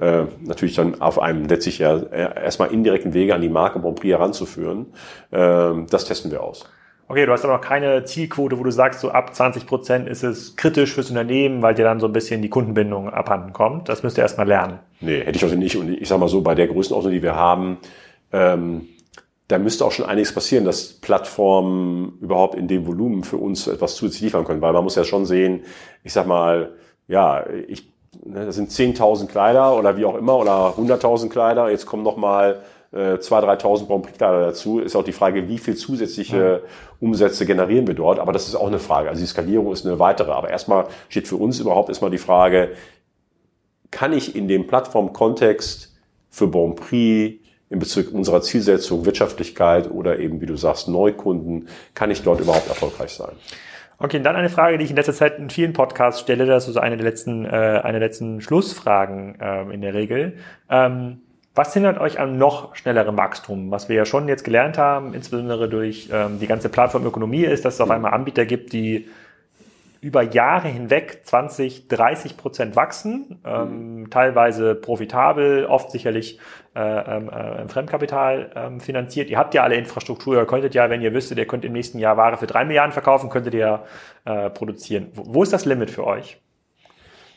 äh, 0.00 0.24
natürlich 0.40 0.76
dann 0.76 1.00
auf 1.00 1.20
einem 1.20 1.46
letztlich 1.46 1.78
ja 1.78 1.96
äh, 1.96 2.44
erstmal 2.44 2.72
indirekten 2.72 3.14
Wege 3.14 3.34
an 3.34 3.40
die 3.40 3.48
Marke 3.48 3.78
Bonprix 3.78 4.12
heranzuführen. 4.12 4.86
Äh, 5.30 5.72
das 5.90 6.04
testen 6.04 6.30
wir 6.30 6.42
aus. 6.42 6.64
Okay, 7.08 7.26
du 7.26 7.32
hast 7.32 7.44
aber 7.44 7.54
noch 7.54 7.60
keine 7.60 8.04
Zielquote, 8.04 8.58
wo 8.58 8.64
du 8.64 8.70
sagst, 8.70 9.00
so 9.00 9.10
ab 9.10 9.34
20 9.34 9.66
Prozent 9.66 10.08
ist 10.08 10.22
es 10.22 10.56
kritisch 10.56 10.94
fürs 10.94 11.10
Unternehmen, 11.10 11.60
weil 11.60 11.74
dir 11.74 11.84
dann 11.84 12.00
so 12.00 12.06
ein 12.06 12.12
bisschen 12.12 12.40
die 12.40 12.48
Kundenbindung 12.48 13.10
abhanden 13.10 13.52
kommt. 13.52 13.88
Das 13.88 14.02
müsst 14.02 14.18
ihr 14.18 14.22
erstmal 14.22 14.48
lernen. 14.48 14.78
Nee, 15.00 15.20
hätte 15.20 15.36
ich 15.36 15.42
also 15.42 15.56
nicht. 15.56 15.76
Und 15.76 15.92
ich 15.92 16.08
sag 16.08 16.18
mal 16.18 16.28
so, 16.28 16.40
bei 16.40 16.54
der 16.54 16.68
Größenordnung, 16.68 17.12
die 17.12 17.22
wir 17.22 17.34
haben, 17.34 17.78
ähm, 18.32 18.88
da 19.48 19.58
müsste 19.58 19.84
auch 19.84 19.92
schon 19.92 20.06
einiges 20.06 20.32
passieren, 20.32 20.64
dass 20.64 20.94
Plattformen 20.94 22.18
überhaupt 22.20 22.54
in 22.54 22.68
dem 22.68 22.86
Volumen 22.86 23.24
für 23.24 23.36
uns 23.36 23.66
etwas 23.66 23.96
zusätzlich 23.96 24.22
liefern 24.22 24.44
können. 24.44 24.62
Weil 24.62 24.72
man 24.72 24.84
muss 24.84 24.96
ja 24.96 25.04
schon 25.04 25.26
sehen, 25.26 25.64
ich 26.04 26.14
sag 26.14 26.26
mal, 26.26 26.70
ja, 27.08 27.44
ich, 27.68 27.92
ne, 28.24 28.46
das 28.46 28.56
sind 28.56 28.70
10.000 28.70 29.26
Kleider 29.26 29.76
oder 29.76 29.98
wie 29.98 30.06
auch 30.06 30.16
immer 30.16 30.38
oder 30.38 30.74
100.000 30.78 31.28
Kleider. 31.28 31.70
Jetzt 31.70 31.84
kommen 31.84 32.02
noch 32.02 32.16
mal 32.16 32.62
äh, 32.92 33.14
2.000, 33.14 33.60
3.000 33.60 33.86
Grand 33.86 34.02
Prix 34.04 34.18
dazu. 34.18 34.78
Ist 34.78 34.96
auch 34.96 35.04
die 35.04 35.12
Frage, 35.12 35.48
wie 35.48 35.58
viel 35.58 35.74
zusätzliche 35.76 36.62
Umsätze 37.00 37.46
generieren 37.46 37.86
wir 37.86 37.94
dort. 37.94 38.18
Aber 38.18 38.32
das 38.32 38.48
ist 38.48 38.54
auch 38.54 38.66
eine 38.66 38.78
Frage. 38.78 39.08
Also 39.08 39.20
die 39.20 39.26
Skalierung 39.26 39.72
ist 39.72 39.86
eine 39.86 39.98
weitere. 39.98 40.32
Aber 40.32 40.50
erstmal 40.50 40.86
steht 41.08 41.28
für 41.28 41.36
uns 41.36 41.58
überhaupt 41.60 41.88
erstmal 41.88 42.10
die 42.10 42.18
Frage, 42.18 42.70
kann 43.90 44.12
ich 44.12 44.34
in 44.34 44.48
dem 44.48 44.66
Plattformkontext 44.66 45.94
für 46.30 46.46
Bonprix 46.46 47.42
in 47.72 47.78
Bezug 47.78 48.12
unserer 48.12 48.42
Zielsetzung, 48.42 49.06
Wirtschaftlichkeit 49.06 49.90
oder 49.90 50.18
eben, 50.18 50.42
wie 50.42 50.46
du 50.46 50.56
sagst, 50.56 50.88
Neukunden, 50.88 51.68
kann 51.94 52.10
ich 52.10 52.22
dort 52.22 52.40
überhaupt 52.40 52.68
erfolgreich 52.68 53.12
sein? 53.12 53.32
Okay, 53.98 54.20
dann 54.20 54.36
eine 54.36 54.50
Frage, 54.50 54.78
die 54.78 54.84
ich 54.84 54.90
in 54.90 54.96
letzter 54.96 55.14
Zeit 55.14 55.38
in 55.38 55.48
vielen 55.48 55.72
Podcasts 55.72 56.20
stelle, 56.20 56.44
das 56.44 56.66
ist 56.68 56.74
so 56.74 56.80
eine 56.80 56.96
der 56.96 57.06
letzten, 57.06 57.46
äh, 57.46 57.48
eine 57.48 57.98
der 57.98 58.08
letzten 58.08 58.40
Schlussfragen 58.40 59.38
ähm, 59.40 59.70
in 59.70 59.80
der 59.80 59.94
Regel. 59.94 60.38
Ähm, 60.68 61.20
was 61.54 61.74
hindert 61.74 62.00
euch 62.00 62.18
an 62.18 62.38
noch 62.38 62.74
schnellerem 62.74 63.16
Wachstum? 63.16 63.70
Was 63.70 63.88
wir 63.88 63.96
ja 63.96 64.04
schon 64.04 64.28
jetzt 64.28 64.44
gelernt 64.44 64.78
haben, 64.78 65.14
insbesondere 65.14 65.68
durch 65.68 66.08
ähm, 66.12 66.38
die 66.40 66.46
ganze 66.46 66.68
Plattformökonomie, 66.68 67.44
ist, 67.44 67.64
dass 67.64 67.74
es 67.74 67.80
auf 67.80 67.90
einmal 67.90 68.14
Anbieter 68.14 68.46
gibt, 68.46 68.72
die 68.72 69.08
über 70.02 70.22
Jahre 70.22 70.66
hinweg 70.66 71.20
20, 71.24 71.86
30 71.86 72.36
Prozent 72.36 72.74
wachsen, 72.74 73.40
ähm, 73.44 74.00
mhm. 74.00 74.10
teilweise 74.10 74.74
profitabel, 74.74 75.64
oft 75.66 75.92
sicherlich 75.92 76.40
äh, 76.74 76.80
ähm, 76.80 77.28
äh, 77.28 77.68
Fremdkapital 77.68 78.50
ähm, 78.56 78.80
finanziert. 78.80 79.30
Ihr 79.30 79.38
habt 79.38 79.54
ja 79.54 79.62
alle 79.62 79.76
Infrastruktur, 79.76 80.34
ihr 80.34 80.46
könntet 80.46 80.74
ja, 80.74 80.90
wenn 80.90 81.02
ihr 81.02 81.14
wüsstet, 81.14 81.38
ihr 81.38 81.46
könnt 81.46 81.64
im 81.64 81.72
nächsten 81.72 82.00
Jahr 82.00 82.16
Ware 82.16 82.36
für 82.36 82.48
drei 82.48 82.64
Milliarden 82.64 82.92
verkaufen, 82.92 83.30
könntet 83.30 83.54
ihr 83.54 83.84
äh, 84.24 84.50
produzieren. 84.50 85.12
Wo, 85.14 85.34
wo 85.34 85.42
ist 85.44 85.52
das 85.52 85.66
Limit 85.66 85.92
für 85.92 86.04
euch? 86.04 86.41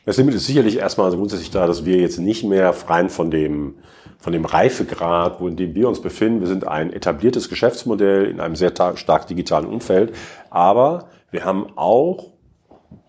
Das 0.05 0.17
Limit 0.17 0.35
ist 0.35 0.45
sicherlich 0.45 0.77
erstmal 0.77 1.09
grundsätzlich 1.11 1.49
da, 1.49 1.65
dass 1.65 1.83
wir 1.83 1.97
jetzt 1.97 2.19
nicht 2.19 2.43
mehr 2.43 2.73
rein 2.87 3.09
von 3.09 3.31
dem, 3.31 3.75
von 4.19 4.33
dem 4.33 4.45
Reifegrad, 4.45 5.41
wo 5.41 5.47
in 5.47 5.55
dem 5.55 5.73
wir 5.73 5.87
uns 5.87 5.99
befinden, 5.99 6.41
wir 6.41 6.47
sind 6.47 6.67
ein 6.67 6.93
etabliertes 6.93 7.49
Geschäftsmodell 7.49 8.25
in 8.25 8.39
einem 8.39 8.55
sehr 8.55 8.71
stark 8.95 9.27
digitalen 9.27 9.65
Umfeld, 9.65 10.13
aber 10.51 11.09
wir 11.31 11.43
haben 11.43 11.75
auch 11.75 12.33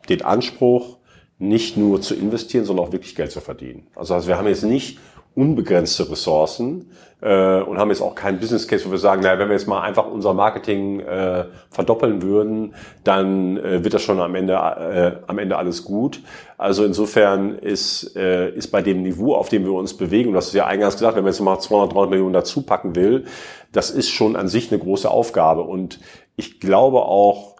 den 0.08 0.22
Anspruch, 0.22 0.96
nicht 1.38 1.76
nur 1.76 2.00
zu 2.00 2.14
investieren, 2.14 2.64
sondern 2.64 2.86
auch 2.86 2.92
wirklich 2.92 3.14
Geld 3.14 3.30
zu 3.30 3.40
verdienen. 3.40 3.88
Also, 3.94 4.14
also 4.14 4.26
wir 4.26 4.38
haben 4.38 4.46
jetzt 4.46 4.64
nicht 4.64 4.98
unbegrenzte 5.36 6.10
Ressourcen 6.10 6.90
äh, 7.20 7.60
und 7.60 7.78
haben 7.78 7.90
jetzt 7.90 8.00
auch 8.00 8.14
keinen 8.14 8.40
Business 8.40 8.66
Case, 8.66 8.86
wo 8.86 8.90
wir 8.90 8.98
sagen, 8.98 9.22
naja, 9.22 9.38
wenn 9.38 9.48
wir 9.48 9.54
jetzt 9.54 9.68
mal 9.68 9.82
einfach 9.82 10.06
unser 10.06 10.32
Marketing 10.32 11.00
äh, 11.00 11.44
verdoppeln 11.70 12.22
würden, 12.22 12.74
dann 13.04 13.58
äh, 13.58 13.84
wird 13.84 13.94
das 13.94 14.02
schon 14.02 14.18
am 14.18 14.34
Ende 14.34 14.54
äh, 14.54 15.12
am 15.26 15.38
Ende 15.38 15.58
alles 15.58 15.84
gut. 15.84 16.22
Also 16.56 16.84
insofern 16.84 17.58
ist 17.58 18.16
äh, 18.16 18.50
ist 18.50 18.68
bei 18.68 18.80
dem 18.80 19.02
Niveau, 19.02 19.34
auf 19.34 19.50
dem 19.50 19.64
wir 19.64 19.72
uns 19.74 19.94
bewegen, 19.94 20.30
und 20.30 20.34
das 20.34 20.48
ist 20.48 20.54
ja 20.54 20.66
eingangs 20.66 20.94
gesagt, 20.94 21.16
wenn 21.16 21.24
man 21.24 21.32
jetzt 21.32 21.40
mal 21.40 21.58
200, 21.58 21.92
300 21.92 22.10
Millionen 22.10 22.32
dazu 22.32 22.62
packen 22.62 22.96
will, 22.96 23.26
das 23.72 23.90
ist 23.90 24.08
schon 24.10 24.36
an 24.36 24.48
sich 24.48 24.72
eine 24.72 24.80
große 24.80 25.10
Aufgabe 25.10 25.62
und 25.62 26.00
ich 26.36 26.60
glaube 26.60 27.02
auch 27.02 27.56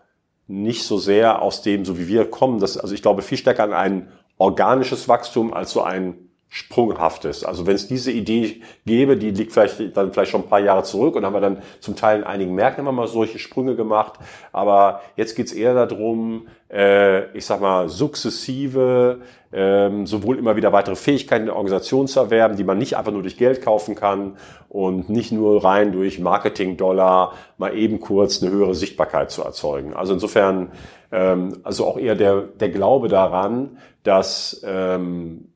nicht 0.48 0.84
so 0.84 0.96
sehr 0.96 1.42
aus 1.42 1.60
dem, 1.60 1.84
so 1.84 1.98
wie 1.98 2.08
wir 2.08 2.30
kommen, 2.30 2.58
das, 2.58 2.78
also 2.78 2.94
ich 2.94 3.02
glaube 3.02 3.20
viel 3.20 3.36
stärker 3.38 3.64
an 3.64 3.74
ein 3.74 4.08
organisches 4.38 5.08
Wachstum 5.08 5.52
als 5.52 5.72
so 5.72 5.82
ein 5.82 6.25
Sprunghaftes. 6.48 7.44
Also 7.44 7.66
wenn 7.66 7.74
es 7.74 7.88
diese 7.88 8.10
Idee 8.12 8.62
gäbe, 8.86 9.16
die 9.16 9.30
liegt 9.30 9.52
vielleicht 9.52 9.96
dann 9.96 10.12
vielleicht 10.12 10.30
schon 10.30 10.42
ein 10.42 10.48
paar 10.48 10.60
Jahre 10.60 10.84
zurück 10.84 11.16
und 11.16 11.24
haben 11.24 11.34
wir 11.34 11.40
dann 11.40 11.62
zum 11.80 11.96
Teil 11.96 12.18
in 12.18 12.24
einigen 12.24 12.54
Märkten 12.54 12.82
immer 12.82 12.92
mal 12.92 13.08
solche 13.08 13.38
Sprünge 13.38 13.74
gemacht. 13.74 14.14
Aber 14.52 15.02
jetzt 15.16 15.34
geht's 15.34 15.52
eher 15.52 15.74
darum, 15.74 16.46
äh, 16.72 17.30
ich 17.36 17.44
sag 17.44 17.60
mal, 17.60 17.88
sukzessive 17.88 19.20
ähm, 19.52 20.06
sowohl 20.06 20.38
immer 20.38 20.56
wieder 20.56 20.72
weitere 20.72 20.96
Fähigkeiten 20.96 21.42
in 21.42 21.46
der 21.46 21.56
Organisation 21.56 22.08
zu 22.08 22.20
erwerben, 22.20 22.56
die 22.56 22.64
man 22.64 22.78
nicht 22.78 22.96
einfach 22.96 23.12
nur 23.12 23.22
durch 23.22 23.36
Geld 23.36 23.62
kaufen 23.62 23.94
kann 23.94 24.36
und 24.68 25.08
nicht 25.08 25.32
nur 25.32 25.64
rein 25.64 25.92
durch 25.92 26.18
Marketing-Dollar 26.18 27.32
mal 27.56 27.76
eben 27.76 28.00
kurz 28.00 28.42
eine 28.42 28.52
höhere 28.52 28.74
Sichtbarkeit 28.74 29.30
zu 29.30 29.42
erzeugen. 29.42 29.94
Also 29.94 30.14
insofern, 30.14 30.72
ähm, 31.12 31.58
also 31.62 31.86
auch 31.86 31.96
eher 31.96 32.16
der, 32.16 32.42
der 32.42 32.68
Glaube 32.70 33.08
daran, 33.08 33.78
dass 34.02 34.62
ähm, 34.64 35.48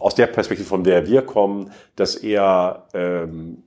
aus 0.00 0.14
der 0.16 0.26
Perspektive, 0.26 0.68
von 0.68 0.82
der 0.82 1.06
wir 1.06 1.22
kommen, 1.22 1.72
dass 1.94 2.16
eher 2.16 2.86
ähm, 2.94 3.62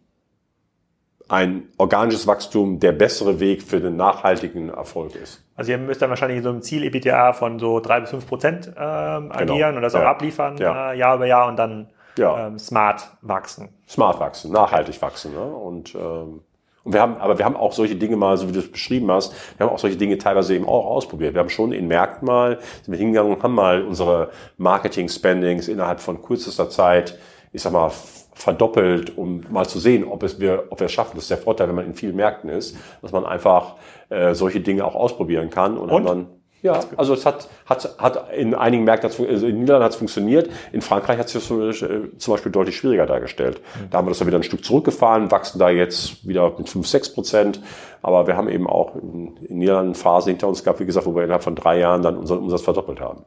ein 1.30 1.70
organisches 1.78 2.28
Wachstum 2.28 2.80
der 2.80 2.92
bessere 2.92 3.40
Weg 3.40 3.64
für 3.64 3.80
den 3.80 3.96
nachhaltigen 3.96 4.70
Erfolg 4.70 5.16
ist. 5.16 5.44
Also 5.56 5.72
ihr 5.72 5.78
müsst 5.78 6.02
dann 6.02 6.10
wahrscheinlich 6.10 6.38
in 6.38 6.44
so 6.44 6.50
einem 6.50 6.62
Ziel 6.62 6.84
EBTA 6.84 7.34
von 7.34 7.60
so 7.60 7.80
drei 7.80 8.02
bis 8.02 8.10
fünf 8.10 8.28
Prozent 8.28 8.68
ähm, 8.68 9.32
agieren 9.32 9.58
genau. 9.58 9.76
und 9.78 9.82
das 9.82 9.94
ja. 9.94 10.02
auch 10.02 10.06
abliefern 10.06 10.58
ja. 10.58 10.92
äh, 10.92 10.98
Jahr 10.98 11.16
über 11.16 11.26
Jahr 11.26 11.48
und 11.48 11.56
dann 11.56 11.90
ja. 12.18 12.48
ähm, 12.48 12.60
smart 12.60 13.10
wachsen. 13.22 13.70
Smart 13.88 14.20
wachsen, 14.20 14.52
nachhaltig 14.52 15.02
wachsen. 15.02 15.34
Ne? 15.34 15.44
Und 15.44 15.96
ähm, 15.96 16.42
und 16.84 16.94
wir 16.94 17.02
haben, 17.02 17.18
aber 17.18 17.38
wir 17.38 17.46
haben 17.46 17.56
auch 17.56 17.72
solche 17.72 17.96
Dinge 17.96 18.18
mal, 18.18 18.36
so 18.38 18.48
wie 18.50 18.52
du 18.52 18.60
es 18.60 18.72
beschrieben 18.72 19.10
hast, 19.10 19.34
wir 19.58 19.66
haben 19.66 19.74
auch 19.74 19.80
solche 19.80 19.98
Dinge 19.98 20.18
teilweise 20.18 20.54
eben 20.54 20.66
auch 20.66 20.86
ausprobiert. 20.86 21.34
Wir 21.34 21.40
haben 21.40 21.50
schon 21.50 21.72
in 21.72 21.88
Märkten 21.88 22.26
mal, 22.26 22.60
sind 22.82 22.92
wir 22.92 22.98
hingegangen 22.98 23.34
und 23.34 23.44
haben 23.44 23.56
mal 23.56 23.84
unsere 23.84 24.32
Marketing-Spendings 24.58 25.70
innerhalb 25.70 26.02
von 26.02 26.22
kürzester 26.22 26.70
Zeit, 26.70 27.18
ich 27.54 27.62
sag 27.62 27.72
mal, 27.72 27.92
verdoppelt, 28.34 29.18
um 29.18 29.46
mal 29.50 29.66
zu 29.66 29.80
sehen, 29.80 30.04
ob 30.04 30.24
es 30.24 30.40
wir, 30.40 30.66
ob 30.70 30.80
wir 30.80 30.86
es 30.86 30.92
schaffen. 30.92 31.12
Das 31.16 31.26
ist 31.26 31.32
der 31.32 31.38
Vorteil, 31.38 31.70
wenn 31.70 31.76
man 31.76 31.86
in 31.86 31.94
vielen 31.94 32.16
Märkten 32.16 32.50
ist, 32.50 32.76
dass 33.02 33.12
man 33.12 33.26
einfach 33.26 33.76
äh, 34.10 34.34
solche 34.34 34.60
Dinge 34.60 34.84
auch 34.84 34.96
ausprobieren 34.96 35.50
kann 35.50 35.78
und, 35.78 35.90
und? 35.90 36.06
dann 36.06 36.28
ja, 36.64 36.80
also 36.96 37.14
es 37.14 37.26
hat, 37.26 37.50
hat, 37.66 37.98
hat 38.00 38.34
in 38.34 38.56
einigen 38.56 38.86
Märkten, 38.86 39.10
also 39.10 39.26
in 39.26 39.42
den 39.42 39.60
Niederlanden 39.60 39.84
hat 39.84 39.92
es 39.92 39.98
funktioniert, 39.98 40.50
in 40.72 40.82
Frankreich 40.82 41.20
hat 41.20 41.28
es 41.28 41.34
sich 41.34 41.52
äh, 41.84 42.18
zum 42.18 42.34
Beispiel 42.34 42.54
deutlich 42.54 42.78
schwieriger 42.78 43.06
dargestellt. 43.06 43.60
Mhm. 43.60 43.90
Da 43.90 43.98
haben 43.98 44.08
wir 44.08 44.12
das 44.12 44.20
dann 44.20 44.28
wieder 44.28 44.40
ein 44.40 44.44
Stück 44.44 44.64
zurückgefahren, 44.64 45.30
wachsen 45.30 45.60
da 45.60 45.70
jetzt 45.70 46.26
wieder 46.26 46.54
mit 46.58 46.70
5, 46.70 46.88
6 46.88 47.14
Prozent. 47.14 47.62
Aber 48.02 48.28
wir 48.28 48.38
haben 48.38 48.48
eben 48.48 48.66
auch 48.66 48.96
in, 48.96 49.36
in 49.46 49.58
Niederlanden 49.60 49.94
Phasen 49.94 50.30
hinter 50.30 50.48
uns 50.48 50.64
gehabt, 50.64 50.80
wie 50.80 50.86
gesagt, 50.86 51.06
wo 51.06 51.14
wir 51.14 51.24
innerhalb 51.24 51.44
von 51.44 51.56
drei 51.56 51.80
Jahren 51.80 52.02
dann 52.02 52.18
unseren 52.18 52.40
Umsatz 52.40 52.62
verdoppelt 52.62 53.02
haben. 53.02 53.26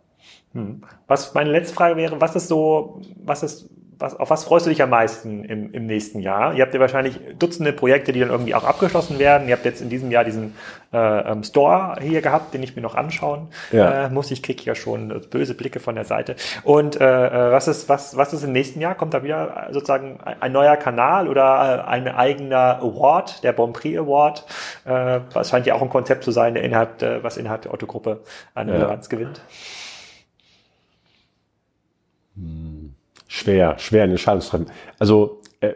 Hm. 0.53 0.83
Was 1.07 1.35
meine 1.35 1.51
letzte 1.51 1.75
Frage 1.75 1.97
wäre, 1.97 2.19
was 2.19 2.35
ist 2.37 2.49
so, 2.49 3.03
was 3.23 3.43
ist 3.43 3.69
was, 3.99 4.15
auf 4.15 4.31
was 4.31 4.45
freust 4.45 4.67
du 4.67 4.71
dich 4.71 4.83
am 4.83 4.91
meisten 4.91 5.45
im, 5.45 5.73
im 5.73 5.87
nächsten 5.87 6.21
Jahr? 6.21 6.55
Ihr 6.55 6.63
habt 6.63 6.75
ja 6.75 6.81
wahrscheinlich 6.81 7.19
Dutzende 7.39 7.73
Projekte, 7.73 8.13
die 8.13 8.21
dann 8.21 8.31
irgendwie 8.31 8.55
auch 8.55 8.65
abgeschlossen 8.65 9.19
werden. 9.19 9.49
Ihr 9.49 9.55
habt 9.55 9.65
jetzt 9.65 9.81
in 9.81 9.89
diesem 9.89 10.11
Jahr 10.11 10.25
diesen 10.25 10.55
äh, 10.93 10.99
ähm, 10.99 11.43
Store 11.43 11.97
hier 12.01 12.21
gehabt, 12.21 12.53
den 12.53 12.63
ich 12.63 12.77
mir 12.77 12.83
noch 12.83 12.95
anschauen 12.95 13.49
ja. 13.73 14.07
äh, 14.07 14.11
muss. 14.11 14.31
Ich 14.31 14.43
kriege 14.43 14.63
ja 14.65 14.75
schon 14.75 15.23
böse 15.31 15.55
Blicke 15.55 15.81
von 15.81 15.95
der 15.95 16.05
Seite. 16.05 16.37
Und 16.63 17.01
äh, 17.01 17.05
äh, 17.05 17.53
was 17.53 17.69
ist 17.69 17.89
was 17.89 18.17
was 18.17 18.33
ist 18.33 18.45
im 18.45 18.53
nächsten 18.53 18.81
Jahr? 18.81 18.95
Kommt 18.95 19.15
da 19.15 19.23
wieder 19.23 19.69
sozusagen 19.71 20.19
ein 20.41 20.53
neuer 20.53 20.77
Kanal 20.77 21.29
oder 21.29 21.85
äh, 21.87 21.89
ein 21.89 22.09
eigener 22.09 22.79
Award, 22.81 23.43
der 23.45 23.53
Bon 23.53 23.73
Prix 23.73 23.99
Award? 23.99 24.45
Äh, 24.85 25.21
was 25.33 25.51
scheint 25.51 25.67
ja 25.67 25.75
auch 25.75 25.83
ein 25.83 25.89
Konzept 25.91 26.25
zu 26.25 26.33
sein, 26.33 26.55
der 26.55 26.65
innerhalb, 26.65 27.01
äh, 27.03 27.23
was 27.23 27.39
innerhalb 27.39 27.63
der 27.63 27.73
Otto-Gruppe 27.73 28.21
an 28.55 28.69
Relevanz 28.69 29.09
ja. 29.11 29.19
gewinnt. 29.19 29.41
Hm 32.35 32.86
schwer, 33.29 33.79
schwer 33.79 34.05
eine 34.05 34.13
Entscheidung 34.13 34.41
zu 34.41 34.51
treffen. 34.51 34.71
Also, 34.99 35.41
äh, 35.61 35.75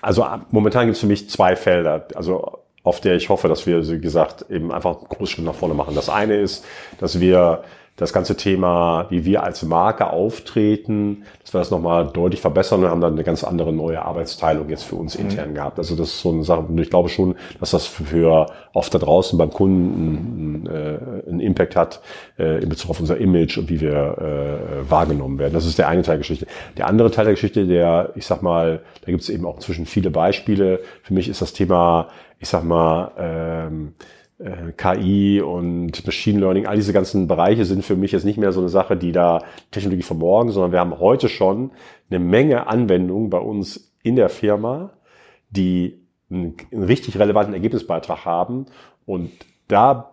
also 0.00 0.26
momentan 0.50 0.86
gibt 0.86 0.96
es 0.96 1.00
für 1.00 1.06
mich 1.06 1.30
zwei 1.30 1.56
Felder, 1.56 2.06
also 2.14 2.58
auf 2.84 3.00
der 3.00 3.14
ich 3.14 3.28
hoffe, 3.28 3.48
dass 3.48 3.66
wir, 3.66 3.88
wie 3.88 4.00
gesagt, 4.00 4.46
eben 4.50 4.72
einfach 4.72 4.98
einen 4.98 5.08
großen 5.08 5.26
Schritt 5.28 5.44
nach 5.44 5.54
vorne 5.54 5.74
machen. 5.74 5.94
Das 5.94 6.08
eine 6.08 6.36
ist, 6.36 6.64
dass 6.98 7.20
wir 7.20 7.62
das 8.02 8.12
ganze 8.12 8.36
Thema, 8.36 9.06
wie 9.08 9.24
wir 9.24 9.42
als 9.42 9.62
Marke 9.62 10.10
auftreten, 10.10 11.24
dass 11.40 11.54
wir 11.54 11.58
das 11.58 11.70
nochmal 11.70 12.08
deutlich 12.12 12.40
verbessern 12.40 12.84
und 12.84 12.90
haben 12.90 13.00
dann 13.00 13.14
eine 13.14 13.24
ganz 13.24 13.44
andere 13.44 13.72
neue 13.72 14.02
Arbeitsteilung 14.02 14.68
jetzt 14.68 14.84
für 14.84 14.96
uns 14.96 15.18
mhm. 15.18 15.24
intern 15.24 15.50
mhm. 15.50 15.54
gehabt. 15.54 15.78
Also 15.78 15.96
das 15.96 16.08
ist 16.08 16.20
so 16.20 16.30
eine 16.30 16.44
Sache, 16.44 16.60
und 16.60 16.78
ich 16.78 16.90
glaube 16.90 17.08
schon, 17.08 17.36
dass 17.60 17.70
das 17.70 17.86
für 17.86 18.46
oft 18.74 18.94
da 18.94 18.98
draußen 18.98 19.38
beim 19.38 19.50
Kunden 19.50 20.66
einen, 20.66 20.66
äh, 20.66 21.28
einen 21.28 21.40
Impact 21.40 21.76
hat 21.76 22.00
äh, 22.38 22.62
in 22.62 22.68
Bezug 22.68 22.90
auf 22.90 23.00
unser 23.00 23.16
Image 23.16 23.56
und 23.58 23.70
wie 23.70 23.80
wir 23.80 23.92
äh, 23.92 24.90
wahrgenommen 24.90 25.38
werden. 25.38 25.54
Das 25.54 25.66
ist 25.66 25.78
der 25.78 25.88
eine 25.88 26.02
Teil 26.02 26.16
der 26.16 26.18
Geschichte. 26.18 26.46
Der 26.76 26.86
andere 26.86 27.10
Teil 27.10 27.24
der 27.24 27.34
Geschichte, 27.34 27.66
der, 27.66 28.10
ich 28.14 28.26
sag 28.26 28.42
mal, 28.42 28.80
da 29.04 29.10
gibt 29.10 29.22
es 29.22 29.28
eben 29.28 29.46
auch 29.46 29.58
zwischen 29.58 29.86
viele 29.86 30.10
Beispiele. 30.10 30.80
Für 31.02 31.14
mich 31.14 31.28
ist 31.28 31.42
das 31.42 31.52
Thema, 31.52 32.08
ich 32.38 32.48
sag 32.48 32.64
mal, 32.64 33.12
ähm, 33.18 33.94
äh, 34.42 34.72
KI 34.72 35.40
und 35.40 36.04
Machine 36.04 36.40
Learning, 36.40 36.66
all 36.66 36.76
diese 36.76 36.92
ganzen 36.92 37.28
Bereiche 37.28 37.64
sind 37.64 37.84
für 37.84 37.96
mich 37.96 38.12
jetzt 38.12 38.24
nicht 38.24 38.38
mehr 38.38 38.52
so 38.52 38.60
eine 38.60 38.68
Sache, 38.68 38.96
die 38.96 39.12
da 39.12 39.42
Technologie 39.70 40.02
von 40.02 40.18
morgen, 40.18 40.50
sondern 40.50 40.72
wir 40.72 40.80
haben 40.80 40.98
heute 40.98 41.28
schon 41.28 41.70
eine 42.10 42.18
Menge 42.18 42.66
Anwendungen 42.66 43.30
bei 43.30 43.38
uns 43.38 43.92
in 44.02 44.16
der 44.16 44.28
Firma, 44.28 44.90
die 45.50 46.00
einen, 46.30 46.56
einen 46.72 46.82
richtig 46.82 47.18
relevanten 47.18 47.54
Ergebnisbeitrag 47.54 48.24
haben. 48.24 48.66
Und 49.06 49.30
da 49.68 50.12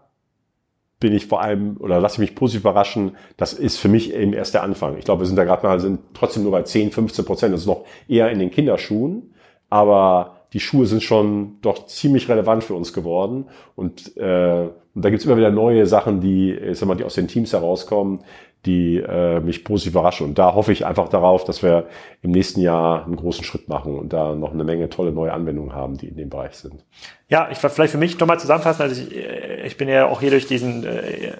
bin 0.99 1.13
ich 1.13 1.27
vor 1.27 1.41
allem, 1.41 1.77
oder 1.77 1.99
lasse 1.99 2.15
ich 2.15 2.29
mich 2.29 2.35
positiv 2.35 2.61
überraschen, 2.61 3.15
das 3.37 3.53
ist 3.53 3.77
für 3.77 3.87
mich 3.87 4.13
eben 4.13 4.33
erst 4.33 4.53
der 4.53 4.63
Anfang. 4.63 4.97
Ich 4.97 5.05
glaube, 5.05 5.21
wir 5.21 5.27
sind 5.27 5.37
da 5.37 5.45
gerade 5.45 5.65
mal, 5.65 5.79
sind 5.79 6.01
trotzdem 6.13 6.43
nur 6.43 6.51
bei 6.51 6.63
10, 6.63 6.91
15 6.91 7.25
Prozent. 7.25 7.53
Das 7.53 7.61
ist 7.61 7.67
noch 7.67 7.85
eher 8.07 8.29
in 8.29 8.39
den 8.39 8.51
Kinderschuhen. 8.51 9.33
Aber 9.69 10.38
die 10.53 10.59
Schuhe 10.59 10.85
sind 10.85 11.03
schon 11.03 11.57
doch 11.61 11.85
ziemlich 11.85 12.27
relevant 12.29 12.63
für 12.63 12.73
uns 12.73 12.93
geworden. 12.93 13.45
Und, 13.75 14.17
äh, 14.17 14.67
und 14.95 15.05
da 15.05 15.09
gibt's 15.09 15.25
immer 15.25 15.37
wieder 15.37 15.51
neue 15.51 15.85
Sachen, 15.85 16.21
die, 16.21 16.51
ich 16.53 16.79
sag 16.79 16.87
mal, 16.87 16.95
die 16.95 17.03
aus 17.03 17.13
den 17.13 17.27
Teams 17.27 17.53
herauskommen, 17.53 18.21
die 18.65 18.97
äh, 18.97 19.39
mich 19.39 19.63
positiv 19.63 19.93
überraschen. 19.93 20.27
Und 20.27 20.39
da 20.39 20.53
hoffe 20.53 20.71
ich 20.71 20.85
einfach 20.85 21.07
darauf, 21.07 21.45
dass 21.45 21.63
wir 21.63 21.87
im 22.21 22.31
nächsten 22.31 22.59
Jahr 22.59 23.05
einen 23.05 23.15
großen 23.15 23.43
Schritt 23.43 23.69
machen 23.69 23.97
und 23.97 24.11
da 24.11 24.35
noch 24.35 24.51
eine 24.51 24.63
Menge 24.63 24.89
tolle 24.89 25.11
neue 25.11 25.31
Anwendungen 25.31 25.73
haben, 25.73 25.97
die 25.97 26.07
in 26.07 26.17
dem 26.17 26.29
Bereich 26.29 26.55
sind. 26.55 26.83
Ja, 27.29 27.47
ich 27.51 27.59
vielleicht 27.59 27.91
für 27.91 27.97
mich 27.97 28.19
nochmal 28.19 28.39
zusammenfassen. 28.39 28.81
Also 28.81 29.01
ich, 29.01 29.15
ich 29.65 29.77
bin 29.77 29.87
ja 29.87 30.07
auch 30.07 30.19
hier 30.19 30.31
durch 30.31 30.47
diesen 30.47 30.83
äh, 30.83 31.33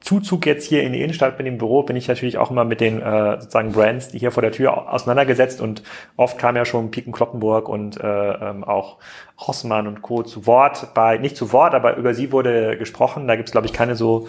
Zuzug 0.00 0.46
jetzt 0.46 0.66
hier 0.66 0.82
in 0.82 0.92
die 0.92 1.02
Innenstadt 1.02 1.36
bin 1.36 1.46
im 1.46 1.58
Büro, 1.58 1.82
bin 1.82 1.94
ich 1.94 2.08
natürlich 2.08 2.38
auch 2.38 2.50
immer 2.50 2.64
mit 2.64 2.80
den 2.80 3.02
äh, 3.02 3.38
sozusagen 3.38 3.72
Brands, 3.72 4.08
die 4.08 4.18
hier 4.18 4.32
vor 4.32 4.42
der 4.42 4.52
Tür 4.52 4.90
auseinandergesetzt 4.92 5.60
und 5.60 5.82
oft 6.16 6.38
kam 6.38 6.56
ja 6.56 6.64
schon 6.64 6.90
Piken 6.90 7.12
Kloppenburg 7.12 7.68
und 7.68 8.00
äh, 8.00 8.32
ähm, 8.32 8.64
auch 8.64 8.96
Rossmann 9.46 9.86
und 9.86 10.02
Co. 10.02 10.22
zu 10.22 10.46
Wort, 10.46 10.94
bei 10.94 11.18
nicht 11.18 11.36
zu 11.36 11.52
Wort, 11.52 11.74
aber 11.74 11.96
über 11.96 12.14
sie 12.14 12.32
wurde 12.32 12.76
gesprochen. 12.78 13.28
Da 13.28 13.36
gibt 13.36 13.48
es, 13.48 13.52
glaube 13.52 13.66
ich, 13.66 13.72
keine 13.72 13.94
so 13.94 14.26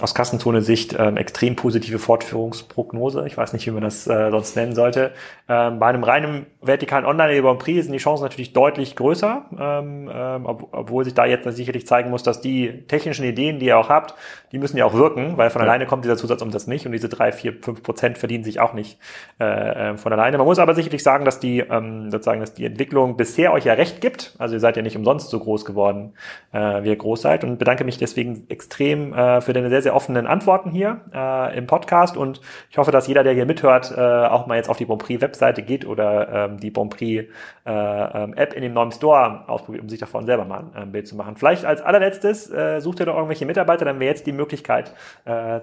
aus 0.00 0.14
Kassenzone-Sicht 0.14 0.96
ähm, 0.98 1.16
extrem 1.16 1.56
positive 1.56 1.98
Fortführungsprognose. 1.98 3.24
Ich 3.26 3.36
weiß 3.36 3.52
nicht, 3.52 3.66
wie 3.66 3.70
man 3.70 3.82
das 3.82 4.06
äh, 4.06 4.30
sonst 4.30 4.56
nennen 4.56 4.74
sollte. 4.74 5.12
Ähm, 5.48 5.78
bei 5.78 5.86
einem 5.86 6.04
reinen 6.04 6.46
vertikalen 6.60 7.04
Online-Grand 7.04 7.58
Prix 7.58 7.84
sind 7.84 7.92
die 7.92 7.98
Chancen 7.98 8.22
natürlich 8.22 8.52
deutlich 8.52 8.96
größer, 8.96 9.44
ähm, 9.58 10.10
ähm, 10.12 10.46
ob, 10.46 10.68
obwohl 10.72 11.04
sich 11.04 11.14
da 11.14 11.26
jetzt 11.26 11.50
sicherlich 11.56 11.86
zeigen 11.86 12.10
muss, 12.10 12.22
dass 12.22 12.40
die 12.40 12.84
technischen 12.88 13.24
Ideen, 13.24 13.58
die 13.58 13.66
ihr 13.66 13.78
auch 13.78 13.88
habt, 13.88 14.14
die 14.52 14.58
müssen 14.58 14.76
ja 14.76 14.84
auch 14.84 14.94
wirken, 14.94 15.36
weil 15.36 15.50
von 15.50 15.60
ja. 15.60 15.68
alleine 15.68 15.86
kommt 15.86 16.04
dieser 16.04 16.16
Zusatzumsatz 16.16 16.66
nicht 16.66 16.86
und 16.86 16.92
diese 16.92 17.08
drei, 17.08 17.32
vier, 17.32 17.54
fünf 17.60 17.82
Prozent 17.82 18.18
verdienen 18.18 18.44
sich 18.44 18.60
auch 18.60 18.72
nicht 18.72 18.98
äh, 19.40 19.90
äh, 19.90 19.96
von 19.96 20.12
alleine. 20.12 20.38
Man 20.38 20.46
muss 20.46 20.58
aber 20.58 20.74
sicherlich 20.74 21.02
sagen, 21.02 21.24
dass 21.24 21.40
die 21.40 21.60
ähm, 21.60 22.10
sozusagen, 22.10 22.40
dass 22.40 22.54
die 22.54 22.64
Entwicklung 22.64 23.16
bisher 23.16 23.52
euch 23.52 23.64
ja 23.64 23.74
recht 23.74 24.00
gibt. 24.00 24.34
Also 24.38 24.54
ihr 24.54 24.60
seid 24.60 24.76
ja 24.76 24.82
nicht 24.82 24.96
umsonst 24.96 25.30
so 25.30 25.38
groß 25.38 25.64
geworden, 25.64 26.14
äh, 26.52 26.82
wie 26.82 26.88
ihr 26.88 26.96
groß 26.96 27.22
seid 27.22 27.44
und 27.44 27.58
bedanke 27.58 27.84
mich 27.84 27.98
deswegen 27.98 28.46
extrem 28.48 29.12
äh, 29.12 29.40
für 29.40 29.52
deine 29.52 29.68
sehr 29.68 29.81
sehr, 29.82 29.92
sehr 29.92 29.96
offenen 29.96 30.26
Antworten 30.26 30.70
hier 30.70 31.00
äh, 31.12 31.56
im 31.56 31.66
Podcast 31.66 32.16
und 32.16 32.40
ich 32.70 32.78
hoffe, 32.78 32.90
dass 32.90 33.06
jeder, 33.06 33.24
der 33.24 33.34
hier 33.34 33.46
mithört, 33.46 33.92
äh, 33.96 34.00
auch 34.00 34.46
mal 34.46 34.56
jetzt 34.56 34.68
auf 34.68 34.76
die 34.76 34.84
Bonprix-Webseite 34.84 35.62
geht 35.62 35.84
oder 35.84 36.50
ähm, 36.50 36.58
die 36.58 36.70
Bonprix 36.70 37.28
äh, 37.66 37.70
ähm, 37.70 38.34
in 38.34 38.62
dem 38.62 38.72
neuen 38.72 38.92
Store 38.92 39.44
ausprobiert, 39.48 39.82
um 39.82 39.88
sich 39.88 40.00
davon 40.00 40.24
selber 40.24 40.44
mal 40.44 40.60
ein, 40.60 40.82
ein 40.82 40.92
Bild 40.92 41.06
zu 41.06 41.16
machen. 41.16 41.36
Vielleicht 41.36 41.64
als 41.64 41.82
allerletztes 41.82 42.50
äh, 42.50 42.80
sucht 42.80 43.00
ihr 43.00 43.06
noch 43.06 43.16
irgendwelche 43.16 43.46
Mitarbeiter, 43.46 43.84
dann 43.84 44.00
wäre 44.00 44.10
jetzt 44.10 44.26
die 44.26 44.32
Möglichkeit, 44.32 44.94
äh, 45.24 45.60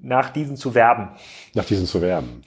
nach 0.00 0.30
diesen 0.30 0.56
zu 0.56 0.74
werben. 0.74 1.10
Nach 1.54 1.64
diesen 1.64 1.86
zu 1.86 2.00
werben. 2.00 2.42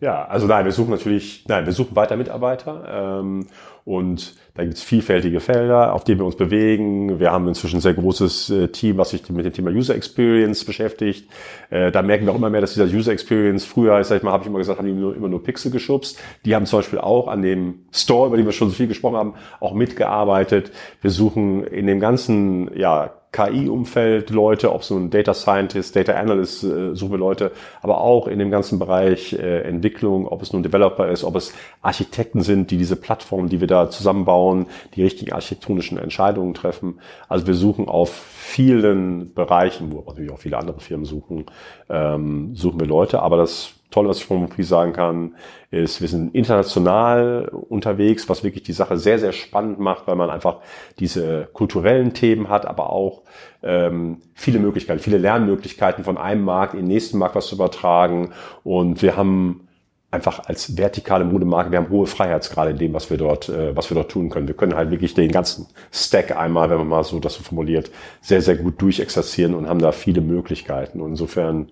Ja, 0.00 0.26
also 0.26 0.46
nein, 0.46 0.64
wir 0.64 0.72
suchen 0.72 0.90
natürlich, 0.90 1.44
nein, 1.46 1.66
wir 1.66 1.72
suchen 1.72 1.94
weiter 1.94 2.16
Mitarbeiter 2.16 3.20
ähm, 3.20 3.46
und 3.84 4.34
da 4.54 4.62
gibt 4.64 4.74
es 4.74 4.82
vielfältige 4.82 5.40
Felder, 5.40 5.92
auf 5.92 6.04
denen 6.04 6.20
wir 6.20 6.26
uns 6.26 6.36
bewegen. 6.36 7.20
Wir 7.20 7.30
haben 7.30 7.46
inzwischen 7.46 7.76
ein 7.76 7.80
sehr 7.80 7.94
großes 7.94 8.50
äh, 8.50 8.68
Team, 8.68 8.98
was 8.98 9.10
sich 9.10 9.28
mit 9.30 9.44
dem 9.44 9.52
Thema 9.52 9.70
User 9.70 9.94
Experience 9.94 10.64
beschäftigt. 10.64 11.30
Äh, 11.70 11.92
da 11.92 12.02
merken 12.02 12.26
wir 12.26 12.32
auch 12.32 12.36
immer 12.36 12.50
mehr, 12.50 12.60
dass 12.60 12.74
dieser 12.74 12.86
User 12.86 13.12
Experience 13.12 13.64
früher, 13.64 14.02
sag 14.04 14.16
ich 14.16 14.22
mal, 14.24 14.32
habe 14.32 14.42
ich 14.42 14.48
immer 14.48 14.58
gesagt, 14.58 14.78
haben 14.78 14.86
die 14.86 14.92
nur, 14.92 15.14
immer 15.14 15.28
nur 15.28 15.42
Pixel 15.42 15.70
geschubst. 15.70 16.18
Die 16.44 16.54
haben 16.54 16.66
zum 16.66 16.80
Beispiel 16.80 16.98
auch 16.98 17.28
an 17.28 17.42
dem 17.42 17.86
Store, 17.92 18.26
über 18.26 18.36
den 18.36 18.46
wir 18.46 18.52
schon 18.52 18.70
so 18.70 18.74
viel 18.74 18.88
gesprochen 18.88 19.16
haben, 19.16 19.34
auch 19.60 19.74
mitgearbeitet. 19.74 20.72
Wir 21.02 21.10
suchen 21.10 21.64
in 21.64 21.86
dem 21.86 22.00
ganzen, 22.00 22.76
ja, 22.76 23.12
KI-Umfeld 23.34 24.30
Leute, 24.30 24.72
ob 24.72 24.84
so 24.84 24.96
ein 24.96 25.10
Data 25.10 25.34
Scientist, 25.34 25.96
Data 25.96 26.12
Analyst, 26.12 26.62
äh, 26.62 26.94
suchen 26.94 27.10
wir 27.10 27.18
Leute, 27.18 27.50
aber 27.82 28.00
auch 28.00 28.28
in 28.28 28.38
dem 28.38 28.50
ganzen 28.52 28.78
Bereich 28.78 29.32
äh, 29.32 29.62
Entwicklung, 29.62 30.28
ob 30.28 30.40
es 30.40 30.52
nun 30.52 30.62
Developer 30.62 31.08
ist, 31.08 31.24
ob 31.24 31.34
es 31.34 31.52
Architekten 31.82 32.42
sind, 32.42 32.70
die 32.70 32.78
diese 32.78 32.94
Plattform, 32.94 33.48
die 33.48 33.60
wir 33.60 33.66
da 33.66 33.90
zusammenbauen, 33.90 34.66
die 34.94 35.02
richtigen 35.02 35.32
architektonischen 35.32 35.98
Entscheidungen 35.98 36.54
treffen. 36.54 37.00
Also 37.28 37.48
wir 37.48 37.54
suchen 37.54 37.88
auf 37.88 38.10
vielen 38.14 39.34
Bereichen, 39.34 39.90
wo 39.92 40.04
natürlich 40.06 40.30
auch 40.30 40.38
viele 40.38 40.58
andere 40.58 40.78
Firmen 40.78 41.04
suchen, 41.04 41.46
ähm, 41.90 42.54
suchen 42.54 42.78
wir 42.78 42.86
Leute, 42.86 43.20
aber 43.20 43.36
das 43.36 43.73
Tolle, 43.90 44.08
was 44.08 44.18
ich 44.18 44.24
vom 44.24 44.38
Monopoly 44.38 44.64
sagen 44.64 44.92
kann, 44.92 45.36
ist, 45.70 46.00
wir 46.00 46.08
sind 46.08 46.34
international 46.34 47.48
unterwegs, 47.48 48.28
was 48.28 48.42
wirklich 48.42 48.64
die 48.64 48.72
Sache 48.72 48.96
sehr, 48.96 49.18
sehr 49.18 49.32
spannend 49.32 49.78
macht, 49.78 50.06
weil 50.06 50.16
man 50.16 50.30
einfach 50.30 50.58
diese 50.98 51.48
kulturellen 51.52 52.12
Themen 52.12 52.48
hat, 52.48 52.66
aber 52.66 52.90
auch 52.90 53.22
ähm, 53.62 54.20
viele 54.34 54.58
Möglichkeiten, 54.58 55.00
viele 55.00 55.18
Lernmöglichkeiten 55.18 56.04
von 56.04 56.18
einem 56.18 56.44
Markt 56.44 56.74
in 56.74 56.80
den 56.80 56.88
nächsten 56.88 57.18
Markt 57.18 57.36
was 57.36 57.46
zu 57.46 57.54
übertragen. 57.54 58.32
Und 58.62 59.00
wir 59.00 59.16
haben 59.16 59.68
einfach 60.14 60.46
als 60.46 60.76
vertikale 60.76 61.24
Modemarke, 61.24 61.72
wir 61.72 61.78
haben 61.78 61.90
hohe 61.90 62.06
Freiheitsgrade 62.06 62.70
in 62.70 62.78
dem, 62.78 62.94
was 62.94 63.10
wir 63.10 63.18
dort, 63.18 63.48
äh, 63.48 63.76
was 63.76 63.90
wir 63.90 63.96
dort 63.96 64.10
tun 64.10 64.30
können. 64.30 64.46
Wir 64.46 64.54
können 64.54 64.76
halt 64.76 64.90
wirklich 64.90 65.12
den 65.14 65.30
ganzen 65.30 65.66
Stack 65.92 66.36
einmal, 66.36 66.70
wenn 66.70 66.78
man 66.78 66.88
mal 66.88 67.04
so 67.04 67.18
das 67.18 67.34
so 67.34 67.42
formuliert, 67.42 67.90
sehr, 68.20 68.40
sehr 68.40 68.56
gut 68.56 68.80
durchexerzieren 68.80 69.54
und 69.54 69.68
haben 69.68 69.80
da 69.80 69.92
viele 69.92 70.20
Möglichkeiten. 70.20 71.00
Und 71.00 71.10
insofern, 71.10 71.70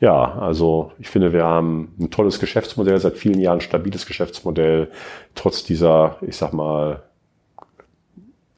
ja, 0.00 0.38
also 0.38 0.90
ich 0.98 1.08
finde, 1.08 1.32
wir 1.32 1.44
haben 1.44 1.94
ein 2.00 2.10
tolles 2.10 2.40
Geschäftsmodell, 2.40 2.98
seit 2.98 3.16
vielen 3.16 3.40
Jahren 3.40 3.60
stabiles 3.60 4.06
Geschäftsmodell, 4.06 4.90
trotz 5.36 5.62
dieser, 5.62 6.16
ich 6.20 6.36
sag 6.36 6.52
mal, 6.52 7.04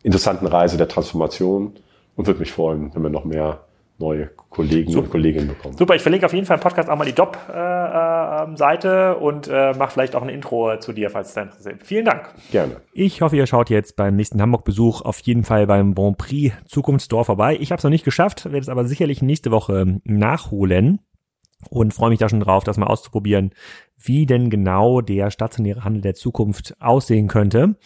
interessanten 0.02 0.46
Reise 0.46 0.78
der 0.78 0.88
Transformation 0.88 1.74
und 2.16 2.26
würde 2.26 2.40
mich 2.40 2.52
freuen, 2.52 2.90
wenn 2.94 3.02
wir 3.02 3.10
noch 3.10 3.24
mehr 3.24 3.65
neue 3.98 4.30
Kollegen 4.50 4.90
Super. 4.90 5.04
und 5.04 5.10
Kolleginnen 5.10 5.48
bekommen. 5.48 5.76
Super, 5.76 5.94
ich 5.94 6.02
verlinke 6.02 6.26
auf 6.26 6.32
jeden 6.32 6.46
Fall 6.46 6.56
im 6.56 6.62
Podcast 6.62 6.88
auch 6.88 6.96
mal 6.96 7.04
die 7.04 7.12
Job-Seite 7.12 8.88
äh, 8.88 9.12
ähm, 9.12 9.22
und 9.22 9.48
äh, 9.48 9.72
mache 9.74 9.92
vielleicht 9.92 10.14
auch 10.14 10.22
ein 10.22 10.28
Intro 10.28 10.78
zu 10.78 10.92
dir, 10.92 11.10
falls 11.10 11.28
es 11.28 11.34
da 11.34 11.42
interessiert. 11.42 11.82
Vielen 11.82 12.04
Dank. 12.04 12.34
Gerne. 12.50 12.80
Ich 12.92 13.22
hoffe, 13.22 13.36
ihr 13.36 13.46
schaut 13.46 13.70
jetzt 13.70 13.96
beim 13.96 14.16
nächsten 14.16 14.40
Hamburg-Besuch 14.40 15.02
auf 15.02 15.20
jeden 15.20 15.44
Fall 15.44 15.66
beim 15.66 15.94
Bon 15.94 16.16
Prix 16.16 16.54
Zukunftsstore 16.66 17.24
vorbei. 17.24 17.56
Ich 17.60 17.72
habe 17.72 17.78
es 17.78 17.84
noch 17.84 17.90
nicht 17.90 18.04
geschafft, 18.04 18.44
werde 18.44 18.58
es 18.58 18.68
aber 18.68 18.84
sicherlich 18.84 19.22
nächste 19.22 19.50
Woche 19.50 20.00
nachholen 20.04 21.00
und 21.70 21.94
freue 21.94 22.10
mich 22.10 22.18
da 22.18 22.28
schon 22.28 22.40
drauf, 22.40 22.64
das 22.64 22.76
mal 22.76 22.86
auszuprobieren, 22.86 23.50
wie 23.96 24.26
denn 24.26 24.50
genau 24.50 25.00
der 25.00 25.30
stationäre 25.30 25.84
Handel 25.84 26.02
der 26.02 26.14
Zukunft 26.14 26.76
aussehen 26.80 27.28
könnte. 27.28 27.76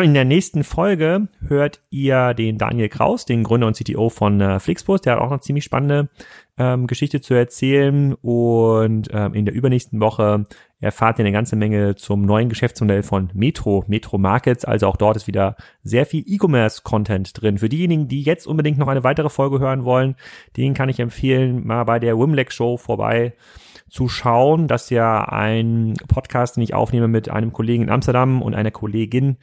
In 0.00 0.14
der 0.14 0.24
nächsten 0.24 0.64
Folge 0.64 1.28
hört 1.46 1.80
ihr 1.90 2.34
den 2.34 2.56
Daniel 2.56 2.88
Kraus, 2.88 3.26
den 3.26 3.42
Gründer 3.42 3.66
und 3.66 3.76
CTO 3.76 4.08
von 4.08 4.40
äh, 4.40 4.58
Flixbus. 4.58 5.02
Der 5.02 5.14
hat 5.14 5.20
auch 5.20 5.30
eine 5.30 5.40
ziemlich 5.40 5.64
spannende 5.64 6.08
ähm, 6.56 6.86
Geschichte 6.86 7.20
zu 7.20 7.34
erzählen. 7.34 8.14
Und 8.14 9.08
ähm, 9.12 9.34
in 9.34 9.44
der 9.44 9.54
übernächsten 9.54 10.00
Woche 10.00 10.46
erfahrt 10.80 11.18
ihr 11.18 11.24
eine 11.24 11.32
ganze 11.32 11.56
Menge 11.56 11.94
zum 11.94 12.24
neuen 12.24 12.48
Geschäftsmodell 12.48 13.02
von 13.02 13.30
Metro, 13.34 13.84
Metro 13.86 14.18
Markets. 14.18 14.64
Also 14.64 14.86
auch 14.86 14.96
dort 14.96 15.16
ist 15.16 15.26
wieder 15.26 15.56
sehr 15.82 16.06
viel 16.06 16.24
E-Commerce-Content 16.26 17.40
drin. 17.40 17.58
Für 17.58 17.68
diejenigen, 17.68 18.08
die 18.08 18.22
jetzt 18.22 18.46
unbedingt 18.46 18.78
noch 18.78 18.88
eine 18.88 19.04
weitere 19.04 19.28
Folge 19.28 19.60
hören 19.60 19.84
wollen, 19.84 20.16
denen 20.56 20.74
kann 20.74 20.88
ich 20.88 21.00
empfehlen, 21.00 21.66
mal 21.66 21.84
bei 21.84 21.98
der 21.98 22.18
Wimleck 22.18 22.52
Show 22.52 22.76
vorbei 22.76 23.34
zu 23.92 24.08
schauen. 24.08 24.68
Das 24.68 24.84
ist 24.84 24.90
ja 24.90 25.22
ein 25.28 25.94
Podcast, 26.08 26.56
den 26.56 26.62
ich 26.62 26.72
aufnehme 26.72 27.08
mit 27.08 27.28
einem 27.28 27.52
Kollegen 27.52 27.82
in 27.82 27.90
Amsterdam 27.90 28.40
und 28.40 28.54
einer 28.54 28.70
Kollegin 28.70 29.36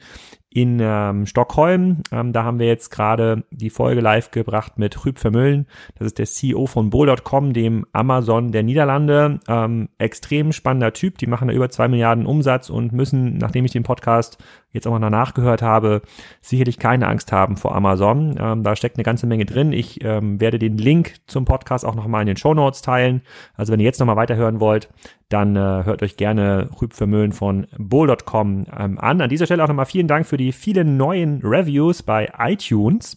in 0.52 0.78
ähm, 0.80 1.26
Stockholm. 1.26 2.02
Ähm, 2.10 2.32
da 2.32 2.42
haben 2.42 2.58
wir 2.58 2.66
jetzt 2.66 2.90
gerade 2.90 3.44
die 3.50 3.70
Folge 3.70 4.00
live 4.00 4.32
gebracht 4.32 4.78
mit 4.78 5.04
Rüb 5.04 5.18
Vermüllen. 5.18 5.66
Das 5.96 6.06
ist 6.06 6.18
der 6.18 6.26
CEO 6.26 6.66
von 6.66 6.90
Bol.com, 6.90 7.52
dem 7.52 7.86
Amazon 7.92 8.50
der 8.50 8.64
Niederlande. 8.64 9.38
Ähm, 9.46 9.88
extrem 9.98 10.50
spannender 10.52 10.92
Typ. 10.92 11.18
Die 11.18 11.28
machen 11.28 11.48
da 11.48 11.54
über 11.54 11.70
zwei 11.70 11.86
Milliarden 11.86 12.26
Umsatz 12.26 12.68
und 12.68 12.92
müssen, 12.92 13.38
nachdem 13.38 13.64
ich 13.64 13.72
den 13.72 13.84
Podcast 13.84 14.38
jetzt 14.72 14.86
auch 14.86 14.98
mal 14.98 15.10
nachgehört 15.10 15.62
habe, 15.62 16.02
sicherlich 16.40 16.78
keine 16.78 17.06
Angst 17.06 17.32
haben 17.32 17.56
vor 17.56 17.74
Amazon. 17.74 18.36
Ähm, 18.38 18.62
da 18.62 18.74
steckt 18.74 18.96
eine 18.96 19.04
ganze 19.04 19.26
Menge 19.26 19.44
drin. 19.44 19.72
Ich 19.72 20.04
ähm, 20.04 20.40
werde 20.40 20.58
den 20.58 20.78
Link 20.78 21.14
zum 21.26 21.44
Podcast 21.44 21.84
auch 21.84 21.94
nochmal 21.94 22.22
in 22.22 22.26
den 22.26 22.36
Show 22.36 22.54
Notes 22.54 22.82
teilen. 22.82 23.22
Also 23.54 23.72
wenn 23.72 23.80
ihr 23.80 23.86
jetzt 23.86 24.00
nochmal 24.00 24.16
weiterhören 24.16 24.60
wollt, 24.60 24.88
dann 25.30 25.56
äh, 25.56 25.84
hört 25.84 26.02
euch 26.02 26.16
gerne 26.16 26.68
Rüb 26.82 26.92
Vermöhlen 26.92 27.32
von 27.32 27.66
Bull.com 27.78 28.66
ähm, 28.76 28.98
an. 28.98 29.20
An 29.20 29.30
dieser 29.30 29.46
Stelle 29.46 29.64
auch 29.64 29.68
nochmal 29.68 29.86
vielen 29.86 30.08
Dank 30.08 30.26
für 30.26 30.36
die 30.36 30.52
vielen 30.52 30.96
neuen 30.96 31.40
Reviews 31.42 32.02
bei 32.02 32.30
iTunes. 32.38 33.16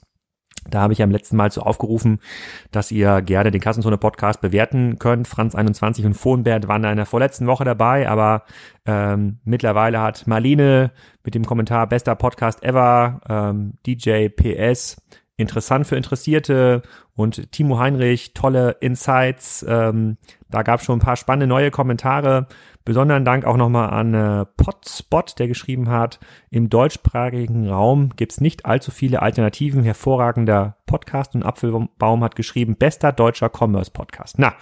Da 0.70 0.82
habe 0.82 0.94
ich 0.94 1.02
am 1.02 1.12
letzten 1.12 1.36
Mal 1.36 1.52
zu 1.52 1.62
aufgerufen, 1.62 2.20
dass 2.72 2.92
ihr 2.92 3.22
gerne 3.22 3.52
den 3.52 3.60
Kassenzone 3.60 3.98
Podcast 3.98 4.42
bewerten 4.42 4.98
könnt. 5.00 5.28
Franz21 5.28 6.06
und 6.06 6.14
Fohnbert 6.14 6.68
waren 6.68 6.84
da 6.84 6.92
in 6.92 6.98
der 6.98 7.06
vorletzten 7.06 7.48
Woche 7.48 7.66
dabei, 7.66 8.08
aber 8.08 8.44
ähm, 8.86 9.40
mittlerweile 9.44 10.00
hat 10.00 10.28
Marlene 10.28 10.92
mit 11.24 11.36
dem 11.36 11.46
Kommentar 11.46 11.88
bester 11.88 12.16
Podcast 12.16 12.64
ever, 12.64 13.22
ähm, 13.28 13.74
DJ 13.86 14.30
PS, 14.30 15.02
interessant 15.36 15.88
für 15.88 15.98
Interessierte 15.98 16.84
und 17.16 17.52
Timo 17.52 17.80
Heinrich, 17.80 18.34
tolle 18.34 18.78
Insights. 18.80 19.66
Ähm, 19.68 20.18
da 20.50 20.62
gab 20.64 20.80
es 20.80 20.86
schon 20.86 20.98
ein 20.98 21.04
paar 21.04 21.16
spannende 21.16 21.48
neue 21.48 21.72
Kommentare. 21.72 22.48
Besonderen 22.86 23.24
Dank 23.24 23.46
auch 23.46 23.56
nochmal 23.56 23.92
an 23.92 24.14
äh, 24.14 24.46
Potspot, 24.58 25.40
der 25.40 25.48
geschrieben 25.48 25.90
hat, 25.90 26.20
im 26.50 26.70
deutschsprachigen 26.70 27.70
Raum 27.70 28.10
gibt's 28.18 28.42
nicht 28.42 28.66
allzu 28.66 28.92
viele 28.92 29.22
Alternativen. 29.22 29.84
Hervorragender 29.84 30.76
Podcast 30.86 31.34
und 31.34 31.44
Apfelbaum 31.44 32.24
hat 32.24 32.36
geschrieben, 32.36 32.76
bester 32.76 33.14
deutscher 33.14 33.50
Commerce-Podcast. 33.50 34.38
Na, 34.38 34.54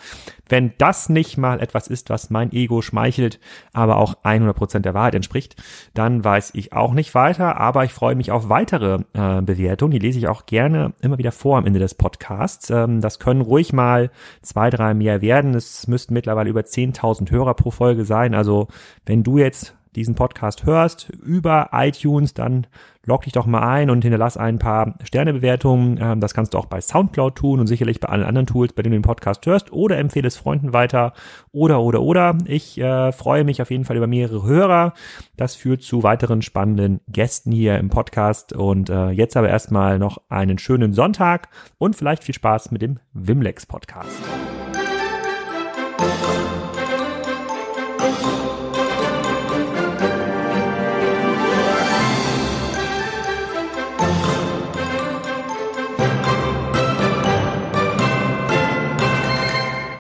wenn 0.48 0.72
das 0.78 1.10
nicht 1.10 1.38
mal 1.38 1.60
etwas 1.60 1.88
ist, 1.88 2.12
was 2.12 2.30
mein 2.30 2.52
Ego 2.54 2.82
schmeichelt, 2.82 3.40
aber 3.74 3.98
auch 3.98 4.24
100% 4.24 4.80
der 4.80 4.94
Wahrheit 4.94 5.16
entspricht, 5.16 5.62
dann 5.96 6.24
weiß 6.24 6.52
ich 6.54 6.74
auch 6.74 6.94
nicht 6.94 7.16
weiter, 7.16 7.58
aber 7.58 7.86
ich 7.86 7.92
freue 7.92 8.16
mich 8.16 8.32
auf 8.32 8.50
weitere 8.50 9.00
äh, 9.14 9.42
Bewertungen. 9.42 9.92
Die 9.92 10.00
lese 10.00 10.20
ich 10.20 10.28
auch 10.28 10.46
gerne 10.46 10.94
immer 11.02 11.18
wieder 11.18 11.32
vor 11.32 11.58
am 11.58 11.66
Ende 11.66 11.80
des 11.80 11.96
Podcasts. 11.96 12.41
Ähm, 12.70 13.02
das 13.02 13.20
können 13.20 13.42
ruhig 13.42 13.74
mal 13.74 14.12
zwei, 14.42 14.70
drei 14.70 14.94
mehr 14.94 15.22
werden. 15.22 15.54
Es 15.54 15.88
müssten 15.88 16.14
mittlerweile 16.14 16.50
über 16.50 16.62
10.000 16.62 17.30
Hörer 17.32 17.54
pro 17.54 17.72
Folge 17.72 18.06
sein. 18.06 18.34
Also 18.34 18.68
wenn 19.06 19.24
du 19.24 19.38
jetzt 19.38 19.76
diesen 19.96 20.16
Podcast 20.16 20.66
hörst 20.66 21.10
über 21.10 21.70
iTunes, 21.74 22.34
dann 22.34 22.68
log 23.06 23.24
dich 23.24 23.34
doch 23.34 23.46
mal 23.46 23.62
ein 23.62 23.90
und 23.90 24.04
hinterlass 24.04 24.38
ein 24.38 24.60
paar 24.60 24.96
Sternebewertungen. 25.04 26.00
Ähm, 26.02 26.20
das 26.20 26.34
kannst 26.34 26.54
du 26.54 26.58
auch 26.58 26.66
bei 26.66 26.82
Soundcloud 26.82 27.36
tun 27.36 27.60
und 27.60 27.68
sicherlich 27.68 28.00
bei 28.00 28.10
allen 28.10 28.24
anderen 28.24 28.48
Tools, 28.48 28.74
bei 28.74 28.84
denen 28.84 28.94
du 28.94 29.00
den 29.00 29.04
Podcast 29.04 29.46
hörst 29.46 29.72
oder 29.72 29.98
empfehle 29.98 30.28
es 30.28 30.38
Freunden 30.38 30.74
weiter 30.74 31.14
oder 31.52 31.82
oder 31.82 32.02
oder. 32.02 32.38
Ich 32.46 32.80
äh, 32.80 33.12
freue 33.12 33.44
mich 33.44 33.62
auf 33.62 33.72
jeden 33.72 33.86
Fall 33.86 33.98
über 33.98 34.08
mehrere 34.08 34.44
Hörer. 34.44 34.94
Das 35.36 35.56
führt 35.56 35.82
zu 35.82 36.04
weiteren 36.04 36.42
spannenden 36.42 37.02
Gästen 37.08 37.52
hier 37.52 37.78
im 37.78 37.90
Podcast 37.90 38.54
und 38.54 38.90
äh, 38.90 39.10
jetzt 39.10 39.36
aber 39.36 39.50
erstmal 39.50 40.00
noch 40.00 40.22
einen 40.30 40.58
schönen 40.58 40.94
Sonntag 40.94 41.50
und 41.78 41.96
vielleicht 41.96 42.24
viel 42.24 42.36
Spaß 42.36 42.72
mit 42.72 42.82
dem 42.82 43.00
Wimlex 43.14 43.66
Podcast. 43.66 44.22